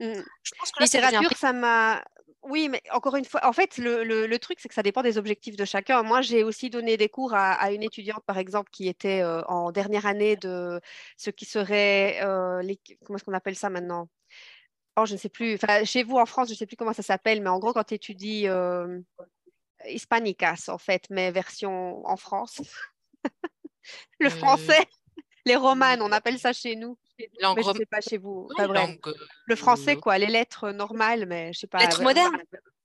Mmh. 0.00 0.20
Je 0.42 0.52
pense 0.58 0.70
que 0.70 0.82
littérature, 0.82 1.36
ça 1.36 1.54
m'a. 1.54 2.04
Oui, 2.44 2.68
mais 2.68 2.82
encore 2.92 3.16
une 3.16 3.24
fois, 3.24 3.46
en 3.46 3.52
fait, 3.52 3.78
le, 3.78 4.04
le, 4.04 4.38
truc, 4.38 4.58
c'est 4.60 4.68
que 4.68 4.74
ça 4.74 4.82
dépend 4.82 5.02
des 5.02 5.16
objectifs 5.16 5.56
de 5.56 5.64
chacun. 5.64 6.02
Moi, 6.02 6.20
j'ai 6.20 6.44
aussi 6.44 6.68
donné 6.68 6.96
des 6.96 7.08
cours 7.08 7.34
à, 7.34 7.52
à, 7.52 7.72
une 7.72 7.82
étudiante, 7.82 8.22
par 8.26 8.38
exemple, 8.38 8.70
qui 8.70 8.86
était 8.88 9.22
euh, 9.22 9.42
en 9.46 9.72
dernière 9.72 10.04
année 10.04 10.36
de 10.36 10.80
ce 11.16 11.30
qui 11.30 11.46
serait, 11.46 12.20
les... 12.62 12.78
comment 13.04 13.16
est-ce 13.16 13.24
qu'on 13.24 13.32
appelle 13.32 13.56
ça 13.56 13.70
maintenant? 13.70 14.08
Oh, 14.96 15.06
je 15.06 15.14
ne 15.14 15.18
sais 15.18 15.30
plus. 15.30 15.54
Enfin, 15.54 15.84
chez 15.84 16.02
vous 16.02 16.16
en 16.16 16.26
France, 16.26 16.48
je 16.48 16.52
ne 16.52 16.58
sais 16.58 16.66
plus 16.66 16.76
comment 16.76 16.92
ça 16.92 17.02
s'appelle, 17.02 17.42
mais 17.42 17.48
en 17.48 17.58
gros, 17.58 17.72
quand 17.72 17.84
tu 17.84 17.94
étudies 17.94 18.46
Hispanicas, 19.86 20.68
en 20.68 20.78
fait, 20.78 21.06
mais 21.10 21.30
version 21.30 22.06
en 22.06 22.16
France. 22.16 22.60
le 24.20 24.30
français, 24.30 24.86
les 25.44 25.56
romanes, 25.56 26.02
on 26.02 26.12
appelle 26.12 26.38
ça 26.38 26.52
chez 26.52 26.76
nous. 26.76 26.98
Langue 27.40 27.56
mais 27.58 27.62
je 27.62 27.72
sais 27.78 27.86
pas 27.86 28.00
chez 28.00 28.18
vous. 28.18 28.48
le 29.46 29.56
français, 29.56 29.96
quoi, 29.96 30.18
les 30.18 30.26
lettres 30.26 30.70
normales, 30.70 31.26
mais 31.26 31.52
je 31.52 31.60
sais 31.60 31.66
pas. 31.66 31.78
Lettres 31.78 32.02
modernes 32.02 32.42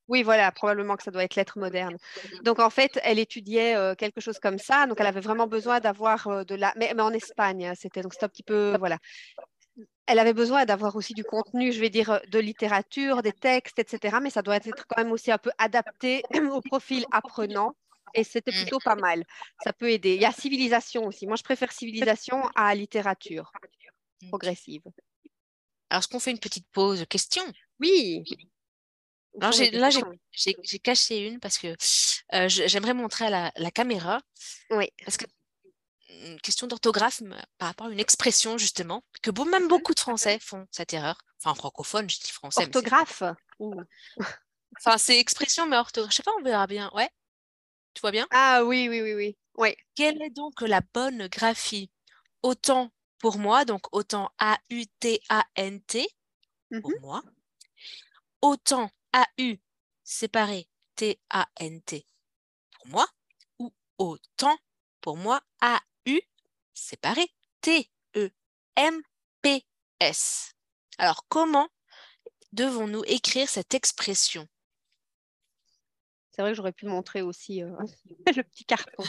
oui, 0.08 0.24
voilà, 0.24 0.52
probablement 0.52 0.96
que 0.96 1.04
ça 1.04 1.12
doit 1.12 1.24
être 1.24 1.36
lettres 1.36 1.60
modernes. 1.60 1.96
Donc, 2.42 2.58
en 2.58 2.72
fait, 2.72 3.00
elle 3.04 3.20
étudiait 3.20 3.76
quelque 3.96 4.20
chose 4.20 4.40
comme 4.40 4.58
ça. 4.58 4.88
Donc, 4.88 5.00
elle 5.00 5.06
avait 5.06 5.20
vraiment 5.20 5.46
besoin 5.46 5.80
d'avoir 5.80 6.44
de 6.46 6.56
la. 6.56 6.74
Mais, 6.78 6.92
mais, 6.96 7.04
en 7.04 7.12
Espagne, 7.12 7.68
hein, 7.68 7.74
c'était 7.76 8.02
donc 8.02 8.14
c'était 8.14 8.26
un 8.26 8.30
petit 8.30 8.42
peu. 8.42 8.76
Voilà 8.80 8.98
elle 10.10 10.18
avait 10.20 10.34
besoin 10.34 10.66
d'avoir 10.66 10.96
aussi 10.96 11.14
du 11.14 11.24
contenu, 11.24 11.72
je 11.72 11.80
vais 11.80 11.92
dire, 11.92 12.10
euh, 12.10 12.20
de 12.32 12.40
littérature, 12.40 13.22
des 13.22 13.32
textes, 13.32 13.78
etc. 13.78 14.18
Mais 14.22 14.32
ça 14.32 14.42
doit 14.42 14.56
être 14.56 14.88
quand 14.88 15.02
même 15.02 15.12
aussi 15.12 15.32
un 15.32 15.38
peu 15.38 15.52
adapté 15.60 16.24
au 16.52 16.62
profil 16.62 17.06
apprenant. 17.12 17.76
Et 18.16 18.24
c'était 18.24 18.52
mmh. 18.52 18.56
plutôt 18.56 18.80
pas 18.84 18.96
mal. 18.96 19.24
Ça 19.64 19.72
peut 19.72 19.92
aider. 19.92 20.16
Il 20.16 20.22
y 20.22 20.26
a 20.26 20.32
civilisation 20.32 21.06
aussi. 21.06 21.28
Moi, 21.28 21.36
je 21.36 21.44
préfère 21.44 21.72
civilisation 21.72 22.42
à 22.56 22.74
littérature 22.74 23.52
progressive. 24.28 24.82
Alors, 25.90 26.00
est-ce 26.00 26.08
qu'on 26.08 26.20
fait 26.20 26.32
une 26.32 26.40
petite 26.40 26.68
pause 26.72 27.06
question 27.10 27.44
Oui. 27.80 28.24
Alors, 29.42 29.54
là, 29.74 29.90
j'ai 30.32 30.80
caché 30.80 31.28
une 31.28 31.40
parce 31.40 31.58
que 31.58 31.76
euh, 32.34 32.48
j'aimerais 32.50 32.94
montrer 32.94 33.26
à 33.26 33.52
la, 33.56 33.72
caméra. 33.72 34.22
Oui. 34.72 34.90
Parce 35.04 35.18
que 35.18 35.26
une 36.10 36.40
question 36.42 36.68
d'orthographe 36.68 37.22
par 37.58 37.70
rapport 37.70 37.88
à 37.88 37.92
une 37.92 38.00
expression, 38.00 38.58
justement, 38.58 39.04
que 39.22 39.32
même 39.50 39.68
beaucoup 39.68 39.94
de 39.94 40.00
Français 40.00 40.40
font 40.40 40.68
cette 40.72 40.94
erreur. 40.94 41.18
Enfin, 41.38 41.56
francophone, 41.56 42.10
je 42.10 42.20
dis 42.20 42.32
français. 42.32 42.64
Orthographe 42.64 43.24
Enfin, 44.78 44.98
c'est 44.98 45.20
expression, 45.20 45.66
mais 45.68 45.78
orthographe. 45.78 46.12
Je 46.12 46.18
sais 46.18 46.24
pas, 46.24 46.32
on 46.40 46.44
verra 46.44 46.68
bien. 46.68 46.92
Ouais. 46.94 47.10
Tu 47.94 48.02
vois 48.02 48.12
bien? 48.12 48.28
Ah 48.32 48.64
oui, 48.64 48.88
oui, 48.90 49.02
oui, 49.02 49.14
oui. 49.14 49.38
Ouais. 49.56 49.78
Quelle 49.96 50.22
est 50.22 50.30
donc 50.30 50.62
la 50.62 50.82
bonne 50.94 51.28
graphie? 51.28 51.90
Autant 52.44 52.92
pour 53.20 53.38
moi, 53.38 53.66
donc 53.66 53.94
autant 53.94 54.32
A-U-T-A-N-T 54.40 56.08
pour 56.82 56.92
mmh 56.92 57.02
moi. 57.02 57.24
Autant 58.42 58.90
A-U 59.14 59.58
séparé 60.04 60.68
T-A-N-T 60.96 62.06
pour 62.72 62.88
moi. 62.88 63.08
Ou 63.60 63.74
autant 63.98 64.58
pour 65.02 65.18
moi 65.18 65.42
A 65.62 65.80
séparé. 66.80 67.28
T-E-M-P-S. 67.62 68.34
Alors, 70.98 71.26
comment 71.28 71.70
devons-nous 72.54 73.04
écrire 73.06 73.50
cette 73.50 73.74
expression? 73.74 74.48
C'est 76.32 76.42
vrai 76.42 76.52
que 76.52 76.56
j'aurais 76.56 76.72
pu 76.72 76.86
montrer 76.86 77.22
aussi 77.22 77.62
euh, 77.62 77.76
le 78.36 78.44
petit 78.44 78.64
carton. 78.64 79.04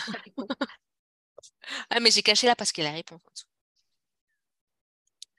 ah, 1.91 2.01
mais 2.01 2.11
j'ai 2.11 2.23
caché 2.23 2.49
là 2.49 2.57
parce 2.57 2.73
qu'il 2.73 2.83
y 2.83 2.87
a 2.89 2.91
la 2.91 2.97
réponse 2.97 3.23
en 3.25 3.31
dessous. 3.31 3.50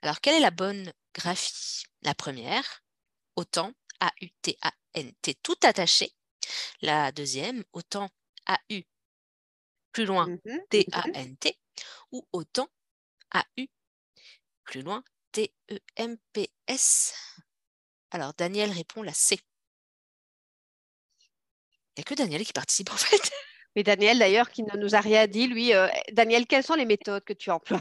Alors, 0.02 0.20
quelle 0.20 0.34
est 0.34 0.40
la 0.40 0.50
bonne 0.50 0.92
graphie? 1.14 1.84
La 2.02 2.14
première, 2.14 2.82
autant 3.36 3.72
A-U-T-A-N-T, 4.00 5.34
tout 5.42 5.56
attaché. 5.62 6.12
La 6.80 7.12
deuxième, 7.12 7.64
autant 7.72 8.10
A-U, 8.46 8.82
plus 9.92 10.04
loin, 10.04 10.26
T-A-N-T 10.70 11.56
ou 12.10 12.26
autant 12.32 12.68
A-U. 13.30 13.68
Plus 14.64 14.82
loin, 14.82 15.04
T-E-M-P-S. 15.30 17.14
Alors, 18.10 18.34
Daniel 18.34 18.72
répond 18.72 19.02
la 19.02 19.14
C. 19.14 19.38
Il 21.96 22.00
n'y 22.00 22.02
a 22.02 22.04
que 22.04 22.14
Daniel 22.14 22.44
qui 22.44 22.52
participe 22.52 22.90
en 22.90 22.96
fait. 22.96 23.30
Mais 23.76 23.84
Daniel, 23.84 24.18
d'ailleurs, 24.18 24.50
qui 24.50 24.64
ne 24.64 24.76
nous 24.76 24.94
a 24.94 25.00
rien 25.00 25.26
dit, 25.26 25.46
lui, 25.46 25.74
euh, 25.74 25.88
Daniel, 26.12 26.46
quelles 26.46 26.64
sont 26.64 26.74
les 26.74 26.84
méthodes 26.86 27.24
que 27.24 27.32
tu 27.32 27.50
emploies? 27.50 27.80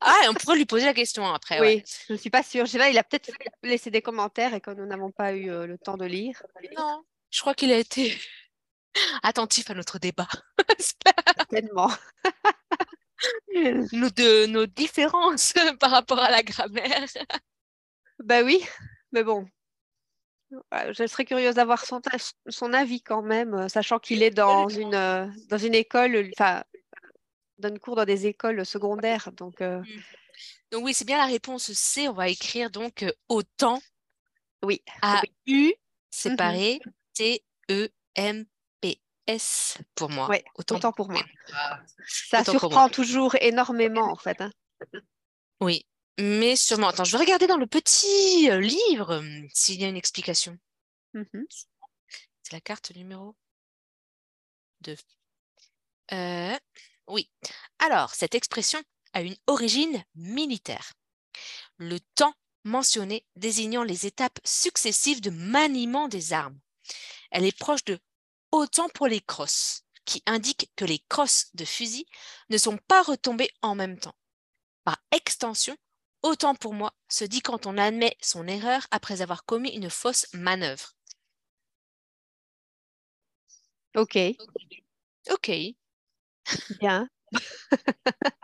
Ah, 0.00 0.20
on 0.28 0.34
pourrait 0.34 0.56
lui 0.56 0.64
poser 0.64 0.86
la 0.86 0.94
question 0.94 1.26
après. 1.26 1.60
Oui, 1.60 1.82
je 2.08 2.12
ne 2.12 2.18
suis 2.18 2.30
pas 2.30 2.42
sûre. 2.42 2.66
Je 2.66 2.72
sais 2.72 2.78
pas, 2.78 2.90
il 2.90 2.98
a 2.98 3.04
peut-être 3.04 3.30
laissé 3.62 3.90
des 3.90 4.02
commentaires 4.02 4.54
et 4.54 4.60
que 4.60 4.70
nous 4.70 4.86
n'avons 4.86 5.10
pas 5.10 5.32
eu 5.32 5.50
euh, 5.50 5.66
le 5.66 5.78
temps 5.78 5.96
de 5.96 6.04
lire. 6.04 6.42
Non, 6.76 7.04
je 7.30 7.40
crois 7.40 7.54
qu'il 7.54 7.72
a 7.72 7.78
été 7.78 8.18
attentif 9.22 9.70
à 9.70 9.74
notre 9.74 9.98
débat. 9.98 10.28
Certainement. 10.78 11.90
nos, 13.92 14.10
de, 14.10 14.46
nos 14.46 14.66
différences 14.66 15.54
par 15.80 15.90
rapport 15.90 16.18
à 16.18 16.30
la 16.30 16.42
grammaire. 16.42 17.06
bah 18.18 18.42
oui, 18.42 18.64
mais 19.12 19.22
bon. 19.22 19.46
je 20.90 21.06
serais 21.06 21.24
curieuse 21.24 21.54
d'avoir 21.54 21.84
son, 21.84 22.00
son 22.48 22.72
avis 22.72 23.02
quand 23.02 23.22
même, 23.22 23.68
sachant 23.68 23.98
qu'il 23.98 24.22
est 24.22 24.30
dans 24.30 24.68
une, 24.68 25.32
dans 25.48 25.58
une 25.58 25.74
école, 25.74 26.30
enfin, 26.36 26.64
donne 27.62 27.78
cours 27.78 27.96
dans 27.96 28.04
des 28.04 28.26
écoles 28.26 28.66
secondaires. 28.66 29.32
Donc, 29.32 29.60
mmh. 29.60 29.84
donc 30.70 30.84
oui, 30.84 30.92
c'est 30.94 31.06
bien 31.06 31.18
la 31.18 31.26
réponse 31.26 31.72
C. 31.72 32.08
On 32.08 32.12
va 32.12 32.28
écrire 32.28 32.70
donc 32.70 33.04
autant. 33.28 33.80
Oui. 34.62 34.82
A-U 35.00 35.74
séparé 36.10 36.80
T-E-M-P-S 37.14 37.38
pour 39.94 40.10
moi. 40.10 40.28
Oui, 40.30 40.38
autant, 40.54 40.92
pour 40.92 41.08
moi. 41.10 41.24
Ça 42.06 42.44
surprend 42.44 42.88
toujours 42.88 43.34
énormément 43.40 44.10
en 44.10 44.16
fait. 44.16 44.40
Hein. 44.40 44.52
Oui, 45.60 45.86
mais 46.18 46.56
sûrement. 46.56 46.88
Attends, 46.88 47.04
je 47.04 47.12
vais 47.12 47.22
regarder 47.22 47.46
dans 47.46 47.56
le 47.56 47.66
petit 47.66 48.50
euh, 48.50 48.60
livre 48.60 49.16
hum, 49.16 49.48
s'il 49.52 49.80
y 49.80 49.84
a 49.84 49.88
une 49.88 49.96
explication. 49.96 50.58
Mmh 51.14 51.44
C'est 52.42 52.52
la 52.52 52.60
carte 52.60 52.94
numéro 52.94 53.36
2. 54.80 54.96
Euh, 56.12 56.58
oui. 57.08 57.30
Alors, 57.78 58.14
cette 58.14 58.34
expression 58.34 58.82
a 59.12 59.22
une 59.22 59.36
origine 59.46 60.04
militaire. 60.14 60.92
Le 61.78 62.00
temps 62.14 62.34
mentionné 62.64 63.26
désignant 63.36 63.82
les 63.82 64.06
étapes 64.06 64.38
successives 64.44 65.20
de 65.20 65.30
maniement 65.30 66.08
des 66.08 66.32
armes. 66.32 66.58
Elle 67.30 67.44
est 67.44 67.58
proche 67.58 67.84
de 67.84 67.98
autant 68.52 68.88
pour 68.90 69.08
les 69.08 69.20
crosses, 69.20 69.82
qui 70.04 70.22
indique 70.26 70.70
que 70.76 70.84
les 70.84 71.00
crosses 71.08 71.46
de 71.54 71.64
fusil 71.64 72.06
ne 72.50 72.58
sont 72.58 72.78
pas 72.88 73.02
retombées 73.02 73.50
en 73.62 73.74
même 73.74 73.98
temps. 73.98 74.14
Par 74.84 74.98
extension, 75.10 75.76
autant 76.22 76.54
pour 76.54 76.74
moi 76.74 76.92
se 77.08 77.24
dit 77.24 77.40
quand 77.40 77.66
on 77.66 77.78
admet 77.78 78.16
son 78.20 78.46
erreur 78.46 78.86
après 78.90 79.22
avoir 79.22 79.44
commis 79.44 79.70
une 79.70 79.90
fausse 79.90 80.26
manœuvre. 80.32 80.94
Ok. 83.94 84.16
Ok. 85.30 85.50
Bien. 86.80 87.08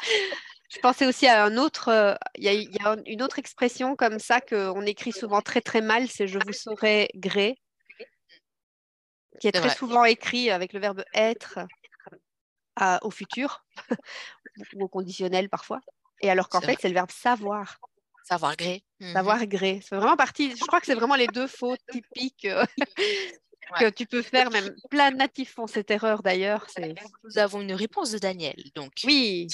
Je 0.70 0.80
pensais 0.80 1.06
aussi 1.06 1.26
à 1.26 1.44
un 1.44 1.56
autre, 1.56 1.88
euh, 1.88 2.14
il 2.36 2.44
y, 2.44 2.78
a 2.84 2.96
une 3.06 3.22
autre 3.22 3.38
expression 3.38 3.96
comme 3.96 4.18
ça 4.18 4.40
qu'on 4.42 4.82
écrit 4.82 5.12
souvent 5.12 5.40
très 5.40 5.62
très 5.62 5.80
mal, 5.80 6.08
c'est 6.08 6.28
je 6.28 6.38
vous 6.38 6.52
saurai 6.52 7.08
gré, 7.14 7.56
qui 9.40 9.48
est, 9.48 9.52
très 9.52 9.74
souvent 9.74 10.04
écrit 10.04 10.50
avec 10.50 10.74
le 10.74 10.80
verbe 10.80 11.04
être 11.14 11.60
au 13.02 13.10
futur 13.10 13.64
ou 14.74 14.84
au 14.84 14.88
conditionnel 14.88 15.48
parfois. 15.48 15.80
Et 16.20 16.30
alors 16.30 16.48
qu'en 16.48 16.60
fait, 16.60 16.76
c'est 16.80 16.88
le 16.88 16.94
verbe 16.94 17.10
savoir. 17.10 17.78
Savoir 18.24 18.56
gré. 18.56 18.84
Mmh 19.00 19.12
savoir 19.14 19.46
gré. 19.46 19.80
C'est 19.82 19.96
vraiment 19.96 20.16
partie, 20.16 20.54
je 20.54 20.64
crois 20.66 20.80
que 20.80 20.86
c'est 20.86 20.94
vraiment 20.94 21.14
les 21.14 21.28
deux 21.28 21.46
fautes 21.46 21.80
typiques 21.90 22.44
euh, 22.44 22.64
que 23.78 23.90
tu 23.90 24.06
peux 24.06 24.22
faire. 24.22 24.50
Même 24.50 24.74
plein 24.90 25.10
de 25.10 25.16
natifs 25.16 25.54
font 25.54 25.66
cette 25.66 25.90
erreur 25.90 26.22
d'ailleurs. 26.22 26.66
Nous 27.24 27.38
avons 27.38 27.60
une 27.60 27.74
réponse 27.74 28.10
de 28.10 28.18
Daniel. 28.18 28.56
Donc. 28.74 28.92
Oui. 29.04 29.48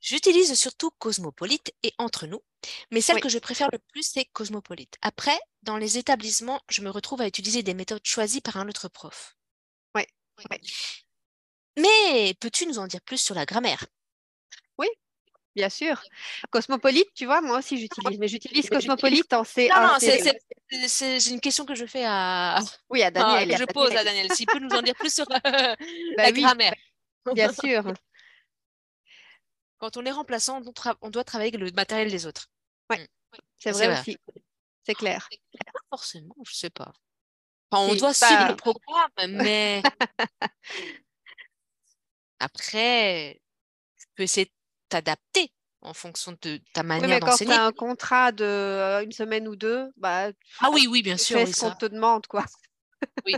J'utilise 0.00 0.54
surtout 0.54 0.90
cosmopolite 0.98 1.72
et 1.82 1.92
entre 1.98 2.28
nous, 2.28 2.40
mais 2.92 3.00
celle 3.00 3.20
que 3.20 3.28
je 3.28 3.40
préfère 3.40 3.68
le 3.72 3.80
plus, 3.92 4.04
c'est 4.04 4.26
cosmopolite. 4.26 4.94
Après, 5.02 5.36
dans 5.64 5.76
les 5.76 5.98
établissements, 5.98 6.60
je 6.68 6.82
me 6.82 6.90
retrouve 6.90 7.20
à 7.20 7.26
utiliser 7.26 7.64
des 7.64 7.74
méthodes 7.74 8.04
choisies 8.04 8.40
par 8.40 8.58
un 8.58 8.68
autre 8.68 8.88
prof. 8.88 9.36
Oui. 9.96 10.04
Mais 11.76 12.34
peux-tu 12.38 12.66
nous 12.66 12.78
en 12.78 12.86
dire 12.86 13.00
plus 13.00 13.18
sur 13.18 13.34
la 13.34 13.44
grammaire? 13.44 13.86
Bien 15.58 15.68
sûr. 15.68 16.00
Cosmopolite, 16.50 17.12
tu 17.14 17.26
vois, 17.26 17.40
moi 17.40 17.58
aussi 17.58 17.78
j'utilise, 17.78 18.18
mais 18.18 18.28
j'utilise 18.28 18.70
cosmopolite 18.70 19.32
en 19.32 19.42
C. 19.42 19.68
Non, 19.68 19.82
non, 19.82 19.96
c'est 19.98 21.26
une 21.26 21.40
question 21.40 21.64
que 21.64 21.74
je 21.74 21.84
fais 21.84 22.04
à. 22.06 22.60
Oui, 22.90 23.02
à 23.02 23.10
Daniel. 23.10 23.56
je 23.58 23.64
pose 23.64 23.94
à 23.96 24.04
Daniel. 24.04 24.32
S'il 24.32 24.46
peut 24.46 24.60
nous 24.60 24.70
en 24.70 24.82
dire 24.82 24.94
plus 24.94 25.12
sur 25.12 25.26
euh, 25.30 25.38
bah 26.16 26.22
la 26.22 26.32
grammaire. 26.32 26.74
Bien 27.34 27.52
sûr. 27.52 27.92
Quand 29.78 29.96
on 29.96 30.04
est 30.04 30.12
remplaçant, 30.12 30.62
on, 31.02 31.10
doit 31.10 31.24
travailler 31.24 31.50
avec 31.52 31.60
le 31.60 31.70
matériel 31.72 32.10
des 32.10 32.24
autres. 32.26 32.48
Oui, 32.90 32.98
mm. 32.98 33.06
c'est 33.58 33.72
vrai, 33.72 33.98
aussi. 33.98 34.16
C'est 34.86 34.94
clair. 34.94 35.28
Pas 35.52 35.80
forcément, 35.90 36.36
je 36.46 36.54
sais 36.54 36.70
pas. 36.70 36.92
on 37.72 37.94
doit 37.96 38.14
suivre 38.14 38.48
le 38.48 38.56
programme, 38.56 39.32
mais 39.42 39.82
après, 42.38 43.40
tu 43.98 44.06
peux 44.14 44.22
essayer 44.22 44.46
de 44.46 44.57
t'adapter 44.88 45.52
en 45.82 45.94
fonction 45.94 46.36
de 46.42 46.60
ta 46.72 46.82
manière 46.82 47.20
d'enseigner. 47.20 47.50
Quand 47.50 47.56
tu 47.56 47.60
as 47.60 47.66
un 47.66 47.72
contrat 47.72 48.32
de 48.32 48.44
euh, 48.44 49.04
une 49.04 49.12
semaine 49.12 49.48
ou 49.48 49.56
deux, 49.56 49.90
bah, 49.96 50.30
ah 50.60 50.70
oui, 50.72 50.86
oui, 50.90 51.02
bien 51.02 51.16
sûr. 51.16 51.38
Fais 51.38 51.46
ce 51.46 51.60
qu'on 51.60 51.70
te 51.74 51.86
demande, 51.86 52.26
quoi. 52.26 52.44
Oui. 53.24 53.34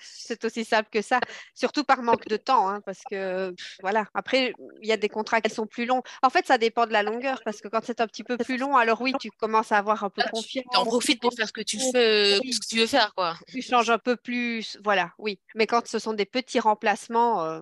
c'est 0.00 0.42
aussi 0.44 0.64
simple 0.64 0.88
que 0.90 1.02
ça, 1.02 1.20
surtout 1.54 1.84
par 1.84 2.02
manque 2.02 2.26
de 2.28 2.38
temps, 2.38 2.66
hein, 2.68 2.80
parce 2.86 3.00
que 3.10 3.54
voilà. 3.82 4.06
Après, 4.14 4.54
il 4.80 4.88
y 4.88 4.92
a 4.92 4.96
des 4.96 5.10
contrats 5.10 5.42
qui 5.42 5.50
sont 5.50 5.66
plus 5.66 5.84
longs. 5.84 6.02
En 6.22 6.30
fait, 6.30 6.46
ça 6.46 6.56
dépend 6.56 6.86
de 6.86 6.92
la 6.92 7.02
longueur, 7.02 7.42
parce 7.44 7.60
que 7.60 7.68
quand 7.68 7.80
c'est 7.84 8.00
un 8.00 8.06
petit 8.06 8.24
peu 8.24 8.38
plus 8.38 8.56
long, 8.56 8.76
alors 8.76 9.02
oui, 9.02 9.12
tu 9.20 9.30
commences 9.30 9.70
à 9.70 9.78
avoir 9.78 10.02
un 10.04 10.10
peu 10.10 10.22
confiance. 10.32 10.64
Tu 10.70 10.78
en 10.78 10.86
profites 10.86 11.20
pour 11.20 11.34
faire 11.34 11.46
ce 11.46 11.52
que 11.52 11.60
tu 11.60 11.78
fais, 11.92 12.36
ce 12.36 12.60
que 12.60 12.66
tu 12.66 12.78
veux 12.78 12.86
faire, 12.86 13.12
quoi. 13.14 13.36
Tu 13.48 13.60
changes 13.60 13.90
un 13.90 13.98
peu 13.98 14.16
plus, 14.16 14.78
voilà, 14.82 15.12
oui. 15.18 15.40
Mais 15.54 15.66
quand 15.66 15.86
ce 15.86 15.98
sont 15.98 16.14
des 16.14 16.26
petits 16.26 16.60
remplacements. 16.60 17.44
Euh, 17.44 17.60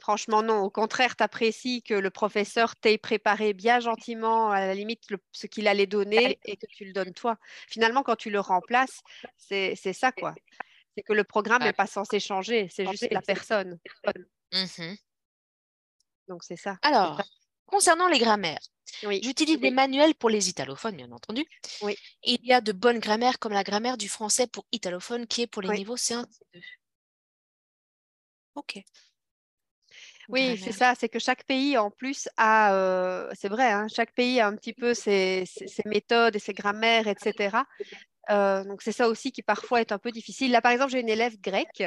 franchement, 0.00 0.42
non. 0.42 0.60
Au 0.60 0.70
contraire, 0.70 1.16
tu 1.16 1.22
apprécies 1.22 1.82
que 1.82 1.94
le 1.94 2.10
professeur 2.10 2.76
t'ait 2.76 2.98
préparé 2.98 3.52
bien 3.54 3.80
gentiment, 3.80 4.50
à 4.50 4.60
la 4.60 4.74
limite, 4.74 5.02
ce 5.32 5.46
qu'il 5.46 5.68
allait 5.68 5.86
donner 5.86 6.38
et 6.44 6.56
que 6.56 6.66
tu 6.66 6.84
le 6.84 6.92
donnes 6.92 7.12
toi. 7.12 7.36
Finalement, 7.68 8.02
quand 8.02 8.16
tu 8.16 8.30
le 8.30 8.40
remplaces, 8.40 9.00
c'est 9.36 9.74
ça, 9.92 10.12
quoi 10.12 10.34
c'est 10.96 11.02
que 11.02 11.12
le 11.12 11.24
programme 11.24 11.62
n'est 11.62 11.72
pas 11.72 11.86
censé 11.86 12.20
changer, 12.20 12.68
c'est 12.70 12.86
juste 12.86 13.10
la 13.10 13.22
personne. 13.22 13.78
Mmh 14.52 14.94
Donc 16.28 16.42
c'est 16.42 16.56
ça. 16.56 16.78
Alors, 16.82 17.22
concernant 17.66 18.08
les 18.08 18.18
grammaires, 18.18 18.60
j'utilise 19.02 19.60
des 19.60 19.70
manuels 19.70 20.14
pour 20.14 20.30
les 20.30 20.48
italophones, 20.48 20.96
bien 20.96 21.12
entendu. 21.12 21.44
Oui. 21.82 21.96
Il 22.24 22.44
y 22.44 22.52
a 22.52 22.60
de 22.60 22.72
bonnes 22.72 22.98
grammaires 22.98 23.38
comme 23.38 23.52
la 23.52 23.64
grammaire 23.64 23.96
du 23.96 24.08
français 24.08 24.46
pour 24.46 24.66
italophone 24.72 25.26
qui 25.26 25.42
est 25.42 25.46
pour 25.46 25.62
les 25.62 25.70
niveaux 25.70 25.96
C1, 25.96 26.24
C2. 26.24 26.60
Ok. 28.56 28.82
Oui, 30.30 30.58
c'est 30.62 30.72
ça, 30.72 30.94
c'est 30.98 31.08
que 31.08 31.18
chaque 31.18 31.44
pays 31.44 31.76
en 31.76 31.90
plus 31.90 32.28
a, 32.36 32.74
euh, 32.74 33.30
c'est 33.34 33.48
vrai, 33.48 33.70
hein, 33.70 33.86
chaque 33.88 34.12
pays 34.12 34.40
a 34.40 34.46
un 34.46 34.56
petit 34.56 34.72
peu 34.72 34.94
ses, 34.94 35.44
ses, 35.46 35.82
méthodes 35.86 36.36
et 36.36 36.38
ses 36.38 36.52
grammaires, 36.52 37.08
etc. 37.08 37.64
Euh, 38.30 38.62
donc 38.64 38.82
c'est 38.82 38.92
ça 38.92 39.08
aussi 39.08 39.32
qui 39.32 39.42
parfois 39.42 39.80
est 39.80 39.92
un 39.92 39.98
peu 39.98 40.12
difficile. 40.12 40.52
Là, 40.52 40.60
par 40.60 40.72
exemple, 40.72 40.92
j'ai 40.92 41.00
une 41.00 41.08
élève 41.08 41.40
grecque 41.40 41.84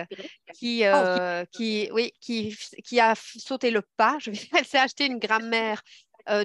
qui, 0.54 0.84
ah, 0.84 1.46
qui, 1.52 1.90
oui, 1.94 2.12
qui, 2.20 2.56
qui, 2.84 3.00
a 3.00 3.14
sauté 3.16 3.72
le 3.72 3.82
pas. 3.98 4.18
Je, 4.20 4.32
elle 4.58 4.66
s'est 4.66 4.80
acheté 4.80 5.06
une 5.06 5.20
grammaire 5.20 5.82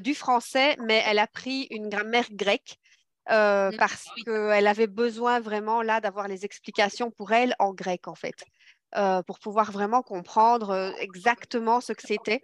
du 0.01 0.15
français, 0.15 0.77
mais 0.85 1.03
elle 1.07 1.19
a 1.19 1.27
pris 1.27 1.69
une 1.71 1.89
grammaire 1.89 2.29
grecque. 2.33 2.79
Mmh, 3.31 3.77
parce 3.77 4.07
qu'elle 4.25 4.67
avait 4.67 4.87
besoin 4.87 5.39
vraiment 5.39 5.83
là 5.83 6.01
d'avoir 6.01 6.29
les 6.29 6.47
explications 6.47 7.11
pour 7.11 7.33
elle 7.33 7.55
en 7.59 7.75
grec 7.75 8.09
en 8.09 8.15
fait, 8.15 8.43
pour 9.26 9.39
pouvoir 9.39 9.72
vraiment 9.72 10.03
comprendre 10.03 10.95
exactement 10.99 11.80
ce 11.80 11.93
que 11.93 12.03
c'était, 12.07 12.41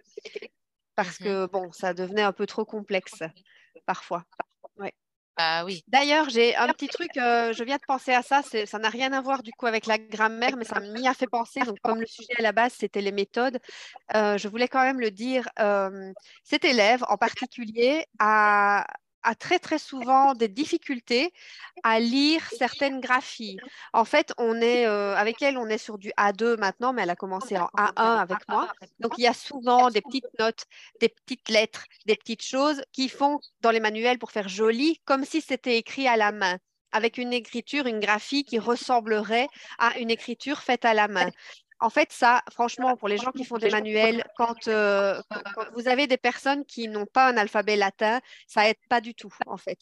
parce 0.95 1.19
mmh 1.19 1.23
que 1.23 1.45
bon, 1.47 1.71
ça 1.71 1.93
devenait 1.93 2.21
un 2.21 2.33
peu 2.33 2.45
trop 2.45 2.65
complexe 2.65 3.23
parfois. 3.85 4.25
Ah 5.37 5.65
oui. 5.65 5.83
D'ailleurs, 5.87 6.29
j'ai 6.29 6.55
un 6.55 6.67
petit 6.69 6.87
truc, 6.87 7.09
euh, 7.17 7.51
je 7.51 7.63
viens 7.65 7.75
de 7.75 7.81
penser 7.85 8.13
à 8.13 8.21
ça, 8.21 8.41
ça 8.41 8.79
n'a 8.79 8.89
rien 8.89 9.11
à 9.11 9.19
voir 9.19 9.43
du 9.43 9.51
coup 9.51 9.65
avec 9.65 9.85
la 9.85 9.97
grammaire, 9.97 10.55
mais 10.55 10.63
ça 10.63 10.79
m'y 10.79 11.07
a 11.07 11.13
fait 11.13 11.27
penser. 11.27 11.59
Donc, 11.61 11.77
comme 11.81 11.99
le 11.99 12.05
sujet 12.05 12.33
à 12.39 12.41
la 12.41 12.53
base, 12.53 12.73
c'était 12.77 13.01
les 13.01 13.11
méthodes, 13.11 13.59
euh, 14.15 14.37
je 14.37 14.47
voulais 14.47 14.69
quand 14.69 14.81
même 14.81 14.99
le 15.01 15.11
dire. 15.11 15.49
Euh, 15.59 16.13
cet 16.43 16.63
élève 16.63 17.03
en 17.09 17.17
particulier 17.17 18.05
a, 18.17 18.87
a 19.25 19.35
très 19.35 19.59
très 19.59 19.79
souvent 19.79 20.33
des 20.33 20.47
difficultés 20.47 21.33
à 21.83 21.99
lire 21.99 22.41
certaines 22.57 23.01
graphies. 23.01 23.57
En 23.91 24.05
fait, 24.05 24.33
on 24.37 24.61
est 24.61 24.85
euh, 24.85 25.15
avec 25.15 25.41
elle, 25.41 25.57
on 25.57 25.67
est 25.67 25.77
sur 25.77 25.97
du 25.97 26.11
A2 26.17 26.57
maintenant, 26.57 26.93
mais 26.93 27.01
elle 27.01 27.09
a 27.09 27.15
commencé 27.15 27.57
en 27.57 27.67
A1 27.77 28.19
avec 28.19 28.37
moi. 28.47 28.71
Donc 28.99 29.13
il 29.17 29.23
y 29.23 29.27
a 29.27 29.33
souvent 29.33 29.89
des 29.89 30.01
petites 30.01 30.39
notes, 30.39 30.65
des 31.01 31.09
petites 31.09 31.49
lettres, 31.49 31.85
des 32.05 32.15
petites 32.15 32.43
choses 32.43 32.81
qui 32.91 33.09
font 33.09 33.39
dans 33.61 33.71
les 33.71 33.79
manuels 33.79 34.19
pour 34.19 34.31
faire 34.31 34.47
joli, 34.47 35.01
comme 35.05 35.25
si 35.25 35.41
c'était 35.41 35.77
écrit 35.77 36.07
à 36.07 36.17
la 36.17 36.31
main 36.31 36.57
avec 36.91 37.17
une 37.17 37.33
écriture, 37.33 37.87
une 37.87 37.99
graphie 37.99 38.45
qui 38.45 38.57
ressemblerait 38.57 39.49
à 39.79 39.97
une 39.99 40.09
écriture 40.09 40.61
faite 40.61 40.85
à 40.85 40.93
la 40.93 41.09
main 41.09 41.29
en 41.79 41.89
fait, 41.89 42.11
ça, 42.11 42.41
franchement, 42.51 42.95
pour 42.95 43.07
les 43.07 43.17
gens 43.17 43.31
qui 43.31 43.43
font 43.43 43.57
des 43.57 43.69
manuels, 43.69 44.23
euh, 44.67 45.21
quand, 45.25 45.73
vous 45.73 45.87
avez 45.87 46.07
des 46.07 46.17
personnes 46.17 46.65
qui 46.65 46.87
n'ont 46.87 47.05
pas 47.05 47.27
un 47.29 47.37
alphabet 47.37 47.75
latin, 47.75 48.21
ça 48.47 48.69
aide 48.69 48.77
pas 48.89 49.01
du 49.01 49.13
tout, 49.13 49.33
en 49.47 49.57
fait. 49.57 49.79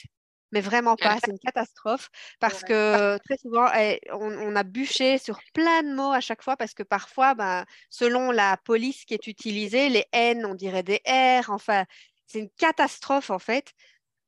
Mais 0.51 0.61
vraiment 0.61 0.95
pas, 0.95 1.17
c'est 1.23 1.31
une 1.31 1.39
catastrophe 1.39 2.09
parce 2.39 2.63
que 2.63 3.17
très 3.25 3.37
souvent, 3.37 3.67
eh, 3.75 3.99
on, 4.11 4.55
a 4.55 4.61
bûché 4.63 5.17
sur 5.17 5.39
plein 5.51 5.81
de 5.81 5.95
mots 5.95 6.11
à 6.11 6.19
chaque 6.19 6.43
fois 6.43 6.55
parce 6.55 6.75
que 6.75 6.83
parfois, 6.83 7.33
ben, 7.33 7.65
selon 7.89 8.29
la 8.29 8.57
police 8.57 9.03
qui 9.05 9.15
est 9.15 9.25
utilisée, 9.25 9.89
les 9.89 10.05
N, 10.11 10.45
on 10.45 10.53
dirait 10.53 10.83
des 10.83 11.01
R, 11.07 11.49
enfin, 11.49 11.85
c'est 12.27 12.37
une 12.37 12.51
catastrophe 12.51 13.31
en 13.31 13.39
fait 13.39 13.73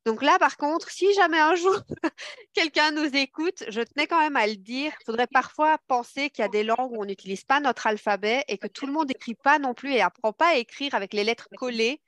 Donc 0.06 0.22
là, 0.22 0.38
par 0.38 0.56
contre, 0.56 0.88
si 0.88 1.12
jamais 1.14 1.40
un 1.40 1.56
jour 1.56 1.76
quelqu'un 2.54 2.92
nous 2.92 3.10
écoute, 3.16 3.64
je 3.68 3.80
tenais 3.80 4.06
quand 4.06 4.20
même 4.20 4.36
à 4.36 4.46
le 4.46 4.54
dire. 4.54 4.92
Il 5.00 5.04
faudrait 5.04 5.26
parfois 5.26 5.78
penser 5.88 6.30
qu'il 6.30 6.42
y 6.42 6.46
a 6.46 6.48
des 6.48 6.62
langues 6.62 6.92
où 6.92 7.02
on 7.02 7.04
n'utilise 7.04 7.42
pas 7.42 7.58
notre 7.58 7.88
alphabet 7.88 8.44
et 8.46 8.56
que 8.56 8.68
tout 8.68 8.86
le 8.86 8.92
monde 8.92 9.08
n'écrit 9.08 9.34
pas 9.34 9.58
non 9.58 9.74
plus 9.74 9.92
et 9.92 10.00
apprend 10.00 10.32
pas 10.32 10.50
à 10.50 10.54
écrire 10.54 10.94
avec 10.94 11.12
les 11.12 11.24
lettres 11.24 11.48
collées 11.56 12.00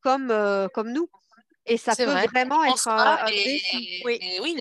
comme, 0.00 0.30
euh, 0.30 0.68
comme 0.68 0.92
nous. 0.92 1.10
Et 1.66 1.76
ça 1.76 1.96
peut 1.96 2.04
vraiment 2.04 2.64
être 2.64 2.88
un, 2.88 3.26
Oui, 4.04 4.56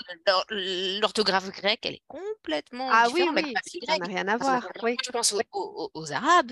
l'orthographe 1.00 1.50
grecque, 1.52 1.86
elle 1.86 1.94
est 1.94 2.04
complètement 2.08 2.90
ah, 2.92 3.08
oui, 3.14 3.24
oui, 3.36 3.54
ça 3.88 3.98
n'a 3.98 4.06
rien 4.06 4.28
à 4.28 4.38
voir. 4.38 4.68
Oui. 4.82 4.98
Je 5.06 5.12
pense 5.12 5.36
aux, 5.54 6.12
Arabes, 6.12 6.52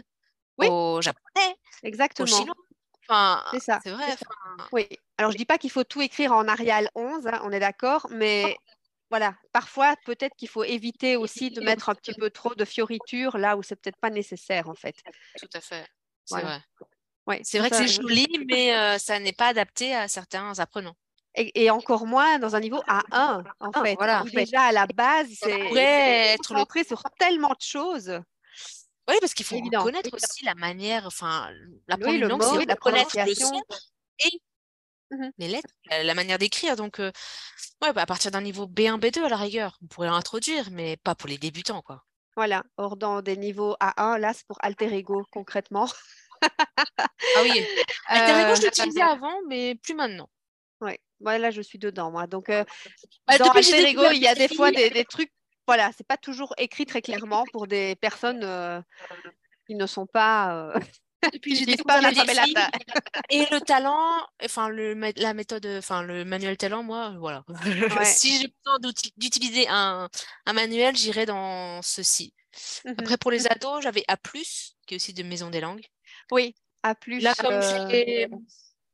aux 0.57 1.01
Japonais, 1.01 1.55
Exactement. 1.81 2.25
aux 2.25 2.27
Chinois. 2.27 2.55
Enfin, 3.09 3.43
c'est 3.51 3.59
ça. 3.59 3.79
C'est 3.83 3.91
vrai. 3.91 4.05
Oui. 4.71 4.87
Alors, 5.17 5.31
je 5.31 5.37
dis 5.37 5.45
pas 5.45 5.57
qu'il 5.57 5.71
faut 5.71 5.83
tout 5.83 6.01
écrire 6.01 6.31
en 6.31 6.47
Arial 6.47 6.89
11, 6.95 7.27
hein, 7.27 7.39
on 7.43 7.51
est 7.51 7.59
d'accord, 7.59 8.07
mais 8.11 8.55
voilà, 9.09 9.35
parfois, 9.53 9.95
peut-être 10.05 10.35
qu'il 10.35 10.49
faut 10.49 10.63
éviter 10.63 11.15
aussi 11.15 11.49
de 11.49 11.61
mettre 11.61 11.89
un 11.89 11.95
petit 11.95 12.13
peu 12.13 12.29
trop 12.29 12.55
de 12.55 12.65
fioritures 12.65 13.37
là 13.37 13.55
où 13.57 13.63
c'est 13.63 13.75
peut-être 13.75 13.97
pas 13.97 14.09
nécessaire, 14.09 14.69
en 14.69 14.75
fait. 14.75 14.95
Tout 15.39 15.49
à 15.53 15.61
fait. 15.61 15.87
C'est 16.25 16.41
vrai. 16.41 16.59
Ouais, 17.25 17.41
c'est 17.43 17.59
vrai 17.59 17.69
que 17.69 17.75
c'est 17.75 17.87
joli, 17.87 18.27
mais 18.47 18.73
euh, 18.73 18.97
ça 18.97 19.19
n'est 19.19 19.33
pas 19.33 19.47
adapté 19.47 19.93
à 19.93 20.07
certains 20.07 20.59
apprenants. 20.59 20.95
Et, 21.35 21.69
encore 21.69 22.07
moins 22.07 22.39
dans 22.39 22.55
un 22.55 22.59
niveau 22.59 22.81
A1, 22.87 23.43
en 23.59 23.71
fait. 23.83 23.95
Voilà. 23.95 24.23
déjà, 24.33 24.63
à 24.63 24.71
la 24.71 24.87
base, 24.87 25.27
c'est 25.39 25.67
pourrait 25.67 26.33
être 26.33 26.43
sur 26.87 27.03
tellement 27.19 27.49
de 27.49 27.61
choses. 27.61 28.19
Oui, 29.07 29.15
parce 29.21 29.33
qu'il 29.33 29.45
faut 29.45 29.61
connaître 29.61 30.13
aussi 30.13 30.43
la 30.43 30.55
manière, 30.55 31.05
enfin, 31.05 31.49
la 31.87 31.97
oui, 31.97 32.17
le 32.17 32.27
mot, 32.27 32.59
la 32.65 32.75
prononciation 32.75 33.51
et 34.19 34.41
mmh 35.11 35.29
les 35.37 35.47
lettres, 35.47 35.73
la, 35.89 36.13
manière 36.13 36.37
d'écrire. 36.37 36.75
Donc, 36.75 36.99
euh, 36.99 37.13
ouais, 37.81 37.93
bah, 37.93 38.01
à 38.01 38.05
partir 38.05 38.29
d'un 38.29 38.41
niveau 38.41 38.67
B1, 38.67 38.99
B2 38.99 39.23
à 39.23 39.29
la 39.29 39.37
rigueur, 39.37 39.77
on 39.81 39.87
pourrait 39.87 40.09
l'introduire, 40.09 40.69
mais 40.71 40.97
pas 40.97 41.15
pour 41.15 41.29
les 41.29 41.37
débutants, 41.37 41.81
quoi. 41.81 42.03
Voilà. 42.35 42.63
Or, 42.75 42.97
dans 42.97 43.21
des 43.21 43.37
niveaux 43.37 43.77
A1, 43.79 44.19
là, 44.19 44.33
c'est 44.33 44.45
pour 44.45 44.57
alter 44.61 44.93
ego, 44.93 45.25
concrètement. 45.31 45.89
ah 46.41 47.41
oui. 47.41 47.65
Alter 48.07 48.41
ego, 48.41 48.55
je 48.55 48.65
l'utilisais 48.65 49.01
avant, 49.01 49.33
mais 49.47 49.75
plus 49.75 49.95
maintenant. 49.95 50.29
Oui. 50.81 50.97
Ouais, 51.21 51.39
là, 51.39 51.51
je 51.51 51.61
suis 51.61 51.79
dedans, 51.79 52.11
moi. 52.11 52.27
Donc, 52.27 52.49
euh, 52.49 52.65
bah, 53.25 53.37
dans 53.37 53.49
alter 53.51 53.87
ego, 53.87 54.11
il 54.11 54.21
y 54.21 54.27
a 54.27 54.35
des 54.35 54.49
fois 54.49 54.71
des, 54.71 54.89
des 54.89 55.05
trucs 55.05 55.31
voilà, 55.67 55.91
c'est 55.95 56.07
pas 56.07 56.17
toujours 56.17 56.53
écrit 56.57 56.85
très 56.85 57.01
clairement 57.01 57.43
pour 57.51 57.67
des 57.67 57.95
personnes 57.97 58.43
euh, 58.43 58.81
qui 59.67 59.75
ne 59.75 59.85
sont 59.85 60.07
pas. 60.07 60.55
Euh... 60.55 60.79
Puis 61.41 61.55
j'ai 61.67 61.75
pas 61.77 61.99
et 63.29 63.45
le 63.51 63.59
talent, 63.59 64.25
enfin 64.43 64.69
le 64.69 64.93
la 65.17 65.33
méthode, 65.33 65.65
enfin 65.77 66.03
le 66.03 66.23
manuel 66.23 66.57
talent, 66.57 66.83
moi, 66.83 67.15
voilà. 67.19 67.43
si 68.05 68.39
j'ai 68.39 68.53
besoin 68.63 68.93
d'utiliser 69.17 69.67
un, 69.67 70.09
un, 70.45 70.53
manuel, 70.53 70.95
j'irai 70.95 71.25
dans 71.25 71.81
ceci. 71.81 72.33
Mmh 72.85 72.93
Après 72.99 73.17
pour 73.17 73.31
les 73.31 73.47
ados, 73.47 73.83
j'avais 73.83 74.05
A+, 74.07 74.15
qui 74.85 74.93
est 74.93 74.95
aussi 74.95 75.13
de 75.13 75.23
Maison 75.23 75.49
des 75.49 75.59
langues. 75.59 75.85
Oui, 76.31 76.55
A+. 76.83 76.95
Là, 77.07 77.33
comme 77.35 77.53
euh, 77.53 77.89
j'ai 77.89 78.27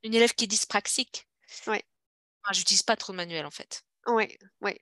une 0.04 0.14
élève 0.14 0.34
qui 0.34 0.46
est 0.46 0.48
dyspraxique, 0.48 1.28
oui. 1.68 1.78
Enfin, 2.44 2.54
j'utilise 2.54 2.84
pas 2.84 2.96
trop 2.96 3.14
de 3.14 3.18
manuel 3.18 3.46
en 3.46 3.52
fait. 3.52 3.84
Oui, 4.08 4.28
oui. 4.62 4.78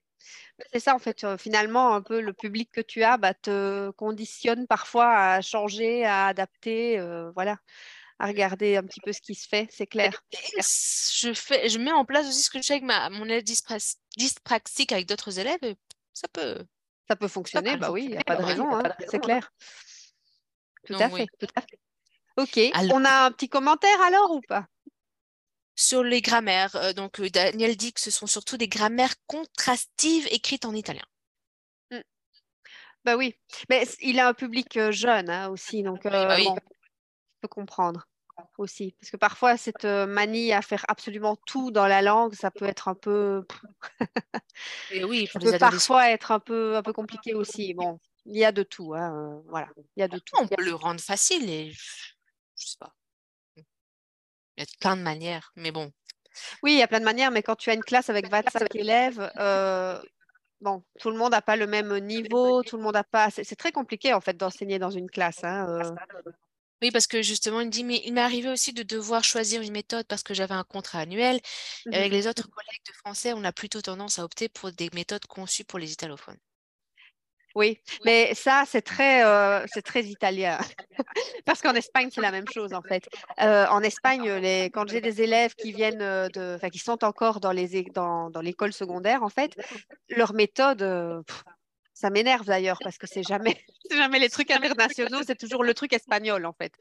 C'est 0.71 0.79
ça, 0.79 0.95
en 0.95 0.99
fait, 0.99 1.25
finalement, 1.37 1.95
un 1.95 2.01
peu 2.01 2.21
le 2.21 2.33
public 2.33 2.69
que 2.71 2.81
tu 2.81 3.03
as 3.03 3.17
bah, 3.17 3.33
te 3.33 3.89
conditionne 3.91 4.67
parfois 4.67 5.15
à 5.15 5.41
changer, 5.41 6.05
à 6.05 6.27
adapter, 6.27 7.01
voilà, 7.33 7.57
à 8.21 8.27
regarder 8.27 8.77
un 8.77 8.83
petit 8.83 9.01
peu 9.01 9.11
ce 9.11 9.21
qui 9.21 9.33
se 9.33 9.47
fait, 9.47 9.67
c'est 9.71 9.87
clair. 9.87 10.23
Je, 10.31 11.33
fais, 11.33 11.69
je 11.69 11.79
mets 11.79 11.91
en 11.91 12.05
place 12.05 12.27
aussi 12.27 12.43
ce 12.43 12.51
que 12.51 12.61
je 12.61 12.67
fais 12.67 12.73
avec 12.73 12.83
ma, 12.83 13.09
mon 13.09 13.25
élève 13.25 13.43
dyspraxique 13.43 14.91
avec 14.91 15.07
d'autres 15.07 15.39
élèves, 15.39 15.75
ça 16.13 16.27
peut. 16.31 16.63
Ça 17.07 17.15
peut 17.15 17.27
fonctionner, 17.27 17.75
bah 17.77 17.91
oui, 17.91 18.03
il 18.05 18.11
n'y 18.11 18.17
a 18.17 18.23
pas 18.23 18.35
de 18.35 18.43
raison, 18.43 18.73
hein, 18.73 18.83
c'est 19.09 19.19
clair. 19.19 19.51
Tout, 20.85 20.95
à 20.95 21.09
fait, 21.09 21.25
tout 21.39 21.47
à 21.55 21.61
fait. 21.61 21.79
Ok, 22.37 22.59
on 22.93 23.03
a 23.03 23.25
un 23.25 23.31
petit 23.31 23.49
commentaire 23.49 24.01
alors 24.01 24.31
ou 24.31 24.41
pas? 24.47 24.67
Sur 25.81 26.03
les 26.03 26.21
grammaires. 26.21 26.75
Euh, 26.75 26.93
donc, 26.93 27.19
euh, 27.19 27.29
Daniel 27.29 27.75
dit 27.75 27.93
que 27.93 28.01
ce 28.01 28.11
sont 28.11 28.27
surtout 28.27 28.57
des 28.57 28.67
grammaires 28.67 29.15
contrastives 29.27 30.27
écrites 30.31 30.65
en 30.65 30.73
italien. 30.73 31.05
Mmh. 31.89 31.99
Bah 33.03 33.17
oui, 33.17 33.35
mais 33.69 33.87
il 34.01 34.19
a 34.19 34.27
un 34.27 34.33
public 34.33 34.77
euh, 34.77 34.91
jeune 34.91 35.29
hein, 35.29 35.49
aussi, 35.49 35.81
donc 35.81 36.03
bah 36.03 36.37
je 36.37 36.49
peux 37.41 37.47
comprendre 37.47 38.07
aussi. 38.59 38.95
Parce 38.99 39.09
que 39.09 39.17
parfois, 39.17 39.57
cette 39.57 39.85
manie 39.85 40.53
à 40.53 40.61
faire 40.61 40.85
absolument 40.87 41.35
tout 41.47 41.71
dans 41.71 41.87
la 41.87 42.03
langue, 42.03 42.35
ça 42.35 42.51
peut 42.51 42.65
être 42.65 42.87
un 42.87 42.95
peu. 42.95 43.43
Et 44.91 45.03
oui, 45.03 45.27
ça 45.31 45.39
peut 45.39 45.57
parfois 45.57 46.11
être 46.11 46.31
un 46.31 46.39
peu, 46.39 46.75
un 46.75 46.83
peu 46.83 46.93
compliqué 46.93 47.33
aussi. 47.33 47.73
Bon, 47.73 47.99
il 48.25 48.37
y 48.37 48.45
a 48.45 48.51
de 48.51 48.61
tout. 48.61 48.93
Hein, 48.93 49.41
voilà, 49.47 49.67
il 49.95 50.01
y 50.01 50.03
a 50.03 50.07
de 50.07 50.19
tout. 50.19 50.35
On 50.39 50.47
peut 50.47 50.63
le 50.63 50.75
rendre 50.75 51.01
facile 51.01 51.49
et 51.49 51.71
je 51.71 52.67
sais 52.67 52.77
pas. 52.79 52.93
Il 54.61 54.65
y 54.69 54.73
a 54.73 54.77
plein 54.79 54.97
de 54.97 55.01
manières, 55.01 55.51
mais 55.55 55.71
bon. 55.71 55.91
Oui, 56.61 56.73
il 56.73 56.77
y 56.77 56.83
a 56.83 56.87
plein 56.87 56.99
de 56.99 57.05
manières, 57.05 57.31
mais 57.31 57.41
quand 57.41 57.55
tu 57.55 57.69
as 57.69 57.73
une 57.73 57.83
classe 57.83 58.09
avec 58.09 58.29
25 58.29 58.75
élèves, 58.75 59.31
euh, 59.37 59.99
bon, 60.61 60.83
tout 60.99 61.09
le 61.09 61.17
monde 61.17 61.31
n'a 61.31 61.41
pas 61.41 61.55
le 61.55 61.67
même 61.67 61.97
niveau, 61.97 62.61
tout 62.61 62.77
le 62.77 62.83
monde 62.83 62.93
n'a 62.93 63.03
pas. 63.03 63.29
C'est 63.31 63.55
très 63.55 63.71
compliqué 63.71 64.13
en 64.13 64.21
fait 64.21 64.37
d'enseigner 64.37 64.79
dans 64.79 64.91
une 64.91 65.09
classe. 65.09 65.43
Hein, 65.43 65.67
euh. 65.67 65.91
Oui, 66.81 66.91
parce 66.91 67.07
que 67.07 67.21
justement, 67.21 67.61
il 67.61 67.67
me 67.67 67.71
dit, 67.71 67.83
mais 67.83 68.01
il 68.05 68.13
m'est 68.13 68.21
arrivé 68.21 68.49
aussi 68.49 68.73
de 68.73 68.83
devoir 68.83 69.23
choisir 69.23 69.61
une 69.61 69.71
méthode 69.71 70.05
parce 70.07 70.23
que 70.23 70.33
j'avais 70.33 70.55
un 70.55 70.63
contrat 70.63 70.99
annuel. 70.99 71.39
Et 71.91 71.95
avec 71.95 72.11
mmh 72.11 72.15
les 72.15 72.27
autres 72.27 72.49
collègues 72.49 72.85
de 72.87 72.93
français, 72.93 73.33
on 73.33 73.43
a 73.43 73.51
plutôt 73.51 73.81
tendance 73.81 74.19
à 74.19 74.23
opter 74.23 74.49
pour 74.49 74.71
des 74.71 74.89
méthodes 74.93 75.25
conçues 75.25 75.63
pour 75.63 75.79
les 75.79 75.91
italophones. 75.91 76.39
Oui, 77.55 77.79
mais 78.05 78.33
ça, 78.33 78.63
c'est 78.65 78.81
très, 78.81 79.25
euh, 79.25 79.65
c'est 79.67 79.81
très 79.81 80.03
italien. 80.03 80.57
Parce 81.45 81.61
qu'en 81.61 81.73
Espagne, 81.73 82.09
c'est 82.11 82.21
la 82.21 82.31
même 82.31 82.47
chose, 82.53 82.73
en 82.73 82.81
fait. 82.81 83.07
Euh, 83.41 83.65
en 83.67 83.81
Espagne, 83.81 84.29
les, 84.35 84.69
quand 84.73 84.87
j'ai 84.89 85.01
des 85.01 85.21
élèves 85.21 85.53
qui 85.55 85.73
viennent 85.73 86.01
euh, 86.01 86.29
de, 86.29 86.55
enfin, 86.55 86.69
qui 86.69 86.79
sont 86.79 87.03
encore 87.03 87.39
dans 87.39 87.51
les, 87.51 87.83
dans, 87.93 88.29
dans 88.29 88.41
l'école 88.41 88.73
secondaire, 88.73 89.23
en 89.23 89.29
fait, 89.29 89.55
leur 90.09 90.33
méthode, 90.33 90.81
ça 92.01 92.09
m'énerve 92.09 92.47
d'ailleurs 92.47 92.79
parce 92.83 92.97
que 92.97 93.05
c'est 93.05 93.21
jamais, 93.21 93.63
jamais 93.91 94.17
les 94.17 94.29
trucs 94.29 94.49
internationaux, 94.49 95.19
c'est 95.25 95.37
toujours 95.37 95.63
le 95.63 95.75
truc 95.75 95.93
espagnol 95.93 96.47
en 96.47 96.53
fait. 96.53 96.73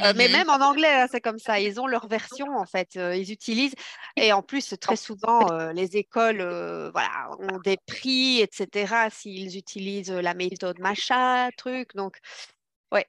Euh, 0.00 0.12
mais 0.16 0.28
mhm. 0.28 0.32
même 0.32 0.50
en 0.50 0.60
anglais, 0.60 0.94
hein, 0.94 1.06
c'est 1.10 1.20
comme 1.20 1.40
ça. 1.40 1.58
Ils 1.58 1.80
ont 1.80 1.88
leur 1.88 2.06
version 2.06 2.46
en 2.56 2.64
fait. 2.64 2.96
Euh, 2.96 3.16
ils 3.16 3.32
utilisent 3.32 3.74
et 4.16 4.32
en 4.32 4.40
plus 4.42 4.76
très 4.80 4.94
souvent 4.94 5.50
euh, 5.50 5.72
les 5.72 5.96
écoles, 5.96 6.38
voilà, 6.92 7.28
ont 7.40 7.58
des 7.58 7.76
prix, 7.76 8.40
etc. 8.40 9.08
S'ils 9.10 9.56
utilisent 9.56 10.12
la 10.12 10.34
méthode 10.34 10.78
machin, 10.78 11.50
truc. 11.56 11.96
Donc, 11.96 12.18
ouais, 12.92 13.06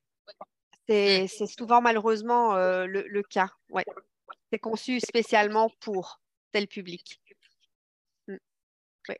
c'est 0.88 1.26
mm. 1.26 1.48
souvent 1.48 1.82
malheureusement 1.82 2.56
le, 2.56 3.04
le, 3.08 3.24
cas. 3.24 3.50
Ouais, 3.70 3.86
c'est 4.52 4.60
conçu 4.60 5.00
spécialement 5.00 5.70
pour 5.82 6.20
tel 6.52 6.68
public. 6.68 7.22
Mm. 8.28 8.38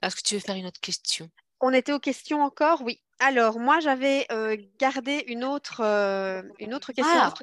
Est-ce 0.02 0.16
que 0.16 0.24
tu 0.24 0.34
veux 0.34 0.42
faire 0.42 0.56
une 0.56 0.66
autre 0.66 0.82
question? 0.82 1.30
On 1.60 1.74
était 1.74 1.92
aux 1.92 2.00
questions 2.00 2.42
encore, 2.42 2.82
oui. 2.82 3.02
Alors, 3.20 3.60
moi, 3.60 3.80
j'avais 3.80 4.26
euh, 4.32 4.58
gardé 4.80 5.26
une 5.28 5.44
autre, 5.44 5.82
euh, 5.82 6.42
une 6.60 6.74
autre 6.74 6.94
question. 6.94 7.18
Ah, 7.18 7.34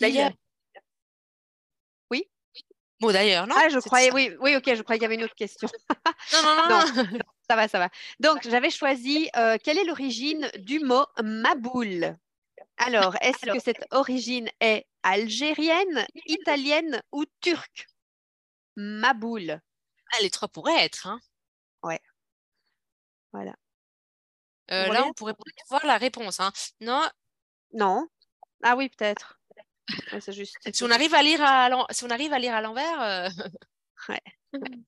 d'ailleurs. 0.00 0.32
Oui? 2.10 2.28
Bon, 3.00 3.12
d'ailleurs, 3.12 3.46
non? 3.46 3.54
Ah, 3.58 3.68
je 3.68 3.78
croyais, 3.78 4.12
oui, 4.12 4.30
oui, 4.40 4.56
ok, 4.56 4.74
je 4.74 4.82
croyais 4.82 4.98
qu'il 4.98 5.04
y 5.04 5.06
avait 5.06 5.14
une 5.14 5.24
autre 5.24 5.34
question. 5.34 5.68
non, 6.32 6.42
non, 6.42 6.68
non, 6.68 7.20
Ça 7.48 7.56
va, 7.56 7.68
ça 7.68 7.78
va. 7.78 7.88
Donc, 8.20 8.46
j'avais 8.48 8.70
choisi 8.70 9.30
euh, 9.36 9.56
quelle 9.62 9.78
est 9.78 9.84
l'origine 9.84 10.50
du 10.58 10.80
mot 10.80 11.06
maboule? 11.22 12.16
Alors, 12.78 13.16
est-ce 13.22 13.50
que 13.50 13.58
cette 13.58 13.86
origine 13.90 14.50
est 14.60 14.86
algérienne, 15.02 16.06
italienne 16.26 17.02
ou 17.12 17.24
turque? 17.40 17.86
Maboule. 18.76 19.62
Ah, 20.12 20.22
les 20.22 20.30
trois 20.30 20.48
pourraient 20.48 20.84
être, 20.84 21.06
hein 21.06 21.20
Ouais. 21.82 22.00
Voilà. 23.32 23.54
Euh, 24.70 24.86
là, 24.88 25.04
on 25.06 25.12
pourrait 25.12 25.34
voir 25.68 25.86
la 25.86 25.96
réponse. 25.96 26.40
Hein. 26.40 26.52
Non. 26.80 27.08
Non. 27.72 28.08
Ah 28.62 28.76
oui, 28.76 28.88
peut-être. 28.88 29.40
c'est 30.20 30.32
juste. 30.32 30.56
Si 30.72 30.82
on 30.82 30.90
arrive 30.90 31.14
à 31.14 31.22
lire 31.22 31.42
à 31.42 31.86
si 31.90 32.04
on 32.04 32.10
arrive 32.10 32.32
à 32.32 32.38
lire 32.38 32.54
à 32.54 32.60
l'envers. 32.60 33.02
Euh, 33.02 33.28
ouais. 34.08 34.22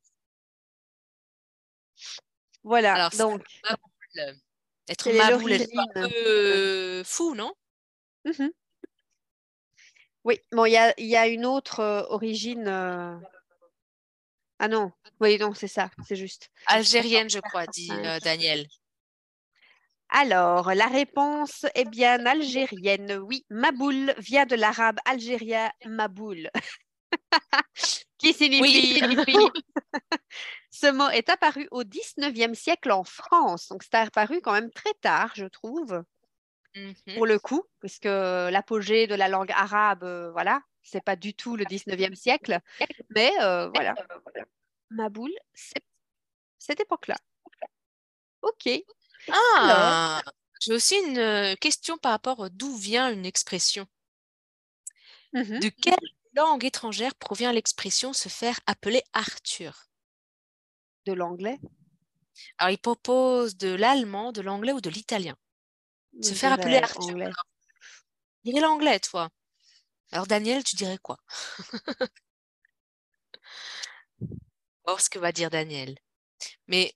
Voilà. 2.64 2.94
Alors, 2.94 3.10
donc. 3.16 3.42
Être 4.88 5.10
maboule, 5.12 5.52
un 5.94 6.08
peu 6.08 7.02
fou, 7.04 7.34
non? 7.34 7.54
Mmh 8.24 8.48
Oui. 10.24 10.40
Bon, 10.52 10.64
il 10.66 10.72
y 10.72 10.76
a, 10.76 10.92
y 10.98 11.16
a, 11.16 11.28
une 11.28 11.46
autre 11.46 11.80
euh, 11.80 12.02
origine. 12.08 12.68
Ah 14.58 14.68
non, 14.68 14.90
oui, 15.20 15.38
non, 15.38 15.54
c'est 15.54 15.68
ça, 15.68 15.90
c'est 16.06 16.16
juste. 16.16 16.50
Algérienne, 16.66 17.30
je 17.30 17.38
crois, 17.38 17.66
dit 17.66 17.90
euh, 17.92 18.18
Daniel. 18.20 18.66
Alors, 20.10 20.72
la 20.74 20.86
réponse 20.86 21.66
est 21.74 21.88
bien 21.88 22.24
algérienne. 22.26 23.20
Oui, 23.22 23.44
Maboul 23.50 24.14
vient 24.18 24.46
de 24.46 24.56
l'arabe 24.56 24.98
algérien 25.04 25.70
Maboul. 25.84 26.50
qui 28.18 28.32
signifie 28.32 29.00
Ce 30.70 30.90
mot 30.90 31.08
est 31.08 31.28
apparu 31.28 31.68
au 31.70 31.82
19e 31.82 32.54
siècle 32.54 32.90
en 32.92 33.04
France, 33.04 33.68
donc 33.68 33.82
c'est 33.82 33.94
apparu 33.94 34.40
quand 34.42 34.52
même 34.52 34.70
très 34.70 34.92
tard, 35.00 35.32
je 35.34 35.46
trouve, 35.46 36.02
mmh 36.74 36.92
pour 37.14 37.26
le 37.26 37.38
coup, 37.38 37.64
puisque 37.80 38.04
l'apogée 38.04 39.06
de 39.06 39.14
la 39.14 39.28
langue 39.28 39.50
arabe, 39.52 40.04
euh, 40.04 40.30
voilà, 40.32 40.62
c'est 40.88 41.04
pas 41.04 41.16
du 41.16 41.34
tout 41.34 41.56
le 41.56 41.64
19e 41.64 42.14
siècle, 42.14 42.60
mais 43.10 43.32
euh, 43.40 43.68
voilà, 43.74 43.94
ma 44.90 45.08
boule, 45.08 45.34
c'est 45.54 45.82
cette 46.58 46.80
époque-là. 46.80 47.16
Ok. 48.42 48.68
Ah, 49.30 50.22
j'ai 50.60 50.72
aussi 50.72 50.96
une 51.06 51.18
euh, 51.18 51.54
question 51.56 51.98
par 51.98 52.12
rapport 52.12 52.44
à 52.44 52.48
d'où 52.48 52.74
vient 52.76 53.12
une 53.12 53.26
expression? 53.26 53.86
Mmh 55.34 55.58
de 55.60 55.68
quelle 55.68 55.94
langue 56.34 56.64
étrangère 56.64 57.14
provient 57.14 57.52
l'expression 57.52 58.12
se 58.12 58.28
faire 58.30 58.58
appeler 58.66 59.02
Arthur? 59.12 59.88
De 61.04 61.12
l'anglais 61.12 61.58
Alors, 62.56 62.70
il 62.70 62.78
propose 62.78 63.56
de 63.56 63.68
l'allemand, 63.68 64.32
de 64.32 64.40
l'anglais 64.40 64.72
ou 64.72 64.80
de 64.80 64.88
l'italien. 64.88 65.36
Se 66.22 66.32
faire 66.32 66.52
appeler 66.52 66.76
Arthur. 66.76 67.30
Dirais 68.44 68.60
l'anglais, 68.60 68.98
toi. 69.00 69.28
Alors, 70.12 70.26
Daniel, 70.26 70.64
tu 70.64 70.76
dirais 70.76 70.98
quoi? 70.98 71.18
Oh, 74.90 74.96
ce 74.98 75.10
que 75.10 75.18
va 75.18 75.32
dire 75.32 75.50
Daniel. 75.50 75.98
Mais 76.66 76.94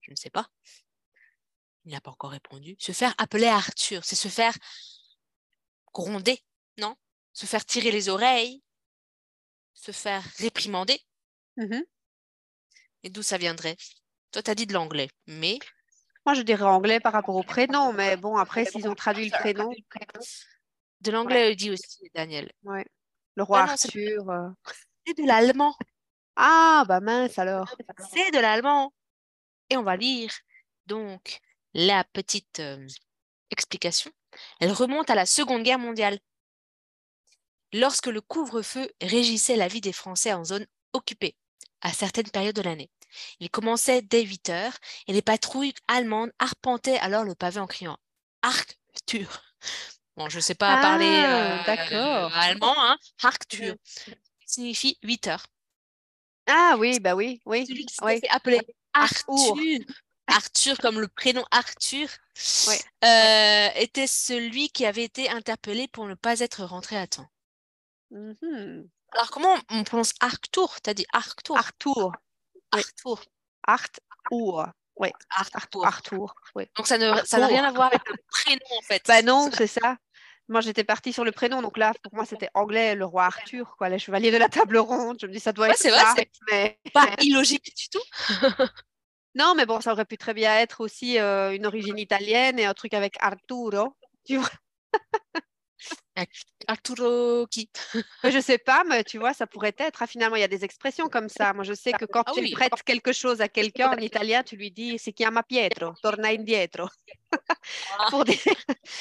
je 0.00 0.10
ne 0.10 0.16
sais 0.16 0.30
pas. 0.30 0.50
Il 1.84 1.92
n'a 1.92 2.00
pas 2.00 2.10
encore 2.10 2.32
répondu. 2.32 2.74
Se 2.80 2.90
faire 2.90 3.14
appeler 3.16 3.46
Arthur, 3.46 4.04
c'est 4.04 4.16
se 4.16 4.26
faire 4.26 4.56
gronder, 5.92 6.42
non? 6.78 6.96
Se 7.32 7.46
faire 7.46 7.64
tirer 7.64 7.92
les 7.92 8.08
oreilles, 8.08 8.62
se 9.72 9.92
faire 9.92 10.24
réprimander. 10.38 11.00
Mmh 11.56 11.82
Et 13.04 13.10
d'où 13.10 13.22
ça 13.22 13.38
viendrait? 13.38 13.76
Toi, 14.32 14.42
tu 14.42 14.50
as 14.50 14.54
dit 14.54 14.66
de 14.66 14.72
l'anglais, 14.72 15.08
mais... 15.26 15.58
Moi, 16.26 16.34
je 16.34 16.42
dirais 16.42 16.64
anglais 16.64 16.98
par 16.98 17.12
rapport 17.12 17.36
au 17.36 17.44
prénom, 17.44 17.92
mais 17.92 18.16
bon, 18.16 18.36
après, 18.36 18.64
s'ils 18.64 18.88
ont 18.88 18.96
traduit 18.96 19.30
le 19.30 19.38
prénom... 19.38 19.72
De 21.02 21.10
l'anglais, 21.12 21.52
il 21.52 21.56
dit 21.56 21.70
aussi, 21.70 22.10
Daniel. 22.14 22.50
Ouais. 22.64 22.84
Le 23.36 23.44
roi 23.44 23.60
ah 23.60 23.72
Arthur. 23.72 24.28
Euh. 24.30 24.48
C'est 25.06 25.16
de 25.16 25.26
l'allemand. 25.26 25.76
Ah, 26.34 26.84
bah 26.88 27.00
mince 27.00 27.38
alors. 27.38 27.76
C'est 28.12 28.30
de 28.32 28.38
l'allemand. 28.38 28.92
Et 29.70 29.76
on 29.76 29.82
va 29.82 29.96
lire 29.96 30.32
donc 30.86 31.40
la 31.74 32.02
petite 32.04 32.60
euh, 32.60 32.86
explication. 33.50 34.10
Elle 34.58 34.72
remonte 34.72 35.10
à 35.10 35.14
la 35.14 35.26
Seconde 35.26 35.62
Guerre 35.62 35.78
mondiale. 35.78 36.18
Lorsque 37.72 38.06
le 38.06 38.20
couvre-feu 38.20 38.90
régissait 39.00 39.56
la 39.56 39.68
vie 39.68 39.80
des 39.80 39.92
Français 39.92 40.32
en 40.32 40.44
zone 40.44 40.66
occupée, 40.92 41.36
à 41.82 41.92
certaines 41.92 42.30
périodes 42.30 42.56
de 42.56 42.62
l'année. 42.62 42.90
Il 43.40 43.50
commençait 43.50 44.02
dès 44.02 44.22
8 44.22 44.50
heures 44.50 44.76
et 45.06 45.12
les 45.12 45.22
patrouilles 45.22 45.74
allemandes 45.88 46.32
arpentaient 46.38 46.98
alors 46.98 47.24
le 47.24 47.34
pavé 47.34 47.60
en 47.60 47.66
criant 47.66 47.98
Arctur. 48.42 49.42
Bon, 50.16 50.28
je 50.28 50.36
ne 50.36 50.40
sais 50.40 50.54
pas 50.54 50.80
parler 50.80 51.04
euh, 51.04 52.28
allemand, 52.32 52.74
hein. 52.78 52.96
Arctur 53.22 53.74
signifie 54.46 54.98
8 55.02 55.26
heures. 55.28 55.46
Ah 56.46 56.76
oui, 56.78 57.00
bah 57.00 57.14
oui, 57.14 57.40
oui. 57.44 57.66
Celui 57.66 57.86
qui 57.86 57.94
s'est 57.94 58.28
appelé 58.30 58.60
Arthur, 58.94 59.56
Arthur 60.26 60.78
comme 60.78 61.00
le 61.00 61.08
prénom 61.08 61.44
Arthur, 61.50 62.08
euh, 63.04 63.68
était 63.74 64.06
celui 64.06 64.68
qui 64.70 64.86
avait 64.86 65.04
été 65.04 65.28
interpellé 65.28 65.88
pour 65.88 66.06
ne 66.06 66.14
pas 66.14 66.40
être 66.40 66.64
rentré 66.64 66.96
à 66.96 67.06
temps. 67.06 67.28
Mmh 68.10 68.84
Alors 69.12 69.30
comment 69.30 69.56
on 69.70 69.84
prononce 69.84 70.12
Arthur 70.20 70.80
Tu 70.82 70.90
as 70.90 70.94
dit 70.94 71.06
Arthur. 71.12 71.56
Arthur. 71.56 72.12
Arthur. 72.76 73.24
Arthur. 73.66 74.72
Oui. 74.96 75.08
Arthur. 75.30 75.84
Arthur. 75.84 76.34
Donc 76.76 76.86
ça 76.86 76.98
n'a 76.98 77.24
ça 77.24 77.44
rien 77.46 77.64
à 77.64 77.72
voir 77.72 77.88
avec 77.88 78.08
le 78.08 78.16
prénom 78.30 78.78
en 78.78 78.82
fait. 78.82 79.02
Bah 79.06 79.22
non, 79.22 79.50
c'est 79.52 79.66
ça. 79.66 79.96
Moi, 80.48 80.60
j'étais 80.60 80.84
partie 80.84 81.12
sur 81.12 81.24
le 81.24 81.32
prénom, 81.32 81.60
donc 81.60 81.76
là, 81.76 81.92
pour 82.04 82.14
moi, 82.14 82.24
c'était 82.24 82.50
anglais, 82.54 82.94
le 82.94 83.04
roi 83.04 83.24
Arthur, 83.24 83.74
quoi, 83.76 83.88
les 83.88 83.98
chevaliers 83.98 84.30
de 84.30 84.36
la 84.36 84.48
table 84.48 84.76
ronde. 84.76 85.18
Je 85.20 85.26
me 85.26 85.32
dis, 85.32 85.40
ça 85.40 85.52
doit 85.52 85.70
être 85.70 85.76
c'est 85.76 85.90
ça. 85.90 86.14
C'est 86.16 86.30
mais... 86.48 86.78
pas 86.94 87.08
illogique 87.20 87.74
du 87.76 87.88
tout. 87.88 88.02
non, 89.34 89.54
mais 89.56 89.66
bon, 89.66 89.80
ça 89.80 89.90
aurait 89.90 90.04
pu 90.04 90.16
très 90.16 90.34
bien 90.34 90.56
être 90.56 90.80
aussi 90.80 91.18
euh, 91.18 91.52
une 91.52 91.66
origine 91.66 91.98
italienne 91.98 92.60
et 92.60 92.64
un 92.64 92.74
truc 92.74 92.94
avec 92.94 93.16
Arturo, 93.18 93.96
tu 94.24 94.36
vois. 94.36 94.48
Arturo 96.66 97.46
qui 97.48 97.70
Je 98.24 98.40
sais 98.40 98.58
pas, 98.58 98.84
mais 98.84 99.04
tu 99.04 99.18
vois, 99.18 99.34
ça 99.34 99.46
pourrait 99.46 99.74
être. 99.78 100.02
Ah, 100.02 100.06
finalement, 100.06 100.36
il 100.36 100.40
y 100.40 100.44
a 100.44 100.48
des 100.48 100.64
expressions 100.64 101.08
comme 101.08 101.28
ça. 101.28 101.52
Moi, 101.52 101.64
je 101.64 101.74
sais 101.74 101.92
que 101.92 102.06
quand 102.06 102.22
ah 102.26 102.32
tu 102.34 102.50
prêtes 102.50 102.82
quelque 102.84 103.12
chose 103.12 103.40
à 103.40 103.48
quelqu'un 103.48 103.90
en 103.90 103.98
italien, 103.98 104.42
tu 104.42 104.56
lui 104.56 104.70
dis 104.70 104.98
si 104.98 105.12
chiama 105.12 105.42
Pietro, 105.42 105.92
torna 106.02 106.28
indietro. 106.28 106.88
Ah. 107.98 108.08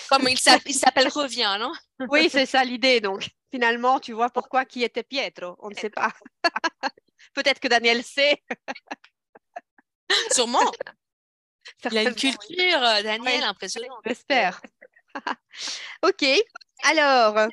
Comme 0.09 0.27
il 0.27 0.37
s'appelle 0.37 1.07
revient, 1.07 1.57
non? 1.59 1.71
Oui, 2.09 2.29
c'est 2.29 2.45
ça 2.45 2.63
l'idée. 2.63 2.99
Donc, 2.99 3.29
finalement, 3.51 3.99
tu 3.99 4.13
vois 4.13 4.29
pourquoi 4.29 4.65
qui 4.65 4.83
était 4.83 5.03
Pietro 5.03 5.55
On 5.59 5.69
ne 5.69 5.75
sait 5.75 5.89
pas. 5.89 6.11
Peut-être 7.33 7.59
que 7.59 7.67
Daniel 7.67 8.03
sait. 8.03 8.41
Sûrement. 10.31 10.71
Il 11.91 11.97
a 11.97 12.03
une 12.03 12.15
culture, 12.15 12.83
euh, 12.83 13.01
Daniel, 13.01 13.43
impressionnante. 13.43 14.01
J'espère. 14.05 14.61
ok. 16.03 16.25
Alors, 16.87 17.47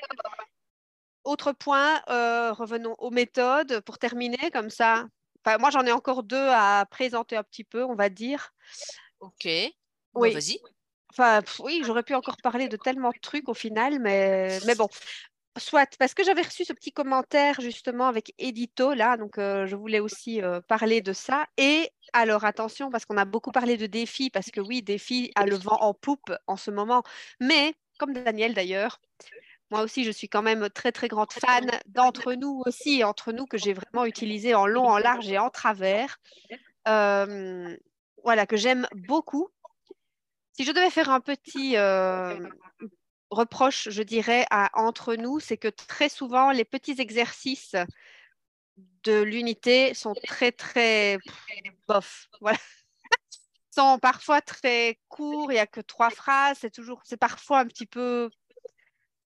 autre 1.24 1.52
point, 1.52 2.02
euh, 2.08 2.52
revenons 2.52 2.94
aux 2.98 3.10
méthodes 3.10 3.80
pour 3.80 3.98
terminer 3.98 4.50
comme 4.52 4.70
ça. 4.70 5.06
Enfin, 5.44 5.58
moi, 5.58 5.70
j'en 5.70 5.84
ai 5.86 5.92
encore 5.92 6.22
deux 6.22 6.48
à 6.50 6.86
présenter 6.90 7.36
un 7.36 7.42
petit 7.42 7.64
peu, 7.64 7.84
on 7.84 7.94
va 7.94 8.08
dire. 8.08 8.52
Ok. 9.20 9.48
Oui. 10.14 10.32
Vas-y. 10.32 10.58
Enfin, 11.10 11.40
oui, 11.60 11.82
j'aurais 11.84 12.02
pu 12.02 12.14
encore 12.14 12.36
parler 12.42 12.68
de 12.68 12.76
tellement 12.76 13.10
de 13.10 13.18
trucs 13.20 13.48
au 13.48 13.54
final, 13.54 13.98
mais, 14.00 14.58
mais 14.66 14.74
bon. 14.74 14.88
Soit, 15.58 15.88
parce 15.98 16.14
que 16.14 16.24
j'avais 16.24 16.40
reçu 16.40 16.64
ce 16.64 16.72
petit 16.72 16.92
commentaire 16.92 17.60
justement 17.60 18.06
avec 18.08 18.32
Edito, 18.38 18.94
là, 18.94 19.18
donc 19.18 19.36
euh, 19.36 19.66
je 19.66 19.76
voulais 19.76 20.00
aussi 20.00 20.40
euh, 20.40 20.62
parler 20.62 21.02
de 21.02 21.12
ça. 21.12 21.44
Et 21.58 21.90
alors, 22.14 22.44
attention, 22.44 22.90
parce 22.90 23.04
qu'on 23.04 23.18
a 23.18 23.26
beaucoup 23.26 23.52
parlé 23.52 23.76
de 23.76 23.84
défis, 23.84 24.30
parce 24.30 24.50
que 24.50 24.60
oui, 24.62 24.82
défis 24.82 25.30
a 25.34 25.44
le 25.44 25.56
vent 25.56 25.76
en 25.80 25.92
poupe 25.92 26.32
en 26.46 26.56
ce 26.56 26.70
moment, 26.70 27.02
mais 27.38 27.74
comme 28.02 28.14
Daniel 28.14 28.52
d'ailleurs, 28.52 29.00
moi 29.70 29.82
aussi, 29.82 30.02
je 30.02 30.10
suis 30.10 30.28
quand 30.28 30.42
même 30.42 30.68
très, 30.70 30.90
très 30.90 31.06
grande 31.06 31.32
fan 31.32 31.70
d'entre 31.86 32.32
nous 32.32 32.60
aussi, 32.66 33.04
entre 33.04 33.30
nous, 33.30 33.46
que 33.46 33.56
j'ai 33.56 33.74
vraiment 33.74 34.04
utilisé 34.04 34.56
en 34.56 34.66
long, 34.66 34.88
en 34.88 34.98
large 34.98 35.30
et 35.30 35.38
en 35.38 35.50
travers. 35.50 36.18
Euh, 36.88 37.76
voilà, 38.24 38.44
que 38.44 38.56
j'aime 38.56 38.88
beaucoup. 38.92 39.50
Si 40.54 40.64
je 40.64 40.72
devais 40.72 40.90
faire 40.90 41.10
un 41.10 41.20
petit 41.20 41.76
euh, 41.76 42.36
reproche, 43.30 43.88
je 43.88 44.02
dirais, 44.02 44.46
à 44.50 44.68
entre 44.74 45.14
nous, 45.14 45.38
c'est 45.38 45.56
que 45.56 45.68
très 45.68 46.08
souvent, 46.08 46.50
les 46.50 46.64
petits 46.64 47.00
exercices 47.00 47.76
de 49.04 49.22
l'unité 49.22 49.94
sont 49.94 50.14
très, 50.24 50.50
très 50.50 51.18
bof. 51.86 52.26
Voilà 52.40 52.58
sont 53.74 53.98
parfois 53.98 54.40
très 54.40 54.98
courts, 55.08 55.50
il 55.50 55.54
n'y 55.54 55.60
a 55.60 55.66
que 55.66 55.80
trois 55.80 56.10
phrases, 56.10 56.58
c'est 56.60 56.70
toujours, 56.70 57.00
c'est 57.04 57.16
parfois 57.16 57.60
un 57.60 57.66
petit 57.66 57.86
peu 57.86 58.30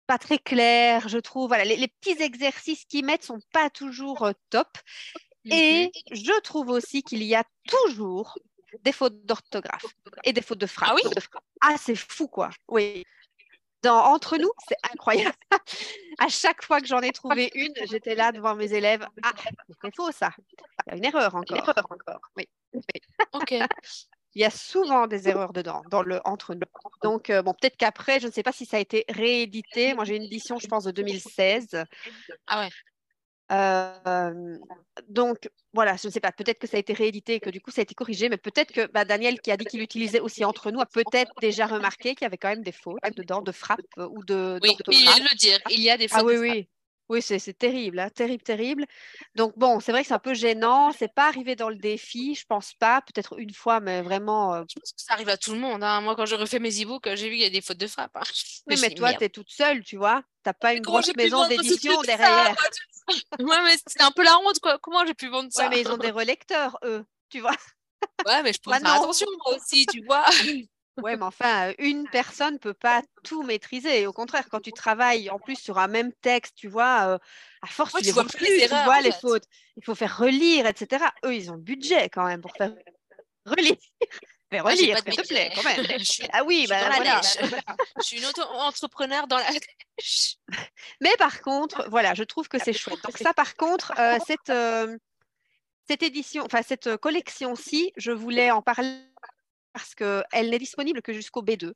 pas 0.07 0.17
très 0.17 0.37
clair, 0.37 1.07
je 1.07 1.17
trouve. 1.17 1.47
Voilà, 1.47 1.63
les, 1.63 1.87
petits 1.87 2.21
exercices 2.21 2.85
qu'ils 2.85 3.05
mettent 3.05 3.23
sont 3.23 3.39
pas 3.51 3.69
toujours 3.69 4.23
euh, 4.23 4.31
top. 4.49 4.67
Et 5.45 5.85
mhm. 5.85 6.17
je 6.17 6.39
trouve 6.41 6.69
aussi 6.69 7.03
qu'il 7.03 7.23
y 7.23 7.35
a 7.35 7.43
toujours 7.67 8.37
des 8.81 8.91
fautes 8.91 9.25
d'orthographe 9.25 9.85
et 10.23 10.33
des 10.33 10.41
fautes 10.41 10.59
de 10.59 10.65
frappe. 10.65 10.91
Ah 10.91 10.95
oui? 10.95 11.11
Ah, 11.61 11.75
c'est 11.77 11.95
fou, 11.95 12.27
quoi. 12.27 12.49
Oui. 12.69 13.03
Dans, 13.81 13.99
entre 14.05 14.37
nous, 14.37 14.51
c'est 14.67 14.77
incroyable. 14.91 15.35
à 16.19 16.29
chaque 16.29 16.63
fois 16.63 16.79
que 16.79 16.87
j'en 16.87 17.01
ai 17.01 17.11
trouvé 17.11 17.51
une, 17.53 17.73
j'étais 17.89 18.15
là 18.15 18.31
devant 18.31 18.55
mes 18.55 18.73
élèves. 18.73 19.05
Ah, 19.21 19.33
c'est 19.81 19.95
faux, 19.95 20.11
ça. 20.11 20.31
Il 20.87 20.91
y 20.91 20.93
a 20.93 20.97
une 20.97 21.05
erreur 21.05 21.35
encore. 21.35 21.57
Une 21.57 21.63
erreur 21.63 21.85
encore. 21.89 22.21
Oui. 22.37 22.47
Ok. 23.33 23.53
Il 24.35 24.41
y 24.41 24.45
a 24.45 24.49
souvent 24.49 25.07
des 25.07 25.29
erreurs 25.29 25.53
dedans, 25.53 25.83
dans 25.89 26.01
le 26.01 26.19
entre 26.25 26.55
nous. 26.55 26.61
Donc, 27.03 27.29
euh, 27.29 27.41
bon, 27.41 27.53
peut-être 27.53 27.77
qu'après, 27.77 28.19
je 28.19 28.27
ne 28.27 28.31
sais 28.31 28.43
pas 28.43 28.51
si 28.51 28.65
ça 28.65 28.77
a 28.77 28.79
été 28.79 29.05
réédité. 29.09 29.93
Moi, 29.93 30.05
j'ai 30.05 30.15
une 30.15 30.23
édition, 30.23 30.57
je 30.59 30.67
pense, 30.67 30.83
de 30.85 30.91
2016. 30.91 31.85
Ah 32.47 32.61
ouais. 32.61 32.69
Euh, 33.51 34.57
donc, 35.09 35.49
voilà, 35.73 35.95
je 35.95 36.07
ne 36.07 36.11
sais 36.11 36.19
pas, 36.19 36.31
peut-être 36.31 36.57
que 36.57 36.67
ça 36.67 36.77
a 36.77 36.79
été 36.79 36.93
réédité 36.93 37.35
et 37.35 37.39
que 37.39 37.49
du 37.49 37.61
coup, 37.61 37.69
ça 37.69 37.81
a 37.81 37.83
été 37.83 37.93
corrigé, 37.93 38.29
mais 38.29 38.37
peut-être 38.37 38.71
que 38.71 38.87
bah, 38.91 39.05
Daniel, 39.05 39.39
qui 39.41 39.51
a 39.51 39.57
dit 39.57 39.65
qu'il 39.65 39.79
l'utilisait 39.79 40.19
aussi 40.19 40.43
entre 40.45 40.71
nous, 40.71 40.81
a 40.81 40.85
peut-être 40.85 41.31
déjà 41.39 41.67
remarqué 41.67 42.15
qu'il 42.15 42.25
y 42.25 42.25
avait 42.25 42.37
quand 42.37 42.49
même 42.49 42.63
des 42.63 42.71
fautes 42.71 42.99
dedans, 43.15 43.41
de 43.41 43.51
frappe 43.51 43.81
ou 43.97 44.23
de. 44.23 44.59
Oui, 44.63 44.75
il 44.87 45.05
de 45.05 45.29
le 45.29 45.37
dire, 45.37 45.59
il 45.69 45.81
y 45.81 45.89
a 45.89 45.97
des 45.97 46.07
fautes. 46.07 46.21
Ah 46.21 46.25
oui, 46.25 46.37
oui. 46.37 46.67
Oui, 47.09 47.21
c'est 47.21 47.39
terrible, 47.57 47.99
hein, 47.99 48.09
terrible, 48.09 48.43
terrible. 48.43 48.85
Donc 49.35 49.57
bon, 49.57 49.79
c'est 49.79 49.91
vrai 49.91 50.01
que 50.01 50.07
c'est 50.07 50.13
un 50.13 50.19
peu 50.19 50.33
gênant. 50.33 50.91
C'est 50.93 51.13
pas 51.13 51.27
arrivé 51.27 51.55
dans 51.55 51.69
le 51.69 51.75
défi, 51.75 52.33
je 52.33 52.45
pense 52.45 52.73
pas. 52.73 53.01
Peut-être 53.01 53.37
une 53.37 53.53
fois, 53.53 53.81
mais 53.81 54.01
vraiment. 54.01 54.53
Euh, 54.53 54.63
je 54.69 54.79
pense 54.79 54.93
que 54.93 55.01
ça 55.01 55.13
arrive 55.13 55.29
à 55.29 55.37
tout 55.37 55.51
le 55.51 55.59
monde. 55.59 55.83
Hein. 55.83 56.01
Moi, 56.01 56.15
quand 56.15 56.25
je 56.25 56.35
refais 56.35 56.59
mes 56.59 56.81
e-books, 56.81 57.07
j'ai 57.15 57.29
vu 57.29 57.35
qu'il 57.35 57.43
y 57.43 57.45
a 57.45 57.49
des 57.49 57.61
fautes 57.61 57.77
de 57.77 57.87
frappe. 57.87 58.15
Hein. 58.15 58.21
Oui, 58.67 58.77
mais 58.81 58.91
toi, 58.91 59.13
tu 59.13 59.25
es 59.25 59.29
toute 59.29 59.49
seule, 59.49 59.83
tu 59.83 59.97
vois. 59.97 60.21
Tu 60.43 60.49
n'as 60.49 60.53
pas 60.53 60.73
une 60.73 60.81
grosse 60.81 61.13
maison 61.15 61.45
d'édition 61.47 62.01
derrière. 62.03 62.55
ouais, 63.39 63.63
mais 63.63 63.75
c'est 63.85 64.01
un 64.01 64.11
peu 64.11 64.23
la 64.23 64.37
honte, 64.39 64.59
quoi. 64.59 64.79
Comment 64.79 65.05
j'ai 65.05 65.13
pu 65.13 65.27
vendre 65.27 65.49
ça? 65.51 65.63
Ouais, 65.63 65.69
mais 65.69 65.81
ils 65.81 65.91
ont 65.91 65.97
des 65.97 66.11
relecteurs, 66.11 66.77
eux, 66.85 67.03
tu 67.29 67.41
vois. 67.41 67.55
Ouais, 68.25 68.41
mais 68.43 68.53
je 68.53 68.59
prends 68.61 68.71
attention, 68.71 69.27
moi 69.45 69.57
aussi, 69.57 69.85
tu 69.87 70.01
vois. 70.05 70.25
Ouais, 71.01 71.17
mais 71.17 71.23
enfin, 71.23 71.73
une 71.79 72.07
personne 72.09 72.53
ne 72.53 72.59
peut 72.59 72.73
pas 72.73 73.01
tout 73.23 73.41
maîtriser. 73.41 74.05
Au 74.05 74.13
contraire, 74.13 74.47
quand 74.49 74.59
tu 74.59 74.71
travailles 74.71 75.29
en 75.29 75.39
plus 75.39 75.55
sur 75.55 75.79
un 75.79 75.87
même 75.87 76.13
texte, 76.21 76.55
tu 76.55 76.67
vois, 76.67 77.19
à 77.61 77.67
force, 77.67 77.93
tu, 77.93 78.03
les 78.03 78.11
vois 78.11 78.25
plus, 78.25 78.45
tu 78.45 78.67
vois 78.67 79.01
les 79.01 79.11
fautes. 79.11 79.45
Il 79.77 79.83
faut 79.83 79.95
faire 79.95 80.17
relire, 80.17 80.67
etc. 80.67 81.05
Eux, 81.25 81.33
ils 81.33 81.49
ont 81.49 81.55
le 81.55 81.61
budget 81.61 82.09
quand 82.09 82.25
même 82.25 82.41
pour 82.41 82.51
faire 82.51 82.73
relire. 83.45 83.75
Fais 84.51 84.59
relire, 84.59 84.97
s'il 84.97 85.15
te 85.15 85.27
plaît, 85.27 85.51
quand 85.55 85.63
même. 85.63 85.83
ah 86.33 86.43
oui, 86.43 86.67
bah, 86.69 86.77
voilà. 86.85 87.21
je 87.97 88.03
suis 88.03 88.19
une 88.19 88.25
auto-entrepreneur 88.27 89.25
dans 89.25 89.37
la 89.37 89.49
Mais 91.01 91.15
par 91.17 91.41
contre, 91.41 91.89
voilà, 91.89 92.13
je 92.13 92.23
trouve 92.23 92.47
que 92.47 92.59
c'est 92.59 92.73
chouette. 92.73 93.01
Donc 93.03 93.17
ça, 93.17 93.33
par 93.33 93.55
contre, 93.55 93.93
cette, 94.27 94.55
cette 95.87 96.03
édition, 96.03 96.43
enfin 96.45 96.61
cette 96.61 96.97
collection-ci, 96.97 97.93
je 97.97 98.11
voulais 98.11 98.51
en 98.51 98.61
parler 98.61 98.99
parce 99.73 99.95
qu'elle 99.95 100.49
n'est 100.49 100.59
disponible 100.59 101.01
que 101.01 101.13
jusqu'au 101.13 101.41
B2. 101.41 101.73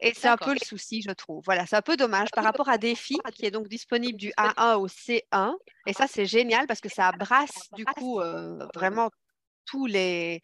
Et 0.00 0.14
c'est 0.14 0.28
un 0.28 0.36
peu 0.36 0.52
le 0.52 0.64
souci, 0.64 1.02
je 1.02 1.10
trouve. 1.10 1.42
Voilà, 1.44 1.66
c'est 1.66 1.76
un 1.76 1.82
peu 1.82 1.96
dommage 1.96 2.30
par 2.32 2.44
rapport 2.44 2.68
à 2.68 2.78
Défi, 2.78 3.18
qui 3.34 3.44
est 3.44 3.50
donc 3.50 3.68
disponible 3.68 4.16
du 4.16 4.32
A1 4.38 4.76
au 4.76 4.88
C1. 4.88 5.54
Et 5.86 5.92
ça, 5.92 6.06
c'est 6.06 6.26
génial 6.26 6.66
parce 6.66 6.80
que 6.80 6.88
ça 6.88 7.10
brasse 7.12 7.68
du 7.72 7.84
coup 7.84 8.20
euh, 8.20 8.66
vraiment 8.74 9.10
tous 9.66 9.86
les, 9.86 10.42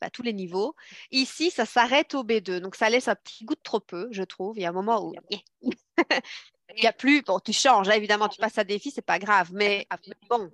bah, 0.00 0.10
tous 0.10 0.22
les 0.22 0.32
niveaux. 0.32 0.74
Ici, 1.10 1.50
ça 1.50 1.66
s'arrête 1.66 2.14
au 2.14 2.22
B2. 2.22 2.60
Donc, 2.60 2.76
ça 2.76 2.88
laisse 2.88 3.08
un 3.08 3.16
petit 3.16 3.44
goût 3.44 3.54
de 3.54 3.60
trop 3.62 3.80
peu, 3.80 4.08
je 4.12 4.22
trouve. 4.22 4.56
Il 4.58 4.62
y 4.62 4.66
a 4.66 4.68
un 4.68 4.72
moment 4.72 5.04
où 5.04 5.14
il 5.62 6.80
n'y 6.80 6.86
a 6.86 6.92
plus. 6.92 7.22
Bon, 7.22 7.40
tu 7.40 7.52
changes, 7.52 7.88
évidemment, 7.88 8.28
tu 8.28 8.40
passes 8.40 8.58
à 8.58 8.64
défi, 8.64 8.90
c'est 8.90 9.02
pas 9.02 9.18
grave. 9.18 9.50
Mais 9.52 9.86
bon, 10.30 10.50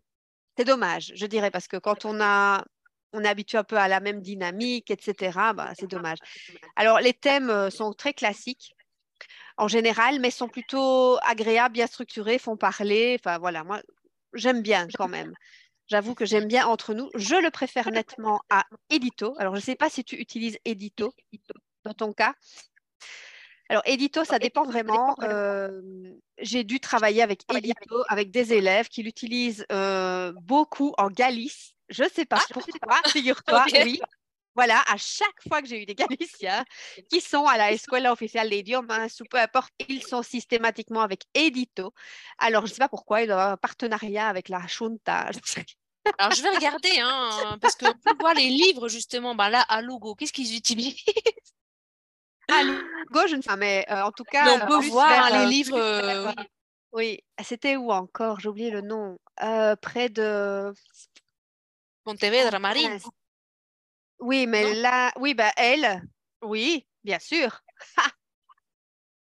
c'est 0.57 0.65
dommage, 0.65 1.13
je 1.15 1.27
dirais, 1.27 1.51
parce 1.51 1.69
que 1.69 1.77
quand 1.77 2.05
on 2.05 2.21
a 2.21 2.65
on 3.15 3.25
est 3.25 3.29
habitué 3.29 3.59
un 3.59 3.65
peu 3.65 3.77
à 3.77 3.89
la 3.89 4.01
même 4.01 4.21
dynamique, 4.21 4.91
etc. 4.91 5.53
Bah, 5.55 5.73
c'est 5.79 5.87
dommage. 5.87 6.19
Alors, 6.77 7.01
les 7.01 7.15
thèmes 7.15 7.51
euh, 7.51 7.71
sont 7.71 7.93
très 7.93 8.13
classiques 8.13 8.75
en 9.57 9.69
général, 9.69 10.21
mais 10.21 10.31
sont 10.31 10.49
plutôt 10.49 11.19
agréables, 11.23 11.75
bien 11.75 11.87
structurés, 11.87 12.39
font 12.39 12.57
parler. 12.57 13.17
Enfin, 13.21 13.39
voilà, 13.39 13.65
moi, 13.65 13.81
j'aime 14.35 14.63
bien 14.63 14.89
quand 14.95 15.09
même. 15.09 15.33
J'avoue 15.87 16.15
que 16.15 16.25
j'aime 16.25 16.47
bien 16.47 16.67
entre 16.67 16.95
nous. 16.95 17.11
Je 17.15 17.37
le 17.37 17.51
préfère 17.51 17.91
nettement 17.91 18.41
à 18.51 18.65
Edito. 18.91 19.35
Alors, 19.39 19.55
je 19.55 19.61
ne 19.61 19.65
sais 19.65 19.77
pas 19.77 19.91
si 19.91 20.03
tu 20.03 20.17
utilises 20.17 20.59
Edito 20.65 21.15
dans 21.85 21.95
ton 21.95 22.13
cas. 22.13 22.35
Alors, 23.69 23.83
Edito, 23.87 24.25
ça 24.25 24.39
dépend 24.39 24.65
vraiment. 24.65 25.17
Euh, 25.23 25.81
j'ai 26.39 26.65
dû 26.65 26.81
travailler 26.81 27.23
avec 27.23 27.43
Edito, 27.53 28.05
avec 28.09 28.31
des 28.31 28.53
élèves 28.53 28.89
qui 28.89 29.03
l'utilisent 29.03 29.65
euh, 29.73 30.33
beaucoup 30.43 30.93
en 30.99 31.09
Galice 31.09 31.75
je 31.89 32.05
ne 32.05 32.09
sais 32.09 32.25
pas 32.25 32.41
ah! 32.41 32.47
pourquoi, 32.53 33.01
figure-toi, 33.07 33.65
oui. 33.85 34.01
Voilà, 34.57 34.81
à 34.87 34.97
chaque 34.97 35.43
fois 35.49 35.61
que 35.61 35.69
j'ai 35.69 35.83
eu 35.83 35.87
des 35.87 35.97
Galiciens 35.97 36.65
qui 37.11 37.21
sont 37.21 37.45
à 37.45 37.59
la 37.59 37.73
Escuela 37.73 38.13
Oficial 38.13 38.49
de 38.49 38.55
Idiomas, 38.55 39.09
ou 39.21 39.25
peu 39.29 39.39
importe, 39.39 39.73
ils 39.89 40.05
sont 40.05 40.23
systématiquement 40.23 41.01
avec 41.01 41.25
Edito. 41.35 41.93
Alors, 42.39 42.65
je 42.67 42.71
ne 42.71 42.75
sais 42.75 42.79
pas 42.79 42.89
pourquoi, 42.89 43.23
ils 43.23 43.33
avoir 43.33 43.51
un 43.51 43.57
partenariat 43.57 44.29
avec 44.29 44.49
la 44.49 44.65
Junta. 44.69 45.31
Alors, 46.19 46.33
je 46.33 46.43
vais 46.43 46.51
regarder, 46.51 47.01
hein, 47.01 47.59
parce 47.61 47.75
qu'on 47.75 47.93
peut 47.93 48.15
voir 48.21 48.35
les 48.35 48.49
livres, 48.49 48.89
justement. 48.89 49.35
Ben 49.35 49.49
là, 49.49 49.63
à 49.63 49.83
Logo, 49.83 50.15
qu'est-ce 50.15 50.33
qu'ils 50.33 50.55
utilisent? 50.55 51.03
À 52.49 52.63
Logo, 52.63 53.27
je 53.29 53.37
ne 53.37 53.43
sais 53.43 53.49
pas, 53.49 53.57
mais 53.57 53.87
euh, 53.91 54.03
en 54.03 54.13
tout 54.13 54.25
cas. 54.25 54.61
on 54.63 54.67
peut 54.67 54.87
voir 54.89 55.31
les 55.31 55.45
euh, 55.45 55.47
livres. 55.47 55.79
Euh, 55.79 56.33
oui, 56.93 57.21
c'était 57.43 57.77
où 57.77 57.91
encore? 57.91 58.41
J'ai 58.41 58.49
oublié 58.49 58.71
le 58.71 58.81
nom. 58.81 59.19
près 59.81 60.09
de. 60.09 60.73
Pontevedra, 62.05 62.59
Marine. 62.59 62.99
Oui, 64.19 64.47
mais 64.47 64.75
là, 64.75 65.13
oui, 65.17 65.35
bah 65.35 65.53
elle, 65.57 66.03
oui, 66.43 66.87
bien 67.03 67.19
sûr. 67.19 67.61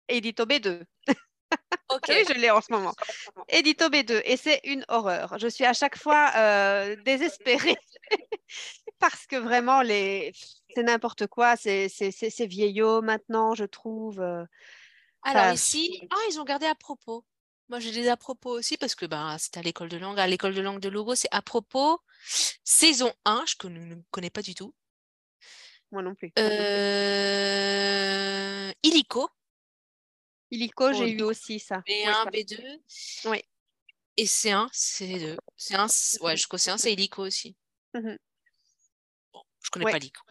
Edito 0.09 0.45
B2. 0.45 0.85
Ok. 1.89 2.03
oui, 2.09 2.25
je 2.29 2.35
l'ai 2.35 2.51
en 2.51 2.61
ce 2.61 2.73
moment. 2.73 2.95
Edito 3.49 3.89
B2. 3.89 4.23
Et 4.25 4.37
c'est 4.37 4.61
une 4.65 4.85
horreur. 4.89 5.39
Je 5.39 5.49
suis 5.49 5.65
à 5.65 5.73
chaque 5.73 5.97
fois 5.97 6.33
euh, 6.37 6.97
désespérée 7.05 7.77
parce 8.99 9.27
que 9.27 9.37
vraiment, 9.37 9.83
les... 9.83 10.33
c'est 10.75 10.83
n'importe 10.83 11.27
quoi. 11.27 11.57
C'est 11.57 12.47
vieillot 12.47 13.03
maintenant, 13.03 13.55
je 13.55 13.65
trouve. 13.65 14.21
Euh, 14.21 14.45
Alors 15.23 15.53
ici, 15.53 16.07
ah, 16.11 16.17
ils 16.31 16.41
ont 16.41 16.45
gardé 16.45 16.67
à 16.67 16.75
propos. 16.75 17.25
Moi, 17.69 17.81
j'ai 17.81 17.91
des 17.91 18.09
à 18.09 18.17
propos 18.17 18.51
aussi 18.51 18.77
parce 18.77 18.95
que 18.95 19.07
ben, 19.07 19.37
c'était 19.39 19.59
à 19.59 19.63
l'école 19.63 19.89
de 19.89 19.97
langue. 19.97 20.21
À 20.21 20.27
l'école 20.29 20.55
de 20.55 20.61
langue 20.61 20.81
de 20.81 20.89
Logo, 20.89 21.17
c'est 21.17 21.29
à 21.33 21.43
propos. 21.43 22.01
Saison 22.65 23.13
1, 23.25 23.45
je 23.47 23.67
ne 23.69 23.97
connais 24.11 24.31
pas 24.31 24.43
du 24.43 24.55
tout. 24.55 24.73
Moi 25.93 26.03
non 26.03 26.15
plus. 26.15 26.33
Euh... 26.39 27.53
Illico. 28.83 29.29
Illico, 30.51 30.93
j'ai 30.93 31.11
eu 31.11 31.23
aussi 31.23 31.59
ça. 31.59 31.79
B1, 31.89 32.31
B2. 32.31 32.81
Oui. 33.27 33.43
Et 34.17 34.25
C1, 34.25 34.69
C2. 34.73 35.37
C1, 35.59 36.23
ouais, 36.23 36.37
jusqu'au 36.37 36.57
C1, 36.57 36.79
c'est 36.79 36.93
Illico 36.93 37.23
aussi. 37.23 37.57
Mmh 37.95 38.17
je 39.67 39.79
ne 39.81 39.85
connais 39.85 39.93
pas 39.93 39.99
l'ICO. 39.99 40.23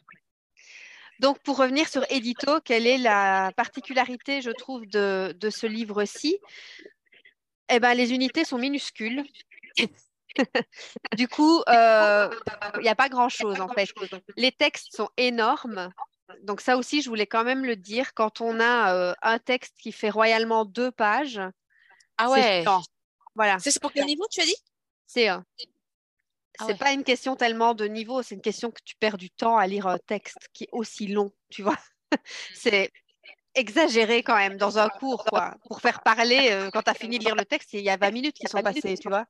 Donc, 1.19 1.39
pour 1.39 1.57
revenir 1.57 1.87
sur 1.87 2.03
Edito, 2.09 2.59
quelle 2.61 2.87
est 2.87 2.97
la 2.97 3.51
particularité, 3.55 4.41
je 4.41 4.51
trouve, 4.51 4.85
de, 4.85 5.49
ce 5.49 5.65
livre-ci? 5.65 6.39
Eh 7.69 7.79
bien, 7.79 7.93
les 7.93 8.13
unités 8.13 8.43
sont 8.45 8.57
minuscules. 8.57 9.23
du 11.15 11.27
coup, 11.27 11.61
euh, 11.69 12.29
il 12.75 12.81
n'y 12.81 12.89
a 12.89 12.95
pas 12.95 13.09
grand-chose, 13.09 13.61
en 13.61 13.69
fait. 13.69 13.89
Les 14.35 14.51
textes 14.51 14.95
sont 14.95 15.09
énormes. 15.17 15.89
Donc, 16.43 16.59
ça 16.59 16.75
aussi, 16.75 17.01
je 17.01 17.09
voulais 17.09 17.27
quand 17.27 17.43
même 17.43 17.65
le 17.65 17.75
dire. 17.75 18.13
Quand 18.13 18.41
on 18.41 18.59
a 18.59 18.93
euh, 18.93 19.13
un 19.21 19.39
texte 19.39 19.75
qui 19.79 19.91
fait 19.91 20.09
royalement 20.09 20.65
deux 20.65 20.91
pages, 20.91 21.41
ah 22.17 22.29
ouais. 22.29 22.63
c'est 22.65 22.71
Voilà. 23.35 23.57
C'est 23.59 23.79
pour 23.79 23.93
quel 23.93 24.05
niveau, 24.05 24.25
tu 24.29 24.41
as 24.41 24.45
dit? 24.45 24.55
C1. 25.07 25.43
Ah 26.59 26.65
ouais. 26.65 26.71
c'est 26.71 26.79
pas 26.79 26.91
une 26.91 27.03
question 27.03 27.35
tellement 27.35 27.73
de 27.73 27.85
niveau, 27.85 28.21
c'est 28.21 28.35
une 28.35 28.41
question 28.41 28.71
que 28.71 28.81
tu 28.83 28.95
perds 28.95 29.17
du 29.17 29.29
temps 29.29 29.57
à 29.57 29.67
lire 29.67 29.87
un 29.87 29.97
texte 29.97 30.49
qui 30.53 30.65
est 30.65 30.69
aussi 30.71 31.07
long, 31.07 31.31
tu 31.49 31.63
vois? 31.63 31.77
c'est 32.53 32.91
exagéré 33.55 34.23
quand 34.23 34.35
même 34.35 34.57
dans 34.57 34.77
un 34.77 34.89
cours, 34.89 35.25
quoi. 35.25 35.55
Pour 35.67 35.81
faire 35.81 36.01
parler, 36.01 36.49
euh, 36.51 36.69
quand 36.71 36.83
tu 36.83 36.91
as 36.91 36.93
fini 36.93 37.19
de 37.19 37.25
lire 37.25 37.35
le 37.35 37.45
texte, 37.45 37.73
il 37.73 37.81
y 37.81 37.89
a 37.89 37.97
20 37.97 38.11
minutes 38.11 38.35
qui 38.35 38.47
sont 38.47 38.61
passées, 38.61 38.97
tu 38.97 39.09
vois? 39.09 39.25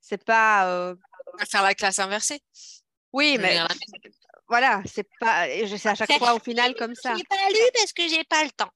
C'est 0.00 0.22
pas. 0.24 0.68
Euh 0.68 0.94
On 1.34 1.38
va 1.38 1.46
faire 1.46 1.62
la 1.62 1.74
classe 1.74 1.98
inversée. 1.98 2.40
Oui, 3.12 3.38
mais 3.40 3.58
voilà, 4.50 4.82
c'est 4.84 5.08
pas, 5.20 5.46
c'est 5.46 5.88
à 5.88 5.94
chaque 5.94 6.12
fois 6.18 6.34
au 6.34 6.40
final 6.40 6.74
comme 6.74 6.94
ça. 6.94 7.14
J'ai 7.16 7.22
pas 7.22 7.48
lu 7.48 7.60
parce 7.72 7.92
que 7.92 8.02
j'ai 8.08 8.24
pas 8.24 8.42
le 8.42 8.50
temps. 8.50 8.70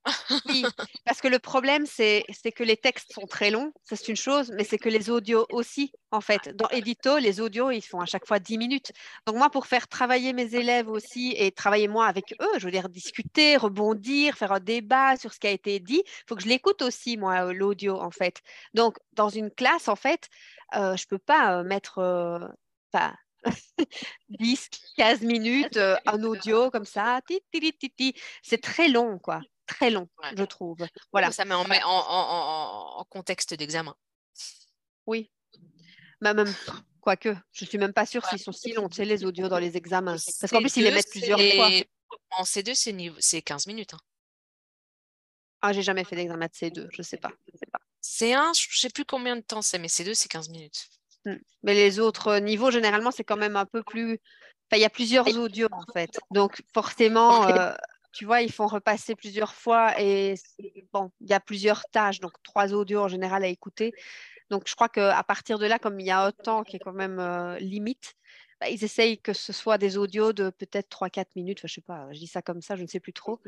oui, 0.46 0.64
parce 1.04 1.20
que 1.20 1.26
le 1.26 1.40
problème 1.40 1.84
c'est, 1.84 2.24
c'est 2.32 2.52
que 2.52 2.62
les 2.62 2.76
textes 2.76 3.12
sont 3.12 3.26
très 3.26 3.50
longs, 3.50 3.72
ça 3.82 3.96
c'est 3.96 4.08
une 4.08 4.16
chose, 4.16 4.52
mais 4.56 4.62
c'est 4.62 4.78
que 4.78 4.88
les 4.88 5.10
audios 5.10 5.46
aussi, 5.50 5.92
en 6.12 6.20
fait. 6.20 6.54
Dans 6.56 6.68
Edito, 6.68 7.18
les 7.18 7.40
audios 7.40 7.72
ils 7.72 7.82
font 7.82 8.00
à 8.00 8.06
chaque 8.06 8.24
fois 8.24 8.38
10 8.38 8.56
minutes. 8.56 8.92
Donc 9.26 9.36
moi, 9.36 9.50
pour 9.50 9.66
faire 9.66 9.88
travailler 9.88 10.32
mes 10.32 10.54
élèves 10.54 10.88
aussi 10.88 11.34
et 11.36 11.50
travailler 11.50 11.88
moi 11.88 12.06
avec 12.06 12.36
eux, 12.40 12.58
je 12.58 12.64
veux 12.64 12.70
dire 12.70 12.88
discuter, 12.88 13.56
rebondir, 13.56 14.36
faire 14.36 14.52
un 14.52 14.60
débat 14.60 15.16
sur 15.16 15.34
ce 15.34 15.40
qui 15.40 15.48
a 15.48 15.50
été 15.50 15.80
dit, 15.80 16.04
il 16.06 16.24
faut 16.28 16.36
que 16.36 16.42
je 16.42 16.48
l'écoute 16.48 16.82
aussi 16.82 17.16
moi 17.16 17.52
l'audio 17.52 18.00
en 18.00 18.12
fait. 18.12 18.42
Donc 18.74 18.96
dans 19.14 19.28
une 19.28 19.50
classe 19.50 19.88
en 19.88 19.96
fait, 19.96 20.28
euh, 20.76 20.96
je 20.96 21.06
peux 21.06 21.18
pas 21.18 21.58
euh, 21.58 21.64
mettre 21.64 21.98
euh, 21.98 22.38
10, 24.28 24.68
15 24.96 25.20
minutes, 25.22 25.76
euh, 25.76 25.96
un 26.06 26.22
audio 26.22 26.70
comme 26.70 26.84
ça. 26.84 27.20
C'est 28.42 28.60
très 28.60 28.88
long, 28.88 29.18
quoi. 29.18 29.40
Très 29.66 29.90
long, 29.90 30.08
je 30.36 30.44
trouve. 30.44 30.78
Voilà. 31.12 31.30
Ça 31.32 31.44
met 31.44 31.54
en, 31.54 31.64
en, 31.64 32.98
en, 32.98 33.04
contexte 33.04 33.54
d'examen. 33.54 33.94
Oui. 35.06 35.30
Mais 36.20 36.34
même, 36.34 36.52
quoique, 37.00 37.34
je 37.52 37.64
suis 37.64 37.78
même 37.78 37.92
pas 37.92 38.06
sûre 38.06 38.24
s'ils 38.26 38.38
sont 38.38 38.52
si 38.52 38.72
longs, 38.72 38.88
tu 38.88 38.96
sais, 38.96 39.04
les 39.04 39.24
audios 39.24 39.48
dans 39.48 39.58
les 39.58 39.76
examens. 39.76 40.16
Parce 40.40 40.50
qu'en 40.50 40.60
plus, 40.60 40.76
ils 40.76 40.84
les 40.84 40.90
mettent 40.90 41.10
plusieurs 41.10 41.40
fois. 41.40 41.70
En 42.30 42.44
C2, 42.44 42.74
c'est 43.20 43.42
15 43.42 43.66
minutes. 43.66 43.94
Hein. 43.94 44.00
Ah, 45.60 45.72
j'ai 45.72 45.82
jamais 45.82 46.04
fait 46.04 46.14
d'examen 46.14 46.46
de 46.46 46.52
C2, 46.52 46.88
je 46.92 47.02
sais 47.02 47.16
pas. 47.16 47.30
C1, 48.02 48.52
je 48.54 48.78
sais 48.78 48.90
plus 48.90 49.06
combien 49.06 49.34
de 49.34 49.40
temps 49.40 49.62
c'est, 49.62 49.78
mais 49.78 49.88
C2, 49.88 50.14
c'est 50.14 50.28
15 50.28 50.50
minutes. 50.50 50.88
Mmh. 51.24 51.34
Mais 51.62 51.74
les 51.74 52.00
autres 52.00 52.38
niveaux, 52.38 52.70
généralement, 52.70 53.10
c'est 53.10 53.24
quand 53.24 53.36
même 53.36 53.56
un 53.56 53.66
peu 53.66 53.82
plus. 53.82 54.18
Enfin, 54.70 54.78
il 54.78 54.80
y 54.80 54.84
a 54.84 54.90
plusieurs 54.90 55.26
audios 55.38 55.68
en 55.72 55.92
fait. 55.92 56.18
Donc 56.30 56.62
forcément, 56.72 57.48
euh, 57.48 57.72
tu 58.12 58.24
vois, 58.24 58.42
ils 58.42 58.52
font 58.52 58.66
repasser 58.66 59.14
plusieurs 59.14 59.54
fois 59.54 60.00
et 60.00 60.34
bon, 60.92 61.10
il 61.20 61.28
y 61.28 61.34
a 61.34 61.40
plusieurs 61.40 61.84
tâches, 61.90 62.20
donc 62.20 62.32
trois 62.42 62.72
audios 62.72 63.00
en 63.00 63.08
général 63.08 63.42
à 63.42 63.48
écouter. 63.48 63.92
Donc, 64.50 64.64
je 64.66 64.74
crois 64.74 64.88
qu'à 64.88 65.22
partir 65.22 65.58
de 65.58 65.66
là, 65.66 65.78
comme 65.78 65.98
il 66.00 66.06
y 66.06 66.10
a 66.10 66.22
un 66.22 66.32
temps 66.32 66.62
qui 66.64 66.76
est 66.76 66.78
quand 66.78 66.92
même 66.92 67.18
euh, 67.18 67.58
limite, 67.58 68.14
bah, 68.60 68.68
ils 68.68 68.84
essayent 68.84 69.18
que 69.18 69.32
ce 69.32 69.52
soit 69.52 69.78
des 69.78 69.96
audios 69.96 70.32
de 70.32 70.50
peut-être 70.50 70.88
3-4 70.88 71.26
minutes. 71.36 71.58
Enfin, 71.60 71.68
je 71.68 71.74
sais 71.74 71.80
pas, 71.80 72.06
je 72.12 72.18
dis 72.18 72.26
ça 72.26 72.42
comme 72.42 72.62
ça, 72.62 72.76
je 72.76 72.82
ne 72.82 72.86
sais 72.86 73.00
plus 73.00 73.12
trop. 73.12 73.40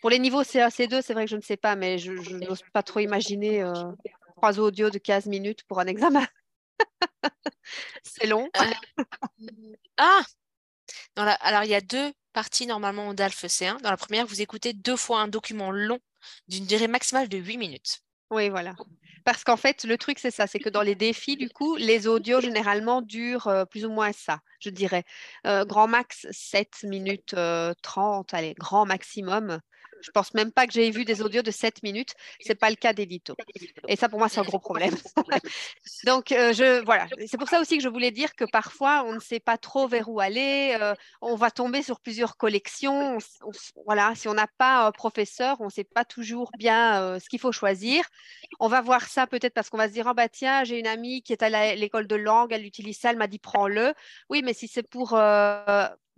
Pour 0.00 0.10
les 0.10 0.18
niveaux 0.18 0.44
CA, 0.44 0.68
C2, 0.68 1.02
c'est 1.02 1.12
vrai 1.12 1.24
que 1.24 1.30
je 1.30 1.36
ne 1.36 1.42
sais 1.42 1.56
pas, 1.56 1.76
mais 1.76 1.98
je 1.98 2.12
n'ose 2.12 2.62
pas 2.72 2.82
trop 2.82 3.00
imaginer 3.00 3.62
euh, 3.62 3.72
trois 4.36 4.58
audios 4.60 4.90
de 4.90 4.98
15 4.98 5.26
minutes 5.26 5.64
pour 5.64 5.80
un 5.80 5.86
examen. 5.86 6.26
c'est 8.02 8.26
long. 8.26 8.48
Euh, 8.56 9.44
ah 9.96 10.22
Alors, 11.16 11.64
il 11.64 11.70
y 11.70 11.74
a 11.74 11.80
deux 11.80 12.12
parties 12.32 12.66
normalement 12.66 13.14
d'Alpha 13.14 13.48
C1. 13.48 13.80
Dans 13.82 13.90
la 13.90 13.96
première, 13.96 14.26
vous 14.26 14.40
écoutez 14.40 14.72
deux 14.72 14.96
fois 14.96 15.20
un 15.20 15.28
document 15.28 15.70
long 15.70 15.98
d'une 16.48 16.66
durée 16.66 16.88
maximale 16.88 17.28
de 17.28 17.38
8 17.38 17.58
minutes. 17.58 18.00
Oui, 18.30 18.48
voilà. 18.48 18.74
Parce 19.24 19.44
qu'en 19.44 19.56
fait, 19.56 19.84
le 19.84 19.98
truc, 19.98 20.18
c'est 20.18 20.30
ça, 20.30 20.46
c'est 20.46 20.58
que 20.58 20.68
dans 20.68 20.82
les 20.82 20.94
défis, 20.94 21.36
du 21.36 21.48
coup, 21.48 21.76
les 21.76 22.06
audios 22.06 22.40
généralement 22.40 23.02
durent 23.02 23.48
euh, 23.48 23.64
plus 23.64 23.84
ou 23.84 23.90
moins 23.90 24.12
ça, 24.12 24.40
je 24.60 24.70
dirais. 24.70 25.04
Euh, 25.46 25.64
grand 25.64 25.86
max 25.86 26.26
7 26.30 26.82
minutes 26.84 27.34
30, 27.82 28.34
allez, 28.34 28.54
grand 28.58 28.86
maximum. 28.86 29.60
Je 30.00 30.10
pense 30.10 30.34
même 30.34 30.52
pas 30.52 30.66
que 30.66 30.72
j'ai 30.72 30.90
vu 30.90 31.04
des 31.04 31.22
audios 31.22 31.42
de 31.42 31.50
7 31.50 31.82
minutes. 31.82 32.14
C'est 32.40 32.54
pas 32.54 32.70
le 32.70 32.76
cas 32.76 32.92
d'Edito. 32.92 33.34
Et 33.86 33.96
ça, 33.96 34.08
pour 34.08 34.18
moi, 34.18 34.28
c'est 34.28 34.40
un 34.40 34.44
gros 34.44 34.58
problème. 34.58 34.94
Donc, 36.04 36.32
euh, 36.32 36.52
je, 36.52 36.84
voilà. 36.84 37.06
C'est 37.26 37.38
pour 37.38 37.48
ça 37.48 37.60
aussi 37.60 37.76
que 37.76 37.82
je 37.82 37.88
voulais 37.88 38.10
dire 38.10 38.34
que 38.34 38.44
parfois, 38.44 39.04
on 39.06 39.14
ne 39.14 39.20
sait 39.20 39.40
pas 39.40 39.58
trop 39.58 39.88
vers 39.88 40.08
où 40.08 40.20
aller. 40.20 40.76
Euh, 40.80 40.94
on 41.20 41.36
va 41.36 41.50
tomber 41.50 41.82
sur 41.82 42.00
plusieurs 42.00 42.36
collections. 42.36 43.18
voilà. 43.84 44.14
Si 44.14 44.28
on 44.28 44.34
n'a 44.34 44.48
pas 44.58 44.86
un 44.86 44.92
professeur, 44.92 45.60
on 45.60 45.66
ne 45.66 45.70
sait 45.70 45.84
pas 45.84 46.04
toujours 46.04 46.50
bien 46.58 47.02
euh, 47.02 47.18
ce 47.18 47.28
qu'il 47.28 47.40
faut 47.40 47.52
choisir. 47.52 48.04
On 48.60 48.68
va 48.68 48.80
voir 48.80 49.02
ça 49.02 49.26
peut-être 49.26 49.54
parce 49.54 49.70
qu'on 49.70 49.78
va 49.78 49.88
se 49.88 49.92
dire, 49.92 50.06
oh, 50.08 50.14
bah, 50.14 50.28
tiens, 50.28 50.64
j'ai 50.64 50.78
une 50.78 50.86
amie 50.86 51.22
qui 51.22 51.32
est 51.32 51.42
à 51.42 51.74
l'école 51.74 52.06
de 52.06 52.16
langue, 52.16 52.52
elle 52.52 52.64
utilise 52.64 52.98
ça, 52.98 53.10
elle 53.10 53.16
m'a 53.16 53.26
dit, 53.26 53.38
prends-le. 53.38 53.94
Oui, 54.28 54.42
mais 54.44 54.54
si 54.54 54.68
c'est 54.68 54.88
pour 54.88 55.18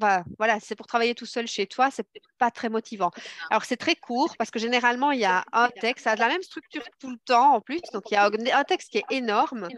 bah, 0.00 0.24
voilà, 0.38 0.58
c'est 0.60 0.74
pour 0.74 0.86
travailler 0.86 1.14
tout 1.14 1.26
seul 1.26 1.46
chez 1.46 1.66
toi, 1.66 1.90
c'est 1.92 2.06
pas 2.38 2.50
très 2.50 2.68
motivant. 2.68 3.10
Alors 3.50 3.64
c'est 3.64 3.76
très 3.76 3.94
court 3.94 4.34
parce 4.36 4.50
que 4.50 4.58
généralement 4.58 5.12
il 5.12 5.20
y 5.20 5.24
a 5.24 5.44
un 5.52 5.68
texte, 5.68 6.04
ça 6.04 6.12
a 6.12 6.16
la 6.16 6.28
même 6.28 6.42
structure 6.42 6.82
tout 6.98 7.10
le 7.10 7.18
temps 7.18 7.54
en 7.54 7.60
plus, 7.60 7.80
donc 7.92 8.10
il 8.10 8.14
y 8.14 8.16
a 8.16 8.30
un 8.58 8.64
texte 8.64 8.90
qui 8.90 8.98
est 8.98 9.04
énorme, 9.10 9.68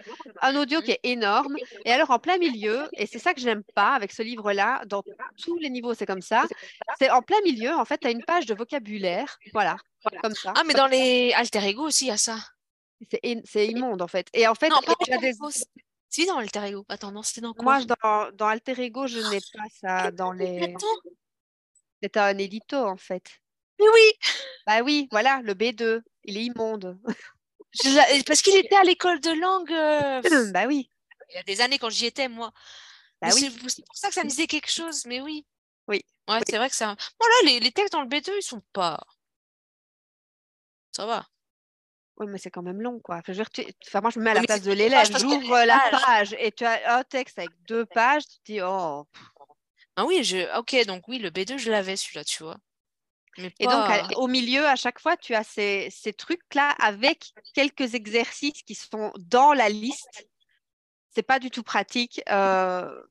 un 0.41 0.57
audio 0.57 0.81
qui 0.81 0.93
est 0.93 1.01
énorme, 1.03 1.57
et 1.85 1.93
alors 1.93 2.11
en 2.11 2.19
plein 2.19 2.39
milieu, 2.39 2.89
et 2.95 3.07
c'est 3.07 3.19
ça 3.19 3.35
que 3.35 3.41
j'aime 3.41 3.65
pas 3.75 3.95
avec 3.95 4.13
ce 4.13 4.23
livre-là, 4.23 4.83
dans 4.87 5.03
tous 5.43 5.59
les 5.59 5.69
niveaux 5.69 5.95
c'est 5.95 6.07
comme 6.07 6.23
ça, 6.23 6.45
c'est 6.99 7.11
en 7.11 7.21
plein 7.21 7.41
milieu 7.45 7.75
en 7.75 7.85
fait 7.85 7.99
tu 7.99 8.07
as 8.07 8.11
une 8.11 8.25
page 8.25 8.47
de 8.47 8.55
vocabulaire, 8.55 9.37
voilà, 9.53 9.77
comme 10.23 10.35
ça. 10.35 10.53
Ah 10.57 10.63
mais 10.67 10.75
dans 10.75 10.87
les 10.87 11.33
alter 11.35 11.67
ego 11.67 11.83
aussi 11.83 12.07
il 12.07 12.09
y 12.09 12.13
a 12.13 12.17
ça. 12.17 12.39
C'est 13.45 13.67
immonde 13.67 14.01
en 14.01 14.07
fait. 14.07 14.29
Et 14.33 14.47
en 14.47 14.55
fait, 14.55 14.71
il 15.07 15.11
y 15.11 15.13
a 15.13 15.19
des... 15.19 15.33
Si, 16.13 16.27
dans 16.27 16.37
Alter 16.37 16.67
Ego? 16.67 16.85
Attends, 16.91 17.11
non, 17.11 17.23
c'était 17.23 17.41
dans 17.41 17.55
quoi? 17.55 17.79
Moi, 17.79 17.85
dans, 17.87 18.31
dans 18.33 18.47
Alter 18.47 18.79
Ego, 18.83 19.07
je 19.07 19.19
n'ai 19.31 19.41
pas 19.41 19.65
ça 19.81 20.11
dans 20.11 20.33
les. 20.33 20.75
C'est 22.03 22.17
un 22.19 22.37
édito, 22.37 22.77
en 22.77 22.99
fait. 22.99 23.25
Mais 23.81 23.87
oui 23.89 24.13
Bah 24.67 24.83
oui, 24.83 25.09
voilà, 25.11 25.41
le 25.43 25.55
B2. 25.55 26.03
Il 26.25 26.37
est 26.37 26.45
immonde. 26.45 27.01
Parce 28.27 28.43
qu'il 28.43 28.57
était 28.57 28.77
à 28.77 28.85
l'école 28.85 29.21
de 29.21 29.31
langue. 29.31 29.73
Euh, 29.73 30.51
bah 30.53 30.67
oui. 30.67 30.91
Il 31.31 31.37
y 31.37 31.39
a 31.39 31.43
des 31.45 31.63
années 31.63 31.79
quand 31.79 31.89
j'y 31.89 32.05
étais, 32.05 32.29
moi. 32.29 32.53
Bah 33.23 33.29
oui. 33.33 33.51
C'est 33.69 33.85
pour 33.87 33.97
ça 33.97 34.09
que 34.09 34.15
ça 34.15 34.23
me 34.23 34.29
disait 34.29 34.47
quelque 34.47 34.71
chose, 34.71 35.07
mais 35.07 35.23
oui. 35.23 35.47
Oui. 35.89 36.05
Ouais, 36.29 36.41
c'est 36.47 36.59
vrai 36.59 36.69
que 36.69 36.77
ça. 36.77 36.95
Bon, 37.19 37.27
là, 37.27 37.51
les, 37.51 37.61
les 37.61 37.73
textes 37.73 37.95
dans 37.95 38.03
le 38.03 38.09
B2, 38.09 38.31
ils 38.37 38.43
sont 38.43 38.63
pas. 38.75 39.01
Ça 40.95 41.07
va. 41.07 41.27
Oui, 42.19 42.27
mais 42.29 42.39
c'est 42.39 42.51
quand 42.51 42.63
même 42.63 42.81
long, 42.81 43.01
quoi. 43.01 43.21
Enfin, 43.27 44.01
moi, 44.01 44.11
je 44.11 44.19
me 44.19 44.25
mets 44.25 44.31
à 44.31 44.35
la 44.35 44.43
place 44.43 44.63
de 44.63 44.73
l'élève. 44.73 45.19
J'ouvre 45.19 45.65
la 45.65 45.81
page 45.91 46.37
et 46.39 46.53
tu 46.53 46.65
as 46.65 46.99
un 46.99 47.05
texte 47.05 47.39
avec 47.39 47.51
deux 47.67 47.87
pages, 47.87 48.25
tu 48.29 48.39
te 48.39 48.53
dis, 48.53 48.61
oh. 48.63 49.07
Ah 49.97 50.05
oui, 50.05 50.23
je... 50.25 50.59
ok, 50.59 50.87
donc 50.87 51.09
oui, 51.09 51.19
le 51.19 51.31
B2, 51.31 51.59
je 51.59 51.71
l'avais 51.71 51.97
celui-là, 51.97 52.25
tu 52.25 52.43
vois. 52.43 52.59
Et 53.39 53.67
donc, 53.67 53.91
au 54.17 54.29
milieu, 54.29 54.67
à 54.67 54.77
chaque 54.77 55.01
fois, 55.01 55.17
tu 55.17 55.35
as 55.35 55.45
ces, 55.45 55.89
ces 55.91 56.13
trucs-là 56.13 56.71
avec 56.79 57.33
quelques 57.55 57.95
exercices 57.95 58.63
qui 58.63 58.75
sont 58.75 59.13
dans 59.19 59.55
la 59.55 59.69
liste. 59.71 60.29
C'est 61.15 61.23
pas 61.23 61.39
du 61.39 61.51
tout 61.51 61.63
pratique. 61.63 62.23
Euh... 62.31 63.03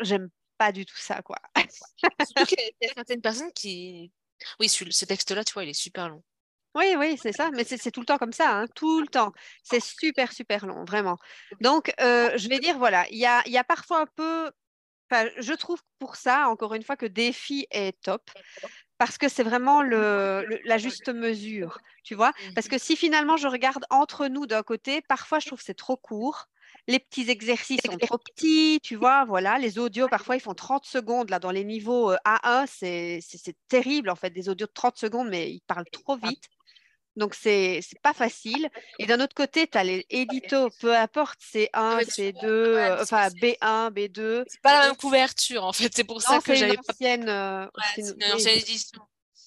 J'aime 0.00 0.28
pas 0.58 0.72
du 0.72 0.86
tout 0.86 0.96
ça, 0.96 1.22
quoi. 1.22 1.36
Surtout 1.56 2.44
qu'il 2.46 2.58
y 2.80 2.86
a 2.86 2.94
certaines 2.94 3.20
personnes 3.20 3.52
qui. 3.52 4.12
Oui, 4.60 4.68
ce 4.68 5.04
texte-là, 5.04 5.44
tu 5.44 5.52
vois, 5.54 5.64
il 5.64 5.70
est 5.70 5.72
super 5.72 6.08
long. 6.08 6.22
Oui, 6.74 6.94
oui, 6.98 7.16
c'est 7.20 7.32
ça. 7.32 7.50
Mais 7.52 7.64
c'est 7.64 7.90
tout 7.90 8.00
le 8.00 8.06
temps 8.06 8.18
comme 8.18 8.32
ça, 8.32 8.50
hein, 8.50 8.66
tout 8.74 9.00
le 9.00 9.06
temps. 9.06 9.32
C'est 9.62 9.82
super, 9.82 10.32
super 10.32 10.66
long, 10.66 10.84
vraiment. 10.84 11.18
Donc, 11.60 11.92
euh, 12.00 12.30
je 12.36 12.48
vais 12.48 12.58
dire, 12.58 12.78
voilà, 12.78 13.06
il 13.10 13.18
y 13.18 13.26
a, 13.26 13.42
y 13.46 13.56
a 13.56 13.64
parfois 13.64 14.00
un 14.00 14.06
peu... 14.06 14.50
je 15.38 15.52
trouve 15.54 15.80
pour 15.98 16.16
ça, 16.16 16.48
encore 16.48 16.74
une 16.74 16.82
fois, 16.82 16.96
que 16.96 17.06
Défi 17.06 17.66
est 17.70 18.00
top 18.02 18.30
parce 18.98 19.18
que 19.18 19.28
c'est 19.28 19.42
vraiment 19.42 19.82
la 19.82 20.78
juste 20.78 21.08
mesure, 21.08 21.78
tu 22.04 22.14
vois? 22.14 22.32
Parce 22.54 22.68
que 22.68 22.78
si 22.78 22.96
finalement 22.96 23.36
je 23.36 23.48
regarde 23.48 23.84
entre 23.90 24.28
nous 24.28 24.46
d'un 24.46 24.62
côté, 24.62 25.02
parfois 25.02 25.40
je 25.40 25.46
trouve 25.46 25.58
que 25.58 25.64
c'est 25.64 25.74
trop 25.74 25.96
court. 25.96 26.46
Les 26.86 26.98
petits 26.98 27.30
exercices 27.30 27.80
sont 27.86 27.96
trop 27.96 28.18
petits, 28.18 28.78
tu 28.82 28.96
vois, 28.96 29.24
voilà. 29.24 29.58
Les 29.58 29.78
audios, 29.78 30.08
parfois, 30.08 30.36
ils 30.36 30.40
font 30.40 30.54
30 30.54 30.84
secondes. 30.84 31.30
Là, 31.30 31.38
dans 31.38 31.50
les 31.50 31.64
niveaux 31.64 32.10
euh, 32.12 32.16
A1, 32.26 32.66
c'est 32.66 33.56
terrible, 33.68 34.10
en 34.10 34.16
fait, 34.16 34.30
des 34.30 34.48
audios 34.50 34.66
de 34.66 34.72
30 34.72 34.96
secondes, 34.96 35.28
mais 35.28 35.50
ils 35.50 35.62
parlent 35.62 35.88
trop 35.90 36.16
vite. 36.16 36.44
Donc, 37.16 37.34
c'est 37.34 37.80
n'est 37.80 38.00
pas 38.02 38.12
facile. 38.12 38.68
Et 38.98 39.06
d'un 39.06 39.20
autre 39.20 39.34
côté, 39.34 39.66
tu 39.66 39.78
as 39.78 39.84
les 39.84 40.04
éditos, 40.10 40.70
peu 40.80 40.96
importe, 40.96 41.38
C1, 41.40 42.04
C2, 42.04 42.44
euh, 42.44 43.02
enfin 43.02 43.28
B1, 43.28 43.92
B2. 43.92 44.44
C'est 44.48 44.60
pas 44.60 44.80
la 44.80 44.86
même 44.88 44.96
couverture, 44.96 45.64
en 45.64 45.72
fait. 45.72 45.92
C'est 45.94 46.04
pour 46.04 46.20
ça 46.20 46.40
que 46.40 46.54
j'avais 46.54 46.78
ancienne, 46.88 47.28
euh, 47.28 47.66
une 47.96 48.32
ancienne 48.32 48.58
édition. 48.58 49.00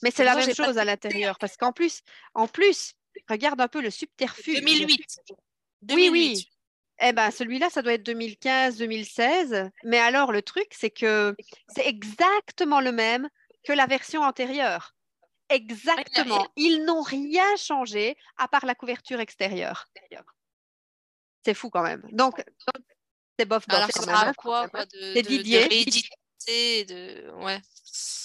Mais 0.03 0.11
c'est 0.11 0.23
la 0.23 0.35
même 0.35 0.53
chose 0.53 0.77
à 0.77 0.85
l'intérieur. 0.85 1.37
Parce 1.39 1.57
qu'en 1.57 1.71
plus, 1.71 2.01
en 2.33 2.47
plus, 2.47 2.93
regarde 3.29 3.59
un 3.59 3.67
peu 3.67 3.81
le 3.81 3.89
subterfuge. 3.89 4.61
2008. 4.61 5.19
Oui, 5.91 6.09
oui. 6.11 6.49
Eh 6.99 7.13
ben, 7.13 7.31
celui-là, 7.31 7.69
ça 7.69 7.81
doit 7.81 7.93
être 7.93 8.03
2015, 8.03 8.77
2016. 8.77 9.69
Mais 9.83 9.99
alors, 9.99 10.31
le 10.31 10.41
truc, 10.41 10.67
c'est 10.71 10.89
que 10.89 11.35
c'est 11.67 11.85
exactement 11.85 12.81
le 12.81 12.91
même 12.91 13.29
que 13.63 13.73
la 13.73 13.85
version 13.85 14.21
antérieure. 14.21 14.95
Exactement. 15.49 16.47
Ils 16.55 16.83
n'ont 16.83 17.01
rien 17.01 17.55
changé 17.55 18.17
à 18.37 18.47
part 18.47 18.65
la 18.65 18.75
couverture 18.75 19.19
extérieure. 19.19 19.87
C'est 21.45 21.53
fou 21.53 21.69
quand 21.69 21.83
même. 21.83 22.03
Donc, 22.11 22.43
c'est 23.39 23.45
bof 23.45 23.67
bof. 23.67 23.77
Alors, 23.77 23.89
même. 24.05 24.15
Hein. 24.15 24.33
quoi, 24.35 24.67
C'est 25.13 25.21
Didier. 25.21 25.67
De, 25.67 27.31
Ouais. 27.43 27.59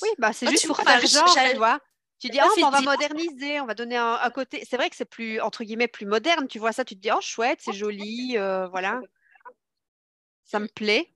Oui, 0.02 0.08
bah, 0.18 0.32
c'est 0.32 0.48
juste 0.48 0.66
pour 0.66 0.76
faire 0.76 1.04
genre, 1.06 1.36
tu 1.50 1.56
vois. 1.56 1.80
Tu 2.18 2.28
dis, 2.28 2.38
oh, 2.40 2.64
on 2.64 2.70
va 2.70 2.80
moderniser, 2.80 3.60
on 3.60 3.66
va 3.66 3.74
donner 3.74 3.96
un, 3.96 4.30
côté. 4.30 4.64
C'est 4.68 4.76
vrai 4.76 4.88
que 4.90 4.94
c'est 4.94 5.04
plus, 5.04 5.40
entre 5.40 5.64
guillemets, 5.64 5.88
plus 5.88 6.06
moderne. 6.06 6.46
Tu 6.46 6.60
vois 6.60 6.72
ça, 6.72 6.84
tu 6.84 6.94
te 6.94 7.00
dis, 7.00 7.10
oh, 7.10 7.20
chouette, 7.20 7.60
c'est 7.60 7.72
joli, 7.72 8.34
euh, 8.36 8.68
voilà. 8.68 9.00
Ça 10.44 10.60
me 10.60 10.68
plaît. 10.68 11.11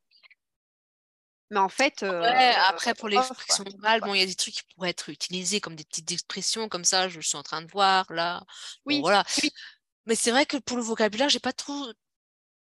Mais 1.50 1.58
en 1.58 1.68
fait. 1.68 2.02
Euh, 2.02 2.22
après, 2.66 2.94
pour 2.94 3.08
les 3.08 3.16
expressions 3.16 3.64
orales, 3.78 4.00
bon, 4.00 4.14
il 4.14 4.20
y 4.20 4.22
a 4.22 4.26
des 4.26 4.34
trucs 4.34 4.54
qui 4.54 4.62
pourraient 4.74 4.90
être 4.90 5.08
utilisés 5.08 5.60
comme 5.60 5.76
des 5.76 5.84
petites 5.84 6.10
expressions 6.12 6.68
comme 6.68 6.84
ça, 6.84 7.08
je 7.08 7.20
suis 7.20 7.36
en 7.36 7.42
train 7.42 7.62
de 7.62 7.70
voir 7.70 8.12
là. 8.12 8.42
Oui. 8.84 9.00
voilà. 9.00 9.24
Mais 10.06 10.14
c'est 10.14 10.30
vrai 10.30 10.46
que 10.46 10.56
pour 10.56 10.76
le 10.76 10.82
vocabulaire, 10.82 11.28
j'ai 11.28 11.40
pas 11.40 11.52
trop, 11.52 11.86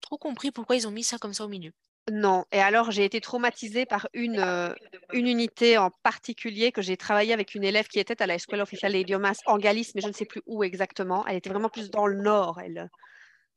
trop 0.01 0.19
compris 0.19 0.51
pourquoi 0.51 0.77
ils 0.77 0.87
ont 0.87 0.91
mis 0.91 1.05
ça 1.05 1.19
comme 1.19 1.35
ça 1.35 1.45
au 1.45 1.49
milieu. 1.49 1.73
Non. 2.11 2.45
Et 2.53 2.61
alors, 2.61 2.91
j'ai 2.91 3.05
été 3.05 3.21
traumatisée 3.21 3.87
par 3.87 4.09
une, 4.15 4.41
euh, 4.41 4.75
une 5.13 5.27
unité 5.27 5.79
en 5.79 5.91
particulier 6.03 6.73
que 6.73 6.83
j'ai 6.83 6.97
travaillé 6.97 7.33
avec 7.33 7.55
une 7.55 7.65
élève 7.65 7.87
qui 7.87 8.01
était 8.01 8.21
à 8.23 8.27
la 8.27 8.35
Escuela 8.35 8.63
Oficial 8.63 8.93
de 8.93 8.99
Idiomas 8.99 9.41
en 9.47 9.59
Galice, 9.59 9.95
mais 9.95 10.01
je 10.01 10.09
ne 10.09 10.13
sais 10.13 10.25
plus 10.25 10.43
où 10.47 10.65
exactement. 10.65 11.27
Elle 11.27 11.37
était 11.37 11.51
vraiment 11.51 11.69
plus 11.69 11.91
dans 11.91 12.07
le 12.07 12.21
nord, 12.21 12.61
elle. 12.61 12.91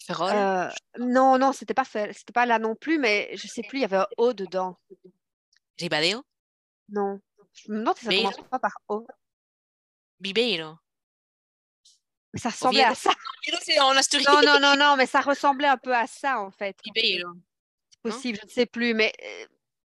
Euh, 0.09 0.69
non, 0.99 1.38
non, 1.38 1.53
c'était 1.53 1.73
pas 1.73 1.85
c'était 1.85 2.34
pas 2.34 2.45
là 2.45 2.59
non 2.59 2.75
plus, 2.75 2.99
mais 2.99 3.35
je 3.35 3.47
sais 3.47 3.61
plus, 3.63 3.80
il 3.80 3.81
y 3.81 3.85
avait 3.85 3.97
un 3.97 4.07
O 4.17 4.34
dedans. 4.34 4.77
Ribadeo? 5.80 6.23
Non. 6.89 7.19
Je 7.53 7.71
me 7.71 7.80
demande 7.80 7.97
si 7.97 8.05
ça 8.05 8.11
commence 8.11 8.49
pas 8.49 8.59
par 8.59 8.73
O. 8.88 9.07
Bibeiro. 10.19 10.75
Mais 12.34 12.39
ça 12.39 12.49
ressemblait 12.49 12.84
à 12.84 12.95
ça. 12.95 13.11
en 13.81 13.93
non, 13.93 14.41
non, 14.43 14.59
non, 14.59 14.75
non, 14.75 14.95
mais 14.97 15.05
ça 15.05 15.21
ressemblait 15.21 15.67
un 15.67 15.77
peu 15.77 15.95
à 15.95 16.07
ça 16.07 16.39
en 16.39 16.51
fait. 16.51 16.77
Bibeiro. 16.84 17.31
C'est 17.91 18.01
possible, 18.01 18.39
je 18.41 18.45
ne 18.45 18.51
sais 18.51 18.65
plus, 18.65 18.93
mais 18.93 19.13
euh, 19.23 19.45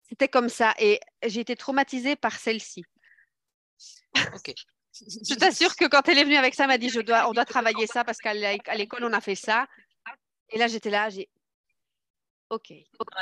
c'était 0.08 0.28
comme 0.28 0.48
ça. 0.48 0.74
Et 0.78 1.00
j'ai 1.24 1.40
été 1.40 1.56
traumatisée 1.56 2.16
par 2.16 2.38
celle-ci. 2.38 2.84
Ok. 4.34 4.52
je 4.92 5.34
t'assure 5.34 5.76
que 5.76 5.86
quand 5.86 6.08
elle 6.08 6.18
est 6.18 6.24
venue 6.24 6.36
avec 6.36 6.54
ça, 6.54 6.64
elle 6.64 6.68
m'a 6.68 6.78
dit 6.78 6.90
je 6.90 7.00
dois, 7.00 7.28
on 7.28 7.32
doit 7.32 7.44
travailler 7.44 7.86
ça 7.86 8.04
parce 8.04 8.18
qu'à 8.18 8.34
l'école, 8.34 9.04
on 9.04 9.12
a 9.12 9.20
fait 9.20 9.34
ça. 9.34 9.66
Et 10.52 10.58
là, 10.58 10.68
j'étais 10.68 10.90
là, 10.90 11.10
j'ai. 11.10 11.28
Ok, 12.50 12.70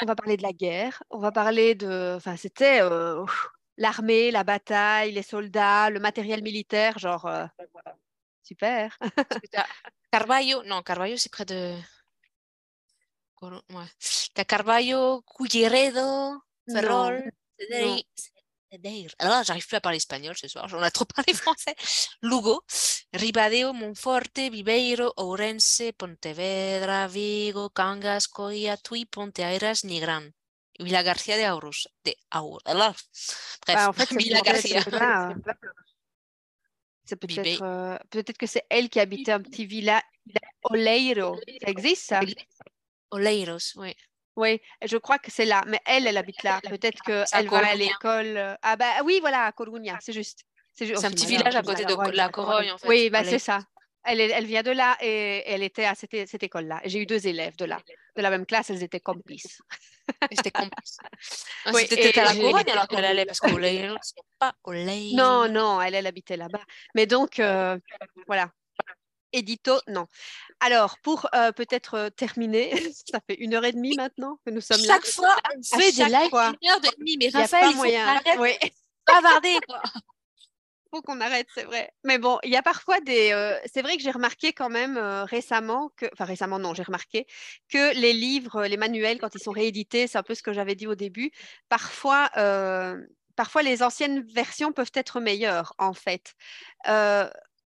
on 0.02 0.06
va 0.06 0.16
parler 0.16 0.36
de 0.36 0.42
la 0.42 0.52
guerre, 0.52 1.02
on 1.08 1.18
va 1.18 1.30
parler 1.30 1.76
de. 1.76 2.14
Enfin, 2.16 2.36
c'était 2.36 2.82
euh, 2.82 3.24
l'armée, 3.76 4.32
la 4.32 4.42
bataille, 4.42 5.12
les 5.12 5.22
soldats, 5.22 5.88
le 5.88 6.00
matériel 6.00 6.42
militaire, 6.42 6.98
genre. 6.98 7.26
Euh, 7.26 7.46
super. 8.42 8.98
Carvalho, 10.10 10.64
non, 10.64 10.82
Carvalho, 10.82 11.16
c'est 11.16 11.30
près 11.30 11.44
de. 11.44 11.76
T'as 14.34 14.44
Carvalho, 14.44 15.22
Culleredo, 15.22 16.42
Ferrol, 16.70 17.30
alors, 19.18 19.42
j'arrive 19.42 19.66
plus 19.66 19.76
à 19.76 19.80
parler 19.80 19.96
espagnol 19.96 20.36
ce 20.36 20.46
soir, 20.46 20.68
j'en 20.68 20.82
ai 20.84 20.90
trop 20.90 21.04
parlé 21.16 21.34
français. 21.34 21.74
Lugo, 22.22 22.62
Ribadeo, 23.12 23.72
Monforte, 23.72 24.50
Viveiro, 24.50 25.12
Ourense, 25.16 25.92
Pontevedra, 25.98 27.08
Vigo, 27.08 27.70
Cangas, 27.70 28.28
Coia, 28.32 28.76
Tui, 28.76 29.06
Ponteareas, 29.06 29.82
Nigran. 29.84 30.30
Villa 30.78 31.02
García 31.02 31.36
de 31.36 31.52
Aurus. 31.52 31.88
De 32.04 32.14
Aur. 32.32 32.60
Alors, 32.64 32.94
bref, 33.66 33.76
bah, 33.76 33.88
en 33.88 33.92
fait, 33.92 34.10
Villa 34.16 34.40
Garcia. 34.40 34.82
C'est 37.04 37.16
peut-être 37.16 37.62
euh, 37.62 37.98
peut-être 38.10 38.38
que 38.38 38.46
c'est 38.46 38.64
elle 38.70 38.88
qui 38.88 39.00
habitait 39.00 39.32
un 39.32 39.42
petit 39.42 39.66
villa 39.66 40.02
Oleiro. 40.62 41.36
Ça 41.60 41.70
existe 41.70 42.06
ça? 42.06 42.20
Oleiros, 43.10 43.74
oui. 43.76 43.94
Oui, 44.40 44.58
je 44.82 44.96
crois 44.96 45.18
que 45.18 45.30
c'est 45.30 45.44
là. 45.44 45.62
Mais 45.66 45.80
elle, 45.84 46.06
elle 46.06 46.16
habite 46.16 46.42
là. 46.42 46.60
Peut-être 46.66 47.02
qu'elle 47.02 47.48
va 47.48 47.58
à 47.58 47.74
l'école. 47.74 48.36
Euh, 48.38 48.54
ah 48.62 48.76
bah 48.76 49.02
oui, 49.04 49.18
voilà, 49.20 49.44
à 49.44 49.52
Coruña, 49.52 49.98
c'est 50.00 50.14
juste. 50.14 50.44
C'est 50.74 51.04
un 51.04 51.10
petit 51.10 51.26
village 51.26 51.54
à 51.54 51.62
côté 51.62 51.84
de 51.84 52.16
la 52.16 52.30
Corogne, 52.30 52.72
en 52.72 52.78
fait. 52.78 52.88
Oui, 52.88 53.10
bah, 53.10 53.22
c'est 53.22 53.38
ça. 53.38 53.60
Elle, 54.02 54.18
elle, 54.18 54.46
vient 54.46 54.62
de 54.62 54.70
là 54.70 54.96
et 55.02 55.42
elle 55.44 55.62
était 55.62 55.84
à 55.84 55.94
cette, 55.94 56.26
cette 56.26 56.42
école-là. 56.42 56.80
J'ai 56.86 57.00
eu 57.00 57.06
deux 57.06 57.26
élèves 57.26 57.54
de 57.56 57.66
là, 57.66 57.78
de 58.16 58.22
la 58.22 58.30
même 58.30 58.46
classe, 58.46 58.70
elles 58.70 58.82
étaient 58.82 58.98
complices. 58.98 59.60
C'était 60.32 60.50
complices. 60.50 60.96
Oui, 61.74 61.82
C'était 61.86 62.18
à 62.18 62.32
la 62.32 62.34
Corogne 62.34 62.70
alors 62.70 62.88
qu'elle 62.88 63.04
allait, 63.04 63.26
parce 63.26 63.40
qu'au 63.40 63.60
c'est 63.60 64.22
pas 64.38 64.54
au 64.64 64.72
Non, 64.72 65.50
non, 65.50 65.82
elle, 65.82 65.94
elle 65.94 66.06
habitait 66.06 66.38
là-bas. 66.38 66.62
Mais 66.94 67.04
donc, 67.04 67.38
euh, 67.40 67.78
voilà. 68.26 68.50
Édito, 69.32 69.80
non. 69.88 70.06
Alors, 70.60 70.98
pour 70.98 71.28
euh, 71.34 71.52
peut-être 71.52 71.94
euh, 71.94 72.10
terminer, 72.10 72.70
ça 73.10 73.20
fait 73.26 73.36
une 73.36 73.54
heure 73.54 73.64
et 73.64 73.72
demie 73.72 73.94
maintenant 73.96 74.38
que 74.44 74.50
nous 74.50 74.60
sommes 74.60 74.80
là. 74.82 74.94
Chaque 74.94 75.06
fois, 75.06 75.34
on 75.56 75.78
fait 75.78 75.92
des 75.92 76.04
lives 76.04 76.30
d'une 76.30 76.70
heure 76.70 76.80
et 76.84 76.98
demie, 76.98 77.16
mais 77.18 77.28
Raphaël, 77.28 77.68
il 77.68 77.72
faut 77.72 77.76
moyen. 77.78 78.20
Oui. 78.38 78.50
bavarder, 79.06 79.58
quoi. 79.66 79.82
faut 80.92 81.02
qu'on 81.02 81.20
arrête, 81.20 81.46
c'est 81.54 81.62
vrai. 81.62 81.92
Mais 82.02 82.18
bon, 82.18 82.38
il 82.42 82.50
y 82.50 82.56
a 82.56 82.62
parfois 82.62 83.00
des. 83.00 83.30
Euh, 83.30 83.56
c'est 83.72 83.80
vrai 83.80 83.96
que 83.96 84.02
j'ai 84.02 84.10
remarqué 84.10 84.52
quand 84.52 84.68
même 84.68 84.98
récemment 84.98 85.92
que, 85.96 86.06
enfin 86.12 86.24
récemment 86.24 86.58
non, 86.58 86.74
j'ai 86.74 86.82
remarqué 86.82 87.26
que 87.68 87.94
les 87.94 88.12
livres, 88.12 88.64
les 88.64 88.76
manuels, 88.76 89.20
quand 89.20 89.34
ils 89.36 89.40
sont 89.40 89.52
réédités, 89.52 90.08
c'est 90.08 90.18
un 90.18 90.24
peu 90.24 90.34
ce 90.34 90.42
que 90.42 90.52
j'avais 90.52 90.74
dit 90.74 90.88
au 90.88 90.96
début. 90.96 91.30
Parfois, 91.68 92.28
parfois 93.36 93.62
les 93.62 93.84
anciennes 93.84 94.26
versions 94.34 94.72
peuvent 94.72 94.90
être 94.94 95.20
meilleures, 95.20 95.74
en 95.78 95.94
fait 95.94 96.34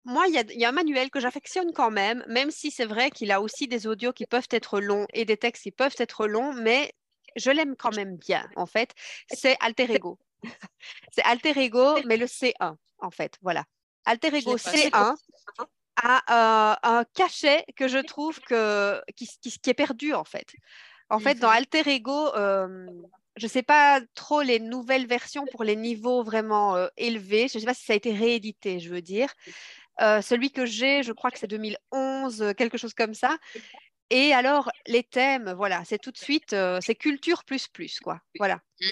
moi, 0.03 0.25
il 0.27 0.33
y, 0.33 0.65
a 0.65 0.69
un 0.69 0.71
manuel 0.71 1.11
que 1.11 1.19
j'affectionne 1.19 1.73
quand 1.73 1.91
même, 1.91 2.23
même 2.27 2.49
si 2.49 2.71
c'est 2.71 2.85
vrai 2.85 3.11
qu'il 3.11 3.31
a 3.31 3.41
aussi 3.41 3.67
des 3.67 3.85
audios 3.85 4.13
qui 4.13 4.25
peuvent 4.25 4.47
être 4.49 4.79
longs 4.79 5.05
et 5.13 5.25
des 5.25 5.37
textes 5.37 5.63
qui 5.63 5.71
peuvent 5.71 5.95
être 5.97 6.27
longs, 6.27 6.53
mais 6.53 6.93
je 7.35 7.51
l'aime 7.51 7.75
quand 7.75 7.95
même 7.95 8.17
bien, 8.17 8.49
en 8.55 8.65
fait. 8.65 8.91
C'est 9.31 9.55
Alter 9.59 9.93
Ego. 9.93 10.17
c'est 11.11 11.23
Alter 11.23 11.53
Ego, 11.55 11.99
mais 12.05 12.17
le 12.17 12.25
C1, 12.25 12.75
en 12.99 13.11
fait. 13.11 13.37
Voilà. 13.41 13.63
Alter 14.05 14.35
Ego 14.35 14.57
C1 14.57 15.15
a 15.97 16.79
un 16.83 17.03
cachet 17.13 17.63
que 17.75 17.87
je 17.87 17.99
trouve 17.99 18.39
que, 18.39 18.99
qui, 19.15 19.29
est 19.67 19.73
perdu, 19.75 20.13
en 20.13 20.23
fait. 20.23 20.47
En 21.09 21.19
fait, 21.19 21.35
dans 21.35 21.49
mhm. 21.49 21.57
Alter 21.57 21.89
Ego, 21.91 22.33
euh, 22.35 22.87
je 23.37 23.45
ne 23.45 23.49
sais 23.49 23.63
pas 23.63 24.01
trop 24.13 24.41
les 24.41 24.59
nouvelles 24.59 25.07
versions 25.07 25.45
pour 25.51 25.63
les 25.63 25.75
niveaux 25.75 26.23
vraiment 26.23 26.75
euh, 26.75 26.87
élevés. 26.97 27.47
Je 27.47 27.57
ne 27.57 27.59
sais 27.59 27.65
pas 27.65 27.73
si 27.73 27.85
ça 27.85 27.93
a 27.93 27.95
été 27.95 28.13
réédité, 28.13 28.79
je 28.79 28.89
veux 28.89 29.01
dire. 29.01 29.29
Euh, 29.99 30.21
celui 30.21 30.51
que 30.51 30.65
j'ai, 30.65 31.03
je 31.03 31.11
crois 31.11 31.31
que 31.31 31.39
c'est 31.39 31.47
2011, 31.47 32.41
euh, 32.41 32.53
quelque 32.53 32.77
chose 32.77 32.93
comme 32.93 33.13
ça. 33.13 33.37
Et 34.09 34.33
alors, 34.33 34.69
les 34.87 35.03
thèmes, 35.03 35.53
voilà, 35.53 35.83
c'est 35.85 35.99
tout 35.99 36.11
de 36.11 36.17
suite, 36.17 36.53
euh, 36.53 36.79
c'est 36.81 36.95
culture 36.95 37.43
plus 37.43 37.67
plus, 37.67 37.99
quoi. 37.99 38.19
Voilà. 38.37 38.59
Mmh 38.81 38.85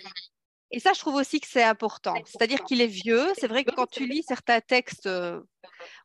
Et 0.71 0.79
ça, 0.79 0.93
je 0.93 0.99
trouve 0.99 1.15
aussi 1.15 1.39
que 1.39 1.47
c'est 1.47 1.63
important. 1.63 2.15
C'est-à-dire 2.25 2.63
qu'il 2.63 2.81
est 2.81 2.87
vieux. 2.87 3.27
C'est 3.37 3.47
vrai 3.47 3.63
que 3.63 3.71
quand 3.71 3.89
tu 3.89 4.07
lis 4.07 4.23
certains 4.27 4.61
textes 4.61 5.09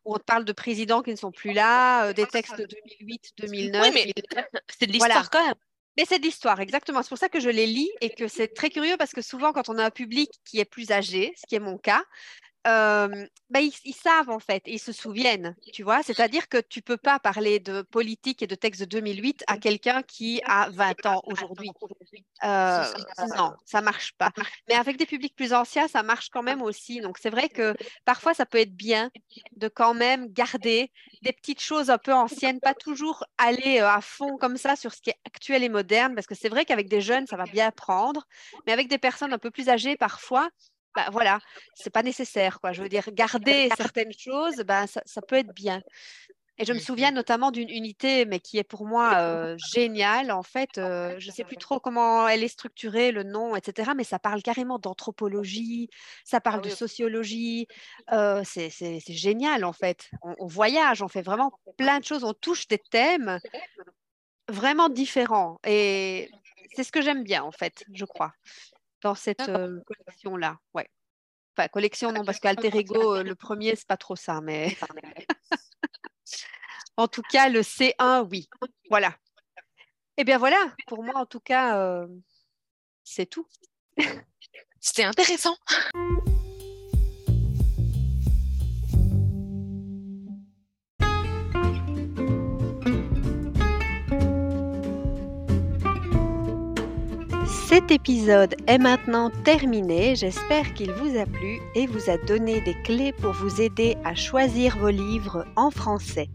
où 0.05 0.15
on 0.15 0.17
te 0.17 0.23
parle 0.23 0.43
de 0.43 0.53
présidents 0.53 1.01
qui 1.01 1.11
ne 1.11 1.17
sont 1.17 1.31
plus 1.31 1.53
là, 1.53 2.13
des 2.13 2.25
textes 2.25 2.57
de 2.57 2.65
2008, 2.65 3.33
2009. 3.37 3.81
Oui, 3.83 3.91
mais 3.93 4.13
c'est 4.69 4.87
de 4.87 4.91
l'histoire 4.91 5.29
quand 5.29 5.45
même. 5.45 5.55
Mais 5.97 6.05
c'est 6.05 6.19
de 6.19 6.23
l'histoire, 6.23 6.59
exactement. 6.59 7.01
C'est 7.03 7.09
pour 7.09 7.17
ça 7.17 7.29
que 7.29 7.39
je 7.39 7.49
les 7.49 7.67
lis 7.67 7.89
et 8.01 8.09
que 8.09 8.27
c'est 8.27 8.49
très 8.49 8.69
curieux 8.69 8.97
parce 8.97 9.13
que 9.13 9.21
souvent, 9.21 9.53
quand 9.53 9.69
on 9.69 9.77
a 9.77 9.85
un 9.85 9.91
public 9.91 10.29
qui 10.43 10.59
est 10.59 10.65
plus 10.65 10.91
âgé, 10.91 11.33
ce 11.37 11.45
qui 11.47 11.55
est 11.55 11.59
mon 11.59 11.77
cas, 11.77 12.03
bah, 12.65 13.59
ils, 13.61 13.93
savent 13.93 14.29
en 14.29 14.39
fait, 14.39 14.63
ils 14.65 14.79
se 14.79 14.91
souviennent, 14.91 15.55
tu 15.71 15.83
vois. 15.83 16.01
C'est-à-dire 16.01 16.49
que 16.49 16.57
tu 16.57 16.81
peux 16.81 16.97
pas 16.97 17.19
parler 17.19 17.59
de 17.59 17.83
politique 17.83 18.41
et 18.41 18.47
de 18.47 18.55
texte 18.55 18.81
de 18.81 18.85
2008 18.85 19.43
à 19.47 19.57
quelqu'un 19.57 20.01
qui 20.01 20.41
a 20.45 20.69
20 20.71 21.05
ans 21.05 21.21
aujourd'hui. 21.25 21.69
Euh, 22.43 22.83
non, 23.37 23.53
ça 23.65 23.81
marche 23.81 24.13
pas. 24.17 24.31
Mais 24.67 24.75
avec 24.75 24.97
des 24.97 25.05
publics 25.05 25.35
plus 25.35 25.53
anciens, 25.53 25.87
ça 25.87 26.01
marche 26.01 26.29
quand 26.29 26.43
même 26.43 26.61
aussi. 26.61 27.01
Donc 27.01 27.17
c'est 27.19 27.29
vrai 27.29 27.49
que 27.49 27.75
parfois 28.03 28.33
ça 28.33 28.45
peut 28.45 28.59
être 28.59 28.75
bien 28.75 29.11
de 29.55 29.67
quand 29.67 29.93
même 29.93 30.27
garder 30.31 30.91
des 31.21 31.33
petites 31.33 31.61
choses 31.61 31.89
un 31.89 31.97
peu 31.99 32.13
anciennes, 32.13 32.59
pas 32.59 32.73
toujours 32.73 33.25
aller 33.37 33.79
à 33.79 34.01
fond 34.01 34.37
comme 34.37 34.57
ça 34.57 34.75
sur 34.75 34.93
ce 34.93 35.01
qui 35.01 35.11
est 35.11 35.19
actuel 35.25 35.63
et 35.63 35.69
moderne, 35.69 36.15
parce 36.15 36.27
que 36.27 36.35
c'est 36.35 36.49
vrai 36.49 36.65
qu'avec 36.65 36.89
des 36.89 37.01
jeunes 37.01 37.27
ça 37.27 37.37
va 37.37 37.45
bien 37.45 37.69
prendre, 37.71 38.25
mais 38.65 38.73
avec 38.73 38.87
des 38.87 38.97
personnes 38.97 39.33
un 39.33 39.37
peu 39.39 39.51
plus 39.51 39.69
âgées 39.69 39.97
parfois 39.97 40.49
bah, 40.95 41.09
voilà, 41.11 41.39
c'est 41.73 41.89
pas 41.89 42.03
nécessaire. 42.03 42.59
Quoi. 42.59 42.71
Je 42.71 42.81
veux 42.81 42.89
dire, 42.89 43.09
garder 43.11 43.69
certaines 43.77 44.13
choses, 44.17 44.57
bah, 44.65 44.85
ça, 44.87 45.21
peut 45.21 45.35
être 45.35 45.53
bien. 45.53 45.81
Et 46.57 46.63
je 46.63 46.71
me 46.71 46.79
souviens 46.79 47.11
notamment 47.11 47.51
d'une 47.51 47.69
unité, 47.69 48.23
mais 48.23 48.39
qui 48.39 48.57
est 48.57 48.63
pour 48.63 48.85
moi 48.85 49.15
euh, 49.17 49.57
géniale. 49.73 50.31
En 50.31 50.41
fait, 50.41 50.77
euh, 50.77 51.15
je 51.19 51.27
ne 51.27 51.33
sais 51.33 51.43
plus 51.43 51.57
trop 51.57 51.81
comment 51.81 52.29
elle 52.29 52.43
est 52.43 52.47
structurée, 52.47 53.11
le 53.11 53.23
nom, 53.23 53.57
etc. 53.57 53.91
Mais 53.95 54.05
ça 54.05 54.19
parle 54.19 54.41
carrément 54.41 54.79
d'anthropologie, 54.79 55.89
ça 56.23 56.39
parle 56.39 56.61
de 56.61 56.69
sociologie. 56.69 57.67
Euh, 58.13 58.41
c'est 58.45 59.01
génial, 59.09 59.65
en 59.65 59.73
fait. 59.73 60.09
on, 60.21 60.47
voyage, 60.47 61.01
on 61.01 61.09
fait 61.09 61.21
vraiment 61.21 61.51
plein 61.77 61.99
de 61.99 62.05
choses, 62.05 62.23
on 62.23 62.33
touche 62.33 62.69
des 62.69 62.79
thèmes 62.79 63.39
vraiment 64.47 64.87
différents. 64.87 65.59
Et 65.65 66.31
c'est 66.73 66.85
ce 66.85 66.91
que 66.93 67.01
j'aime 67.01 67.23
bien, 67.23 67.43
en 67.43 67.51
fait, 67.51 67.83
je 67.93 68.05
crois 68.05 68.31
dans 69.01 69.15
cette 69.15 69.45
collection-là. 69.45 70.59
Ouais. 70.73 70.89
Enfin, 71.57 71.67
collection, 71.69 72.11
non, 72.11 72.25
parce 72.25 72.39
qu'Alter 72.39 72.75
Ego, 72.77 73.23
le 73.23 73.35
premier, 73.35 73.75
c'est 73.75 73.87
pas 73.87 73.97
trop 73.97 74.15
ça, 74.15 74.41
mais. 74.41 74.75
en 76.97 77.07
tout 77.07 77.23
cas, 77.23 77.49
le 77.49 77.61
C1, 77.61 78.27
oui. 78.29 78.49
Voilà. 78.89 79.15
Eh 80.17 80.23
bien 80.23 80.37
voilà, 80.37 80.73
pour 80.87 81.03
moi, 81.03 81.15
en 81.15 81.25
tout 81.25 81.39
cas, 81.39 82.05
c'est 83.03 83.25
tout. 83.25 83.47
C'était 84.79 85.03
intéressant. 85.03 85.55
Cet 97.75 97.91
épisode 97.91 98.55
est 98.67 98.77
maintenant 98.77 99.29
terminé, 99.43 100.15
j'espère 100.15 100.73
qu'il 100.75 100.93
vous 100.93 101.19
a 101.19 101.25
plu 101.25 101.59
et 101.75 101.87
vous 101.87 102.09
a 102.09 102.17
donné 102.17 102.61
des 102.61 102.73
clés 102.83 103.11
pour 103.11 103.33
vous 103.33 103.59
aider 103.59 103.97
à 104.05 104.15
choisir 104.15 104.77
vos 104.77 104.91
livres 104.91 105.45
en 105.57 105.71
français. 105.71 106.29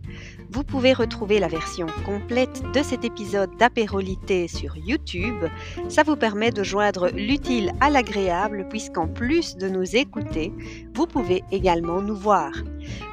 Vous 0.50 0.64
pouvez 0.64 0.92
retrouver 0.92 1.38
la 1.38 1.48
version 1.48 1.86
complète 2.04 2.62
de 2.74 2.82
cet 2.82 3.06
épisode 3.06 3.56
d'apérolité 3.56 4.48
sur 4.48 4.76
YouTube. 4.76 5.46
Ça 5.88 6.02
vous 6.02 6.16
permet 6.16 6.50
de 6.50 6.62
joindre 6.62 7.08
l'utile 7.08 7.72
à 7.80 7.88
l'agréable 7.88 8.66
puisqu'en 8.68 9.08
plus 9.08 9.56
de 9.56 9.70
nous 9.70 9.96
écouter, 9.96 10.52
vous 10.92 11.06
pouvez 11.06 11.42
également 11.52 12.02
nous 12.02 12.16
voir. 12.16 12.52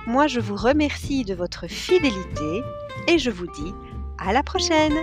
Moi, 0.06 0.28
je 0.28 0.42
vous 0.42 0.58
remercie 0.58 1.24
de 1.24 1.34
votre 1.34 1.68
fidélité 1.68 2.62
et 3.08 3.20
je 3.20 3.30
vous 3.30 3.48
dis 3.48 3.74
à 4.18 4.34
la 4.34 4.44
prochaine 4.44 4.98